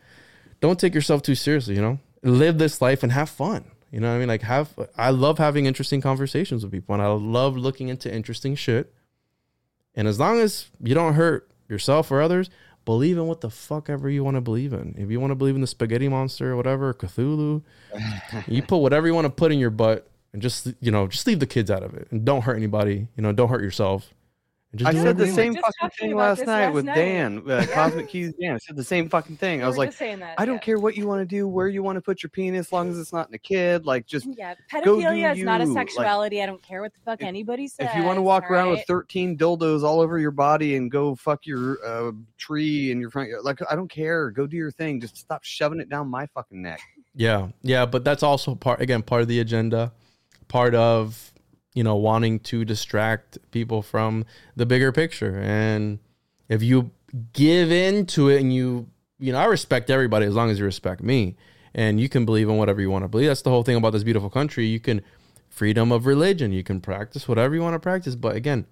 don't 0.61 0.79
take 0.79 0.95
yourself 0.95 1.21
too 1.21 1.35
seriously, 1.35 1.75
you 1.75 1.81
know? 1.81 1.99
Live 2.23 2.57
this 2.57 2.81
life 2.81 3.03
and 3.03 3.11
have 3.11 3.29
fun. 3.29 3.65
You 3.93 3.99
know 3.99 4.09
what 4.09 4.15
I 4.15 4.19
mean? 4.19 4.27
Like 4.27 4.41
have 4.41 4.73
I 4.97 5.11
love 5.11 5.37
having 5.37 5.67
interesting 5.67 6.01
conversations 6.01 6.63
with 6.63 6.71
people 6.71 6.95
and 6.95 7.03
I 7.03 7.07
love 7.09 7.55
looking 7.55 7.89
into 7.89 8.11
interesting 8.11 8.55
shit. 8.55 8.91
And 9.93 10.07
as 10.07 10.19
long 10.19 10.39
as 10.39 10.71
you 10.81 10.95
don't 10.95 11.13
hurt 11.13 11.51
yourself 11.69 12.09
or 12.09 12.19
others, 12.19 12.49
believe 12.85 13.19
in 13.19 13.27
what 13.27 13.41
the 13.41 13.51
fuck 13.51 13.91
ever 13.91 14.09
you 14.09 14.23
want 14.23 14.33
to 14.33 14.41
believe 14.41 14.73
in. 14.73 14.95
If 14.97 15.11
you 15.11 15.19
want 15.19 15.29
to 15.29 15.35
believe 15.35 15.53
in 15.53 15.61
the 15.61 15.67
spaghetti 15.67 16.07
monster 16.07 16.53
or 16.53 16.55
whatever, 16.55 16.91
Cthulhu, 16.95 17.61
you 18.47 18.63
put 18.67 18.77
whatever 18.77 19.05
you 19.05 19.13
want 19.13 19.25
to 19.25 19.29
put 19.31 19.51
in 19.51 19.59
your 19.59 19.69
butt 19.69 20.09
and 20.33 20.41
just 20.41 20.73
you 20.79 20.89
know, 20.89 21.05
just 21.05 21.27
leave 21.27 21.39
the 21.39 21.45
kids 21.45 21.69
out 21.69 21.83
of 21.83 21.93
it 21.93 22.07
and 22.09 22.25
don't 22.25 22.41
hurt 22.41 22.55
anybody, 22.55 23.09
you 23.15 23.21
know, 23.21 23.31
don't 23.31 23.49
hurt 23.49 23.61
yourself. 23.61 24.11
I 24.85 24.93
said 24.93 25.17
the 25.17 25.27
same 25.27 25.55
fucking 25.55 25.89
thing 25.99 26.15
last 26.15 26.45
night 26.45 26.65
last 26.65 26.73
with 26.73 26.85
night. 26.85 26.95
Dan, 26.95 27.49
uh, 27.49 27.65
Cosmic 27.73 28.09
Keys 28.09 28.33
Dan. 28.39 28.55
I 28.55 28.57
said 28.57 28.75
the 28.75 28.83
same 28.83 29.07
fucking 29.07 29.37
thing. 29.37 29.63
I 29.63 29.67
was 29.67 29.77
like, 29.77 29.95
that, 29.97 30.35
I 30.37 30.45
don't 30.45 30.55
yeah. 30.55 30.59
care 30.61 30.79
what 30.79 30.97
you 30.97 31.07
want 31.07 31.21
to 31.21 31.25
do, 31.25 31.47
where 31.47 31.67
you 31.67 31.83
want 31.83 31.97
to 31.97 32.01
put 32.01 32.23
your 32.23 32.31
penis, 32.31 32.67
as 32.67 32.71
long 32.71 32.89
as 32.89 32.97
it's 32.97 33.13
not 33.13 33.27
in 33.27 33.35
a 33.35 33.39
kid. 33.39 33.85
Like, 33.85 34.07
just 34.07 34.27
yeah, 34.35 34.55
pedophilia 34.71 35.33
is 35.33 35.37
you. 35.37 35.45
not 35.45 35.61
a 35.61 35.67
sexuality. 35.67 36.37
Like, 36.37 36.43
I 36.43 36.45
don't 36.47 36.63
care 36.63 36.81
what 36.81 36.93
the 36.93 36.99
fuck 37.05 37.21
if, 37.21 37.27
anybody 37.27 37.67
says. 37.67 37.89
If 37.89 37.95
you 37.95 38.03
want 38.03 38.17
to 38.17 38.23
walk 38.23 38.49
around 38.49 38.69
right? 38.69 38.77
with 38.77 38.85
thirteen 38.87 39.37
dildos 39.37 39.83
all 39.83 39.99
over 39.99 40.17
your 40.17 40.31
body 40.31 40.75
and 40.75 40.89
go 40.89 41.13
fuck 41.15 41.45
your 41.45 41.77
uh, 41.85 42.11
tree 42.37 42.91
in 42.91 42.99
your 42.99 43.11
front 43.11 43.29
yard, 43.29 43.43
like, 43.43 43.59
I 43.69 43.75
don't 43.75 43.89
care. 43.89 44.31
Go 44.31 44.47
do 44.47 44.57
your 44.57 44.71
thing. 44.71 44.99
Just 44.99 45.17
stop 45.17 45.43
shoving 45.43 45.81
it 45.81 45.89
down 45.89 46.07
my 46.07 46.25
fucking 46.27 46.61
neck. 46.61 46.81
Yeah, 47.15 47.49
yeah, 47.61 47.85
but 47.85 48.03
that's 48.03 48.23
also 48.23 48.55
part 48.55 48.81
again 48.81 49.03
part 49.03 49.21
of 49.21 49.27
the 49.27 49.39
agenda, 49.39 49.93
part 50.47 50.73
of 50.73 51.32
you 51.73 51.83
know, 51.83 51.95
wanting 51.95 52.39
to 52.39 52.65
distract 52.65 53.37
people 53.51 53.81
from 53.81 54.25
the 54.55 54.65
bigger 54.65 54.91
picture. 54.91 55.39
And 55.39 55.99
if 56.49 56.61
you 56.61 56.91
give 57.33 57.71
in 57.71 58.05
to 58.07 58.29
it 58.29 58.41
and 58.41 58.53
you, 58.53 58.87
you 59.19 59.31
know, 59.31 59.39
I 59.39 59.45
respect 59.45 59.89
everybody 59.89 60.25
as 60.25 60.35
long 60.35 60.49
as 60.49 60.59
you 60.59 60.65
respect 60.65 61.01
me. 61.01 61.35
And 61.75 61.99
you 61.99 62.07
can 62.07 62.23
believe 62.23 62.49
in 62.49 62.57
whatever 62.57 62.81
you 62.81 62.91
want 62.91 63.03
to 63.03 63.07
believe. 63.07 63.27
That's 63.27 63.41
the 63.41 63.49
whole 63.49 63.63
thing 63.63 63.75
about 63.75 63.93
this 63.93 64.03
beautiful 64.03 64.29
country. 64.29 64.67
You 64.67 64.79
can 64.79 65.01
freedom 65.49 65.91
of 65.91 66.05
religion. 66.05 66.51
You 66.51 66.63
can 66.63 66.81
practice 66.81 67.27
whatever 67.27 67.55
you 67.55 67.61
want 67.61 67.73
to 67.73 67.79
practice. 67.79 68.15
But 68.15 68.35
again, 68.35 68.67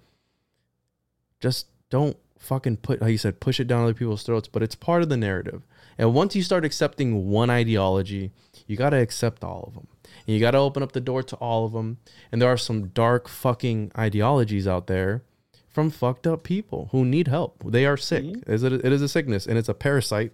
just 1.40 1.68
don't 1.90 2.18
fucking 2.38 2.78
put, 2.78 3.02
how 3.02 3.08
you 3.08 3.18
said, 3.18 3.40
push 3.40 3.60
it 3.60 3.68
down 3.68 3.84
other 3.84 3.96
people's 3.96 4.24
throats. 4.24 4.48
But 4.48 4.62
it's 4.62 4.76
part 4.76 5.02
of 5.02 5.10
the 5.10 5.18
narrative. 5.18 5.64
And 5.98 6.14
once 6.14 6.36
you 6.36 6.44
start 6.44 6.64
accepting 6.66 7.30
one 7.30 7.50
ideology, 7.50 8.32
you 8.68 8.78
got 8.78 8.92
to 8.92 8.98
accept 8.98 9.44
all 9.44 9.66
of 9.68 9.74
them. 9.74 9.88
And 10.28 10.36
you 10.36 10.40
got 10.40 10.52
to 10.52 10.58
open 10.60 10.84
up 10.84 10.92
the 10.92 11.02
door 11.02 11.24
to 11.24 11.36
all 11.38 11.66
of 11.66 11.74
them. 11.74 11.98
And 12.32 12.42
there 12.42 12.52
are 12.52 12.58
some 12.58 12.88
dark 12.90 13.28
fucking 13.28 13.92
ideologies 13.98 14.68
out 14.68 14.88
there 14.88 15.24
from 15.70 15.90
fucked 15.90 16.28
up 16.28 16.44
people 16.44 16.90
who 16.92 17.06
need 17.06 17.28
help. 17.28 17.64
They 17.66 17.86
are 17.86 17.98
sick. 17.98 18.24
Mm-hmm. 18.24 18.86
It 18.86 18.94
is 18.94 19.02
a 19.02 19.08
sickness 19.08 19.48
and 19.48 19.58
it's 19.58 19.70
a 19.70 19.74
parasite. 19.74 20.34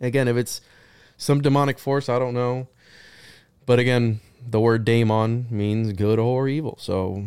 Again, 0.00 0.28
if 0.28 0.36
it's 0.36 0.60
some 1.16 1.40
demonic 1.40 1.78
force, 1.78 2.08
I 2.08 2.18
don't 2.18 2.34
know. 2.34 2.68
But 3.66 3.78
again, 3.78 4.20
the 4.44 4.60
word 4.60 4.84
daemon 4.84 5.46
means 5.50 5.92
good 5.92 6.18
or 6.18 6.48
evil. 6.48 6.76
So, 6.80 7.26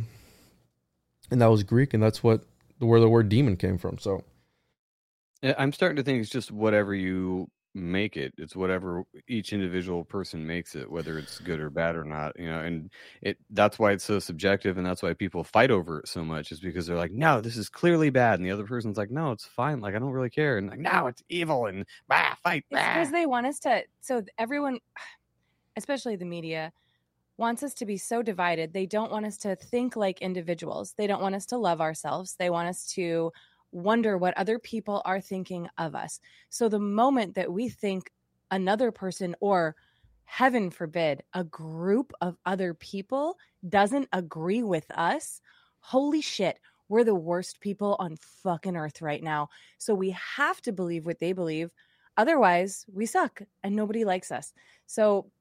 and 1.31 1.41
that 1.41 1.47
was 1.47 1.63
Greek, 1.63 1.93
and 1.93 2.01
that's 2.01 2.23
what 2.23 2.43
where 2.79 2.99
the 2.99 3.07
word 3.07 3.29
demon 3.29 3.55
came 3.55 3.77
from. 3.77 3.97
So, 3.99 4.23
I'm 5.43 5.71
starting 5.71 5.95
to 5.97 6.03
think 6.03 6.21
it's 6.21 6.29
just 6.29 6.51
whatever 6.51 6.93
you 6.93 7.49
make 7.73 8.17
it. 8.17 8.33
It's 8.37 8.55
whatever 8.55 9.03
each 9.27 9.53
individual 9.53 10.03
person 10.03 10.45
makes 10.45 10.75
it, 10.75 10.89
whether 10.89 11.17
it's 11.17 11.39
good 11.39 11.59
or 11.59 11.69
bad 11.69 11.95
or 11.95 12.03
not. 12.03 12.37
You 12.39 12.47
know, 12.47 12.59
and 12.59 12.91
it 13.21 13.37
that's 13.49 13.79
why 13.79 13.91
it's 13.91 14.03
so 14.03 14.19
subjective, 14.19 14.77
and 14.77 14.85
that's 14.85 15.01
why 15.03 15.13
people 15.13 15.43
fight 15.43 15.71
over 15.71 15.99
it 15.99 16.07
so 16.07 16.23
much. 16.23 16.51
Is 16.51 16.59
because 16.59 16.87
they're 16.87 16.97
like, 16.97 17.11
no, 17.11 17.41
this 17.41 17.57
is 17.57 17.69
clearly 17.69 18.09
bad, 18.09 18.39
and 18.39 18.45
the 18.45 18.51
other 18.51 18.65
person's 18.65 18.97
like, 18.97 19.11
no, 19.11 19.31
it's 19.31 19.45
fine. 19.45 19.81
Like 19.81 19.95
I 19.95 19.99
don't 19.99 20.11
really 20.11 20.29
care, 20.29 20.57
and 20.57 20.69
like, 20.69 20.79
no, 20.79 21.07
it's 21.07 21.23
evil, 21.29 21.65
and 21.67 21.85
bah, 22.07 22.35
fight. 22.43 22.65
It's 22.69 22.81
because 22.81 23.11
they 23.11 23.25
want 23.25 23.47
us 23.47 23.59
to. 23.59 23.83
So 24.01 24.23
everyone, 24.37 24.79
especially 25.75 26.15
the 26.15 26.25
media, 26.25 26.71
wants 27.37 27.63
us 27.63 27.73
to 27.75 27.85
be 27.85 27.97
so 27.97 28.21
divided. 28.21 28.73
They 28.73 28.85
don't 28.85 29.11
want 29.11 29.25
us 29.25 29.37
to 29.39 29.55
think 29.55 29.95
like 29.95 30.21
individuals. 30.21 30.93
They 30.97 31.07
don't 31.07 31.21
want 31.21 31.35
us 31.35 31.45
to 31.47 31.57
love 31.57 31.81
ourselves. 31.81 32.35
They 32.37 32.49
want 32.49 32.69
us 32.69 32.85
to 32.93 33.31
wonder 33.73 34.17
what 34.17 34.37
other 34.37 34.59
people 34.59 35.01
are 35.05 35.19
thinking 35.19 35.67
of 35.77 35.95
us. 35.95 36.19
So 36.49 36.69
the 36.69 36.79
moment 36.79 37.35
that 37.35 37.51
we 37.51 37.69
think 37.69 38.11
another 38.51 38.91
person 38.91 39.35
or 39.39 39.75
heaven 40.25 40.69
forbid 40.69 41.23
a 41.33 41.43
group 41.43 42.13
of 42.21 42.37
other 42.45 42.73
people 42.73 43.37
doesn't 43.67 44.07
agree 44.13 44.63
with 44.63 44.89
us, 44.91 45.41
holy 45.79 46.21
shit, 46.21 46.59
we're 46.87 47.03
the 47.03 47.15
worst 47.15 47.59
people 47.59 47.95
on 47.99 48.17
fucking 48.17 48.75
earth 48.75 49.01
right 49.01 49.23
now. 49.23 49.49
So 49.79 49.95
we 49.95 50.11
have 50.11 50.61
to 50.61 50.71
believe 50.71 51.05
what 51.05 51.19
they 51.19 51.33
believe. 51.33 51.71
Otherwise, 52.17 52.85
we 52.93 53.05
suck 53.05 53.41
and 53.63 53.75
nobody 53.75 54.05
likes 54.05 54.31
us. 54.31 54.53
So 54.85 55.31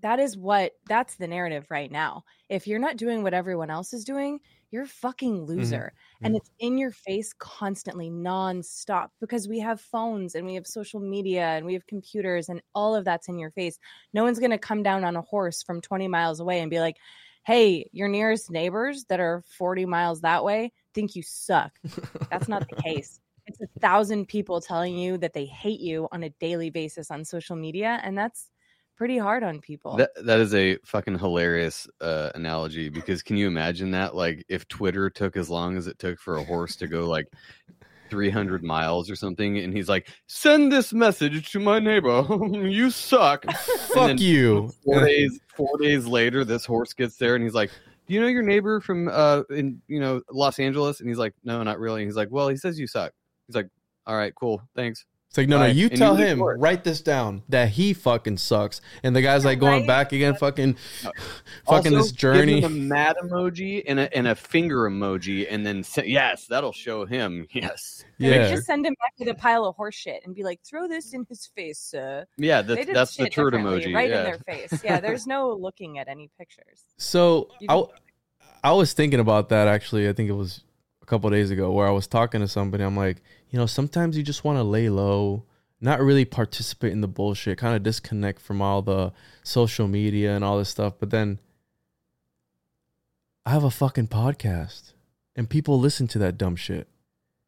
that 0.00 0.18
is 0.18 0.36
what 0.36 0.72
that's 0.86 1.14
the 1.14 1.26
narrative 1.26 1.66
right 1.70 1.90
now. 1.90 2.24
If 2.50 2.66
you're 2.66 2.78
not 2.78 2.98
doing 2.98 3.22
what 3.22 3.32
everyone 3.32 3.70
else 3.70 3.94
is 3.94 4.04
doing, 4.04 4.40
you're 4.74 4.84
a 4.84 4.88
fucking 4.88 5.44
loser. 5.46 5.92
And 6.24 6.34
Mhm. 6.34 6.36
it's 6.36 6.50
in 6.58 6.78
your 6.78 6.92
face 6.92 7.32
constantly, 7.34 8.10
nonstop, 8.10 9.10
because 9.20 9.48
we 9.48 9.60
have 9.60 9.80
phones 9.80 10.34
and 10.34 10.46
we 10.46 10.54
have 10.56 10.66
social 10.66 11.00
media 11.00 11.44
and 11.46 11.66
we 11.66 11.74
have 11.74 11.86
computers 11.86 12.48
and 12.50 12.62
all 12.74 12.94
of 12.96 13.04
that's 13.06 13.28
in 13.28 13.38
your 13.38 13.52
face. 13.52 13.78
No 14.14 14.24
one's 14.24 14.40
going 14.40 14.50
to 14.52 14.58
come 14.58 14.82
down 14.82 15.04
on 15.04 15.16
a 15.16 15.22
horse 15.22 15.62
from 15.62 15.80
20 15.80 16.08
miles 16.08 16.40
away 16.40 16.60
and 16.60 16.70
be 16.70 16.80
like, 16.80 16.98
hey, 17.44 17.88
your 17.92 18.08
nearest 18.08 18.50
neighbors 18.50 19.04
that 19.06 19.20
are 19.20 19.42
40 19.58 19.86
miles 19.86 20.22
that 20.22 20.44
way 20.44 20.72
think 20.94 21.16
you 21.16 21.22
suck. 21.22 21.80
That's 22.30 22.48
not 22.48 22.64
the 22.68 22.74
case. 22.90 23.20
It's 23.46 23.60
a 23.60 23.66
thousand 23.80 24.26
people 24.26 24.60
telling 24.60 24.96
you 24.98 25.18
that 25.18 25.34
they 25.34 25.44
hate 25.46 25.80
you 25.80 26.08
on 26.12 26.22
a 26.22 26.30
daily 26.30 26.70
basis 26.70 27.10
on 27.10 27.24
social 27.24 27.56
media. 27.56 28.00
And 28.02 28.16
that's 28.16 28.50
pretty 28.96 29.18
hard 29.18 29.42
on 29.42 29.60
people. 29.60 29.96
That 29.96 30.10
that 30.24 30.40
is 30.40 30.54
a 30.54 30.78
fucking 30.84 31.18
hilarious 31.18 31.86
uh, 32.00 32.30
analogy 32.34 32.88
because 32.88 33.22
can 33.22 33.36
you 33.36 33.46
imagine 33.46 33.90
that? 33.92 34.14
Like 34.14 34.44
if 34.48 34.66
Twitter 34.68 35.10
took 35.10 35.36
as 35.36 35.50
long 35.50 35.76
as 35.76 35.86
it 35.86 35.98
took 35.98 36.18
for 36.18 36.36
a 36.36 36.44
horse 36.44 36.76
to 36.76 36.86
go 36.86 37.08
like 37.08 37.26
300 38.10 38.62
miles 38.62 39.10
or 39.10 39.16
something, 39.16 39.58
and 39.58 39.74
he's 39.74 39.88
like, 39.88 40.08
"Send 40.26 40.70
this 40.70 40.92
message 40.92 41.50
to 41.52 41.60
my 41.60 41.78
neighbor. 41.78 42.24
you 42.52 42.90
suck." 42.90 43.44
Fuck 43.94 44.20
you. 44.20 44.70
Four 44.84 45.04
days, 45.06 45.40
four 45.56 45.76
days 45.78 46.06
later, 46.06 46.44
this 46.44 46.64
horse 46.64 46.92
gets 46.92 47.16
there, 47.16 47.34
and 47.34 47.42
he's 47.42 47.54
like, 47.54 47.70
"Do 48.06 48.14
you 48.14 48.20
know 48.20 48.28
your 48.28 48.42
neighbor 48.42 48.80
from 48.80 49.08
uh 49.08 49.42
in 49.50 49.80
you 49.88 50.00
know 50.00 50.22
Los 50.30 50.58
Angeles?" 50.58 51.00
And 51.00 51.08
he's 51.08 51.18
like, 51.18 51.34
"No, 51.44 51.62
not 51.62 51.78
really." 51.78 52.02
And 52.02 52.08
he's 52.08 52.16
like, 52.16 52.28
"Well, 52.30 52.48
he 52.48 52.56
says 52.56 52.78
you 52.78 52.86
suck." 52.86 53.12
He's 53.46 53.56
like, 53.56 53.68
"All 54.06 54.16
right, 54.16 54.34
cool, 54.34 54.62
thanks." 54.76 55.04
It's 55.34 55.38
like, 55.38 55.48
no, 55.48 55.58
no, 55.58 55.66
you 55.66 55.88
And 55.88 55.96
tell 55.98 56.14
leave 56.14 56.28
him, 56.28 56.38
work. 56.38 56.58
write 56.60 56.84
this 56.84 57.00
down, 57.00 57.42
that 57.48 57.70
he 57.70 57.92
fucking 57.92 58.36
sucks. 58.36 58.80
And 59.02 59.16
the 59.16 59.20
guy's 59.20 59.44
like 59.44 59.58
going 59.58 59.80
Right. 59.80 59.86
back 59.88 60.12
again, 60.12 60.36
fucking, 60.36 60.76
Uh, 61.04 61.10
fucking 61.66 61.92
Also, 61.92 62.02
this 62.04 62.12
journey. 62.12 62.60
Give 62.60 62.70
him 62.70 62.76
a 62.76 62.84
mad 62.84 63.16
emoji 63.20 63.82
and 63.84 63.98
a 63.98 64.16
and 64.16 64.28
a 64.28 64.36
finger 64.36 64.88
emoji, 64.88 65.48
and 65.50 65.66
then 65.66 65.82
say, 65.82 66.04
yes, 66.06 66.46
that'll 66.46 66.70
show 66.72 67.04
him. 67.04 67.48
Yes, 67.52 68.04
Yeah. 68.18 68.48
just 68.48 68.66
send 68.66 68.86
him 68.86 68.94
back 69.00 69.12
with 69.18 69.26
a 69.26 69.34
pile 69.34 69.64
of 69.64 69.74
horse 69.74 69.96
shit 69.96 70.22
and 70.24 70.36
be 70.36 70.44
like, 70.44 70.60
throw 70.64 70.86
this 70.86 71.12
in 71.14 71.26
his 71.28 71.46
face, 71.56 71.80
sir. 71.80 72.26
yeah, 72.36 72.62
They 72.62 72.84
that's 72.84 73.16
the 73.16 73.28
turd 73.28 73.54
emoji. 73.54 73.92
Right 73.92 74.10
yeah. 74.10 74.18
in 74.18 74.24
their 74.24 74.38
face. 74.46 74.84
Yeah, 74.84 75.00
there's 75.04 75.26
no 75.26 75.52
looking 75.52 75.98
at 75.98 76.06
any 76.06 76.30
pictures. 76.38 76.84
So 76.96 77.48
I, 77.68 77.82
I 78.62 78.72
was 78.72 78.92
thinking 78.92 79.18
about 79.18 79.48
that 79.48 79.66
actually. 79.66 80.08
I 80.08 80.12
think 80.12 80.30
it 80.30 80.34
was 80.34 80.62
a 81.04 81.06
couple 81.06 81.28
days 81.28 81.50
ago 81.50 81.70
where 81.70 81.86
I 81.86 81.90
was 81.90 82.06
talking 82.06 82.40
to 82.40 82.48
somebody. 82.48 82.82
I'm 82.82 82.96
like, 82.96 83.18
you 83.50 83.58
know, 83.58 83.66
sometimes 83.66 84.16
you 84.16 84.22
just 84.22 84.42
want 84.42 84.56
to 84.56 84.62
lay 84.62 84.88
low, 84.88 85.44
not 85.78 86.00
really 86.00 86.24
participate 86.24 86.92
in 86.92 87.02
the 87.02 87.08
bullshit, 87.08 87.58
kind 87.58 87.76
of 87.76 87.82
disconnect 87.82 88.40
from 88.40 88.62
all 88.62 88.80
the 88.80 89.12
social 89.42 89.86
media 89.86 90.34
and 90.34 90.42
all 90.42 90.56
this 90.56 90.70
stuff. 90.70 90.94
But 90.98 91.10
then 91.10 91.40
I 93.44 93.50
have 93.50 93.64
a 93.64 93.70
fucking 93.70 94.08
podcast 94.08 94.94
and 95.36 95.50
people 95.50 95.78
listen 95.78 96.08
to 96.08 96.18
that 96.20 96.38
dumb 96.38 96.56
shit. 96.56 96.88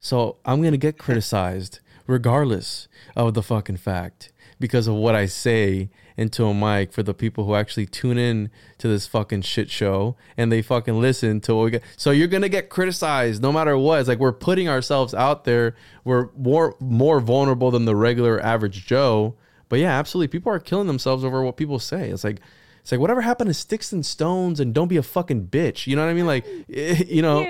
So 0.01 0.37
I'm 0.45 0.61
going 0.61 0.73
to 0.73 0.79
get 0.79 0.99
criticized 0.99 1.81
regardless 2.07 2.89
of 3.17 3.33
the 3.33 3.43
fucking 3.43 3.79
fact 3.79 4.35
because 4.61 4.87
of 4.87 4.97
what 4.97 5.15
I 5.15 5.25
say 5.25 5.89
into 6.17 6.45
a 6.47 6.55
mic 6.55 6.93
for 6.93 7.03
the 7.03 7.15
people 7.15 7.45
who 7.45 7.55
actually 7.55 7.87
tune 7.87 8.19
in 8.19 8.51
to 8.79 8.89
this 8.89 9.07
fucking 9.07 9.43
shit 9.43 9.71
show 9.71 10.17
and 10.37 10.51
they 10.51 10.63
fucking 10.63 10.99
listen 11.01 11.41
to 11.43 11.55
what 11.55 11.65
we 11.65 11.71
get. 11.73 11.83
So 11.97 12.11
you're 12.11 12.29
gonna 12.29 12.49
get 12.49 12.71
criticized 12.71 13.43
no 13.43 13.53
matter 13.53 13.77
what. 13.77 14.01
It's 14.01 14.09
like 14.09 14.19
we're 14.19 14.33
putting 14.33 14.69
ourselves 14.69 15.13
out 15.15 15.45
there. 15.45 15.75
We're 16.05 16.31
more 16.37 16.77
more 16.81 17.21
vulnerable 17.21 17.71
than 17.71 17.85
the 17.85 17.97
regular 17.97 18.41
average 18.41 18.87
Joe. 18.87 19.37
But 19.69 19.81
yeah, 19.81 19.99
absolutely. 19.99 20.29
People 20.29 20.53
are 20.53 20.61
killing 20.61 20.87
themselves 20.87 21.25
over 21.25 21.43
what 21.43 21.57
people 21.57 21.79
say. 21.79 22.11
It's 22.11 22.25
like 22.25 22.41
it's 22.81 22.93
like 22.93 23.01
whatever 23.01 23.21
happened 23.21 23.49
to 23.49 23.55
sticks 23.55 23.93
and 23.93 24.07
stones 24.07 24.61
and 24.61 24.73
don't 24.73 24.89
be 24.89 24.97
a 24.97 25.03
fucking 25.03 25.49
bitch. 25.49 25.87
You 25.87 25.97
know 25.97 26.05
what 26.05 26.11
I 26.11 26.15
mean? 26.15 26.27
Like 26.27 26.47
you 26.69 27.21
know. 27.21 27.45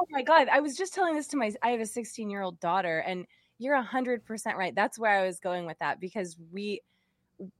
Oh 0.00 0.06
my 0.10 0.22
god. 0.22 0.48
I 0.48 0.60
was 0.60 0.76
just 0.76 0.94
telling 0.94 1.14
this 1.14 1.28
to 1.28 1.36
my 1.36 1.52
I 1.62 1.70
have 1.70 1.80
a 1.80 1.86
16 1.86 2.30
year 2.30 2.42
old 2.42 2.58
daughter 2.58 2.98
and 2.98 3.26
you're 3.58 3.80
hundred 3.80 4.24
percent 4.24 4.56
right. 4.56 4.74
That's 4.74 4.98
where 4.98 5.20
I 5.20 5.26
was 5.26 5.38
going 5.40 5.66
with 5.66 5.78
that 5.80 6.00
because 6.00 6.36
we 6.52 6.80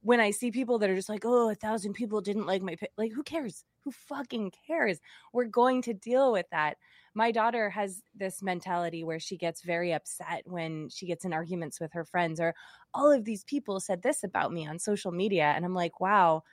when 0.01 0.19
I 0.19 0.31
see 0.31 0.51
people 0.51 0.77
that 0.79 0.89
are 0.89 0.95
just 0.95 1.09
like, 1.09 1.23
oh, 1.25 1.49
a 1.49 1.55
thousand 1.55 1.93
people 1.93 2.21
didn't 2.21 2.45
like 2.45 2.61
my 2.61 2.75
pic, 2.75 2.91
like, 2.97 3.13
who 3.13 3.23
cares? 3.23 3.63
Who 3.83 3.91
fucking 3.91 4.51
cares? 4.67 4.99
We're 5.33 5.45
going 5.45 5.81
to 5.83 5.93
deal 5.93 6.31
with 6.31 6.45
that. 6.51 6.77
My 7.15 7.31
daughter 7.31 7.69
has 7.69 8.01
this 8.13 8.41
mentality 8.41 9.03
where 9.03 9.19
she 9.19 9.37
gets 9.37 9.61
very 9.63 9.93
upset 9.93 10.43
when 10.45 10.89
she 10.89 11.07
gets 11.07 11.25
in 11.25 11.33
arguments 11.33 11.79
with 11.79 11.93
her 11.93 12.03
friends, 12.05 12.39
or 12.39 12.53
all 12.93 13.11
of 13.11 13.25
these 13.25 13.43
people 13.45 13.79
said 13.79 14.01
this 14.01 14.23
about 14.23 14.51
me 14.51 14.67
on 14.67 14.79
social 14.79 15.11
media. 15.11 15.53
And 15.55 15.63
I'm 15.63 15.73
like, 15.73 15.99
wow, 15.99 16.43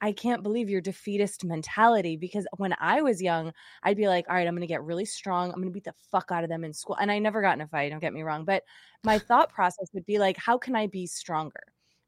I 0.00 0.10
can't 0.10 0.42
believe 0.42 0.68
your 0.68 0.80
defeatist 0.80 1.44
mentality 1.44 2.16
because 2.16 2.46
when 2.56 2.74
I 2.80 3.02
was 3.02 3.22
young, 3.22 3.52
I'd 3.84 3.96
be 3.96 4.08
like, 4.08 4.26
all 4.28 4.34
right, 4.34 4.48
I'm 4.48 4.54
going 4.54 4.62
to 4.62 4.66
get 4.66 4.82
really 4.82 5.04
strong. 5.04 5.50
I'm 5.50 5.56
going 5.60 5.68
to 5.68 5.72
beat 5.72 5.84
the 5.84 5.94
fuck 6.10 6.30
out 6.32 6.42
of 6.42 6.50
them 6.50 6.64
in 6.64 6.72
school. 6.72 6.96
And 7.00 7.10
I 7.12 7.20
never 7.20 7.40
got 7.40 7.54
in 7.54 7.60
a 7.60 7.68
fight, 7.68 7.90
don't 7.90 8.00
get 8.00 8.12
me 8.12 8.22
wrong. 8.22 8.44
But 8.44 8.64
my 9.04 9.18
thought 9.20 9.52
process 9.52 9.88
would 9.94 10.04
be 10.04 10.18
like, 10.18 10.36
how 10.36 10.58
can 10.58 10.74
I 10.74 10.88
be 10.88 11.06
stronger? 11.06 11.62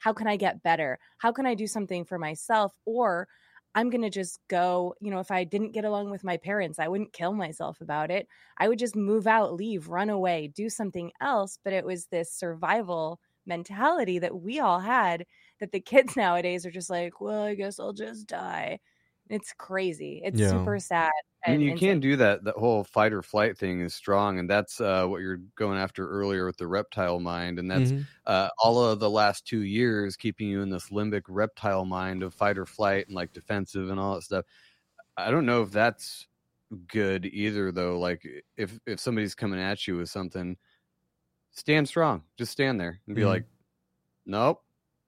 How 0.05 0.13
can 0.13 0.27
I 0.29 0.37
get 0.37 0.63
better? 0.63 0.99
How 1.19 1.33
can 1.33 1.47
I 1.47 1.55
do 1.55 1.67
something 1.67 2.05
for 2.05 2.19
myself? 2.19 2.73
Or 2.85 3.27
I'm 3.75 3.91
going 3.91 4.03
to 4.03 4.11
just 4.11 4.39
go, 4.49 4.95
you 5.01 5.11
know, 5.11 5.19
if 5.19 5.31
I 5.31 5.43
didn't 5.45 5.73
get 5.73 5.85
along 5.85 6.11
with 6.11 6.23
my 6.23 6.37
parents, 6.37 6.79
I 6.79 6.89
wouldn't 6.89 7.13
kill 7.13 7.33
myself 7.33 7.81
about 7.81 8.11
it. 8.11 8.29
I 8.59 8.69
would 8.69 8.79
just 8.79 8.95
move 8.95 9.27
out, 9.27 9.55
leave, 9.55 9.89
run 9.89 10.11
away, 10.11 10.49
do 10.55 10.69
something 10.71 11.11
else. 11.21 11.59
But 11.65 11.73
it 11.73 11.85
was 11.85 12.07
this 12.07 12.33
survival 12.33 13.19
mentality 13.47 14.19
that 14.21 14.41
we 14.41 14.61
all 14.61 14.79
had 14.81 15.25
that 15.61 15.73
the 15.73 15.81
kids 15.81 16.17
nowadays 16.17 16.65
are 16.65 16.71
just 16.71 16.91
like, 16.91 17.21
well, 17.21 17.43
I 17.43 17.55
guess 17.55 17.81
I'll 17.81 17.93
just 17.93 18.27
die. 18.29 18.79
It's 19.31 19.53
crazy. 19.55 20.21
It's 20.25 20.41
Yeah. 20.41 20.69
super 20.69 20.79
sad. 20.79 21.11
And 21.47 21.63
you 21.63 21.75
insane. 21.75 21.77
can't 21.77 22.03
do 22.03 22.17
that. 22.17 22.45
That 22.45 22.57
whole 22.57 22.85
fight 22.85 23.13
or 23.13 23.23
flight 23.23 23.59
thing 23.59 23.81
is 23.81 23.95
strong, 23.95 24.39
and 24.39 24.51
that's 24.51 24.81
uh, 24.81 25.07
what 25.07 25.23
you're 25.23 25.39
going 25.57 25.79
after 25.79 26.09
earlier 26.09 26.47
with 26.47 26.59
the 26.59 26.67
reptile 26.69 27.21
mind, 27.21 27.59
and 27.59 27.71
that's 27.71 27.93
Mhm. 27.93 28.09
uh, 28.27 28.51
all 28.63 28.85
of 28.85 29.01
the 29.01 29.11
last 29.11 29.47
two 29.47 29.63
years 29.63 30.17
keeping 30.17 30.49
you 30.49 30.63
in 30.63 30.71
this 30.71 30.91
limbic 30.91 31.23
reptile 31.29 31.85
mind 31.87 32.23
of 32.23 32.35
fight 32.35 32.59
or 32.59 32.67
flight 32.67 33.07
and 33.09 33.17
like 33.17 33.33
defensive 33.33 33.91
and 33.91 34.01
all 34.01 34.17
that 34.17 34.23
stuff. 34.23 34.47
I 35.17 35.31
don't 35.31 35.47
know 35.47 35.63
if 35.63 35.73
that's 35.73 36.29
good 36.89 37.27
either, 37.27 37.73
though. 37.73 37.99
Like 38.01 38.27
if 38.57 38.81
if 38.87 39.01
somebody's 39.01 39.35
coming 39.37 39.61
at 39.61 39.87
you 39.89 39.99
with 39.99 40.11
something, 40.11 40.59
stand 41.53 41.89
strong. 41.89 42.25
Just 42.39 42.53
stand 42.53 42.81
there 42.81 43.01
and 43.07 43.17
be 43.17 43.25
Mhm. 43.25 43.25
like, 43.27 43.47
"Nope, 44.27 44.64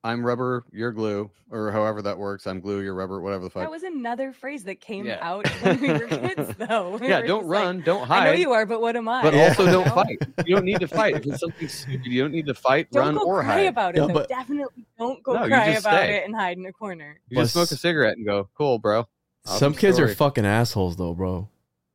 I'm 0.06 0.24
rubber, 0.24 0.64
you're 0.72 0.92
glue," 0.92 1.30
or 1.50 1.72
however 1.72 2.00
that 2.02 2.16
works. 2.16 2.46
I'm 2.46 2.60
glue, 2.60 2.80
you're 2.80 2.94
rubber, 2.94 3.20
whatever 3.20 3.42
the 3.44 3.50
fuck. 3.50 3.64
That 3.64 3.70
was 3.70 3.82
another 3.82 4.32
phrase 4.32 4.62
that 4.64 4.80
came 4.80 5.04
Yeah. 5.06 5.18
out 5.20 5.48
when 5.62 5.80
we 5.80 5.88
were 5.92 5.98
kids, 6.06 6.54
though. 6.58 6.96
We 6.98 7.08
yeah, 7.08 7.20
don't 7.22 7.40
just 7.40 7.48
like, 7.48 7.64
run, 7.64 7.80
don't 7.80 8.06
hide. 8.06 8.22
I 8.28 8.30
know 8.32 8.38
you 8.38 8.52
are, 8.52 8.66
but 8.66 8.80
what 8.80 8.94
am 8.96 9.08
I? 9.08 9.22
but 9.22 9.34
Yeah. 9.34 9.48
also 9.48 9.66
don't 9.66 9.88
fight. 9.94 10.18
You 10.46 10.54
don't 10.54 10.64
need 10.64 10.80
to 10.80 10.88
fight. 10.88 11.16
If 11.16 11.26
it's 11.26 11.40
something 11.40 11.68
stupid, 11.68 12.06
you 12.06 12.22
don't 12.22 12.32
need 12.32 12.46
to 12.46 12.54
fight, 12.54 12.90
Don't 12.92 13.04
run, 13.04 13.14
go 13.16 13.24
or 13.26 13.42
cry 13.42 13.52
hide. 13.54 13.66
about 13.66 13.96
it. 13.96 14.02
Yeah, 14.02 14.12
but- 14.12 14.28
Definitely 14.28 14.84
don't 14.98 15.22
go 15.22 15.32
No, 15.34 15.46
cry 15.48 15.66
about 15.70 15.80
stay. 15.82 16.16
it 16.18 16.24
and 16.26 16.34
hide 16.36 16.56
in 16.56 16.66
a 16.66 16.72
corner. 16.72 17.18
You 17.28 17.38
just 17.38 17.52
smoke 17.54 17.70
a 17.72 17.76
cigarette 17.76 18.16
and 18.16 18.24
go, 18.24 18.48
"Cool, 18.56 18.78
bro." 18.78 19.08
Awesome 19.44 19.58
Some 19.58 19.74
kids 19.74 19.98
are 19.98 20.08
fucking 20.14 20.46
assholes 20.46 20.96
though, 20.96 21.14
bro. 21.14 21.48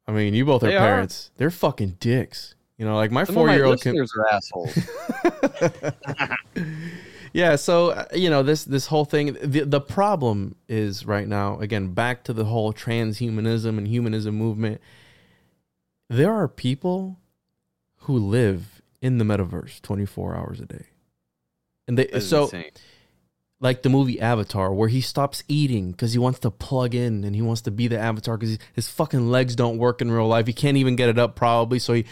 I 0.07 0.11
mean, 0.11 0.33
you 0.33 0.43
both 0.45 0.63
are 0.63 0.67
They 0.67 0.75
are. 0.75 0.79
parents. 0.79 1.31
They're 1.37 1.51
fucking 1.51 1.97
dicks. 1.99 2.55
You 2.77 2.85
know, 2.85 2.95
like 2.95 3.11
my 3.11 3.23
Some 3.25 3.37
of 3.37 3.45
my 3.45 3.49
four 3.51 3.55
year 3.55 3.65
old 3.65 3.79
can. 3.81 3.93
listeners 3.95 4.13
are 4.17 4.27
assholes. 4.33 4.75
yeah, 7.33 7.55
so 7.55 7.91
uh, 7.91 8.05
you 8.13 8.29
know 8.29 8.43
this 8.43 8.65
this 8.65 8.87
whole 8.87 9.05
thing. 9.05 9.37
The 9.41 9.61
the 9.61 9.81
problem 9.81 10.55
is 10.67 11.05
right 11.05 11.27
now 11.27 11.59
again 11.59 11.93
back 11.93 12.23
to 12.25 12.33
the 12.33 12.45
whole 12.45 12.73
transhumanism 12.73 13.77
and 13.77 13.87
humanism 13.87 14.35
movement. 14.35 14.81
There 16.09 16.33
are 16.33 16.47
people 16.47 17.19
who 17.99 18.17
live 18.17 18.81
in 19.01 19.17
the 19.17 19.25
metaverse 19.25 19.81
twenty 19.81 20.05
four 20.05 20.35
hours 20.35 20.59
a 20.59 20.65
day, 20.65 20.85
And 21.87 21.97
they 21.97 22.05
That 22.05 22.17
is 22.17 22.29
so 22.29 22.43
insane. 22.43 22.71
Like 23.61 23.83
the 23.83 23.89
movie 23.89 24.19
Avatar, 24.19 24.73
where 24.73 24.89
he 24.89 24.99
stops 25.01 25.43
eating 25.47 25.91
because 25.91 26.13
he 26.13 26.19
wants 26.19 26.39
to 26.39 26.49
plug 26.51 26.95
in 26.95 27.23
and 27.23 27.35
he 27.35 27.41
wants 27.43 27.61
to 27.61 27.71
be 27.71 27.87
the 27.87 27.97
Avatar 27.97 28.35
because 28.35 28.57
his 28.73 28.89
fucking 28.89 29.29
legs 29.29 29.55
don't 29.55 29.77
work 29.77 30.01
in 30.01 30.11
real 30.11 30.27
life. 30.27 30.47
He 30.47 30.53
can't 30.53 30.77
even 30.77 30.95
get 30.95 31.09
it 31.09 31.19
up 31.19 31.35
probably, 31.35 31.77
so 31.77 31.93
he 31.93 32.05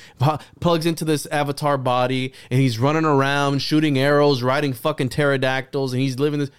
plugs 0.60 0.86
into 0.86 1.04
this 1.04 1.26
Avatar 1.28 1.78
body 1.78 2.34
and 2.52 2.62
he's 2.62 2.78
running 2.80 3.04
around 3.04 3.64
shooting 3.64 3.98
arrows, 3.98 4.44
riding 4.44 4.74
fucking 4.74 5.10
pterodactyls, 5.10 5.92
and 5.92 6.02
he's 6.02 6.20
living 6.20 6.40
this. 6.40 6.52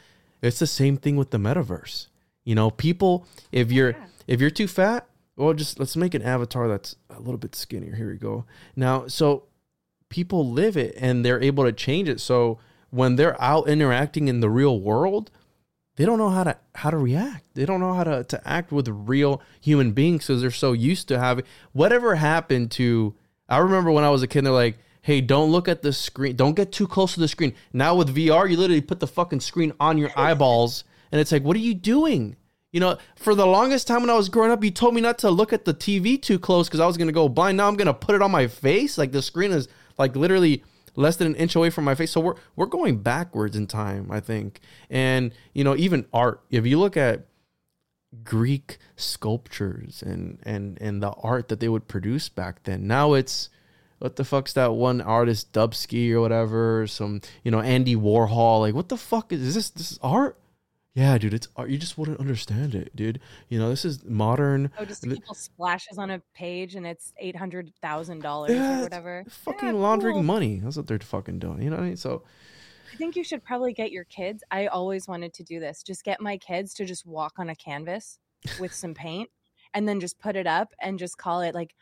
It's 0.43 0.59
the 0.59 0.67
same 0.67 0.97
thing 0.97 1.17
with 1.17 1.31
the 1.31 1.39
metaverse. 1.39 2.09
You 2.45 2.55
know, 2.57 2.71
people, 2.71 3.27
if 3.53 3.71
you're 3.71 3.91
Yeah. 3.91 4.07
if 4.27 4.41
you're 4.41 4.51
too 4.51 4.67
fat, 4.67 5.07
well, 5.37 5.55
just 5.55 5.79
let's 5.79 5.97
make 5.97 6.15
an 6.15 6.23
avatar 6.23 6.67
that's 6.67 6.97
a 7.11 7.21
little 7.21 7.39
bit 7.39 7.55
skinnier. 7.55 7.95
Here 7.95 8.09
we 8.11 8.17
go. 8.17 8.45
Now, 8.75 9.07
so 9.07 9.45
people 10.09 10.51
live 10.51 10.77
it 10.77 10.95
and 10.99 11.25
they're 11.25 11.41
able 11.41 11.63
to 11.65 11.73
change 11.73 12.09
it. 12.09 12.21
So 12.21 12.59
when 12.91 13.17
they're 13.17 13.41
out 13.41 13.69
interacting 13.69 14.29
in 14.29 14.41
the 14.41 14.51
real 14.51 14.81
world, 14.81 15.31
they 15.97 16.05
don't 16.05 16.19
know 16.19 16.31
how 16.31 16.45
to 16.45 16.57
how 16.75 16.91
to 16.91 16.97
react. 16.97 17.45
They 17.55 17.67
don't 17.67 17.81
know 17.81 17.93
how 17.93 18.05
to, 18.05 18.25
to 18.25 18.49
act 18.49 18.73
with 18.73 18.89
real 18.89 19.43
human 19.61 19.93
beings 19.93 20.27
because 20.27 20.41
they're 20.41 20.51
so 20.51 20.73
used 20.73 21.09
to 21.09 21.19
having 21.19 21.45
whatever 21.73 22.15
happened 22.15 22.71
to 22.73 23.15
I 23.49 23.59
remember 23.59 23.91
when 23.91 24.05
I 24.05 24.11
was 24.11 24.23
a 24.23 24.29
kid, 24.29 24.45
they're 24.45 24.53
like, 24.53 24.79
hey, 25.03 25.21
don't 25.21 25.51
look 25.51 25.67
at 25.67 25.83
the 25.83 25.93
screen. 25.93 26.37
Don't 26.37 26.55
get 26.55 26.71
too 26.71 26.87
close 26.87 27.15
to 27.15 27.21
the 27.21 27.29
screen. 27.29 27.55
Now 27.73 27.97
with 27.97 28.15
VR, 28.15 28.49
you 28.49 28.57
literally 28.57 28.81
put 28.81 29.01
the 29.01 29.07
fucking 29.09 29.41
screen 29.41 29.73
on 29.81 29.99
your 29.99 30.11
eyeballs. 30.17 30.85
And 31.11 31.21
it's 31.21 31.33
like, 31.33 31.43
what 31.43 31.57
are 31.57 31.61
you 31.61 31.75
doing? 31.75 32.37
You 32.71 32.79
know, 32.79 32.99
for 33.17 33.35
the 33.35 33.47
longest 33.47 33.89
time 33.89 34.03
when 34.03 34.11
I 34.11 34.15
was 34.15 34.29
growing 34.29 34.53
up, 34.53 34.63
you 34.63 34.71
told 34.71 34.95
me 34.95 35.01
not 35.01 35.19
to 35.19 35.31
look 35.31 35.53
at 35.53 35.65
the 35.65 35.75
TV 35.75 36.21
too 36.23 36.39
close 36.39 36.69
because 36.69 36.79
I 36.79 36.87
was 36.87 36.97
gonna 36.97 37.11
go 37.11 37.29
blind. 37.29 37.57
Now 37.57 37.67
I'm 37.67 37.75
gonna 37.75 37.93
put 37.93 38.15
it 38.15 38.23
on 38.23 38.31
my 38.31 38.47
face. 38.47 38.97
Like 38.97 39.11
the 39.11 39.23
screen 39.23 39.51
is 39.51 39.67
like 39.99 40.15
literally 40.15 40.63
less 41.01 41.17
than 41.17 41.29
an 41.29 41.35
inch 41.37 41.57
away 41.57 41.71
from 41.71 41.85
my 41.85 41.95
face. 41.95 42.13
So 42.13 42.21
we're 42.21 42.37
we're 42.57 42.67
going 42.67 42.99
backwards 42.99 43.57
in 43.57 43.67
time, 43.67 44.11
I 44.11 44.21
think. 44.21 44.61
And 44.89 45.33
you 45.55 45.65
know, 45.65 45.75
even 45.77 46.07
art. 46.13 46.43
If 46.51 46.67
you 46.67 46.79
look 46.79 46.97
at 46.97 47.27
Greek 48.25 48.79
sculptures 48.97 50.03
and 50.05 50.39
and 50.45 50.79
and 50.81 51.03
the 51.03 51.11
art 51.11 51.49
that 51.49 51.61
they 51.61 51.69
would 51.69 51.89
produce 51.89 52.29
back 52.29 52.65
then, 52.65 52.87
now 52.87 53.15
it's 53.15 53.49
what 53.99 54.17
the 54.17 54.25
fuck's 54.25 54.55
that 54.55 54.73
one 54.73 55.01
artist 55.01 55.53
Dubsky 55.53 56.11
or 56.13 56.21
whatever, 56.21 56.87
some 56.87 57.21
you 57.45 57.51
know 57.51 57.61
Andy 57.61 57.97
Warhol. 57.97 58.61
Like 58.61 58.75
what 58.75 58.89
the 58.89 58.97
fuck 58.97 59.33
is, 59.33 59.43
is 59.43 59.55
this? 59.55 59.71
This 59.71 59.93
is 59.93 59.99
art. 60.03 60.40
Yeah, 61.01 61.17
dude, 61.17 61.33
it's 61.33 61.49
art. 61.57 61.71
You 61.71 61.79
just 61.79 61.97
wouldn't 61.97 62.21
understand 62.21 62.75
it, 62.75 62.95
dude. 62.95 63.21
You 63.49 63.59
know, 63.59 63.71
this 63.71 63.87
is 63.87 64.05
modern. 64.05 64.71
Oh, 64.79 64.85
just 64.85 65.03
Th- 65.05 65.17
splashes 65.33 65.97
on 65.97 66.11
a 66.11 66.21
page 66.35 66.75
and 66.75 66.87
it's 66.87 67.15
eight 67.19 67.35
hundred 67.37 67.73
thousand 67.81 68.21
dollars 68.21 68.51
Yeah, 68.53 68.81
or 68.81 68.83
whatever. 68.83 69.25
Fucking 69.29 69.69
Yeah, 69.69 69.75
laundering 69.75 70.17
cool. 70.17 70.23
money. 70.23 70.61
That's 70.63 70.77
what 70.77 70.87
they're 70.87 70.99
fucking 70.99 71.39
doing. 71.39 71.63
You 71.63 71.71
know 71.71 71.77
what 71.77 71.85
I 71.85 71.89
mean? 71.89 71.97
So 71.97 72.25
I 72.93 72.97
think 72.97 73.17
you 73.17 73.25
should 73.25 73.43
probably 73.43 73.73
get 73.73 73.93
your 73.93 74.05
kids. 74.05 74.45
I 74.51 74.67
always 74.67 75.09
wanted 75.09 75.33
to 75.35 75.43
do 75.43 75.59
this. 75.59 75.83
Just 75.83 76.05
get 76.05 76.21
my 76.21 76.37
kids 76.37 76.75
to 76.75 76.85
just 76.85 77.07
walk 77.07 77.39
on 77.39 77.49
a 77.49 77.57
canvas 77.57 78.19
with 78.61 78.75
some 78.75 78.93
paint 78.93 79.31
and 79.73 79.89
then 79.89 80.01
just 80.01 80.19
put 80.19 80.37
it 80.37 80.47
up 80.47 80.75
and 80.83 80.99
just 80.99 81.17
call 81.17 81.41
it 81.41 81.55
like 81.55 81.75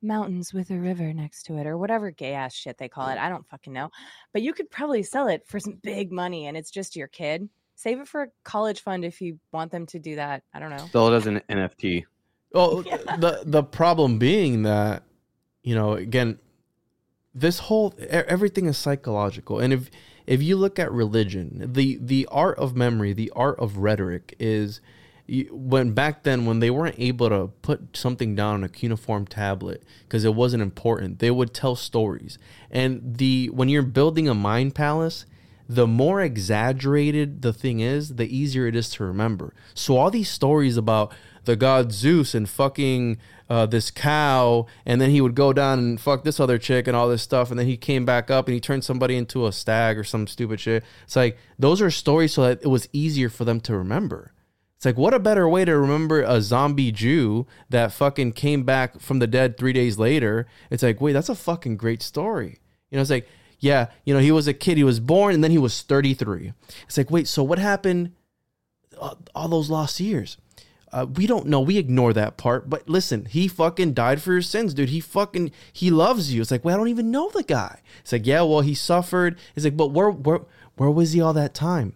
mountains 0.00 0.54
with 0.54 0.70
a 0.70 0.78
river 0.78 1.12
next 1.12 1.42
to 1.42 1.58
it 1.58 1.66
or 1.66 1.76
whatever 1.76 2.10
gay 2.10 2.32
ass 2.32 2.54
shit 2.54 2.78
they 2.78 2.88
call 2.88 3.08
it. 3.08 3.18
I 3.18 3.28
don't 3.28 3.46
fucking 3.48 3.72
know. 3.74 3.90
But 4.32 4.40
you 4.40 4.54
could 4.54 4.70
probably 4.70 5.02
sell 5.02 5.28
it 5.28 5.46
for 5.46 5.60
some 5.60 5.74
big 5.82 6.10
money 6.10 6.46
and 6.46 6.56
it's 6.56 6.70
just 6.70 6.96
your 6.96 7.08
kid. 7.08 7.50
Save 7.74 8.00
it 8.00 8.08
for 8.08 8.22
a 8.22 8.28
college 8.44 8.80
fund 8.80 9.04
if 9.04 9.20
you 9.20 9.38
want 9.50 9.72
them 9.72 9.86
to 9.86 9.98
do 9.98 10.16
that. 10.16 10.42
I 10.54 10.60
don't 10.60 10.70
know. 10.70 10.88
Sell 10.92 11.12
it 11.12 11.16
as 11.16 11.26
an 11.26 11.40
NFT. 11.48 12.04
Well, 12.52 12.82
the 12.82 13.42
the 13.44 13.62
problem 13.62 14.18
being 14.18 14.62
that 14.62 15.02
you 15.62 15.74
know, 15.74 15.92
again, 15.92 16.38
this 17.34 17.60
whole 17.60 17.94
everything 18.08 18.66
is 18.66 18.76
psychological, 18.76 19.58
and 19.58 19.72
if 19.72 19.90
if 20.26 20.42
you 20.42 20.56
look 20.56 20.78
at 20.78 20.92
religion, 20.92 21.70
the 21.72 21.98
the 22.00 22.28
art 22.30 22.58
of 22.58 22.76
memory, 22.76 23.12
the 23.12 23.32
art 23.34 23.58
of 23.58 23.78
rhetoric 23.78 24.34
is 24.38 24.80
when 25.50 25.92
back 25.92 26.24
then 26.24 26.44
when 26.44 26.58
they 26.58 26.70
weren't 26.70 26.96
able 26.98 27.28
to 27.28 27.48
put 27.62 27.96
something 27.96 28.34
down 28.34 28.54
on 28.54 28.64
a 28.64 28.68
cuneiform 28.68 29.26
tablet 29.26 29.82
because 30.02 30.24
it 30.24 30.34
wasn't 30.34 30.62
important, 30.62 31.20
they 31.20 31.30
would 31.30 31.54
tell 31.54 31.76
stories, 31.76 32.38
and 32.70 33.16
the 33.16 33.48
when 33.50 33.68
you're 33.68 33.82
building 33.82 34.28
a 34.28 34.34
mind 34.34 34.74
palace 34.74 35.24
the 35.68 35.86
more 35.86 36.20
exaggerated 36.20 37.42
the 37.42 37.52
thing 37.52 37.80
is, 37.80 38.16
the 38.16 38.36
easier 38.36 38.66
it 38.66 38.76
is 38.76 38.88
to 38.90 39.04
remember. 39.04 39.54
So 39.74 39.96
all 39.96 40.10
these 40.10 40.30
stories 40.30 40.76
about 40.76 41.12
the 41.44 41.56
god 41.56 41.92
Zeus 41.92 42.34
and 42.34 42.48
fucking 42.48 43.18
uh, 43.48 43.66
this 43.66 43.90
cow, 43.90 44.66
and 44.86 45.00
then 45.00 45.10
he 45.10 45.20
would 45.20 45.34
go 45.34 45.52
down 45.52 45.78
and 45.78 46.00
fuck 46.00 46.24
this 46.24 46.40
other 46.40 46.58
chick 46.58 46.86
and 46.86 46.96
all 46.96 47.08
this 47.08 47.22
stuff, 47.22 47.50
and 47.50 47.58
then 47.58 47.66
he 47.66 47.76
came 47.76 48.04
back 48.04 48.30
up 48.30 48.46
and 48.46 48.54
he 48.54 48.60
turned 48.60 48.84
somebody 48.84 49.16
into 49.16 49.46
a 49.46 49.52
stag 49.52 49.98
or 49.98 50.04
some 50.04 50.26
stupid 50.26 50.60
shit. 50.60 50.84
It's 51.04 51.16
like 51.16 51.36
those 51.58 51.82
are 51.82 51.90
stories 51.90 52.32
so 52.32 52.42
that 52.42 52.62
it 52.62 52.68
was 52.68 52.88
easier 52.92 53.28
for 53.28 53.44
them 53.44 53.60
to 53.60 53.76
remember. 53.76 54.32
It's 54.76 54.86
like 54.86 54.96
what 54.96 55.14
a 55.14 55.20
better 55.20 55.48
way 55.48 55.64
to 55.64 55.78
remember 55.78 56.22
a 56.22 56.40
zombie 56.40 56.90
Jew 56.90 57.46
that 57.70 57.92
fucking 57.92 58.32
came 58.32 58.64
back 58.64 59.00
from 59.00 59.20
the 59.20 59.26
dead 59.26 59.56
three 59.56 59.72
days 59.72 59.98
later. 59.98 60.46
It's 60.70 60.82
like 60.82 61.00
wait, 61.00 61.12
that's 61.12 61.28
a 61.28 61.34
fucking 61.34 61.76
great 61.76 62.02
story. 62.02 62.58
You 62.90 62.96
know, 62.96 63.02
it's 63.02 63.10
like 63.10 63.28
yeah, 63.62 63.86
you 64.04 64.12
know, 64.12 64.18
he 64.18 64.32
was 64.32 64.48
a 64.48 64.52
kid. 64.52 64.76
He 64.76 64.82
was 64.82 64.98
born 64.98 65.34
and 65.34 65.42
then 65.42 65.52
he 65.52 65.58
was 65.58 65.82
33. 65.82 66.52
It's 66.84 66.98
like, 66.98 67.12
wait, 67.12 67.28
so 67.28 67.44
what 67.44 67.60
happened 67.60 68.12
all 69.34 69.48
those 69.48 69.70
lost 69.70 70.00
years? 70.00 70.36
Uh, 70.92 71.06
we 71.14 71.28
don't 71.28 71.46
know. 71.46 71.60
We 71.60 71.78
ignore 71.78 72.12
that 72.12 72.36
part. 72.36 72.68
But 72.68 72.88
listen, 72.88 73.24
he 73.26 73.46
fucking 73.46 73.94
died 73.94 74.20
for 74.20 74.32
your 74.32 74.42
sins, 74.42 74.74
dude. 74.74 74.88
He 74.88 74.98
fucking 74.98 75.52
he 75.72 75.92
loves 75.92 76.34
you. 76.34 76.40
It's 76.40 76.50
like, 76.50 76.64
well, 76.64 76.74
I 76.74 76.78
don't 76.78 76.88
even 76.88 77.12
know 77.12 77.30
the 77.30 77.44
guy. 77.44 77.80
It's 78.00 78.10
like, 78.10 78.26
yeah, 78.26 78.42
well, 78.42 78.62
he 78.62 78.74
suffered. 78.74 79.38
It's 79.54 79.64
like, 79.64 79.76
but 79.76 79.92
where 79.92 80.10
where 80.10 80.40
where 80.76 80.90
was 80.90 81.12
he 81.12 81.20
all 81.20 81.32
that 81.32 81.54
time? 81.54 81.94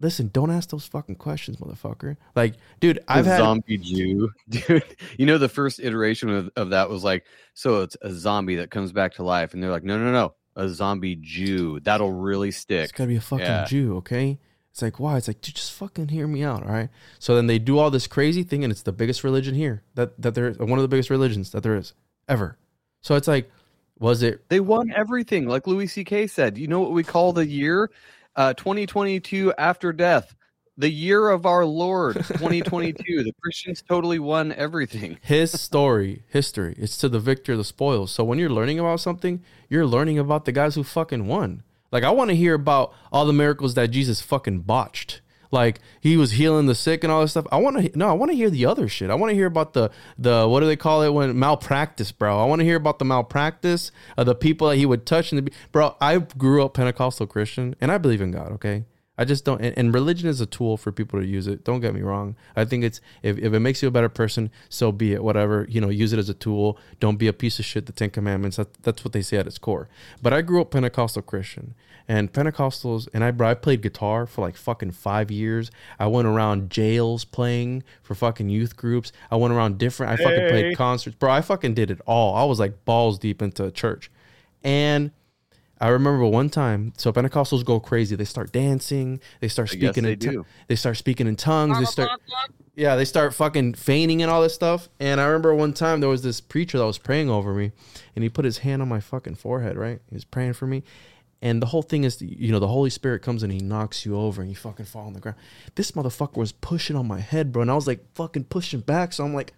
Listen, 0.00 0.30
don't 0.32 0.50
ask 0.50 0.68
those 0.68 0.86
fucking 0.86 1.16
questions, 1.16 1.58
motherfucker. 1.58 2.16
Like, 2.34 2.54
dude, 2.80 3.00
I've 3.08 3.26
A 3.26 3.30
had 3.30 3.38
zombie 3.38 3.78
Jew, 3.78 4.30
dude. 4.48 4.84
You 5.16 5.26
know 5.26 5.38
the 5.38 5.48
first 5.48 5.80
iteration 5.80 6.28
of, 6.28 6.50
of 6.56 6.70
that 6.70 6.90
was 6.90 7.02
like, 7.02 7.24
so 7.54 7.82
it's 7.82 7.96
a 8.02 8.12
zombie 8.12 8.56
that 8.56 8.70
comes 8.70 8.92
back 8.92 9.14
to 9.14 9.22
life, 9.22 9.54
and 9.54 9.62
they're 9.62 9.70
like, 9.70 9.84
no, 9.84 9.96
no, 9.98 10.12
no, 10.12 10.34
a 10.58 10.68
zombie 10.68 11.16
Jew 11.16 11.80
that'll 11.80 12.12
really 12.12 12.50
stick. 12.50 12.84
It's 12.84 12.92
gotta 12.92 13.08
be 13.08 13.16
a 13.16 13.20
fucking 13.20 13.46
Yeah. 13.46 13.64
Jew, 13.64 13.96
okay? 13.98 14.38
It's 14.70 14.82
like, 14.82 15.00
why? 15.00 15.16
It's 15.16 15.26
like, 15.28 15.40
dude, 15.40 15.54
just 15.54 15.72
fucking 15.72 16.08
hear 16.08 16.26
me 16.26 16.44
out, 16.44 16.62
all 16.62 16.72
right? 16.72 16.90
So 17.18 17.34
then 17.34 17.46
they 17.46 17.58
do 17.58 17.78
all 17.78 17.90
this 17.90 18.06
crazy 18.06 18.42
thing, 18.42 18.62
and 18.64 18.70
it's 18.70 18.82
the 18.82 18.92
biggest 18.92 19.24
religion 19.24 19.54
here 19.54 19.82
that 19.94 20.20
that 20.20 20.34
there 20.34 20.52
one 20.52 20.78
of 20.78 20.82
the 20.82 20.88
biggest 20.88 21.10
religions 21.10 21.50
that 21.52 21.62
there 21.62 21.76
is 21.76 21.94
ever. 22.28 22.58
So 23.00 23.14
it's 23.14 23.26
like, 23.28 23.50
was 23.98 24.22
it? 24.22 24.48
They 24.48 24.60
won 24.60 24.92
everything, 24.94 25.46
like 25.48 25.66
Louis 25.66 25.86
C.K. 25.86 26.26
said. 26.26 26.58
You 26.58 26.68
know 26.68 26.80
what 26.80 26.92
we 26.92 27.02
call 27.02 27.32
the 27.32 27.46
year? 27.46 27.90
Uh, 28.36 28.52
2022 28.54 29.52
after 29.58 29.92
death, 29.92 30.34
the 30.78 30.88
year 30.88 31.28
of 31.28 31.44
our 31.44 31.64
Lord, 31.64 32.14
2022. 32.14 33.24
the 33.24 33.32
Christians 33.42 33.82
totally 33.82 34.20
won 34.20 34.52
everything. 34.52 35.18
His 35.22 35.60
story, 35.60 36.22
history. 36.28 36.76
It's 36.78 36.96
to 36.98 37.08
the 37.08 37.18
victor 37.18 37.56
the 37.56 37.64
spoils. 37.64 38.12
So 38.12 38.22
when 38.22 38.38
you're 38.38 38.48
learning 38.48 38.78
about 38.78 39.00
something, 39.00 39.42
you're 39.68 39.86
learning 39.86 40.18
about 40.18 40.44
the 40.44 40.52
guys 40.52 40.76
who 40.76 40.84
fucking 40.84 41.26
won. 41.26 41.64
Like 41.90 42.04
I 42.04 42.10
want 42.10 42.30
to 42.30 42.36
hear 42.36 42.54
about 42.54 42.94
all 43.12 43.26
the 43.26 43.32
miracles 43.32 43.74
that 43.74 43.88
Jesus 43.88 44.20
fucking 44.20 44.60
botched. 44.60 45.20
Like 45.50 45.80
he 46.00 46.16
was 46.16 46.32
healing 46.32 46.66
the 46.66 46.74
sick 46.74 47.02
and 47.02 47.12
all 47.12 47.22
this 47.22 47.32
stuff. 47.32 47.46
I 47.50 47.56
want 47.56 47.78
to 47.78 47.98
no, 47.98 48.08
I 48.08 48.12
want 48.12 48.30
to 48.30 48.36
hear 48.36 48.50
the 48.50 48.66
other 48.66 48.86
shit. 48.86 49.10
I 49.10 49.14
want 49.14 49.30
to 49.30 49.34
hear 49.34 49.46
about 49.46 49.72
the 49.72 49.90
the 50.18 50.46
what 50.46 50.60
do 50.60 50.66
they 50.66 50.76
call 50.76 51.02
it 51.02 51.08
when 51.08 51.36
malpractice, 51.38 52.12
bro. 52.12 52.38
I 52.38 52.44
want 52.44 52.60
to 52.60 52.64
hear 52.66 52.76
about 52.76 52.98
the 52.98 53.06
malpractice 53.06 53.90
of 54.18 54.26
the 54.26 54.34
people 54.34 54.68
that 54.68 54.76
he 54.76 54.84
would 54.84 55.06
touch 55.06 55.32
and 55.32 55.46
the, 55.46 55.52
bro. 55.72 55.96
I 56.02 56.18
grew 56.18 56.62
up 56.64 56.74
Pentecostal 56.74 57.26
Christian 57.26 57.74
and 57.80 57.90
I 57.90 57.96
believe 57.96 58.20
in 58.20 58.30
God. 58.30 58.52
Okay, 58.52 58.84
I 59.20 59.24
just 59.24 59.44
don't. 59.44 59.60
And, 59.60 59.76
and 59.76 59.92
religion 59.92 60.28
is 60.28 60.40
a 60.40 60.46
tool 60.46 60.76
for 60.76 60.92
people 60.92 61.20
to 61.20 61.26
use 61.26 61.48
it. 61.48 61.64
Don't 61.64 61.80
get 61.80 61.92
me 61.92 62.02
wrong. 62.02 62.36
I 62.54 62.64
think 62.64 62.84
it's 62.84 63.00
if, 63.22 63.36
if 63.36 63.52
it 63.52 63.58
makes 63.58 63.82
you 63.82 63.88
a 63.88 63.90
better 63.90 64.08
person, 64.08 64.50
so 64.68 64.92
be 64.92 65.12
it. 65.12 65.24
Whatever 65.24 65.66
you 65.68 65.80
know, 65.80 65.88
use 65.88 66.12
it 66.12 66.20
as 66.20 66.28
a 66.28 66.34
tool. 66.34 66.78
Don't 67.00 67.16
be 67.16 67.26
a 67.26 67.32
piece 67.32 67.58
of 67.58 67.64
shit. 67.64 67.86
The 67.86 67.92
Ten 67.92 68.10
Commandments. 68.10 68.58
That, 68.58 68.72
that's 68.84 69.04
what 69.04 69.12
they 69.12 69.22
say 69.22 69.36
at 69.36 69.46
its 69.48 69.58
core. 69.58 69.88
But 70.22 70.32
I 70.32 70.40
grew 70.42 70.60
up 70.60 70.70
Pentecostal 70.70 71.22
Christian, 71.22 71.74
and 72.06 72.32
Pentecostals, 72.32 73.08
and 73.12 73.24
I 73.24 73.32
bro, 73.32 73.48
I 73.48 73.54
played 73.54 73.82
guitar 73.82 74.24
for 74.24 74.40
like 74.42 74.56
fucking 74.56 74.92
five 74.92 75.32
years. 75.32 75.70
I 75.98 76.06
went 76.06 76.28
around 76.28 76.70
jails 76.70 77.24
playing 77.24 77.82
for 78.02 78.14
fucking 78.14 78.48
youth 78.48 78.76
groups. 78.76 79.10
I 79.32 79.36
went 79.36 79.52
around 79.52 79.78
different. 79.78 80.12
I 80.12 80.16
fucking 80.22 80.38
Hey. 80.44 80.50
played 80.50 80.76
concerts, 80.76 81.16
bro. 81.16 81.30
I 81.32 81.40
fucking 81.40 81.74
did 81.74 81.90
it 81.90 82.00
all. 82.06 82.36
I 82.36 82.44
was 82.44 82.60
like 82.60 82.84
balls 82.84 83.18
deep 83.18 83.42
into 83.42 83.68
church, 83.72 84.12
and. 84.62 85.10
I 85.80 85.88
remember 85.88 86.24
one 86.24 86.50
time, 86.50 86.92
so 86.96 87.12
Pentecostals 87.12 87.64
go 87.64 87.78
crazy. 87.78 88.16
They 88.16 88.24
start 88.24 88.52
dancing. 88.52 89.20
They 89.40 89.48
start 89.48 89.68
speaking 89.68 90.02
they 90.02 90.12
in 90.12 90.18
tongues. 90.18 90.34
do. 90.34 90.46
They 90.66 90.76
start 90.76 90.96
speaking 90.96 91.26
in 91.26 91.36
tongues. 91.36 91.78
They 91.78 91.84
start, 91.84 92.10
yeah, 92.74 92.96
they 92.96 93.04
start 93.04 93.32
fucking 93.34 93.74
feigning 93.74 94.22
and 94.22 94.30
all 94.30 94.42
this 94.42 94.54
stuff. 94.54 94.88
And 94.98 95.20
I 95.20 95.26
remember 95.26 95.54
one 95.54 95.72
time 95.72 96.00
there 96.00 96.08
was 96.08 96.22
this 96.22 96.40
preacher 96.40 96.78
that 96.78 96.84
was 96.84 96.98
praying 96.98 97.30
over 97.30 97.54
me, 97.54 97.70
and 98.16 98.22
he 98.24 98.28
put 98.28 98.44
his 98.44 98.58
hand 98.58 98.82
on 98.82 98.88
my 98.88 99.00
fucking 99.00 99.36
forehead. 99.36 99.76
Right, 99.76 100.00
he 100.08 100.14
was 100.14 100.24
praying 100.24 100.54
for 100.54 100.66
me, 100.66 100.82
and 101.40 101.62
the 101.62 101.66
whole 101.66 101.82
thing 101.82 102.02
is, 102.02 102.20
you 102.20 102.50
know, 102.50 102.58
the 102.58 102.68
Holy 102.68 102.90
Spirit 102.90 103.22
comes 103.22 103.44
and 103.44 103.52
he 103.52 103.60
knocks 103.60 104.04
you 104.04 104.16
over, 104.18 104.42
and 104.42 104.50
you 104.50 104.56
fucking 104.56 104.86
fall 104.86 105.06
on 105.06 105.12
the 105.12 105.20
ground. 105.20 105.38
This 105.76 105.92
motherfucker 105.92 106.36
was 106.36 106.50
pushing 106.50 106.96
on 106.96 107.06
my 107.06 107.20
head, 107.20 107.52
bro, 107.52 107.62
and 107.62 107.70
I 107.70 107.74
was 107.74 107.86
like 107.86 108.04
fucking 108.14 108.44
pushing 108.44 108.80
back. 108.80 109.12
So 109.12 109.24
I'm 109.24 109.34
like, 109.34 109.52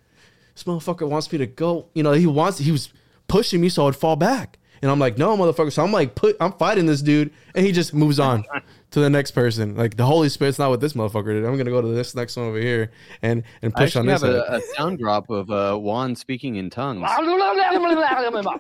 this 0.55 0.65
motherfucker 0.65 1.09
wants 1.09 1.33
me 1.33 1.39
to 1.39 1.47
go. 1.47 1.89
You 1.95 2.03
know, 2.03 2.13
he 2.13 2.27
wants 2.27 2.59
he 2.59 2.73
was 2.73 2.93
pushing 3.27 3.63
me 3.63 3.71
so 3.71 3.89
I'd 3.89 3.97
fall 3.97 4.17
back. 4.17 4.59
And 4.82 4.90
I'm 4.90 4.98
like, 4.98 5.19
no, 5.19 5.36
motherfucker. 5.36 5.73
So 5.73 5.85
I'm 5.85 5.93
like, 5.93 6.15
put, 6.15 6.36
I'm 6.40 6.52
fighting 6.52 6.86
this 6.86 7.02
dude, 7.02 7.32
and 7.55 7.66
he 7.66 7.73
just 7.73 7.93
moves 7.93 8.19
on 8.19 8.44
to 8.90 9.01
the 9.01 9.11
next 9.11 9.32
person. 9.32 9.77
Like 9.77 9.97
the 9.97 10.07
Holy 10.07 10.28
Spirit's 10.28 10.59
not 10.59 10.70
what 10.70 10.81
this 10.81 10.94
motherfucker 10.94 11.27
did. 11.27 11.44
I'm 11.44 11.57
gonna 11.57 11.70
go 11.70 11.81
to 11.81 11.89
this 11.89 12.15
next 12.15 12.36
one 12.36 12.47
over 12.47 12.59
here 12.59 12.90
and 13.23 13.43
and 13.62 13.73
I 13.77 13.81
push 13.81 13.97
on 13.97 14.09
actually 14.09 14.32
this. 14.32 14.43
have 14.48 14.55
a, 14.55 14.57
a 14.57 14.74
sound 14.74 14.98
drop 14.98 15.31
of 15.31 15.51
uh, 15.51 15.77
Juan 15.77 16.16
speaking 16.16 16.57
in 16.57 16.70
tongues. 16.70 17.02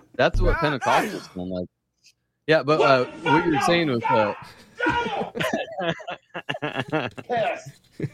That's 0.14 0.40
what 0.40 0.56
Pentecostals 0.56 1.34
sound 1.34 1.50
like. 1.50 1.66
Yeah, 2.46 2.62
but 2.62 2.80
uh, 2.80 3.04
what 3.22 3.44
you 3.46 3.52
were 3.52 3.60
saying 3.60 3.90
with 3.90 4.04
uh, 4.10 4.34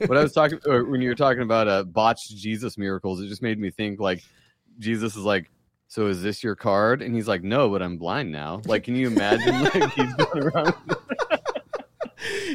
what 0.07 0.17
I 0.17 0.23
was 0.23 0.33
talking 0.33 0.59
or 0.67 0.85
when 0.85 1.01
you 1.01 1.09
were 1.09 1.15
talking 1.15 1.43
about 1.43 1.69
uh, 1.69 1.85
botched 1.85 2.37
Jesus 2.37 2.77
miracles, 2.77 3.21
it 3.21 3.29
just 3.29 3.43
made 3.43 3.59
me 3.59 3.71
think 3.71 4.01
like 4.01 4.23
Jesus 4.79 5.17
is 5.17 5.23
like, 5.23 5.51
so 5.89 6.07
is 6.07 6.23
this 6.23 6.43
your 6.43 6.57
card? 6.57 7.03
And 7.03 7.15
he's 7.15 7.29
like, 7.29 7.43
no, 7.43 7.69
but 7.69 7.83
I'm 7.83 7.97
blind 7.97 8.33
now. 8.33 8.61
Like, 8.67 8.85
can 8.85 8.97
you 8.97 9.07
imagine? 9.07 9.63
Like 9.63 9.93
he's 9.95 10.15
going 10.15 10.43
around. 10.43 10.75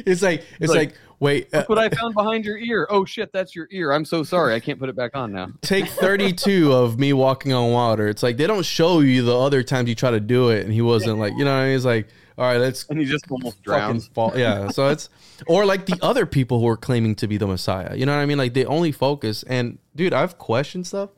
it's 0.06 0.22
like 0.22 0.44
it's 0.60 0.72
like, 0.72 0.90
like, 0.90 0.98
wait, 1.20 1.48
uh, 1.54 1.58
Look 1.58 1.68
what 1.70 1.78
I 1.78 1.88
found 1.88 2.14
behind 2.14 2.44
your 2.44 2.58
ear. 2.58 2.86
Oh 2.90 3.04
shit, 3.04 3.32
that's 3.32 3.54
your 3.54 3.68
ear. 3.70 3.92
I'm 3.92 4.04
so 4.04 4.22
sorry. 4.22 4.54
I 4.54 4.60
can't 4.60 4.78
put 4.78 4.88
it 4.88 4.96
back 4.96 5.16
on 5.16 5.32
now. 5.32 5.48
take 5.62 5.86
32 5.86 6.72
of 6.72 6.98
me 6.98 7.12
walking 7.12 7.52
on 7.52 7.72
water. 7.72 8.08
It's 8.08 8.22
like 8.22 8.36
they 8.36 8.46
don't 8.46 8.64
show 8.64 9.00
you 9.00 9.22
the 9.22 9.36
other 9.36 9.62
times 9.62 9.88
you 9.88 9.94
try 9.94 10.10
to 10.10 10.20
do 10.20 10.50
it, 10.50 10.64
and 10.64 10.72
he 10.72 10.82
wasn't 10.82 11.18
like, 11.18 11.32
you 11.36 11.44
know, 11.44 11.52
what 11.52 11.60
I 11.60 11.64
mean? 11.64 11.72
he's 11.74 11.84
like, 11.84 12.08
all 12.38 12.44
right, 12.44 12.58
let's 12.58 12.86
And 12.88 12.98
he 12.98 13.04
just 13.04 13.30
almost 13.30 13.62
drowns. 13.62 14.08
fall. 14.08 14.32
Yeah, 14.36 14.68
so 14.68 14.88
it's 14.88 15.08
or 15.46 15.64
like 15.64 15.86
the 15.86 15.98
other 16.02 16.26
people 16.26 16.60
who 16.60 16.68
are 16.68 16.76
claiming 16.76 17.14
to 17.16 17.28
be 17.28 17.36
the 17.36 17.46
Messiah. 17.46 17.94
You 17.94 18.06
know 18.06 18.14
what 18.14 18.22
I 18.22 18.26
mean? 18.26 18.38
Like 18.38 18.54
they 18.54 18.64
only 18.64 18.92
focus. 18.92 19.42
And 19.44 19.78
dude, 19.94 20.12
I've 20.12 20.38
questioned 20.38 20.86
stuff. 20.86 21.10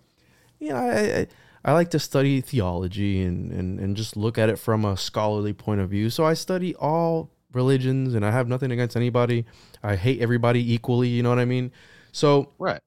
You 0.59 0.71
know, 0.71 0.77
I 0.77 0.99
I, 0.99 1.27
I 1.65 1.73
like 1.73 1.91
to 1.91 1.99
study 1.99 2.41
theology 2.41 3.23
and, 3.23 3.51
and 3.51 3.81
and 3.81 3.97
just 3.97 4.17
look 4.17 4.37
at 4.39 4.49
it 4.51 4.59
from 4.59 4.85
a 4.85 4.97
scholarly 4.97 5.53
point 5.53 5.81
of 5.81 5.91
view. 5.91 6.11
So 6.11 6.25
I 6.25 6.35
study 6.35 6.75
all 6.75 7.31
religions, 7.53 8.15
and 8.15 8.25
I 8.25 8.31
have 8.33 8.49
nothing 8.49 8.71
against 8.71 8.97
anybody. 8.97 9.47
I 9.83 9.97
hate 9.97 10.21
everybody 10.21 10.75
equally. 10.75 11.09
You 11.09 11.23
know 11.23 11.31
what 11.31 11.39
I 11.39 11.45
mean? 11.45 11.73
So 12.13 12.53
Right. 12.59 12.81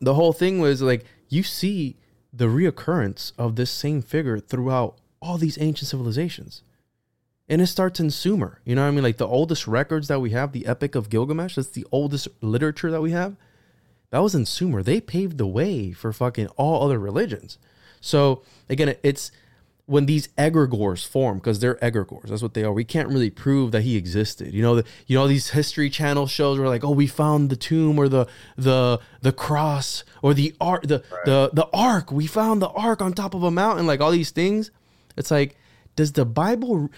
the 0.00 0.14
whole 0.14 0.32
thing 0.32 0.60
was 0.60 0.80
like 0.80 1.04
you 1.28 1.42
see 1.42 1.96
the 2.32 2.46
reoccurrence 2.46 3.32
of 3.36 3.56
this 3.56 3.70
same 3.70 4.00
figure 4.00 4.38
throughout 4.38 4.98
all 5.20 5.36
these 5.38 5.58
ancient 5.60 5.88
civilizations. 5.88 6.62
And 7.48 7.60
it 7.60 7.66
starts 7.66 8.00
in 8.00 8.10
Sumer. 8.10 8.60
You 8.64 8.74
know 8.74 8.82
what 8.82 8.88
I 8.88 8.92
mean? 8.92 9.02
Like 9.02 9.18
the 9.18 9.26
oldest 9.26 9.66
records 9.66 10.08
that 10.08 10.20
we 10.20 10.30
have, 10.30 10.52
the 10.52 10.64
Epic 10.66 10.94
of 10.94 11.10
Gilgamesh, 11.10 11.56
that's 11.56 11.68
the 11.68 11.86
oldest 11.92 12.28
literature 12.40 12.90
that 12.90 13.02
we 13.02 13.10
have. 13.10 13.36
That 14.10 14.20
was 14.20 14.34
in 14.34 14.46
Sumer. 14.46 14.82
They 14.82 15.00
paved 15.00 15.36
the 15.36 15.46
way 15.46 15.92
for 15.92 16.12
fucking 16.12 16.46
all 16.56 16.82
other 16.84 16.98
religions. 16.98 17.58
So 18.02 18.42
again, 18.68 18.94
it's 19.02 19.32
when 19.86 20.06
these 20.06 20.28
egregores 20.38 21.06
form 21.06 21.38
because 21.38 21.60
they're 21.60 21.76
egregores. 21.76 22.28
That's 22.28 22.42
what 22.42 22.54
they 22.54 22.64
are. 22.64 22.72
We 22.72 22.84
can't 22.84 23.08
really 23.08 23.30
prove 23.30 23.72
that 23.72 23.82
he 23.82 23.96
existed. 23.96 24.52
You 24.52 24.62
know, 24.62 24.76
the, 24.76 24.84
you 25.06 25.16
know 25.18 25.26
these 25.26 25.50
History 25.50 25.90
Channel 25.90 26.26
shows 26.26 26.58
were 26.58 26.68
like, 26.68 26.84
oh, 26.84 26.92
we 26.92 27.06
found 27.06 27.50
the 27.50 27.56
tomb 27.56 27.98
or 27.98 28.08
the 28.08 28.26
the 28.56 29.00
the 29.22 29.32
cross 29.32 30.04
or 30.20 30.34
the 30.34 30.54
ark, 30.60 30.82
the 30.82 31.02
the 31.24 31.50
the 31.52 31.68
ark. 31.72 32.12
We 32.12 32.26
found 32.26 32.60
the 32.62 32.68
ark 32.68 33.00
on 33.00 33.12
top 33.12 33.34
of 33.34 33.42
a 33.42 33.50
mountain. 33.50 33.86
Like 33.86 34.00
all 34.00 34.10
these 34.10 34.30
things. 34.30 34.70
It's 35.16 35.30
like, 35.30 35.56
does 35.96 36.12
the 36.12 36.24
Bible? 36.24 36.90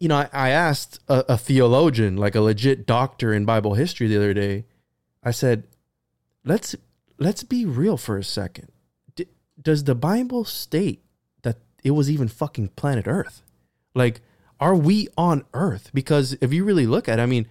You 0.00 0.08
know, 0.08 0.16
I, 0.16 0.28
I 0.32 0.48
asked 0.50 1.00
a, 1.08 1.24
a 1.30 1.38
theologian, 1.38 2.16
like 2.16 2.34
a 2.34 2.40
legit 2.40 2.86
doctor 2.86 3.32
in 3.32 3.44
Bible 3.44 3.74
history, 3.74 4.06
the 4.06 4.16
other 4.16 4.34
day. 4.34 4.64
I 5.22 5.30
said, 5.30 5.64
let's 6.44 6.74
let's 7.18 7.42
be 7.42 7.64
real 7.64 7.96
for 7.96 8.16
a 8.16 8.24
second. 8.24 8.68
Does 9.60 9.84
the 9.84 9.94
Bible 9.94 10.44
state 10.44 11.02
that 11.42 11.58
it 11.82 11.92
was 11.92 12.10
even 12.10 12.28
fucking 12.28 12.68
planet 12.68 13.06
Earth? 13.06 13.42
Like, 13.94 14.20
are 14.60 14.74
we 14.74 15.08
on 15.16 15.44
Earth? 15.54 15.90
Because 15.92 16.36
if 16.40 16.52
you 16.52 16.64
really 16.64 16.86
look 16.86 17.08
at 17.08 17.18
it, 17.18 17.22
I 17.22 17.26
mean, 17.26 17.46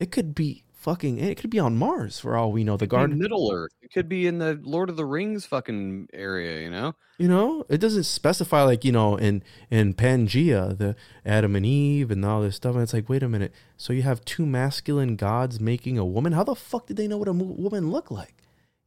it 0.00 0.10
could 0.10 0.34
be 0.34 0.64
fucking, 0.72 1.18
it 1.18 1.38
could 1.38 1.50
be 1.50 1.58
on 1.58 1.76
Mars 1.76 2.18
for 2.18 2.36
all 2.36 2.52
we 2.52 2.64
know. 2.64 2.76
The 2.76 2.86
garden, 2.86 3.18
Middle 3.18 3.50
Earth. 3.52 3.72
It 3.82 3.92
could 3.92 4.08
be 4.08 4.26
in 4.26 4.38
the 4.38 4.58
Lord 4.62 4.90
of 4.90 4.96
the 4.96 5.04
Rings 5.04 5.46
fucking 5.46 6.08
area, 6.12 6.62
you 6.62 6.70
know? 6.70 6.94
you 7.18 7.26
know, 7.26 7.64
it 7.68 7.78
doesn't 7.78 8.04
specify 8.04 8.62
like 8.62 8.84
you 8.84 8.92
know 8.92 9.16
in 9.16 9.42
in 9.70 9.92
Pangea, 9.92 10.78
the 10.78 10.94
Adam 11.26 11.56
and 11.56 11.66
Eve 11.66 12.12
and 12.12 12.24
all 12.24 12.40
this 12.40 12.56
stuff. 12.56 12.74
And 12.74 12.82
it's 12.82 12.94
like, 12.94 13.08
wait 13.08 13.24
a 13.24 13.28
minute, 13.28 13.52
so 13.76 13.92
you 13.92 14.02
have 14.02 14.24
two 14.24 14.46
masculine 14.46 15.16
gods 15.16 15.60
making 15.60 15.98
a 15.98 16.04
woman? 16.04 16.32
How 16.32 16.44
the 16.44 16.54
fuck 16.54 16.86
did 16.86 16.96
they 16.96 17.08
know 17.08 17.18
what 17.18 17.28
a 17.28 17.32
woman 17.32 17.90
looked 17.90 18.12
like? 18.12 18.37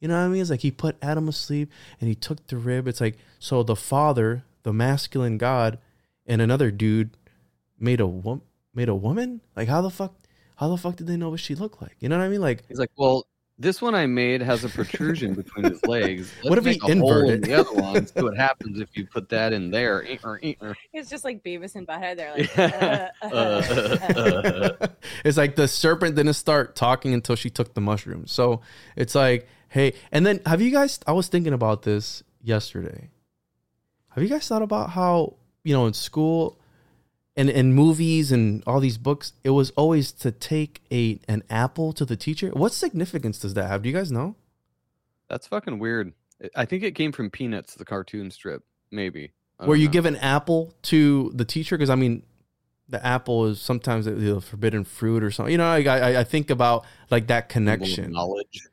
You 0.01 0.07
know 0.07 0.15
what 0.19 0.25
I 0.25 0.27
mean? 0.27 0.41
It's 0.41 0.49
like 0.49 0.59
he 0.61 0.71
put 0.71 0.97
Adam 1.01 1.29
asleep 1.29 1.71
and 2.01 2.09
he 2.09 2.15
took 2.15 2.45
the 2.47 2.57
rib. 2.57 2.87
It's 2.87 2.99
like 2.99 3.17
so 3.39 3.63
the 3.63 3.75
father, 3.75 4.43
the 4.63 4.73
masculine 4.73 5.37
god, 5.37 5.77
and 6.25 6.41
another 6.41 6.71
dude 6.71 7.11
made 7.79 8.01
a 8.01 8.07
wo- 8.07 8.41
made 8.73 8.89
a 8.89 8.95
woman. 8.95 9.41
Like 9.55 9.67
how 9.69 9.81
the 9.81 9.91
fuck? 9.91 10.15
How 10.57 10.67
the 10.69 10.77
fuck 10.77 10.95
did 10.95 11.07
they 11.07 11.17
know 11.17 11.29
what 11.29 11.39
she 11.39 11.55
looked 11.55 11.81
like? 11.81 11.95
You 11.99 12.09
know 12.09 12.17
what 12.17 12.25
I 12.25 12.29
mean? 12.29 12.41
Like 12.41 12.63
He's 12.67 12.77
like, 12.79 12.91
well, 12.97 13.25
this 13.57 13.79
one 13.79 13.93
I 13.93 14.07
made 14.07 14.41
has 14.41 14.63
a 14.63 14.69
protrusion 14.69 15.35
between 15.35 15.65
his 15.65 15.83
legs. 15.85 16.31
Let's 16.43 16.49
What 16.49 16.57
if 16.57 16.65
he 16.65 16.71
make 16.71 16.83
a 16.83 17.25
in 17.27 17.41
the 17.41 17.53
other 17.53 17.73
one? 17.73 18.07
See 18.07 18.21
what 18.21 18.35
happens 18.35 18.79
if 18.79 18.89
you 18.97 19.05
put 19.05 19.29
that 19.29 19.53
in 19.53 19.69
there. 19.69 20.03
Eh, 20.07 20.17
or, 20.23 20.39
eh, 20.41 20.53
or. 20.61 20.75
It's 20.93 21.09
just 21.11 21.23
like 21.23 21.43
Beavis 21.43 21.75
and 21.75 21.87
Butthead. 21.87 22.17
They're 22.17 22.33
like, 22.35 22.55
Yeah. 22.55 23.09
uh, 23.21 23.25
uh, 23.35 24.71
uh. 24.81 24.87
it's 25.23 25.37
like 25.37 25.55
the 25.55 25.67
serpent 25.67 26.15
didn't 26.15 26.33
start 26.33 26.75
talking 26.75 27.13
until 27.13 27.35
she 27.35 27.51
took 27.51 27.75
the 27.75 27.81
mushroom. 27.81 28.25
So 28.25 28.61
it's 28.95 29.13
like, 29.13 29.47
hey, 29.71 29.93
and 30.11 30.25
then 30.25 30.39
have 30.45 30.61
you 30.61 30.71
guys? 30.71 30.99
I 31.07 31.11
was 31.13 31.27
thinking 31.27 31.53
about 31.53 31.81
this 31.83 32.23
yesterday. 32.43 33.09
Have 34.09 34.23
you 34.23 34.29
guys 34.29 34.47
thought 34.47 34.61
about 34.61 34.91
how 34.91 35.35
you 35.63 35.73
know 35.73 35.85
in 35.87 35.93
school 35.93 36.59
and 37.35 37.49
in 37.49 37.73
movies 37.73 38.31
and 38.31 38.61
all 38.67 38.79
these 38.81 38.97
books, 38.97 39.33
it 39.43 39.51
was 39.51 39.71
always 39.71 40.11
to 40.11 40.31
take 40.31 40.81
a 40.91 41.19
an 41.27 41.43
apple 41.49 41.93
to 41.93 42.05
the 42.05 42.15
teacher. 42.17 42.49
What 42.49 42.73
significance 42.73 43.39
does 43.39 43.53
that 43.55 43.67
have? 43.67 43.81
Do 43.83 43.89
you 43.89 43.95
guys 43.95 44.11
know? 44.11 44.35
That's 45.29 45.47
fucking 45.47 45.79
weird. 45.79 46.13
I 46.55 46.65
think 46.65 46.83
it 46.83 46.91
came 46.95 47.11
from 47.11 47.29
Peanuts, 47.29 47.75
the 47.75 47.85
cartoon 47.85 48.31
strip. 48.31 48.63
Maybe. 48.91 49.31
I 49.59 49.65
Where 49.67 49.77
you 49.77 49.85
know. 49.87 49.91
give 49.93 50.05
an 50.05 50.17
apple 50.17 50.73
to 50.83 51.31
the 51.35 51.45
teacher? 51.45 51.77
Because 51.77 51.89
I 51.89 51.95
mean, 51.95 52.23
the 52.89 53.03
apple 53.05 53.45
is 53.45 53.61
sometimes 53.61 54.05
the- 54.05 54.11
the 54.11 54.41
forbidden 54.41 54.83
fruit 54.83 55.23
or 55.23 55.31
something. 55.31 55.51
You 55.53 55.57
know, 55.59 55.67
I 55.69 55.83
I, 55.83 56.19
I 56.19 56.23
think 56.25 56.49
about 56.49 56.83
like 57.09 57.27
that 57.27 57.47
connection. 57.47 58.11
knowledge. 58.11 58.67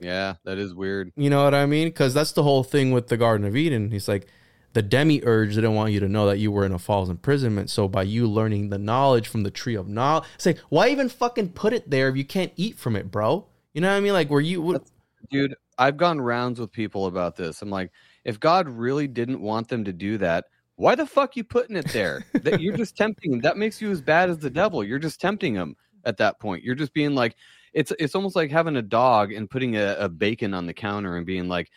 Yeah, 0.00 0.34
that 0.44 0.58
is 0.58 0.74
weird. 0.74 1.12
You 1.16 1.30
know 1.30 1.44
what 1.44 1.54
I 1.54 1.66
mean? 1.66 1.88
Because 1.88 2.14
that's 2.14 2.32
the 2.32 2.42
whole 2.42 2.62
thing 2.62 2.92
with 2.92 3.08
the 3.08 3.16
Garden 3.16 3.46
of 3.46 3.56
Eden. 3.56 3.90
He's 3.90 4.08
like, 4.08 4.26
the 4.72 4.82
demiurge 4.82 5.54
didn't 5.54 5.74
want 5.74 5.92
you 5.92 6.00
to 6.00 6.08
know 6.08 6.26
that 6.26 6.38
you 6.38 6.52
were 6.52 6.64
in 6.64 6.72
a 6.72 6.78
false 6.78 7.08
imprisonment. 7.08 7.70
So 7.70 7.88
by 7.88 8.02
you 8.02 8.26
learning 8.26 8.70
the 8.70 8.78
knowledge 8.78 9.26
from 9.26 9.42
the 9.42 9.50
tree 9.50 9.74
of 9.74 9.88
knowledge, 9.88 10.28
say, 10.38 10.56
why 10.68 10.88
even 10.88 11.08
fucking 11.08 11.50
put 11.50 11.72
it 11.72 11.90
there 11.90 12.08
if 12.08 12.16
you 12.16 12.24
can't 12.24 12.52
eat 12.56 12.78
from 12.78 12.94
it, 12.94 13.10
bro? 13.10 13.46
You 13.74 13.80
know 13.80 13.90
what 13.90 13.96
I 13.96 14.00
mean? 14.00 14.12
Like, 14.12 14.30
were 14.30 14.40
you? 14.40 14.62
What, 14.62 14.82
Dude, 15.30 15.54
I've 15.78 15.96
gone 15.96 16.20
rounds 16.20 16.60
with 16.60 16.72
people 16.72 17.06
about 17.06 17.36
this. 17.36 17.62
I'm 17.62 17.70
like, 17.70 17.90
if 18.24 18.38
God 18.38 18.68
really 18.68 19.08
didn't 19.08 19.40
want 19.40 19.68
them 19.68 19.84
to 19.84 19.92
do 19.92 20.18
that, 20.18 20.46
why 20.76 20.94
the 20.94 21.06
fuck 21.06 21.36
you 21.36 21.44
putting 21.44 21.76
it 21.76 21.88
there? 21.88 22.24
that 22.42 22.60
you're 22.60 22.76
just 22.76 22.96
tempting 22.96 23.32
him. 23.32 23.40
That 23.40 23.56
makes 23.56 23.80
you 23.82 23.90
as 23.90 24.00
bad 24.00 24.30
as 24.30 24.38
the 24.38 24.50
devil. 24.50 24.84
You're 24.84 24.98
just 24.98 25.20
tempting 25.20 25.54
him 25.54 25.76
at 26.04 26.16
that 26.18 26.38
point. 26.38 26.64
You're 26.64 26.74
just 26.74 26.94
being 26.94 27.14
like, 27.14 27.36
it's 27.72 27.92
it's 27.98 28.14
almost 28.14 28.36
like 28.36 28.50
having 28.50 28.76
a 28.76 28.82
dog 28.82 29.32
and 29.32 29.48
putting 29.48 29.76
a, 29.76 29.96
a 29.98 30.08
bacon 30.08 30.54
on 30.54 30.66
the 30.66 30.74
counter 30.74 31.16
and 31.16 31.26
being 31.26 31.48
like, 31.48 31.70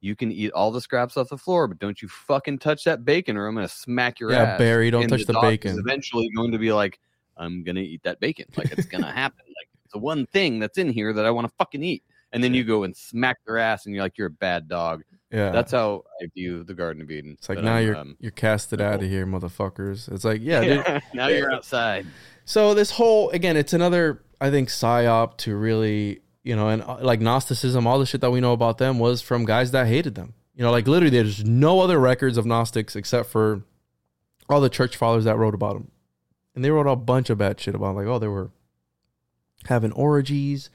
you 0.00 0.14
can 0.14 0.30
eat 0.30 0.52
all 0.52 0.70
the 0.70 0.80
scraps 0.80 1.16
off 1.16 1.28
the 1.28 1.38
floor, 1.38 1.66
but 1.66 1.78
don't 1.78 2.00
you 2.00 2.08
fucking 2.08 2.58
touch 2.58 2.84
that 2.84 3.04
bacon 3.04 3.36
or 3.36 3.46
I'm 3.46 3.54
gonna 3.54 3.68
smack 3.68 4.20
your 4.20 4.30
yeah, 4.30 4.42
ass. 4.42 4.58
Barry, 4.58 4.90
don't 4.90 5.02
And 5.02 5.10
touch 5.10 5.24
the, 5.26 5.32
is 5.32 5.40
bacon. 5.40 5.78
eventually 5.78 6.28
going 6.36 6.52
to 6.52 6.58
be 6.58 6.72
like, 6.72 6.98
I'm 7.36 7.62
gonna 7.64 7.80
eat 7.80 8.02
that 8.04 8.20
bacon. 8.20 8.46
Like 8.56 8.72
it's 8.72 8.86
gonna 8.86 9.10
happen. 9.12 9.44
Like 9.46 9.68
it's 9.84 9.92
the 9.92 9.98
one 9.98 10.26
thing 10.26 10.58
that's 10.58 10.78
in 10.78 10.90
here 10.90 11.12
that 11.12 11.24
I 11.24 11.30
want 11.30 11.48
to 11.48 11.54
fucking 11.58 11.82
eat. 11.82 12.02
And 12.32 12.44
then 12.44 12.52
you 12.52 12.62
go 12.62 12.82
and 12.82 12.94
smack 12.94 13.38
their 13.46 13.56
ass, 13.56 13.86
and 13.86 13.94
you're 13.94 14.04
like, 14.04 14.18
you're 14.18 14.26
a 14.26 14.30
bad 14.30 14.68
dog. 14.68 15.02
Yeah, 15.30 15.50
That's 15.50 15.72
how 15.72 16.04
I 16.22 16.26
view 16.34 16.62
the 16.64 16.74
Garden 16.74 17.02
of 17.02 17.10
Eden. 17.10 17.32
it's 17.38 17.48
like 17.48 17.56
But 17.56 17.64
now 17.64 17.74
I'm, 17.76 17.86
you're 17.86 17.96
um, 17.96 18.16
you're 18.20 18.30
casted 18.32 18.80
out 18.80 19.02
of 19.02 19.08
here, 19.08 19.26
motherfuckers. 19.26 20.10
It's 20.12 20.24
like, 20.24 20.40
yeah, 20.42 20.60
dude. 20.60 21.02
now 21.14 21.28
you're 21.28 21.52
outside. 21.52 22.06
So 22.44 22.74
this 22.74 22.90
whole 22.90 23.30
again, 23.30 23.56
it's 23.56 23.72
another 23.72 24.22
I 24.40 24.50
think 24.50 24.68
psyop 24.68 25.36
to 25.38 25.56
really 25.56 26.20
you 26.48 26.56
know, 26.56 26.68
and 26.68 26.82
uh, 26.82 26.96
like 27.02 27.20
Gnosticism, 27.20 27.86
all 27.86 27.98
the 27.98 28.06
shit 28.06 28.22
that 28.22 28.30
we 28.30 28.40
know 28.40 28.54
about 28.54 28.78
them 28.78 28.98
was 28.98 29.20
from 29.20 29.44
guys 29.44 29.70
that 29.72 29.86
hated 29.86 30.14
them. 30.14 30.32
You 30.54 30.62
know, 30.62 30.70
like 30.70 30.88
literally, 30.88 31.14
there's 31.14 31.44
no 31.44 31.80
other 31.80 31.98
records 31.98 32.38
of 32.38 32.46
Gnostics 32.46 32.96
except 32.96 33.28
for 33.28 33.64
all 34.48 34.62
the 34.62 34.70
church 34.70 34.96
fathers 34.96 35.24
that 35.24 35.36
wrote 35.36 35.54
about 35.54 35.74
them, 35.74 35.90
and 36.54 36.64
they 36.64 36.70
wrote 36.70 36.86
a 36.86 36.96
bunch 36.96 37.28
of 37.28 37.36
bad 37.36 37.60
shit 37.60 37.74
about 37.74 37.90
'em, 37.90 37.96
like 37.96 38.06
oh 38.06 38.18
they 38.18 38.28
were 38.28 38.50
having 39.66 39.92
orgies, 39.92 40.70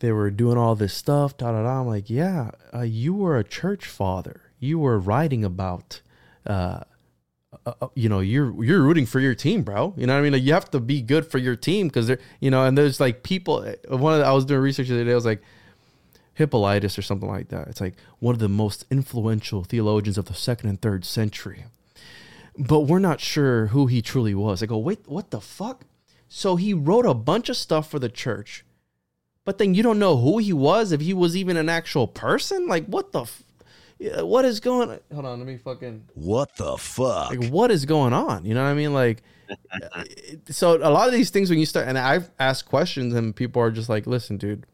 they 0.00 0.12
were 0.12 0.30
doing 0.30 0.58
all 0.58 0.74
this 0.74 0.92
stuff. 0.92 1.34
Da 1.34 1.50
da 1.50 1.62
da. 1.62 1.80
I'm 1.80 1.86
like, 1.86 2.10
yeah, 2.10 2.50
uh, 2.74 2.82
you 2.82 3.14
were 3.14 3.38
a 3.38 3.44
church 3.44 3.86
father. 3.86 4.52
You 4.58 4.78
were 4.78 4.98
writing 4.98 5.44
about. 5.44 6.02
Uh, 6.46 6.80
uh, 7.66 7.72
uh, 7.80 7.88
you 7.94 8.08
know 8.08 8.20
you're 8.20 8.64
you're 8.64 8.82
rooting 8.82 9.06
for 9.06 9.20
your 9.20 9.34
team 9.34 9.62
bro 9.62 9.92
you 9.96 10.06
know 10.06 10.14
what 10.14 10.20
i 10.20 10.22
mean 10.22 10.32
like 10.32 10.42
you 10.42 10.52
have 10.52 10.70
to 10.70 10.80
be 10.80 11.02
good 11.02 11.26
for 11.26 11.38
your 11.38 11.56
team 11.56 11.88
because 11.88 12.06
they're 12.06 12.20
you 12.40 12.50
know 12.50 12.64
and 12.64 12.78
there's 12.78 13.00
like 13.00 13.22
people 13.22 13.56
uh, 13.56 13.96
one 13.96 14.12
of 14.12 14.20
the, 14.20 14.24
i 14.24 14.32
was 14.32 14.44
doing 14.44 14.60
research 14.60 14.88
the 14.88 14.94
other 14.94 15.04
day 15.04 15.12
i 15.12 15.14
was 15.14 15.24
like 15.24 15.42
hippolytus 16.34 16.96
or 16.96 17.02
something 17.02 17.28
like 17.28 17.48
that 17.48 17.66
it's 17.66 17.80
like 17.80 17.96
one 18.20 18.34
of 18.34 18.38
the 18.38 18.48
most 18.48 18.86
influential 18.90 19.64
theologians 19.64 20.16
of 20.16 20.26
the 20.26 20.34
second 20.34 20.68
and 20.68 20.80
third 20.80 21.04
century 21.04 21.64
but 22.60 22.80
we're 22.80 22.98
not 22.98 23.20
sure 23.20 23.68
who 23.68 23.86
he 23.86 24.02
truly 24.02 24.34
was. 24.34 24.62
I 24.62 24.66
go, 24.66 24.78
wait, 24.78 25.00
what 25.06 25.30
the 25.30 25.40
fuck? 25.40 25.84
So 26.28 26.56
he 26.56 26.74
wrote 26.74 27.06
a 27.06 27.14
bunch 27.14 27.48
of 27.48 27.56
stuff 27.56 27.90
for 27.90 27.98
the 27.98 28.08
church, 28.08 28.64
but 29.44 29.58
then 29.58 29.74
you 29.74 29.82
don't 29.82 29.98
know 29.98 30.18
who 30.18 30.38
he 30.38 30.52
was, 30.52 30.92
if 30.92 31.00
he 31.00 31.14
was 31.14 31.36
even 31.36 31.56
an 31.56 31.68
actual 31.68 32.06
person? 32.06 32.66
Like, 32.66 32.86
what 32.86 33.12
the, 33.12 33.22
f- 33.22 33.42
what 34.00 34.44
is 34.44 34.60
going 34.60 34.90
on? 34.90 35.00
Hold 35.12 35.26
on, 35.26 35.38
let 35.38 35.46
me 35.46 35.58
fucking. 35.58 36.04
What 36.14 36.56
the 36.56 36.76
fuck? 36.78 37.30
Like, 37.30 37.50
what 37.50 37.70
is 37.70 37.84
going 37.84 38.12
on? 38.12 38.44
You 38.44 38.54
know 38.54 38.62
what 38.62 38.70
I 38.70 38.74
mean? 38.74 38.94
Like, 38.94 39.22
so 40.50 40.76
a 40.76 40.90
lot 40.90 41.06
of 41.06 41.12
these 41.12 41.30
things 41.30 41.50
when 41.50 41.58
you 41.58 41.66
start, 41.66 41.86
and 41.86 41.98
I've 41.98 42.30
asked 42.38 42.66
questions, 42.66 43.14
and 43.14 43.34
people 43.34 43.60
are 43.62 43.70
just 43.70 43.88
like, 43.88 44.06
listen, 44.06 44.38
dude, 44.38 44.66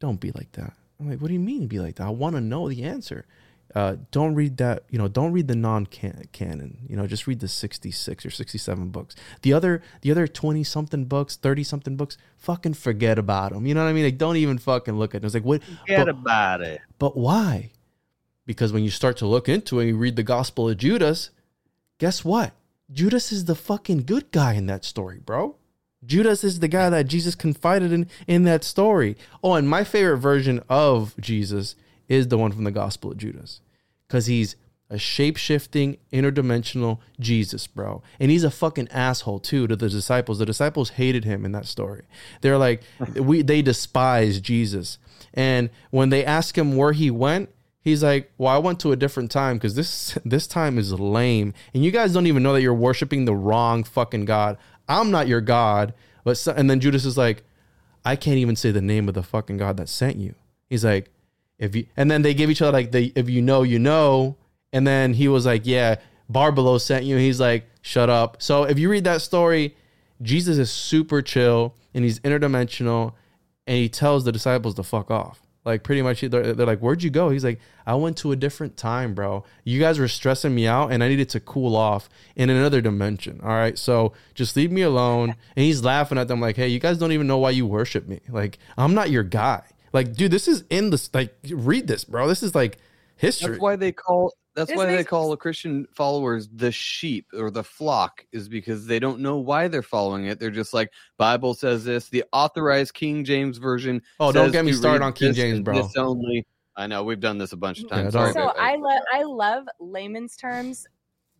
don't 0.00 0.20
be 0.20 0.32
like 0.32 0.52
that. 0.52 0.72
I'm 0.98 1.10
like, 1.10 1.20
what 1.20 1.28
do 1.28 1.34
you 1.34 1.40
mean 1.40 1.66
be 1.66 1.78
like 1.78 1.96
that? 1.96 2.06
I 2.06 2.10
want 2.10 2.34
to 2.36 2.40
know 2.40 2.68
the 2.68 2.82
answer. 2.84 3.26
Uh, 3.74 3.96
don't 4.10 4.34
read 4.34 4.56
that, 4.56 4.84
you 4.88 4.98
know, 4.98 5.06
don't 5.06 5.32
read 5.32 5.48
the 5.48 5.56
non-canon, 5.56 6.78
you 6.88 6.96
know, 6.96 7.06
just 7.06 7.26
read 7.26 7.40
the 7.40 7.48
66 7.48 8.24
or 8.24 8.30
67 8.30 8.88
books. 8.88 9.14
The 9.42 9.52
other, 9.52 9.82
the 10.00 10.10
other 10.10 10.26
20 10.26 10.64
something 10.64 11.04
books, 11.04 11.36
30 11.36 11.62
something 11.64 11.96
books, 11.96 12.16
fucking 12.38 12.74
forget 12.74 13.18
about 13.18 13.52
them. 13.52 13.66
You 13.66 13.74
know 13.74 13.82
what 13.82 13.90
I 13.90 13.92
mean? 13.92 14.04
Like, 14.04 14.16
don't 14.16 14.36
even 14.36 14.56
fucking 14.56 14.96
look 14.96 15.14
at 15.14 15.22
it. 15.22 15.26
It's 15.26 15.34
like, 15.34 15.44
what? 15.44 15.62
Forget 15.62 16.06
but, 16.06 16.08
about 16.08 16.60
it. 16.62 16.80
But 16.98 17.18
why? 17.18 17.72
Because 18.46 18.72
when 18.72 18.84
you 18.84 18.90
start 18.90 19.16
to 19.18 19.26
look 19.26 19.48
into 19.48 19.78
it 19.78 19.82
and 19.82 19.90
you 19.90 19.96
read 19.96 20.16
the 20.16 20.22
Gospel 20.22 20.68
of 20.68 20.78
Judas, 20.78 21.30
guess 21.98 22.24
what? 22.24 22.52
Judas 22.90 23.32
is 23.32 23.46
the 23.46 23.56
fucking 23.56 24.04
good 24.04 24.30
guy 24.30 24.54
in 24.54 24.66
that 24.66 24.84
story, 24.84 25.18
bro. 25.18 25.56
Judas 26.04 26.44
is 26.44 26.60
the 26.60 26.68
guy 26.68 26.88
that 26.88 27.08
Jesus 27.08 27.34
confided 27.34 27.92
in 27.92 28.08
in 28.26 28.44
that 28.44 28.62
story. 28.62 29.16
Oh, 29.42 29.54
and 29.54 29.68
my 29.68 29.82
favorite 29.82 30.18
version 30.18 30.62
of 30.68 31.14
Jesus 31.20 31.74
is 32.08 32.28
the 32.28 32.38
one 32.38 32.52
from 32.52 32.64
the 32.64 32.70
Gospel 32.70 33.10
of 33.10 33.18
Judas. 33.18 33.60
Cuz 34.08 34.26
he's 34.26 34.54
a 34.88 34.98
shape-shifting 34.98 35.96
interdimensional 36.12 37.00
Jesus, 37.18 37.66
bro. 37.66 38.04
And 38.20 38.30
he's 38.30 38.44
a 38.44 38.52
fucking 38.52 38.88
asshole 38.92 39.40
too 39.40 39.66
to 39.66 39.74
the 39.74 39.88
disciples. 39.88 40.38
The 40.38 40.46
disciples 40.46 40.90
hated 40.90 41.24
him 41.24 41.44
in 41.44 41.50
that 41.52 41.66
story. 41.66 42.04
They're 42.40 42.58
like 42.58 42.82
we 43.16 43.42
they 43.42 43.62
despise 43.62 44.40
Jesus. 44.40 44.98
And 45.34 45.70
when 45.90 46.10
they 46.10 46.24
ask 46.24 46.56
him 46.56 46.76
where 46.76 46.92
he 46.92 47.10
went, 47.10 47.50
he's 47.86 48.02
like, 48.02 48.32
"Well, 48.36 48.52
I 48.52 48.58
went 48.58 48.80
to 48.80 48.92
a 48.92 48.96
different 48.96 49.30
time 49.30 49.56
because 49.56 49.76
this 49.76 50.18
this 50.24 50.46
time 50.46 50.76
is 50.76 50.92
lame, 50.92 51.54
and 51.72 51.84
you 51.84 51.90
guys 51.90 52.12
don't 52.12 52.26
even 52.26 52.42
know 52.42 52.52
that 52.52 52.60
you're 52.60 52.74
worshiping 52.74 53.24
the 53.24 53.34
wrong 53.34 53.84
fucking 53.84 54.26
god. 54.26 54.58
I'm 54.88 55.10
not 55.10 55.28
your 55.28 55.40
god." 55.40 55.94
But 56.24 56.36
so, 56.36 56.52
and 56.52 56.68
then 56.68 56.80
Judas 56.80 57.04
is 57.06 57.16
like, 57.16 57.44
"I 58.04 58.16
can't 58.16 58.38
even 58.38 58.56
say 58.56 58.72
the 58.72 58.82
name 58.82 59.08
of 59.08 59.14
the 59.14 59.22
fucking 59.22 59.56
god 59.56 59.76
that 59.78 59.88
sent 59.88 60.16
you." 60.16 60.34
He's 60.68 60.84
like, 60.84 61.10
"If 61.58 61.74
you," 61.74 61.86
and 61.96 62.10
then 62.10 62.22
they 62.22 62.34
give 62.34 62.50
each 62.50 62.60
other 62.60 62.72
like 62.72 62.92
the 62.92 63.12
"If 63.14 63.30
you 63.30 63.40
know, 63.40 63.62
you 63.62 63.78
know," 63.78 64.36
and 64.72 64.86
then 64.86 65.14
he 65.14 65.28
was 65.28 65.46
like, 65.46 65.62
"Yeah, 65.64 65.96
Barbelo 66.30 66.80
sent 66.80 67.04
you." 67.04 67.16
He's 67.16 67.40
like, 67.40 67.66
"Shut 67.80 68.10
up." 68.10 68.42
So 68.42 68.64
if 68.64 68.78
you 68.78 68.90
read 68.90 69.04
that 69.04 69.22
story, 69.22 69.76
Jesus 70.20 70.58
is 70.58 70.70
super 70.70 71.22
chill 71.22 71.74
and 71.94 72.04
he's 72.04 72.18
interdimensional, 72.20 73.12
and 73.66 73.76
he 73.76 73.88
tells 73.88 74.24
the 74.24 74.32
disciples 74.32 74.74
to 74.74 74.82
fuck 74.82 75.10
off. 75.10 75.45
Like 75.66 75.82
pretty 75.82 76.00
much, 76.00 76.20
they're, 76.20 76.54
they're, 76.54 76.66
like, 76.66 76.78
"Where'd 76.78 77.02
you 77.02 77.10
go?" 77.10 77.28
He's 77.30 77.44
like, 77.44 77.58
"I 77.84 77.96
went 77.96 78.16
to 78.18 78.30
a 78.30 78.36
different 78.36 78.76
time, 78.76 79.14
bro. 79.14 79.44
You 79.64 79.80
guys 79.80 79.98
were 79.98 80.06
stressing 80.06 80.54
me 80.54 80.68
out, 80.68 80.92
and 80.92 81.02
I 81.02 81.08
needed 81.08 81.28
to 81.30 81.40
cool 81.40 81.74
off 81.74 82.08
in 82.36 82.50
another 82.50 82.80
dimension. 82.80 83.40
All 83.42 83.50
right, 83.50 83.76
so 83.76 84.12
just 84.34 84.54
leave 84.54 84.70
me 84.70 84.82
alone." 84.82 85.34
And 85.56 85.64
he's 85.64 85.82
laughing 85.82 86.18
at 86.18 86.28
them 86.28 86.40
like, 86.40 86.54
"Hey, 86.54 86.68
you 86.68 86.78
guys 86.78 86.98
don't 86.98 87.10
even 87.10 87.26
know 87.26 87.38
why 87.38 87.50
you 87.50 87.66
worship 87.66 88.06
me. 88.06 88.20
Like, 88.28 88.58
I'm 88.78 88.94
not 88.94 89.10
your 89.10 89.24
guy. 89.24 89.62
Like, 89.92 90.14
dude, 90.14 90.30
this 90.30 90.46
is 90.46 90.62
in 90.70 90.90
the 90.90 91.08
like, 91.12 91.34
read 91.50 91.88
this, 91.88 92.04
bro. 92.04 92.28
This 92.28 92.44
is 92.44 92.54
like 92.54 92.78
history. 93.16 93.50
That's 93.50 93.60
why 93.60 93.74
they 93.74 93.90
call 93.90 94.34
that's 94.56 94.74
why 94.74 94.86
they 94.86 95.04
call 95.04 95.30
the 95.30 95.36
Christian 95.36 95.86
followers 95.94 96.48
the 96.52 96.72
sheep 96.72 97.26
or 97.34 97.50
the 97.50 97.62
flock, 97.62 98.24
is 98.32 98.48
because 98.48 98.86
they 98.86 98.98
don't 98.98 99.20
know 99.20 99.36
why 99.36 99.68
they're 99.68 99.82
following 99.82 100.24
it. 100.26 100.40
They're 100.40 100.50
just 100.50 100.74
like 100.74 100.90
Bible 101.18 101.54
says 101.54 101.84
this. 101.84 102.08
The 102.08 102.24
authorized 102.32 102.94
King 102.94 103.22
James 103.24 103.58
version. 103.58 104.02
Oh, 104.18 104.32
don't 104.32 104.50
get 104.50 104.64
me 104.64 104.72
started 104.72 105.04
on 105.04 105.12
King 105.12 105.28
this 105.28 105.36
James, 105.36 105.60
bro. 105.60 105.82
This 105.82 105.96
only. 105.96 106.46
I 106.74 106.86
know 106.86 107.04
we've 107.04 107.20
done 107.20 107.38
this 107.38 107.52
a 107.52 107.56
bunch 107.56 107.80
of 107.82 107.88
times. 107.88 108.14
don't- 108.14 108.32
So 108.32 108.46
but- 108.46 108.58
I 108.58 108.76
love 108.76 109.02
I 109.12 109.22
love 109.22 109.64
layman's 109.78 110.36
terms 110.36 110.86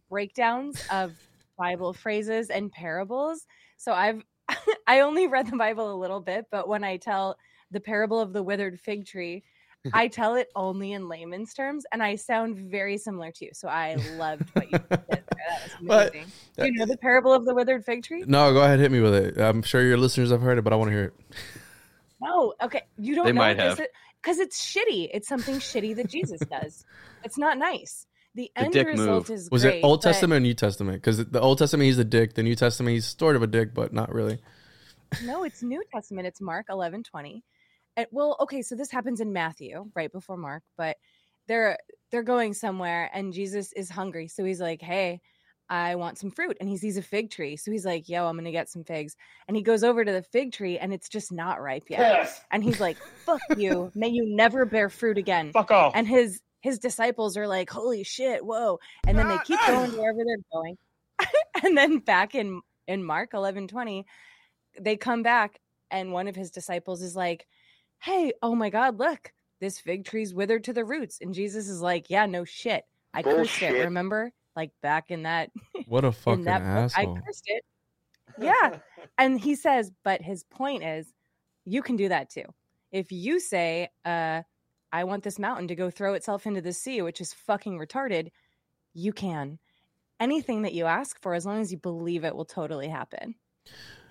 breakdowns 0.08 0.82
of 0.90 1.12
Bible 1.58 1.92
phrases 1.92 2.50
and 2.50 2.70
parables. 2.70 3.46
So 3.76 3.92
I've 3.92 4.22
I 4.86 5.00
only 5.00 5.26
read 5.26 5.48
the 5.50 5.56
Bible 5.56 5.92
a 5.92 5.96
little 5.98 6.20
bit, 6.20 6.46
but 6.50 6.68
when 6.68 6.84
I 6.84 6.96
tell 6.98 7.36
the 7.70 7.80
parable 7.80 8.20
of 8.20 8.32
the 8.32 8.42
withered 8.42 8.78
fig 8.80 9.06
tree, 9.06 9.42
I 9.92 10.08
tell 10.08 10.34
it 10.34 10.48
only 10.56 10.92
in 10.92 11.08
layman's 11.08 11.52
terms, 11.54 11.84
and 11.92 12.02
I 12.02 12.16
sound 12.16 12.56
very 12.58 12.98
similar 12.98 13.30
to 13.32 13.44
you. 13.44 13.50
So 13.54 13.68
I 13.68 13.96
loved 14.16 14.48
what 14.54 14.70
you 14.70 14.78
did. 14.78 14.88
there. 14.88 14.98
That 15.46 15.62
was 15.62 15.70
But- 15.82 16.10
amazing. 16.14 16.32
Uh, 16.58 16.62
Do 16.64 16.66
you 16.66 16.78
know 16.78 16.86
the 16.86 16.96
parable 16.96 17.32
of 17.32 17.44
the 17.44 17.54
withered 17.54 17.84
fig 17.84 18.02
tree? 18.02 18.24
No, 18.26 18.52
go 18.52 18.62
ahead, 18.62 18.80
hit 18.80 18.90
me 18.90 19.00
with 19.00 19.14
it. 19.14 19.38
I'm 19.38 19.62
sure 19.62 19.82
your 19.82 19.96
listeners 19.96 20.30
have 20.30 20.40
heard 20.40 20.58
it, 20.58 20.62
but 20.62 20.72
I 20.72 20.76
want 20.76 20.88
to 20.90 20.92
hear 20.96 21.04
it. 21.04 21.14
No, 22.20 22.54
okay. 22.62 22.82
You 22.98 23.14
don't 23.14 23.26
They 23.26 23.32
know 23.32 23.40
might 23.42 23.58
have. 23.58 23.80
because 24.22 24.38
it's 24.38 24.60
shitty. 24.60 25.08
It's 25.12 25.28
something 25.28 25.56
shitty 25.56 25.94
that 25.96 26.08
Jesus 26.08 26.40
does. 26.50 26.84
It's 27.24 27.38
not 27.38 27.58
nice. 27.58 28.06
The, 28.34 28.50
The 28.56 28.62
end 28.64 28.72
dick 28.72 28.86
result 28.88 29.28
move. 29.28 29.30
is 29.30 29.50
Was 29.50 29.62
great, 29.62 29.76
it 29.78 29.84
Old 29.84 30.00
but- 30.02 30.08
Testament 30.08 30.38
or 30.38 30.40
New 30.40 30.54
Testament? 30.54 30.96
Because 31.00 31.24
the 31.26 31.40
Old 31.40 31.58
Testament 31.58 31.86
he's 31.86 31.98
a 31.98 32.04
dick, 32.04 32.34
the 32.34 32.42
New 32.42 32.54
Testament 32.56 32.94
he's 32.94 33.06
sort 33.06 33.36
of 33.36 33.42
a 33.42 33.46
dick, 33.46 33.72
but 33.74 33.92
not 33.92 34.12
really. 34.12 34.38
No, 35.24 35.44
it's 35.44 35.62
New 35.62 35.82
Testament. 35.94 36.26
It's 36.26 36.40
Mark 36.40 36.66
eleven 36.68 37.02
twenty. 37.04 37.44
And 37.96 38.06
well, 38.10 38.36
okay, 38.40 38.62
so 38.62 38.74
this 38.74 38.90
happens 38.90 39.20
in 39.20 39.32
Matthew, 39.32 39.90
right 39.94 40.12
before 40.12 40.36
Mark, 40.36 40.62
but 40.76 40.96
they're 41.48 41.78
they're 42.10 42.22
going 42.22 42.54
somewhere 42.54 43.10
and 43.12 43.32
Jesus 43.32 43.72
is 43.72 43.90
hungry. 43.90 44.28
So 44.28 44.44
he's 44.44 44.60
like, 44.60 44.82
Hey, 44.82 45.20
I 45.68 45.96
want 45.96 46.18
some 46.18 46.30
fruit. 46.30 46.56
And 46.60 46.68
he 46.68 46.76
sees 46.76 46.96
a 46.96 47.02
fig 47.02 47.30
tree. 47.30 47.56
So 47.56 47.70
he's 47.70 47.84
like, 47.84 48.08
Yo, 48.08 48.26
I'm 48.26 48.36
gonna 48.36 48.52
get 48.52 48.68
some 48.68 48.84
figs. 48.84 49.16
And 49.48 49.56
he 49.56 49.62
goes 49.62 49.82
over 49.82 50.04
to 50.04 50.12
the 50.12 50.22
fig 50.22 50.52
tree 50.52 50.78
and 50.78 50.92
it's 50.92 51.08
just 51.08 51.32
not 51.32 51.60
ripe 51.60 51.88
yet. 51.88 52.28
And 52.50 52.62
he's 52.62 52.80
like, 52.80 52.96
Fuck 53.24 53.40
you. 53.56 53.90
May 53.94 54.08
you 54.08 54.24
never 54.26 54.64
bear 54.64 54.88
fruit 54.88 55.18
again. 55.18 55.52
Fuck 55.52 55.70
off. 55.70 55.92
And 55.94 56.06
his 56.06 56.40
his 56.60 56.78
disciples 56.78 57.36
are 57.36 57.46
like, 57.46 57.70
Holy 57.70 58.02
shit, 58.04 58.44
whoa. 58.44 58.78
And 59.06 59.18
then 59.18 59.28
they 59.28 59.34
ah, 59.34 59.44
keep 59.44 59.60
ah. 59.62 59.66
going 59.68 59.92
wherever 59.92 60.20
they're 60.24 60.36
going. 60.52 60.78
and 61.64 61.76
then 61.76 61.98
back 61.98 62.34
in 62.34 62.60
in 62.86 63.02
Mark 63.02 63.34
eleven 63.34 63.68
twenty, 63.68 64.06
they 64.78 64.96
come 64.96 65.22
back 65.22 65.60
and 65.90 66.12
one 66.12 66.28
of 66.28 66.36
his 66.36 66.50
disciples 66.50 67.02
is 67.02 67.14
like, 67.14 67.46
Hey, 68.00 68.32
oh 68.42 68.54
my 68.54 68.70
god, 68.70 68.98
look, 68.98 69.32
this 69.60 69.78
fig 69.78 70.04
tree's 70.04 70.34
withered 70.34 70.64
to 70.64 70.72
the 70.72 70.84
roots. 70.84 71.18
And 71.20 71.34
Jesus 71.34 71.68
is 71.68 71.80
like, 71.80 72.10
Yeah, 72.10 72.26
no 72.26 72.44
shit. 72.44 72.84
I 73.14 73.22
cursed 73.22 73.62
it, 73.62 73.72
remember? 73.84 74.32
Like 74.54 74.72
back 74.82 75.10
in 75.10 75.24
that 75.24 75.50
What 75.86 76.04
a 76.04 76.08
in 76.08 76.12
fucking 76.12 76.44
that 76.44 76.58
book, 76.58 76.66
asshole. 76.66 77.16
I 77.16 77.20
cursed 77.20 77.44
it. 77.46 77.64
Yeah. 78.38 78.78
and 79.18 79.40
he 79.40 79.54
says, 79.54 79.90
but 80.04 80.20
his 80.22 80.44
point 80.44 80.82
is, 80.84 81.12
you 81.64 81.82
can 81.82 81.96
do 81.96 82.08
that 82.08 82.30
too. 82.30 82.44
If 82.92 83.10
you 83.10 83.40
say, 83.40 83.88
uh, 84.04 84.42
I 84.92 85.04
want 85.04 85.24
this 85.24 85.38
mountain 85.38 85.68
to 85.68 85.74
go 85.74 85.90
throw 85.90 86.14
itself 86.14 86.46
into 86.46 86.60
the 86.60 86.72
sea, 86.72 87.02
which 87.02 87.20
is 87.20 87.32
fucking 87.32 87.78
retarded, 87.78 88.30
you 88.94 89.12
can. 89.12 89.58
Anything 90.20 90.62
that 90.62 90.72
you 90.72 90.86
ask 90.86 91.20
for, 91.20 91.34
as 91.34 91.44
long 91.44 91.60
as 91.60 91.70
you 91.70 91.78
believe 91.78 92.24
it 92.24 92.34
will 92.34 92.44
totally 92.44 92.88
happen. 92.88 93.34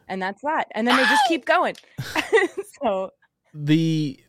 And 0.07 0.21
that's 0.21 0.41
that. 0.43 0.67
And 0.71 0.87
then 0.87 0.97
they 0.97 1.03
just 1.03 1.23
keep 1.27 1.45
going. 1.45 1.75
so 2.83 3.11
the 3.56 4.19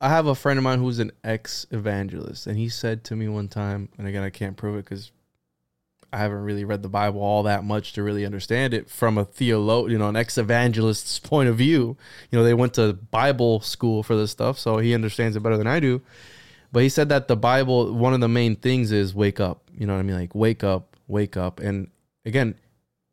I 0.00 0.10
have 0.10 0.26
a 0.26 0.34
friend 0.34 0.58
of 0.58 0.62
mine 0.62 0.78
who's 0.78 0.98
an 0.98 1.12
ex 1.24 1.66
evangelist, 1.70 2.46
and 2.46 2.58
he 2.58 2.68
said 2.68 3.02
to 3.04 3.16
me 3.16 3.28
one 3.28 3.48
time, 3.48 3.88
and 3.98 4.06
again 4.06 4.22
I 4.22 4.30
can't 4.30 4.56
prove 4.56 4.76
it 4.76 4.84
because 4.84 5.10
I 6.12 6.18
haven't 6.18 6.42
really 6.42 6.64
read 6.64 6.82
the 6.82 6.88
Bible 6.88 7.20
all 7.20 7.42
that 7.44 7.64
much 7.64 7.94
to 7.94 8.02
really 8.02 8.24
understand 8.24 8.74
it 8.74 8.88
from 8.88 9.18
a 9.18 9.24
theolo, 9.24 9.90
you 9.90 9.98
know, 9.98 10.08
an 10.08 10.16
ex 10.16 10.38
evangelist's 10.38 11.18
point 11.18 11.48
of 11.48 11.56
view. 11.56 11.96
You 12.30 12.38
know, 12.38 12.44
they 12.44 12.54
went 12.54 12.74
to 12.74 12.92
Bible 12.92 13.60
school 13.60 14.02
for 14.02 14.14
this 14.14 14.30
stuff, 14.30 14.58
so 14.58 14.78
he 14.78 14.94
understands 14.94 15.36
it 15.36 15.42
better 15.42 15.56
than 15.56 15.66
I 15.66 15.80
do. 15.80 16.02
But 16.70 16.82
he 16.82 16.88
said 16.88 17.08
that 17.08 17.28
the 17.28 17.36
Bible, 17.36 17.94
one 17.94 18.12
of 18.12 18.20
the 18.20 18.28
main 18.28 18.56
things 18.56 18.92
is 18.92 19.14
wake 19.14 19.40
up. 19.40 19.62
You 19.76 19.86
know 19.86 19.94
what 19.94 20.00
I 20.00 20.02
mean? 20.02 20.16
Like 20.16 20.34
wake 20.34 20.62
up, 20.62 20.96
wake 21.08 21.36
up. 21.36 21.60
And 21.60 21.90
again, 22.24 22.56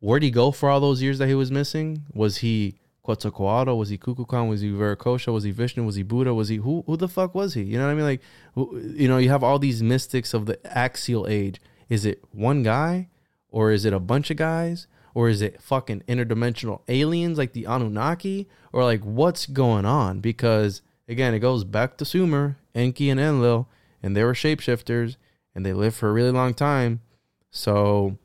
where'd 0.00 0.22
he 0.22 0.30
go 0.30 0.50
for 0.50 0.68
all 0.68 0.80
those 0.80 1.00
years 1.00 1.18
that 1.18 1.28
he 1.28 1.34
was 1.34 1.50
missing? 1.50 2.02
Was 2.12 2.38
he 2.38 2.76
Quetzalcoatl? 3.04 3.76
Was 3.76 3.90
he 3.90 3.98
Kukulkan? 3.98 4.48
Was 4.48 4.62
he 4.62 4.70
Viracocha? 4.70 5.32
Was 5.32 5.44
he 5.44 5.50
Vishnu? 5.50 5.84
Was 5.84 5.96
he 5.96 6.02
Buddha? 6.02 6.34
Was 6.34 6.48
he 6.48 6.56
who? 6.56 6.82
Who 6.86 6.96
the 6.96 7.06
fuck 7.08 7.34
was 7.34 7.54
he? 7.54 7.62
You 7.62 7.78
know 7.78 7.84
what 7.84 7.92
I 7.92 7.94
mean? 7.94 8.04
Like, 8.04 8.22
who, 8.54 8.80
you 8.96 9.06
know, 9.08 9.18
you 9.18 9.28
have 9.28 9.44
all 9.44 9.58
these 9.58 9.82
mystics 9.82 10.34
of 10.34 10.46
the 10.46 10.58
axial 10.66 11.26
age. 11.28 11.60
Is 11.88 12.06
it 12.06 12.24
one 12.32 12.62
guy, 12.62 13.10
or 13.50 13.70
is 13.70 13.84
it 13.84 13.92
a 13.92 14.00
bunch 14.00 14.30
of 14.30 14.38
guys, 14.38 14.86
or 15.12 15.28
is 15.28 15.42
it 15.42 15.60
fucking 15.60 16.00
interdimensional 16.08 16.80
aliens 16.88 17.38
like 17.38 17.52
the 17.52 17.66
Anunnaki, 17.66 18.48
or 18.72 18.82
like 18.84 19.02
what's 19.02 19.46
going 19.46 19.84
on? 19.84 20.20
Because 20.20 20.82
again, 21.06 21.34
it 21.34 21.40
goes 21.40 21.62
back 21.62 21.98
to 21.98 22.04
Sumer, 22.04 22.56
Enki, 22.74 23.10
and 23.10 23.20
Enlil, 23.20 23.68
and 24.02 24.16
they 24.16 24.24
were 24.24 24.34
shapeshifters, 24.34 25.16
and 25.54 25.64
they 25.64 25.72
lived 25.74 25.96
for 25.96 26.08
a 26.08 26.12
really 26.12 26.32
long 26.32 26.54
time. 26.54 27.00
So 27.50 28.18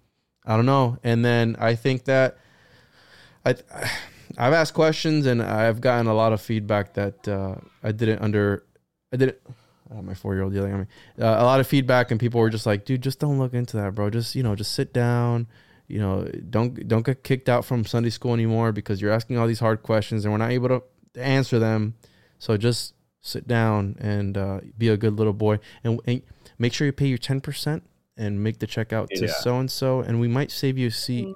I 0.46 0.56
don't 0.56 0.66
know. 0.66 0.98
And 1.04 1.24
then 1.24 1.58
I 1.60 1.76
think 1.76 2.06
that 2.06 2.38
I 3.46 3.56
I've 4.38 4.54
asked 4.54 4.74
questions 4.74 5.26
and 5.26 5.42
I've 5.42 5.82
gotten 5.82 6.08
a 6.08 6.14
lot 6.14 6.34
of 6.34 6.42
feedback 6.42 6.94
that 6.94 7.28
uh, 7.28 7.56
I 7.84 7.92
didn't 7.92 8.22
under 8.22 8.64
I 9.14 9.18
didn't 9.18 9.38
Uh, 9.92 10.04
my 10.04 10.14
four 10.14 10.36
year 10.36 10.44
old 10.44 10.54
yelling 10.54 10.72
at 10.74 10.80
me. 10.80 10.86
Uh, 11.20 11.38
a 11.40 11.44
lot 11.44 11.60
of 11.60 11.66
feedback, 11.66 12.12
and 12.12 12.20
people 12.20 12.40
were 12.40 12.52
just 12.52 12.68
like, 12.68 12.86
"Dude, 12.86 13.02
just 13.02 13.20
don't 13.20 13.40
look 13.40 13.56
into 13.56 13.76
that, 13.78 13.96
bro. 13.96 14.12
Just 14.12 14.36
you 14.36 14.44
know, 14.44 14.56
just 14.56 14.74
sit 14.76 14.94
down. 14.94 15.48
You 15.88 16.00
know, 16.00 16.30
don't 16.48 16.88
don't 16.88 17.04
get 17.04 17.24
kicked 17.24 17.50
out 17.50 17.66
from 17.66 17.84
Sunday 17.86 18.12
school 18.12 18.36
anymore 18.36 18.72
because 18.72 19.02
you're 19.02 19.12
asking 19.12 19.40
all 19.40 19.48
these 19.48 19.60
hard 19.62 19.82
questions 19.82 20.26
and 20.26 20.32
we're 20.32 20.38
not 20.38 20.52
able 20.52 20.70
to 20.70 20.84
answer 21.20 21.58
them. 21.58 21.96
So 22.38 22.56
just 22.56 22.94
sit 23.22 23.48
down 23.48 23.96
and 24.00 24.38
uh, 24.38 24.60
be 24.78 24.90
a 24.90 24.98
good 24.98 25.14
little 25.18 25.34
boy, 25.34 25.58
and, 25.84 26.00
and 26.06 26.22
make 26.60 26.72
sure 26.74 26.86
you 26.86 26.94
pay 26.94 27.08
your 27.08 27.18
ten 27.18 27.42
percent 27.42 27.82
and 28.16 28.44
make 28.44 28.60
the 28.60 28.68
check 28.68 28.94
out 28.94 29.10
to 29.10 29.28
so 29.42 29.58
and 29.58 29.72
so, 29.72 30.02
and 30.02 30.20
we 30.22 30.28
might 30.28 30.52
save 30.52 30.78
you 30.78 30.90
a 30.90 30.92
seat 30.92 31.34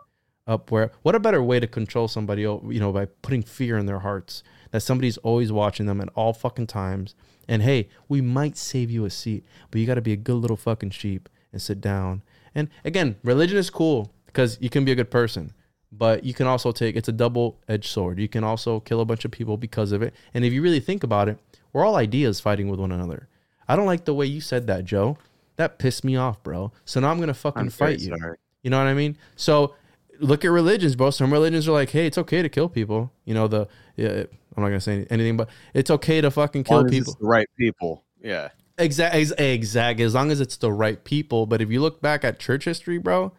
up 0.47 0.71
where. 0.71 0.91
What 1.01 1.15
a 1.15 1.19
better 1.19 1.41
way 1.41 1.59
to 1.59 1.67
control 1.67 2.07
somebody, 2.07 2.45
oh, 2.45 2.63
you 2.69 2.79
know, 2.79 2.91
by 2.91 3.05
putting 3.05 3.43
fear 3.43 3.77
in 3.77 3.85
their 3.85 3.99
hearts 3.99 4.43
that 4.71 4.81
somebody's 4.81 5.17
always 5.17 5.51
watching 5.51 5.85
them 5.85 6.01
at 6.01 6.09
all 6.15 6.33
fucking 6.33 6.67
times. 6.67 7.15
And 7.47 7.61
hey, 7.61 7.89
we 8.09 8.21
might 8.21 8.57
save 8.57 8.89
you 8.89 9.05
a 9.05 9.09
seat, 9.09 9.45
but 9.69 9.79
you 9.79 9.87
got 9.87 9.95
to 9.95 10.01
be 10.01 10.13
a 10.13 10.17
good 10.17 10.35
little 10.35 10.57
fucking 10.57 10.91
sheep 10.91 11.29
and 11.51 11.61
sit 11.61 11.79
down. 11.79 12.23
And 12.55 12.69
again, 12.83 13.17
religion 13.23 13.57
is 13.57 13.69
cool 13.69 14.11
because 14.25 14.57
you 14.61 14.69
can 14.69 14.83
be 14.83 14.91
a 14.91 14.95
good 14.95 15.11
person, 15.11 15.53
but 15.91 16.23
you 16.23 16.33
can 16.33 16.47
also 16.47 16.71
take 16.71 16.95
it's 16.95 17.07
a 17.07 17.13
double 17.13 17.59
edged 17.67 17.89
sword. 17.89 18.19
You 18.19 18.27
can 18.27 18.43
also 18.43 18.79
kill 18.79 19.01
a 19.01 19.05
bunch 19.05 19.25
of 19.25 19.31
people 19.31 19.57
because 19.57 19.91
of 19.91 20.01
it. 20.01 20.13
And 20.33 20.43
if 20.43 20.53
you 20.53 20.61
really 20.61 20.79
think 20.79 21.03
about 21.03 21.29
it, 21.29 21.37
we're 21.71 21.85
all 21.85 21.95
ideas 21.95 22.39
fighting 22.39 22.67
with 22.69 22.79
one 22.79 22.91
another. 22.91 23.27
I 23.67 23.75
don't 23.75 23.85
like 23.85 24.05
the 24.05 24.13
way 24.13 24.25
you 24.25 24.41
said 24.41 24.67
that, 24.67 24.85
Joe. 24.85 25.17
That 25.57 25.77
pissed 25.77 26.03
me 26.03 26.15
off, 26.15 26.41
bro. 26.41 26.71
So 26.85 26.99
now 26.99 27.11
I'm 27.11 27.19
gonna 27.19 27.33
fucking 27.33 27.61
I'm 27.61 27.69
fight 27.69 27.99
you. 27.99 28.15
sorry. 28.17 28.37
You 28.63 28.71
know 28.71 28.77
what 28.79 28.87
I 28.87 28.93
mean? 28.93 29.17
So 29.35 29.75
look 30.23 30.43
at 30.45 30.51
religions, 30.51 30.95
bro. 30.95 31.09
Some 31.09 31.31
religions 31.31 31.67
are 31.67 31.71
like, 31.71 31.89
hey, 31.89 32.07
it's 32.07 32.17
okay 32.17 32.41
to 32.41 32.49
kill 32.49 32.69
people. 32.69 33.11
You 33.25 33.33
know 33.33 33.47
the 33.47 33.67
yeah, 33.95 34.23
I'm 34.55 34.63
not 34.63 34.69
gonna 34.69 34.81
say 34.81 35.05
anything, 35.09 35.37
but 35.37 35.49
it's 35.73 35.91
okay 35.91 36.21
to 36.21 36.31
fucking 36.31 36.63
kill 36.63 36.85
people. 36.85 37.11
it's 37.11 37.15
the 37.15 37.25
right 37.25 37.47
people. 37.57 38.03
Yeah. 38.21 38.49
Exact, 38.77 39.13
ex- 39.13 39.31
exact. 39.31 39.99
As 39.99 40.15
long 40.15 40.31
as 40.31 40.41
it's 40.41 40.57
the 40.57 40.71
right 40.71 41.03
people. 41.03 41.45
But 41.45 41.61
if 41.61 41.69
you 41.69 41.79
look 41.79 42.01
back 42.01 42.23
at 42.23 42.39
church 42.39 42.65
history, 42.65 42.97
bro, 42.97 43.31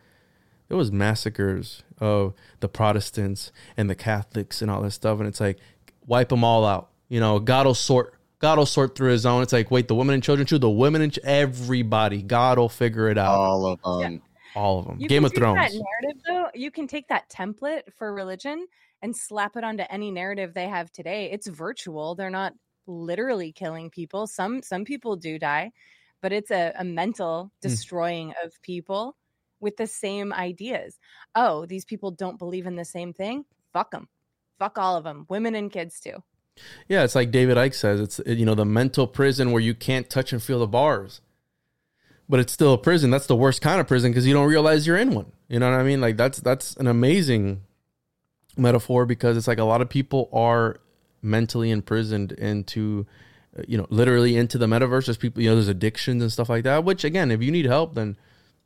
there 0.69 0.77
was 0.77 0.93
massacres 0.93 1.83
of 1.99 2.35
the 2.61 2.69
Protestants 2.69 3.51
and 3.77 3.91
the 3.91 3.97
Catholics 3.97 4.63
and 4.63 4.71
all 4.71 4.83
that 4.83 4.93
stuff, 4.93 5.19
and 5.19 5.27
it's 5.27 5.41
like 5.41 5.59
wipe 6.07 6.29
them 6.29 6.45
all 6.45 6.65
out. 6.65 6.91
You 7.09 7.21
know, 7.21 7.39
God 7.39 7.67
will 7.67 7.75
sort. 7.75 8.15
God 8.39 8.59
will 8.59 8.67
sort 8.67 8.95
through 8.95 9.11
His 9.11 9.27
own. 9.27 9.43
It's 9.43 9.53
like 9.53 9.71
wait, 9.71 9.89
the 9.89 9.95
women 9.95 10.15
and 10.15 10.23
children 10.23 10.47
too. 10.47 10.59
The 10.59 10.71
women 10.71 11.03
and 11.03 11.13
ch- 11.13 11.19
everybody. 11.25 12.23
God 12.23 12.59
will 12.59 12.69
figure 12.69 13.09
it 13.09 13.19
out. 13.19 13.35
All 13.35 13.67
of 13.67 14.01
them. 14.01 14.23
All 14.55 14.79
of 14.79 14.87
them. 14.87 14.99
You 15.01 15.09
Game 15.09 15.25
of 15.25 15.35
Thrones. 15.35 15.57
That 15.57 15.73
narrative, 15.73 16.23
though, 16.27 16.49
you 16.55 16.71
can 16.71 16.87
take 16.87 17.09
that 17.09 17.29
template 17.31 17.83
for 17.97 18.13
religion 18.15 18.67
and 19.03 19.15
slap 19.17 19.57
it 19.57 19.65
onto 19.65 19.85
any 19.91 20.11
narrative 20.11 20.55
they 20.55 20.69
have 20.69 20.91
today. 20.93 21.31
It's 21.31 21.47
virtual. 21.47 22.15
They're 22.15 22.31
not 22.31 22.55
literally 22.87 23.53
killing 23.53 23.91
people. 23.91 24.27
Some 24.27 24.63
some 24.63 24.85
people 24.85 25.17
do 25.17 25.39
die, 25.39 25.73
but 26.21 26.33
it's 26.33 26.51
a, 26.51 26.73
a 26.79 26.85
mental 26.85 27.51
Hmm. 27.63 27.69
destroying 27.69 28.35
of 28.45 28.61
people 28.63 29.17
with 29.61 29.77
the 29.77 29.87
same 29.87 30.33
ideas. 30.33 30.99
Oh, 31.35 31.65
these 31.67 31.85
people 31.85 32.11
don't 32.11 32.39
believe 32.39 32.67
in 32.67 32.77
the 32.77 32.85
same 32.85 33.13
thing. 33.13 33.45
Fuck 33.73 33.91
them. 33.91 34.09
Fuck 34.59 34.79
all 34.79 34.97
of 34.97 35.05
them. 35.05 35.27
Women 35.29 35.55
and 35.55 35.71
kids 35.73 36.01
too. 36.01 36.23
Yeah, 36.87 37.03
it's 37.03 37.15
like 37.17 37.31
David 37.33 37.57
Icke 37.57 37.75
says. 37.75 38.01
It's 38.01 38.21
you 38.27 38.47
know 38.47 38.55
the 38.55 38.65
mental 38.65 39.07
prison 39.07 39.51
where 39.51 39.63
you 39.63 39.75
can't 39.75 40.09
touch 40.09 40.33
and 40.33 40.43
feel 40.43 40.61
the 40.61 40.67
bars, 40.69 41.21
but 42.29 42.41
it's 42.41 42.53
still 42.53 42.73
a 42.73 42.79
prison. 42.79 43.11
That's 43.11 43.27
the 43.27 43.37
worst 43.37 43.61
kind 43.61 43.81
of 43.81 43.87
prison 43.87 44.11
because 44.11 44.27
you 44.27 44.35
don't 44.35 44.49
realize 44.49 44.87
you're 44.87 44.97
in 44.97 45.15
one. 45.15 45.33
You 45.49 45.59
know 45.59 45.71
what 45.71 45.79
I 45.79 45.83
mean? 45.83 46.01
Like 46.01 46.17
that's 46.17 46.41
that's 46.41 46.75
an 46.77 46.87
amazing 46.87 47.63
metaphor 48.57 49.07
because 49.07 49.37
it's 49.37 49.49
like 49.49 49.59
a 49.59 49.65
lot 49.65 49.81
of 49.81 49.89
people 49.89 50.29
are 50.33 50.81
mentally 51.23 51.71
imprisoned 51.71 52.33
into, 52.33 53.07
uh, 53.59 53.63
you 53.67 53.77
know, 53.77 53.87
literally 53.91 54.37
into 54.37 54.59
the 54.59 54.67
metaverse. 54.67 55.07
There's 55.07 55.17
people, 55.17 55.43
you 55.43 55.51
know, 55.51 55.57
there's 55.57 55.69
addictions 55.69 56.23
and 56.23 56.33
stuff 56.33 56.49
like 56.49 56.65
that. 56.65 56.85
Which 56.85 57.05
again, 57.05 57.31
if 57.31 57.43
you 57.43 57.51
need 57.51 57.67
help, 57.67 57.95
then 57.95 58.17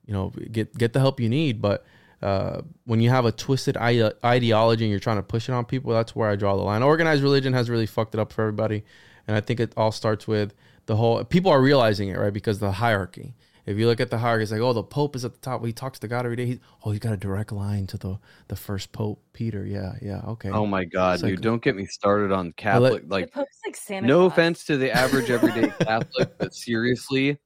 you 0.06 0.12
know 0.12 0.32
get 0.52 0.76
get 0.76 0.92
the 0.92 1.00
help 1.00 1.18
you 1.18 1.28
need. 1.28 1.60
But 1.60 1.84
uh, 2.22 2.62
when 2.84 3.00
you 3.00 3.10
have 3.10 3.24
a 3.24 3.32
twisted 3.32 3.76
ideology 3.76 4.84
and 4.84 4.90
you're 4.90 5.00
trying 5.00 5.18
to 5.18 5.22
push 5.22 5.48
it 5.48 5.52
on 5.52 5.64
people, 5.64 5.92
that's 5.92 6.14
where 6.14 6.30
I 6.30 6.36
draw 6.36 6.56
the 6.56 6.62
line. 6.62 6.82
Organized 6.82 7.22
religion 7.22 7.52
has 7.54 7.70
really 7.70 7.86
fucked 7.86 8.14
it 8.14 8.20
up 8.20 8.32
for 8.32 8.42
everybody, 8.42 8.84
and 9.26 9.36
I 9.36 9.40
think 9.40 9.58
it 9.58 9.72
all 9.76 9.92
starts 9.92 10.28
with 10.28 10.54
the 10.86 10.96
whole. 10.96 11.24
People 11.24 11.50
are 11.50 11.60
realizing 11.60 12.08
it, 12.08 12.18
right? 12.18 12.32
Because 12.32 12.60
the 12.60 12.72
hierarchy. 12.72 13.34
If 13.68 13.76
you 13.76 13.86
look 13.86 14.00
at 14.00 14.08
the 14.10 14.16
hierarchy, 14.18 14.44
it's 14.44 14.52
like, 14.52 14.62
oh, 14.62 14.72
the 14.72 14.82
Pope 14.82 15.14
is 15.14 15.24
at 15.26 15.34
the 15.34 15.38
top. 15.40 15.64
He 15.64 15.72
talks 15.74 15.98
to 15.98 16.08
God 16.08 16.24
every 16.24 16.36
day. 16.36 16.46
He's, 16.46 16.58
oh, 16.84 16.90
he's 16.90 17.00
got 17.00 17.12
a 17.12 17.16
direct 17.18 17.52
line 17.52 17.86
to 17.88 17.98
the 17.98 18.18
the 18.48 18.56
first 18.56 18.92
Pope, 18.92 19.22
Peter. 19.34 19.66
Yeah, 19.66 19.92
yeah, 20.00 20.22
okay. 20.26 20.48
Oh 20.50 20.64
my 20.66 20.84
god, 20.84 21.14
It's 21.14 21.22
like- 21.22 21.40
Don't 21.42 21.60
get 21.62 21.76
me 21.76 21.84
started 21.86 22.32
on 22.32 22.52
Catholic. 22.52 23.02
the 23.06 23.08
Like, 23.14 23.30
Pope's 23.32 23.58
like 23.66 23.76
Santa 23.76 24.06
no 24.06 24.20
Claus. 24.20 24.32
offense 24.32 24.64
to 24.64 24.76
the 24.78 24.90
average 24.90 25.28
everyday 25.30 25.68
Catholic, 25.84 26.36
but 26.38 26.54
seriously, 26.54 27.38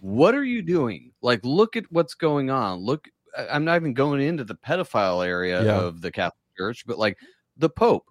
what 0.00 0.34
are 0.34 0.44
you 0.44 0.62
doing? 0.62 1.12
Like, 1.22 1.40
look 1.44 1.76
at 1.76 1.84
what's 1.90 2.14
going 2.14 2.50
on. 2.50 2.78
Look, 2.80 3.08
I- 3.38 3.46
I'm 3.48 3.64
not 3.64 3.76
even 3.76 3.94
going 3.94 4.20
into 4.20 4.42
the 4.44 4.56
pedophile 4.56 5.24
area 5.24 5.62
Yeah. 5.64 5.76
of 5.80 6.00
the 6.00 6.10
Catholic 6.10 6.34
Church, 6.58 6.84
but 6.86 6.98
like 6.98 7.16
the 7.56 7.70
Pope. 7.70 8.04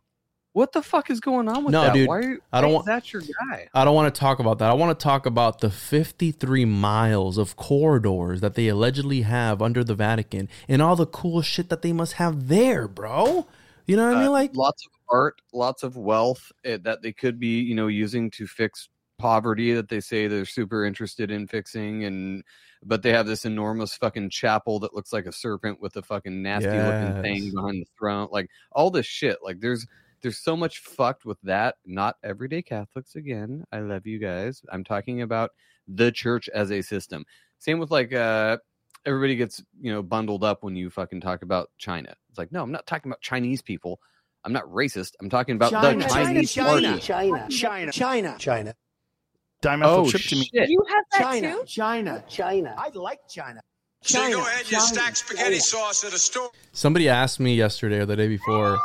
What 0.56 0.72
the 0.72 0.82
fuck 0.82 1.10
is 1.10 1.20
going 1.20 1.50
on 1.50 1.66
with 1.66 1.74
No, 1.74 1.82
that? 1.84 1.94
dude, 1.94 2.08
why 2.08 2.16
are 2.16 2.22
you, 2.24 2.40
I 2.54 2.62
don't 2.62 2.70
why 2.70 2.76
want- 2.76 2.84
is 2.84 2.86
that 2.88 3.12
your 3.12 3.22
guy? 3.52 3.68
I 3.74 3.84
don't 3.84 3.94
want 3.94 4.16
to 4.16 4.18
talk 4.18 4.40
about 4.40 4.60
that. 4.60 4.70
I 4.70 4.74
want 4.74 4.98
to 4.98 5.04
talk 5.04 5.26
about 5.26 5.60
the 5.60 5.70
53 5.70 6.64
miles 6.64 7.38
of 7.38 7.58
corridors 7.58 8.40
that 8.40 8.56
they 8.56 8.70
allegedly 8.70 9.24
have 9.24 9.62
under 9.62 9.84
the 9.84 9.96
Vatican 9.96 10.48
and 10.70 10.82
all 10.82 10.96
the 10.96 11.06
cool 11.08 11.42
shit 11.42 11.68
that 11.68 11.82
they 11.82 11.92
must 11.92 12.14
have 12.14 12.48
there, 12.48 12.88
bro. 12.88 13.46
You 13.86 13.98
know 13.98 14.08
what 14.08 14.16
I 14.16 14.20
mean? 14.22 14.30
Uh, 14.30 14.32
Like, 14.32 14.56
lots 14.56 14.86
of 14.86 14.94
art, 15.10 15.42
lots 15.52 15.84
of 15.84 15.98
wealth 15.98 16.54
eh, 16.64 16.78
that 16.84 17.02
they 17.02 17.12
could 17.12 17.38
be, 17.38 17.60
you 17.60 17.76
know, 17.76 17.88
using 17.88 18.32
to 18.32 18.48
fix 18.48 18.88
poverty 19.18 19.74
that 19.74 19.90
they 19.90 20.00
say 20.00 20.28
they're 20.28 20.46
super 20.46 20.86
interested 20.86 21.32
in 21.32 21.48
fixing 21.48 22.06
and 22.06 22.44
but 22.82 23.02
they 23.04 23.12
have 23.12 23.26
this 23.28 23.44
enormous 23.44 23.94
fucking 23.96 24.30
chapel 24.30 24.80
that 24.80 24.94
looks 24.94 25.12
like 25.12 25.26
a 25.26 25.32
serpent 25.34 25.82
with 25.82 25.98
a 25.98 26.02
fucking 26.02 26.42
nasty 26.42 26.70
looking 26.70 27.22
thing 27.22 27.44
Yes. 27.44 27.54
behind 27.54 27.82
the 27.82 27.88
throne 28.00 28.28
like 28.32 28.50
all 28.72 28.90
this 28.92 29.06
shit 29.06 29.38
like 29.44 29.60
there's 29.62 29.86
there's 30.26 30.40
so 30.40 30.58
much 30.58 30.80
fucked 30.80 31.24
with 31.24 31.40
that 31.44 31.76
not 31.86 32.16
everyday 32.24 32.60
catholics 32.60 33.16
again 33.16 33.64
i 33.72 33.78
love 33.78 34.08
you 34.08 34.18
guys 34.18 34.64
i'm 34.72 34.84
talking 34.84 35.22
about 35.22 35.52
the 35.88 36.12
church 36.12 36.50
as 36.50 36.72
a 36.72 36.82
system 36.82 37.24
same 37.60 37.78
with 37.78 37.92
like 37.92 38.12
uh 38.12 38.58
everybody 39.06 39.36
gets 39.36 39.62
you 39.80 39.94
know 39.94 40.02
bundled 40.02 40.44
up 40.44 40.64
when 40.64 40.76
you 40.76 40.90
fucking 40.90 41.22
talk 41.22 41.44
about 41.44 41.70
china 41.78 42.12
it's 42.28 42.40
like 42.40 42.52
no 42.52 42.64
i'm 42.64 42.72
not 42.72 42.88
talking 42.88 43.12
about 43.12 43.22
chinese 43.22 43.62
people 43.62 44.00
i'm 44.46 44.52
not 44.52 44.64
racist 44.64 45.12
i'm 45.22 45.30
talking 45.30 45.58
about 45.58 45.70
China, 45.70 46.04
the 46.04 46.10
China, 46.10 46.26
chinese 46.26 46.52
China, 46.52 46.70
party 46.70 47.00
China, 47.00 47.48
China, 47.52 47.92
China, 47.92 48.36
China. 48.40 48.74
oh 48.74 50.06
Dimethyl 50.06 50.18
shit 50.18 50.52
You 50.70 50.84
have 50.90 51.04
that 51.12 51.22
China, 51.22 51.52
too? 51.54 51.64
China, 51.68 52.24
China. 52.28 52.76
I 52.80 52.90
like 52.96 53.20
China. 53.30 53.62
So 54.02 54.20
China, 54.20 54.36
go 54.36 54.42
ahead 54.42 54.60
and 54.62 54.68
China, 54.70 54.82
stack 54.82 55.16
spaghetti 55.16 55.50
China. 55.52 55.62
sauce 55.62 56.04
at 56.04 56.14
a 56.14 56.18
store. 56.18 56.50
somebody 56.72 57.10
asked 57.10 57.40
me 57.40 57.56
yesterday 57.56 58.00
or 58.00 58.08
the 58.08 58.16
day 58.16 58.28
before 58.28 58.80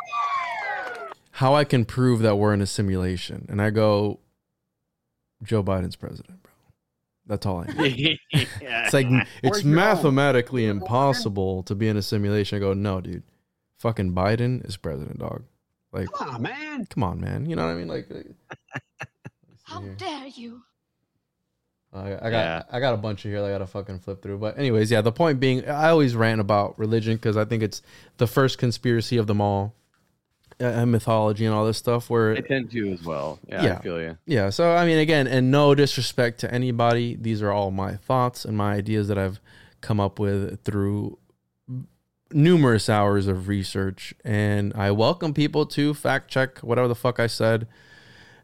how 1.40 1.54
I 1.54 1.64
can 1.64 1.86
prove 1.86 2.20
that 2.20 2.36
we're 2.36 2.52
in 2.52 2.60
a 2.60 2.66
simulation. 2.66 3.46
And 3.48 3.62
I 3.62 3.70
go, 3.70 4.20
Joe 5.42 5.62
Biden's 5.62 5.96
president, 5.96 6.42
bro. 6.42 6.52
That's 7.26 7.46
all 7.46 7.64
I 7.66 7.72
need. 7.72 8.18
It's 8.32 8.92
like 8.92 9.06
it's 9.42 9.62
your 9.64 9.70
own? 9.70 9.74
mathematically 9.74 10.66
impossible 10.66 11.62
to 11.62 11.74
be 11.74 11.88
in 11.88 11.96
a 11.96 12.02
simulation. 12.02 12.56
I 12.56 12.60
go, 12.60 12.74
no, 12.74 13.00
dude. 13.00 13.22
Fucking 13.78 14.12
Biden 14.12 14.68
is 14.68 14.76
president, 14.76 15.18
dog. 15.20 15.44
Like, 15.92 16.12
Come 16.12 16.28
on, 16.28 16.42
man. 16.42 16.84
come 16.90 17.02
on, 17.02 17.20
man. 17.20 17.48
You 17.48 17.56
know 17.56 17.64
what 17.64 17.72
I 17.72 17.74
mean? 17.74 17.88
Like, 17.88 18.08
uh, 18.10 19.04
How 19.62 19.80
here. 19.80 19.94
dare 19.94 20.26
you? 20.26 20.60
I, 21.94 22.00
I 22.00 22.18
got 22.18 22.30
Yeah. 22.30 22.62
I 22.70 22.80
got 22.80 22.92
a 22.92 22.98
bunch 22.98 23.24
of 23.24 23.30
here 23.30 23.40
that 23.40 23.48
I 23.48 23.52
gotta 23.52 23.66
fucking 23.66 24.00
flip 24.00 24.20
through. 24.20 24.38
But 24.38 24.58
anyways, 24.58 24.90
yeah. 24.90 25.00
The 25.00 25.10
point 25.10 25.40
being, 25.40 25.66
I 25.66 25.88
always 25.88 26.14
rant 26.14 26.42
about 26.42 26.78
religion 26.78 27.16
because 27.16 27.38
I 27.38 27.46
think 27.46 27.62
it's 27.62 27.80
the 28.18 28.26
first 28.26 28.58
conspiracy 28.58 29.16
of 29.16 29.26
them 29.26 29.40
all, 29.40 29.74
uh, 30.60 30.64
and 30.64 30.90
mythology 30.92 31.44
and 31.46 31.54
all 31.54 31.64
this 31.66 31.78
stuff. 31.78 32.10
Where 32.10 32.32
i 32.32 32.40
tend 32.40 32.70
to 32.72 32.92
as 32.92 33.02
well 33.02 33.38
yeah, 33.48 33.62
Yeah. 33.64 33.78
i 33.78 33.82
feel 33.82 34.00
you 34.00 34.18
Yeah, 34.26 34.50
so 34.50 34.72
I 34.74 34.84
mean, 34.86 34.98
again, 34.98 35.26
and 35.26 35.50
no 35.50 35.74
disrespect 35.74 36.40
to 36.40 36.52
anybody, 36.52 37.16
these 37.20 37.42
are 37.42 37.50
all 37.50 37.70
my 37.70 37.96
thoughts 37.96 38.44
and 38.44 38.56
my 38.56 38.74
ideas 38.74 39.08
that 39.08 39.18
I've 39.18 39.40
come 39.80 39.98
up 40.00 40.18
with 40.18 40.62
through 40.64 41.18
numerous 42.32 42.88
hours 42.88 43.26
of 43.26 43.48
research. 43.48 44.14
And 44.24 44.72
I 44.74 44.90
welcome 44.90 45.34
people 45.34 45.66
to 45.66 45.94
fact 45.94 46.30
check 46.30 46.58
whatever 46.60 46.88
the 46.88 46.94
fuck 46.94 47.18
I 47.18 47.26
said. 47.26 47.66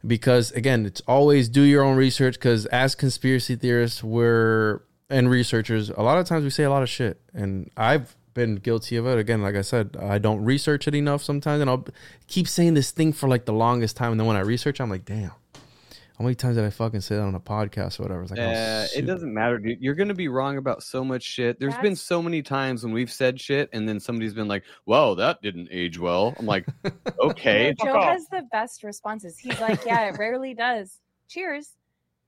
Because 0.07 0.53
again, 0.53 0.87
it's 0.87 1.01
always 1.07 1.49
do 1.49 1.63
your 1.63 1.83
own 1.83 1.97
research. 1.97 2.35
Because 2.35 2.67
as 2.67 2.95
conspiracy 2.95 3.57
theorists, 3.57 4.03
we're 4.03 4.83
and 5.09 5.31
researchers, 5.31 5.89
a 5.91 6.03
lot 6.03 6.19
of 6.19 6.27
times 6.27 6.43
we 6.45 6.51
say 6.51 6.65
a 6.65 6.71
lot 6.71 6.83
of 6.83 6.89
shit. 6.89 7.21
And 7.33 7.71
I've 7.77 8.17
been 8.37 8.55
guilty 8.57 8.97
of 8.97 9.07
it. 9.07 9.19
Again, 9.19 9.43
like 9.43 9.57
I 9.57 9.63
said, 9.63 9.97
I 10.01 10.19
don't 10.19 10.45
research 10.45 10.87
it 10.87 10.95
enough 10.95 11.25
sometimes. 11.25 11.61
And 11.61 11.69
I'll 11.69 11.85
keep 12.29 12.47
saying 12.47 12.75
this 12.75 12.93
thing 12.93 13.13
for 13.13 13.29
like 13.29 13.47
the 13.47 13.53
longest 13.53 13.97
time. 13.97 14.13
And 14.13 14.21
then 14.21 14.27
when 14.29 14.37
I 14.37 14.41
research, 14.41 14.81
I'm 14.81 14.91
like, 14.91 15.05
damn. 15.05 15.33
How 16.19 16.23
many 16.25 16.35
times 16.35 16.57
did 16.57 16.65
I 16.65 16.71
fucking 16.71 17.03
say 17.03 17.17
that 17.17 17.23
on 17.23 17.35
a 17.35 17.41
podcast 17.41 18.01
or 18.01 18.05
whatever? 18.05 18.23
It's 18.23 18.31
like, 18.31 18.41
oh, 18.41 18.45
Uh, 18.45 18.87
it 18.97 19.03
doesn't 19.03 19.35
matter, 19.35 19.59
dude. 19.59 19.83
You're 19.83 19.95
gonna 19.95 20.15
be 20.15 20.29
wrong 20.29 20.57
about 20.57 20.83
so 20.83 21.05
much 21.05 21.23
shit. 21.23 21.61
There's 21.61 21.77
been 21.77 21.95
so 21.95 22.23
many 22.23 22.41
times 22.41 22.83
when 22.83 22.95
we've 22.95 23.13
said 23.13 23.39
shit, 23.39 23.69
and 23.75 23.87
then 23.87 24.01
somebody's 24.01 24.33
been 24.33 24.49
like, 24.49 24.63
"Whoa, 24.87 25.15
that 25.17 25.43
didn't 25.43 25.69
age 25.71 25.99
well." 25.99 26.35
I'm 26.39 26.47
like, 26.47 26.67
"Okay, 27.21 27.75
No, 27.81 27.85
Joe 27.85 27.99
off." 27.99 28.05
has 28.13 28.27
the 28.29 28.45
best 28.51 28.83
responses. 28.83 29.39
He's 29.39 29.61
like, 29.61 29.85
yeah, 29.85 30.09
it 30.09 30.17
rarely 30.19 30.55
does. 30.55 31.01
Cheers. 31.29 31.75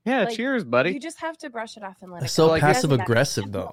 Yeah, 0.04 0.24
Like, 0.24 0.36
cheers, 0.36 0.64
buddy. 0.64 0.92
You 0.92 1.00
just 1.00 1.20
have 1.20 1.38
to 1.38 1.48
brush 1.48 1.78
it 1.78 1.82
off 1.82 1.96
and 2.02 2.12
let 2.12 2.20
That's 2.20 2.32
it 2.32 2.36
so 2.36 2.46
go. 2.48 2.52
Like, 2.52 2.60
passive 2.60 2.92
aggressive, 2.92 3.50
though. 3.52 3.72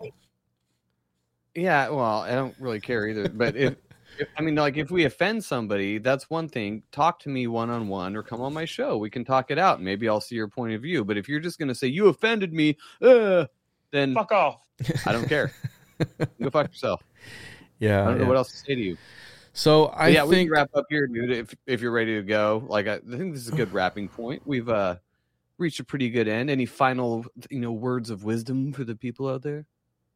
Yeah, 1.56 1.90
well, 1.90 2.22
I 2.22 2.32
don't 2.32 2.56
really 2.60 2.82
care 2.82 3.08
either. 3.08 3.30
But 3.30 3.56
if, 3.56 3.76
if 4.20 4.28
I 4.38 4.42
mean, 4.42 4.56
like, 4.56 4.78
if 4.78 4.92
we 4.92 5.06
offend 5.06 5.44
somebody, 5.44 5.98
that's 5.98 6.30
one 6.30 6.50
thing. 6.50 6.84
Talk 6.92 7.20
to 7.22 7.30
me 7.30 7.48
one 7.48 7.70
on 7.70 7.88
one, 7.88 8.16
or 8.16 8.24
come 8.24 8.42
on 8.42 8.54
my 8.54 8.66
show. 8.66 8.98
We 8.98 9.10
can 9.10 9.24
talk 9.24 9.52
it 9.52 9.58
out. 9.58 9.82
Maybe 9.82 10.10
I'll 10.10 10.22
see 10.22 10.36
your 10.36 10.50
point 10.50 10.74
of 10.74 10.82
view. 10.82 11.06
But 11.06 11.18
if 11.18 11.30
you're 11.30 11.40
just 11.40 11.58
gonna 11.58 11.76
say 11.76 11.88
you 11.88 12.08
offended 12.08 12.54
me, 12.54 12.78
uh, 13.02 13.46
then 13.92 14.14
Fuck 14.14 14.32
off. 14.32 14.68
I 15.06 15.14
don't 15.14 15.28
care. 15.28 15.52
Go 16.42 16.50
fuck 16.50 16.68
yourself. 16.68 17.02
Yeah. 17.80 18.04
I 18.04 18.06
don't 18.06 18.20
know 18.20 18.26
what 18.26 18.38
else 18.38 18.52
to 18.52 18.58
say 18.58 18.76
to 18.76 18.82
you. 18.82 18.98
So 19.54 19.86
But 19.86 19.98
I 19.98 20.08
yeah, 20.10 20.26
we 20.26 20.44
can 20.44 20.50
wrap 20.52 20.70
up 20.76 20.86
here, 20.90 21.08
dude. 21.08 21.32
If 21.32 21.56
if 21.66 21.82
you're 21.82 21.92
ready 21.92 22.16
to 22.16 22.24
go, 22.24 22.66
like 22.68 22.88
I, 22.88 22.96
I 22.96 23.00
think 23.18 23.34
this 23.34 23.44
is 23.44 23.48
a 23.48 23.56
good 23.56 23.72
wrapping 23.74 24.10
point. 24.10 24.42
We've 24.46 24.68
uh 24.68 24.98
reached 25.58 25.80
a 25.80 25.86
pretty 25.86 26.10
good 26.10 26.28
end. 26.28 26.50
Any 26.50 26.66
final, 26.66 27.26
you 27.50 27.62
know, 27.62 27.72
words 27.72 28.10
of 28.10 28.26
wisdom 28.26 28.74
for 28.74 28.84
the 28.84 28.96
people 28.96 29.30
out 29.30 29.42
there? 29.42 29.66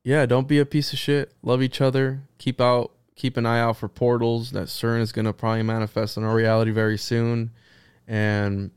Yeah, 0.10 0.26
don't 0.26 0.48
be 0.48 0.57
a 0.57 0.65
piece 0.65 0.91
of 0.91 0.98
shit. 0.98 1.34
Love 1.44 1.61
each 1.61 1.81
other. 1.81 2.23
Keep 2.40 2.60
out 2.60 2.94
keep 3.15 3.38
an 3.38 3.45
eye 3.45 3.60
out 3.60 3.77
for 3.77 3.88
portals 3.88 4.49
that 4.52 4.68
CERN 4.68 5.02
is 5.02 5.11
gonna 5.11 5.34
probably 5.34 5.61
manifest 5.61 6.18
in 6.18 6.23
our 6.23 6.34
reality 6.34 6.72
very 6.72 6.98
soon. 6.98 7.52
And 8.07 8.72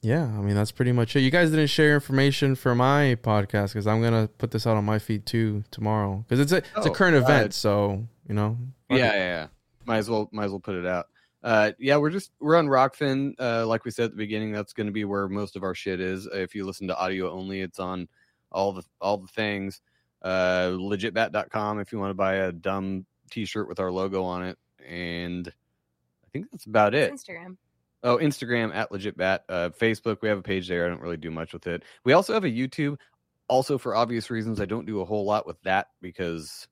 yeah, 0.00 0.22
I 0.26 0.40
mean 0.42 0.54
that's 0.54 0.70
pretty 0.70 0.92
much 0.92 1.16
it. 1.16 1.22
You 1.22 1.30
guys 1.32 1.50
didn't 1.50 1.66
share 1.66 1.92
information 1.94 2.54
for 2.54 2.76
my 2.76 3.16
podcast 3.20 3.72
because 3.72 3.88
I'm 3.88 4.00
gonna 4.00 4.28
put 4.38 4.52
this 4.52 4.64
out 4.64 4.76
on 4.76 4.84
my 4.84 5.00
feed 5.00 5.26
too 5.26 5.64
tomorrow 5.72 6.24
because 6.28 6.38
it's 6.38 6.52
a 6.52 6.58
it's 6.58 6.86
a 6.86 6.90
Oh, 6.90 6.94
current 6.94 7.16
uh, 7.16 7.22
event, 7.22 7.52
so 7.52 8.06
you 8.28 8.36
know. 8.36 8.56
Yeah, 8.88 8.96
yeah, 8.96 9.14
yeah. 9.14 9.46
Might 9.86 9.98
as 9.98 10.08
well 10.08 10.28
might 10.30 10.44
as 10.44 10.50
well 10.52 10.60
put 10.60 10.76
it 10.76 10.86
out. 10.86 11.06
Uh 11.42 11.72
yeah, 11.80 11.96
we're 11.96 12.10
just 12.10 12.30
we're 12.38 12.54
on 12.54 12.68
Rokfin. 12.68 13.34
Uh 13.40 13.66
like 13.66 13.84
we 13.84 13.90
said 13.90 14.04
at 14.04 14.10
the 14.12 14.16
beginning, 14.18 14.52
that's 14.52 14.72
gonna 14.72 14.92
be 14.92 15.04
where 15.04 15.26
most 15.26 15.56
of 15.56 15.64
our 15.64 15.74
shit 15.74 15.98
is. 16.00 16.28
If 16.32 16.54
you 16.54 16.64
listen 16.64 16.86
to 16.86 16.96
audio 16.96 17.32
only, 17.32 17.60
it's 17.60 17.80
on 17.80 18.06
all 18.52 18.72
the 18.72 18.84
all 19.00 19.16
the 19.16 19.26
things. 19.26 19.80
Uh 20.22 20.70
legitbat.com 20.72 21.80
if 21.80 21.92
you 21.92 21.98
want 21.98 22.10
to 22.10 22.14
buy 22.14 22.34
a 22.34 22.52
dumb 22.52 23.06
t 23.30 23.44
shirt 23.44 23.68
with 23.68 23.80
our 23.80 23.90
logo 23.90 24.22
on 24.22 24.44
it. 24.44 24.58
And 24.86 25.48
I 25.48 26.28
think 26.32 26.50
that's 26.50 26.66
about 26.66 26.94
it. 26.94 27.12
Instagram. 27.12 27.56
Oh, 28.02 28.16
Instagram 28.16 28.74
at 28.74 28.90
legitbat. 28.90 29.40
Uh, 29.48 29.70
Facebook, 29.78 30.22
we 30.22 30.28
have 30.28 30.38
a 30.38 30.42
page 30.42 30.68
there. 30.68 30.86
I 30.86 30.88
don't 30.88 31.02
really 31.02 31.18
do 31.18 31.30
much 31.30 31.52
with 31.52 31.66
it. 31.66 31.82
We 32.04 32.14
also 32.14 32.32
have 32.32 32.44
a 32.44 32.50
YouTube. 32.50 32.98
Also, 33.48 33.76
for 33.76 33.94
obvious 33.94 34.30
reasons, 34.30 34.60
I 34.60 34.64
don't 34.64 34.86
do 34.86 35.00
a 35.00 35.04
whole 35.04 35.24
lot 35.24 35.46
with 35.46 35.60
that 35.62 35.88
because 36.00 36.66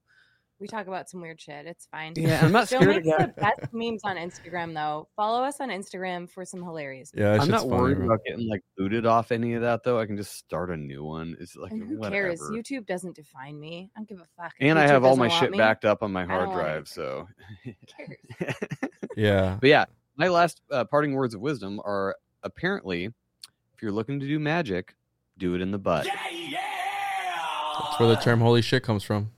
We 0.60 0.66
talk 0.66 0.88
about 0.88 1.08
some 1.08 1.20
weird 1.20 1.40
shit. 1.40 1.66
It's 1.66 1.86
fine. 1.86 2.14
yeah, 2.16 2.44
I'm 2.44 2.50
not 2.50 2.66
Still 2.66 2.80
scared 2.82 2.96
of 2.98 3.04
makes 3.04 3.16
that. 3.18 3.36
the 3.36 3.40
best 3.40 3.72
memes 3.72 4.00
on 4.04 4.16
Instagram 4.16 4.74
though. 4.74 5.06
Follow 5.14 5.44
us 5.44 5.60
on 5.60 5.68
Instagram 5.68 6.28
for 6.28 6.44
some 6.44 6.62
hilarious. 6.64 7.12
Yeah, 7.14 7.32
that 7.34 7.42
I'm 7.42 7.48
not 7.48 7.68
worried 7.68 7.98
bro. 7.98 8.06
about 8.06 8.24
getting 8.26 8.48
like 8.48 8.62
booted 8.76 9.06
off 9.06 9.30
any 9.30 9.54
of 9.54 9.62
that 9.62 9.84
though. 9.84 10.00
I 10.00 10.06
can 10.06 10.16
just 10.16 10.32
start 10.36 10.70
a 10.70 10.76
new 10.76 11.04
one. 11.04 11.36
It's 11.38 11.54
like 11.54 11.70
And 11.70 11.88
who 11.88 11.98
whatever. 11.98 12.28
cares? 12.36 12.40
YouTube 12.52 12.86
doesn't 12.86 13.14
define 13.14 13.60
me. 13.60 13.90
I 13.96 14.00
don't 14.00 14.08
give 14.08 14.18
a 14.18 14.26
fuck. 14.36 14.52
if 14.58 14.68
and 14.68 14.78
I 14.80 14.86
have 14.88 15.04
all 15.04 15.14
my 15.16 15.28
shit 15.28 15.52
me. 15.52 15.58
backed 15.58 15.84
up 15.84 16.02
on 16.02 16.10
my 16.12 16.24
hard 16.24 16.50
drive. 16.50 16.88
So, 16.88 17.28
Who 17.64 17.72
cares? 17.86 18.56
Yeah. 19.16 19.58
but 19.60 19.68
yeah, 19.68 19.84
my 20.16 20.28
last 20.28 20.60
uh, 20.72 20.84
parting 20.84 21.12
words 21.14 21.34
of 21.34 21.40
wisdom 21.40 21.80
are 21.84 22.16
apparently, 22.42 23.04
if 23.04 23.82
you're 23.82 23.92
looking 23.92 24.18
to 24.20 24.26
do 24.26 24.38
magic, 24.40 24.94
do 25.38 25.54
it 25.54 25.60
in 25.60 25.70
the 25.70 25.78
butt. 25.78 26.06
Yeah, 26.06 26.14
yeah! 26.32 26.58
That's 27.80 28.00
where 28.00 28.08
the 28.08 28.16
term 28.16 28.40
holy 28.40 28.62
shit 28.62 28.82
comes 28.82 29.02
from. 29.04 29.30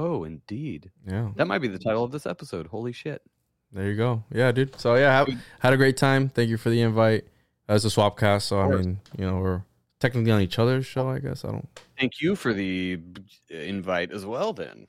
Oh, 0.00 0.24
indeed. 0.24 0.90
Yeah. 1.06 1.28
That 1.36 1.46
might 1.46 1.58
be 1.58 1.68
the 1.68 1.78
title 1.78 2.02
of 2.02 2.10
this 2.10 2.24
episode. 2.24 2.66
Holy 2.66 2.92
shit. 2.92 3.20
There 3.70 3.86
you 3.86 3.96
go. 3.96 4.24
Yeah, 4.32 4.50
dude. 4.50 4.80
So 4.80 4.94
yeah, 4.94 5.18
have, 5.18 5.28
had 5.58 5.74
a 5.74 5.76
great 5.76 5.98
time. 5.98 6.30
Thank 6.30 6.48
you 6.48 6.56
for 6.56 6.70
the 6.70 6.80
invite. 6.80 7.24
As 7.68 7.84
a 7.84 7.90
swap 7.90 8.18
cast, 8.18 8.48
so 8.48 8.60
I 8.60 8.66
mean, 8.66 8.98
you 9.16 9.24
know, 9.24 9.38
we're 9.38 9.62
technically 10.00 10.32
on 10.32 10.40
each 10.40 10.58
other's 10.58 10.86
show, 10.86 11.08
I 11.08 11.20
guess. 11.20 11.44
I 11.44 11.52
don't 11.52 11.68
Thank 11.98 12.20
you 12.20 12.34
for 12.34 12.52
the 12.52 12.98
invite 13.48 14.10
as 14.10 14.26
well. 14.26 14.52
Then 14.54 14.88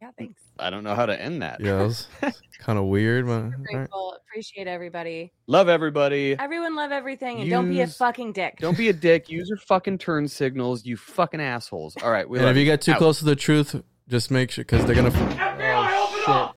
Yeah, 0.00 0.10
thanks. 0.16 0.40
I 0.60 0.70
don't 0.70 0.84
know 0.84 0.94
how 0.94 1.06
to 1.06 1.20
end 1.20 1.42
that. 1.42 1.60
yeah, 1.60 1.76
that 1.78 1.82
was 1.84 2.06
kind 2.58 2.78
of 2.78 2.84
weird, 2.86 3.26
but 3.26 3.32
all 3.32 3.40
right. 3.42 3.64
Grateful. 3.64 4.16
Appreciate 4.30 4.66
everybody. 4.68 5.32
Love 5.48 5.68
everybody. 5.68 6.36
Everyone 6.38 6.76
love 6.76 6.92
everything 6.92 7.40
and 7.40 7.50
don't 7.50 7.68
be 7.68 7.80
a 7.80 7.86
fucking 7.86 8.32
dick. 8.32 8.58
Don't 8.60 8.76
be 8.76 8.88
a 8.90 8.92
dick. 9.08 9.28
Use 9.28 9.48
your 9.48 9.58
fucking 9.58 9.98
turn 9.98 10.28
signals. 10.28 10.84
You 10.86 10.96
fucking 10.96 11.40
assholes. 11.40 11.96
All 12.02 12.10
right. 12.10 12.28
We 12.28 12.38
and 12.38 12.46
if 12.48 12.56
you 12.56 12.64
get 12.64 12.80
too 12.82 12.92
Out. 12.92 12.98
close 12.98 13.18
to 13.18 13.24
the 13.24 13.34
truth, 13.36 13.82
just 14.08 14.30
make 14.30 14.50
sure 14.52 14.64
because 14.64 14.84
they're 14.86 14.94
gonna. 14.94 15.10
Oh, 15.10 16.14
shit. 16.18 16.28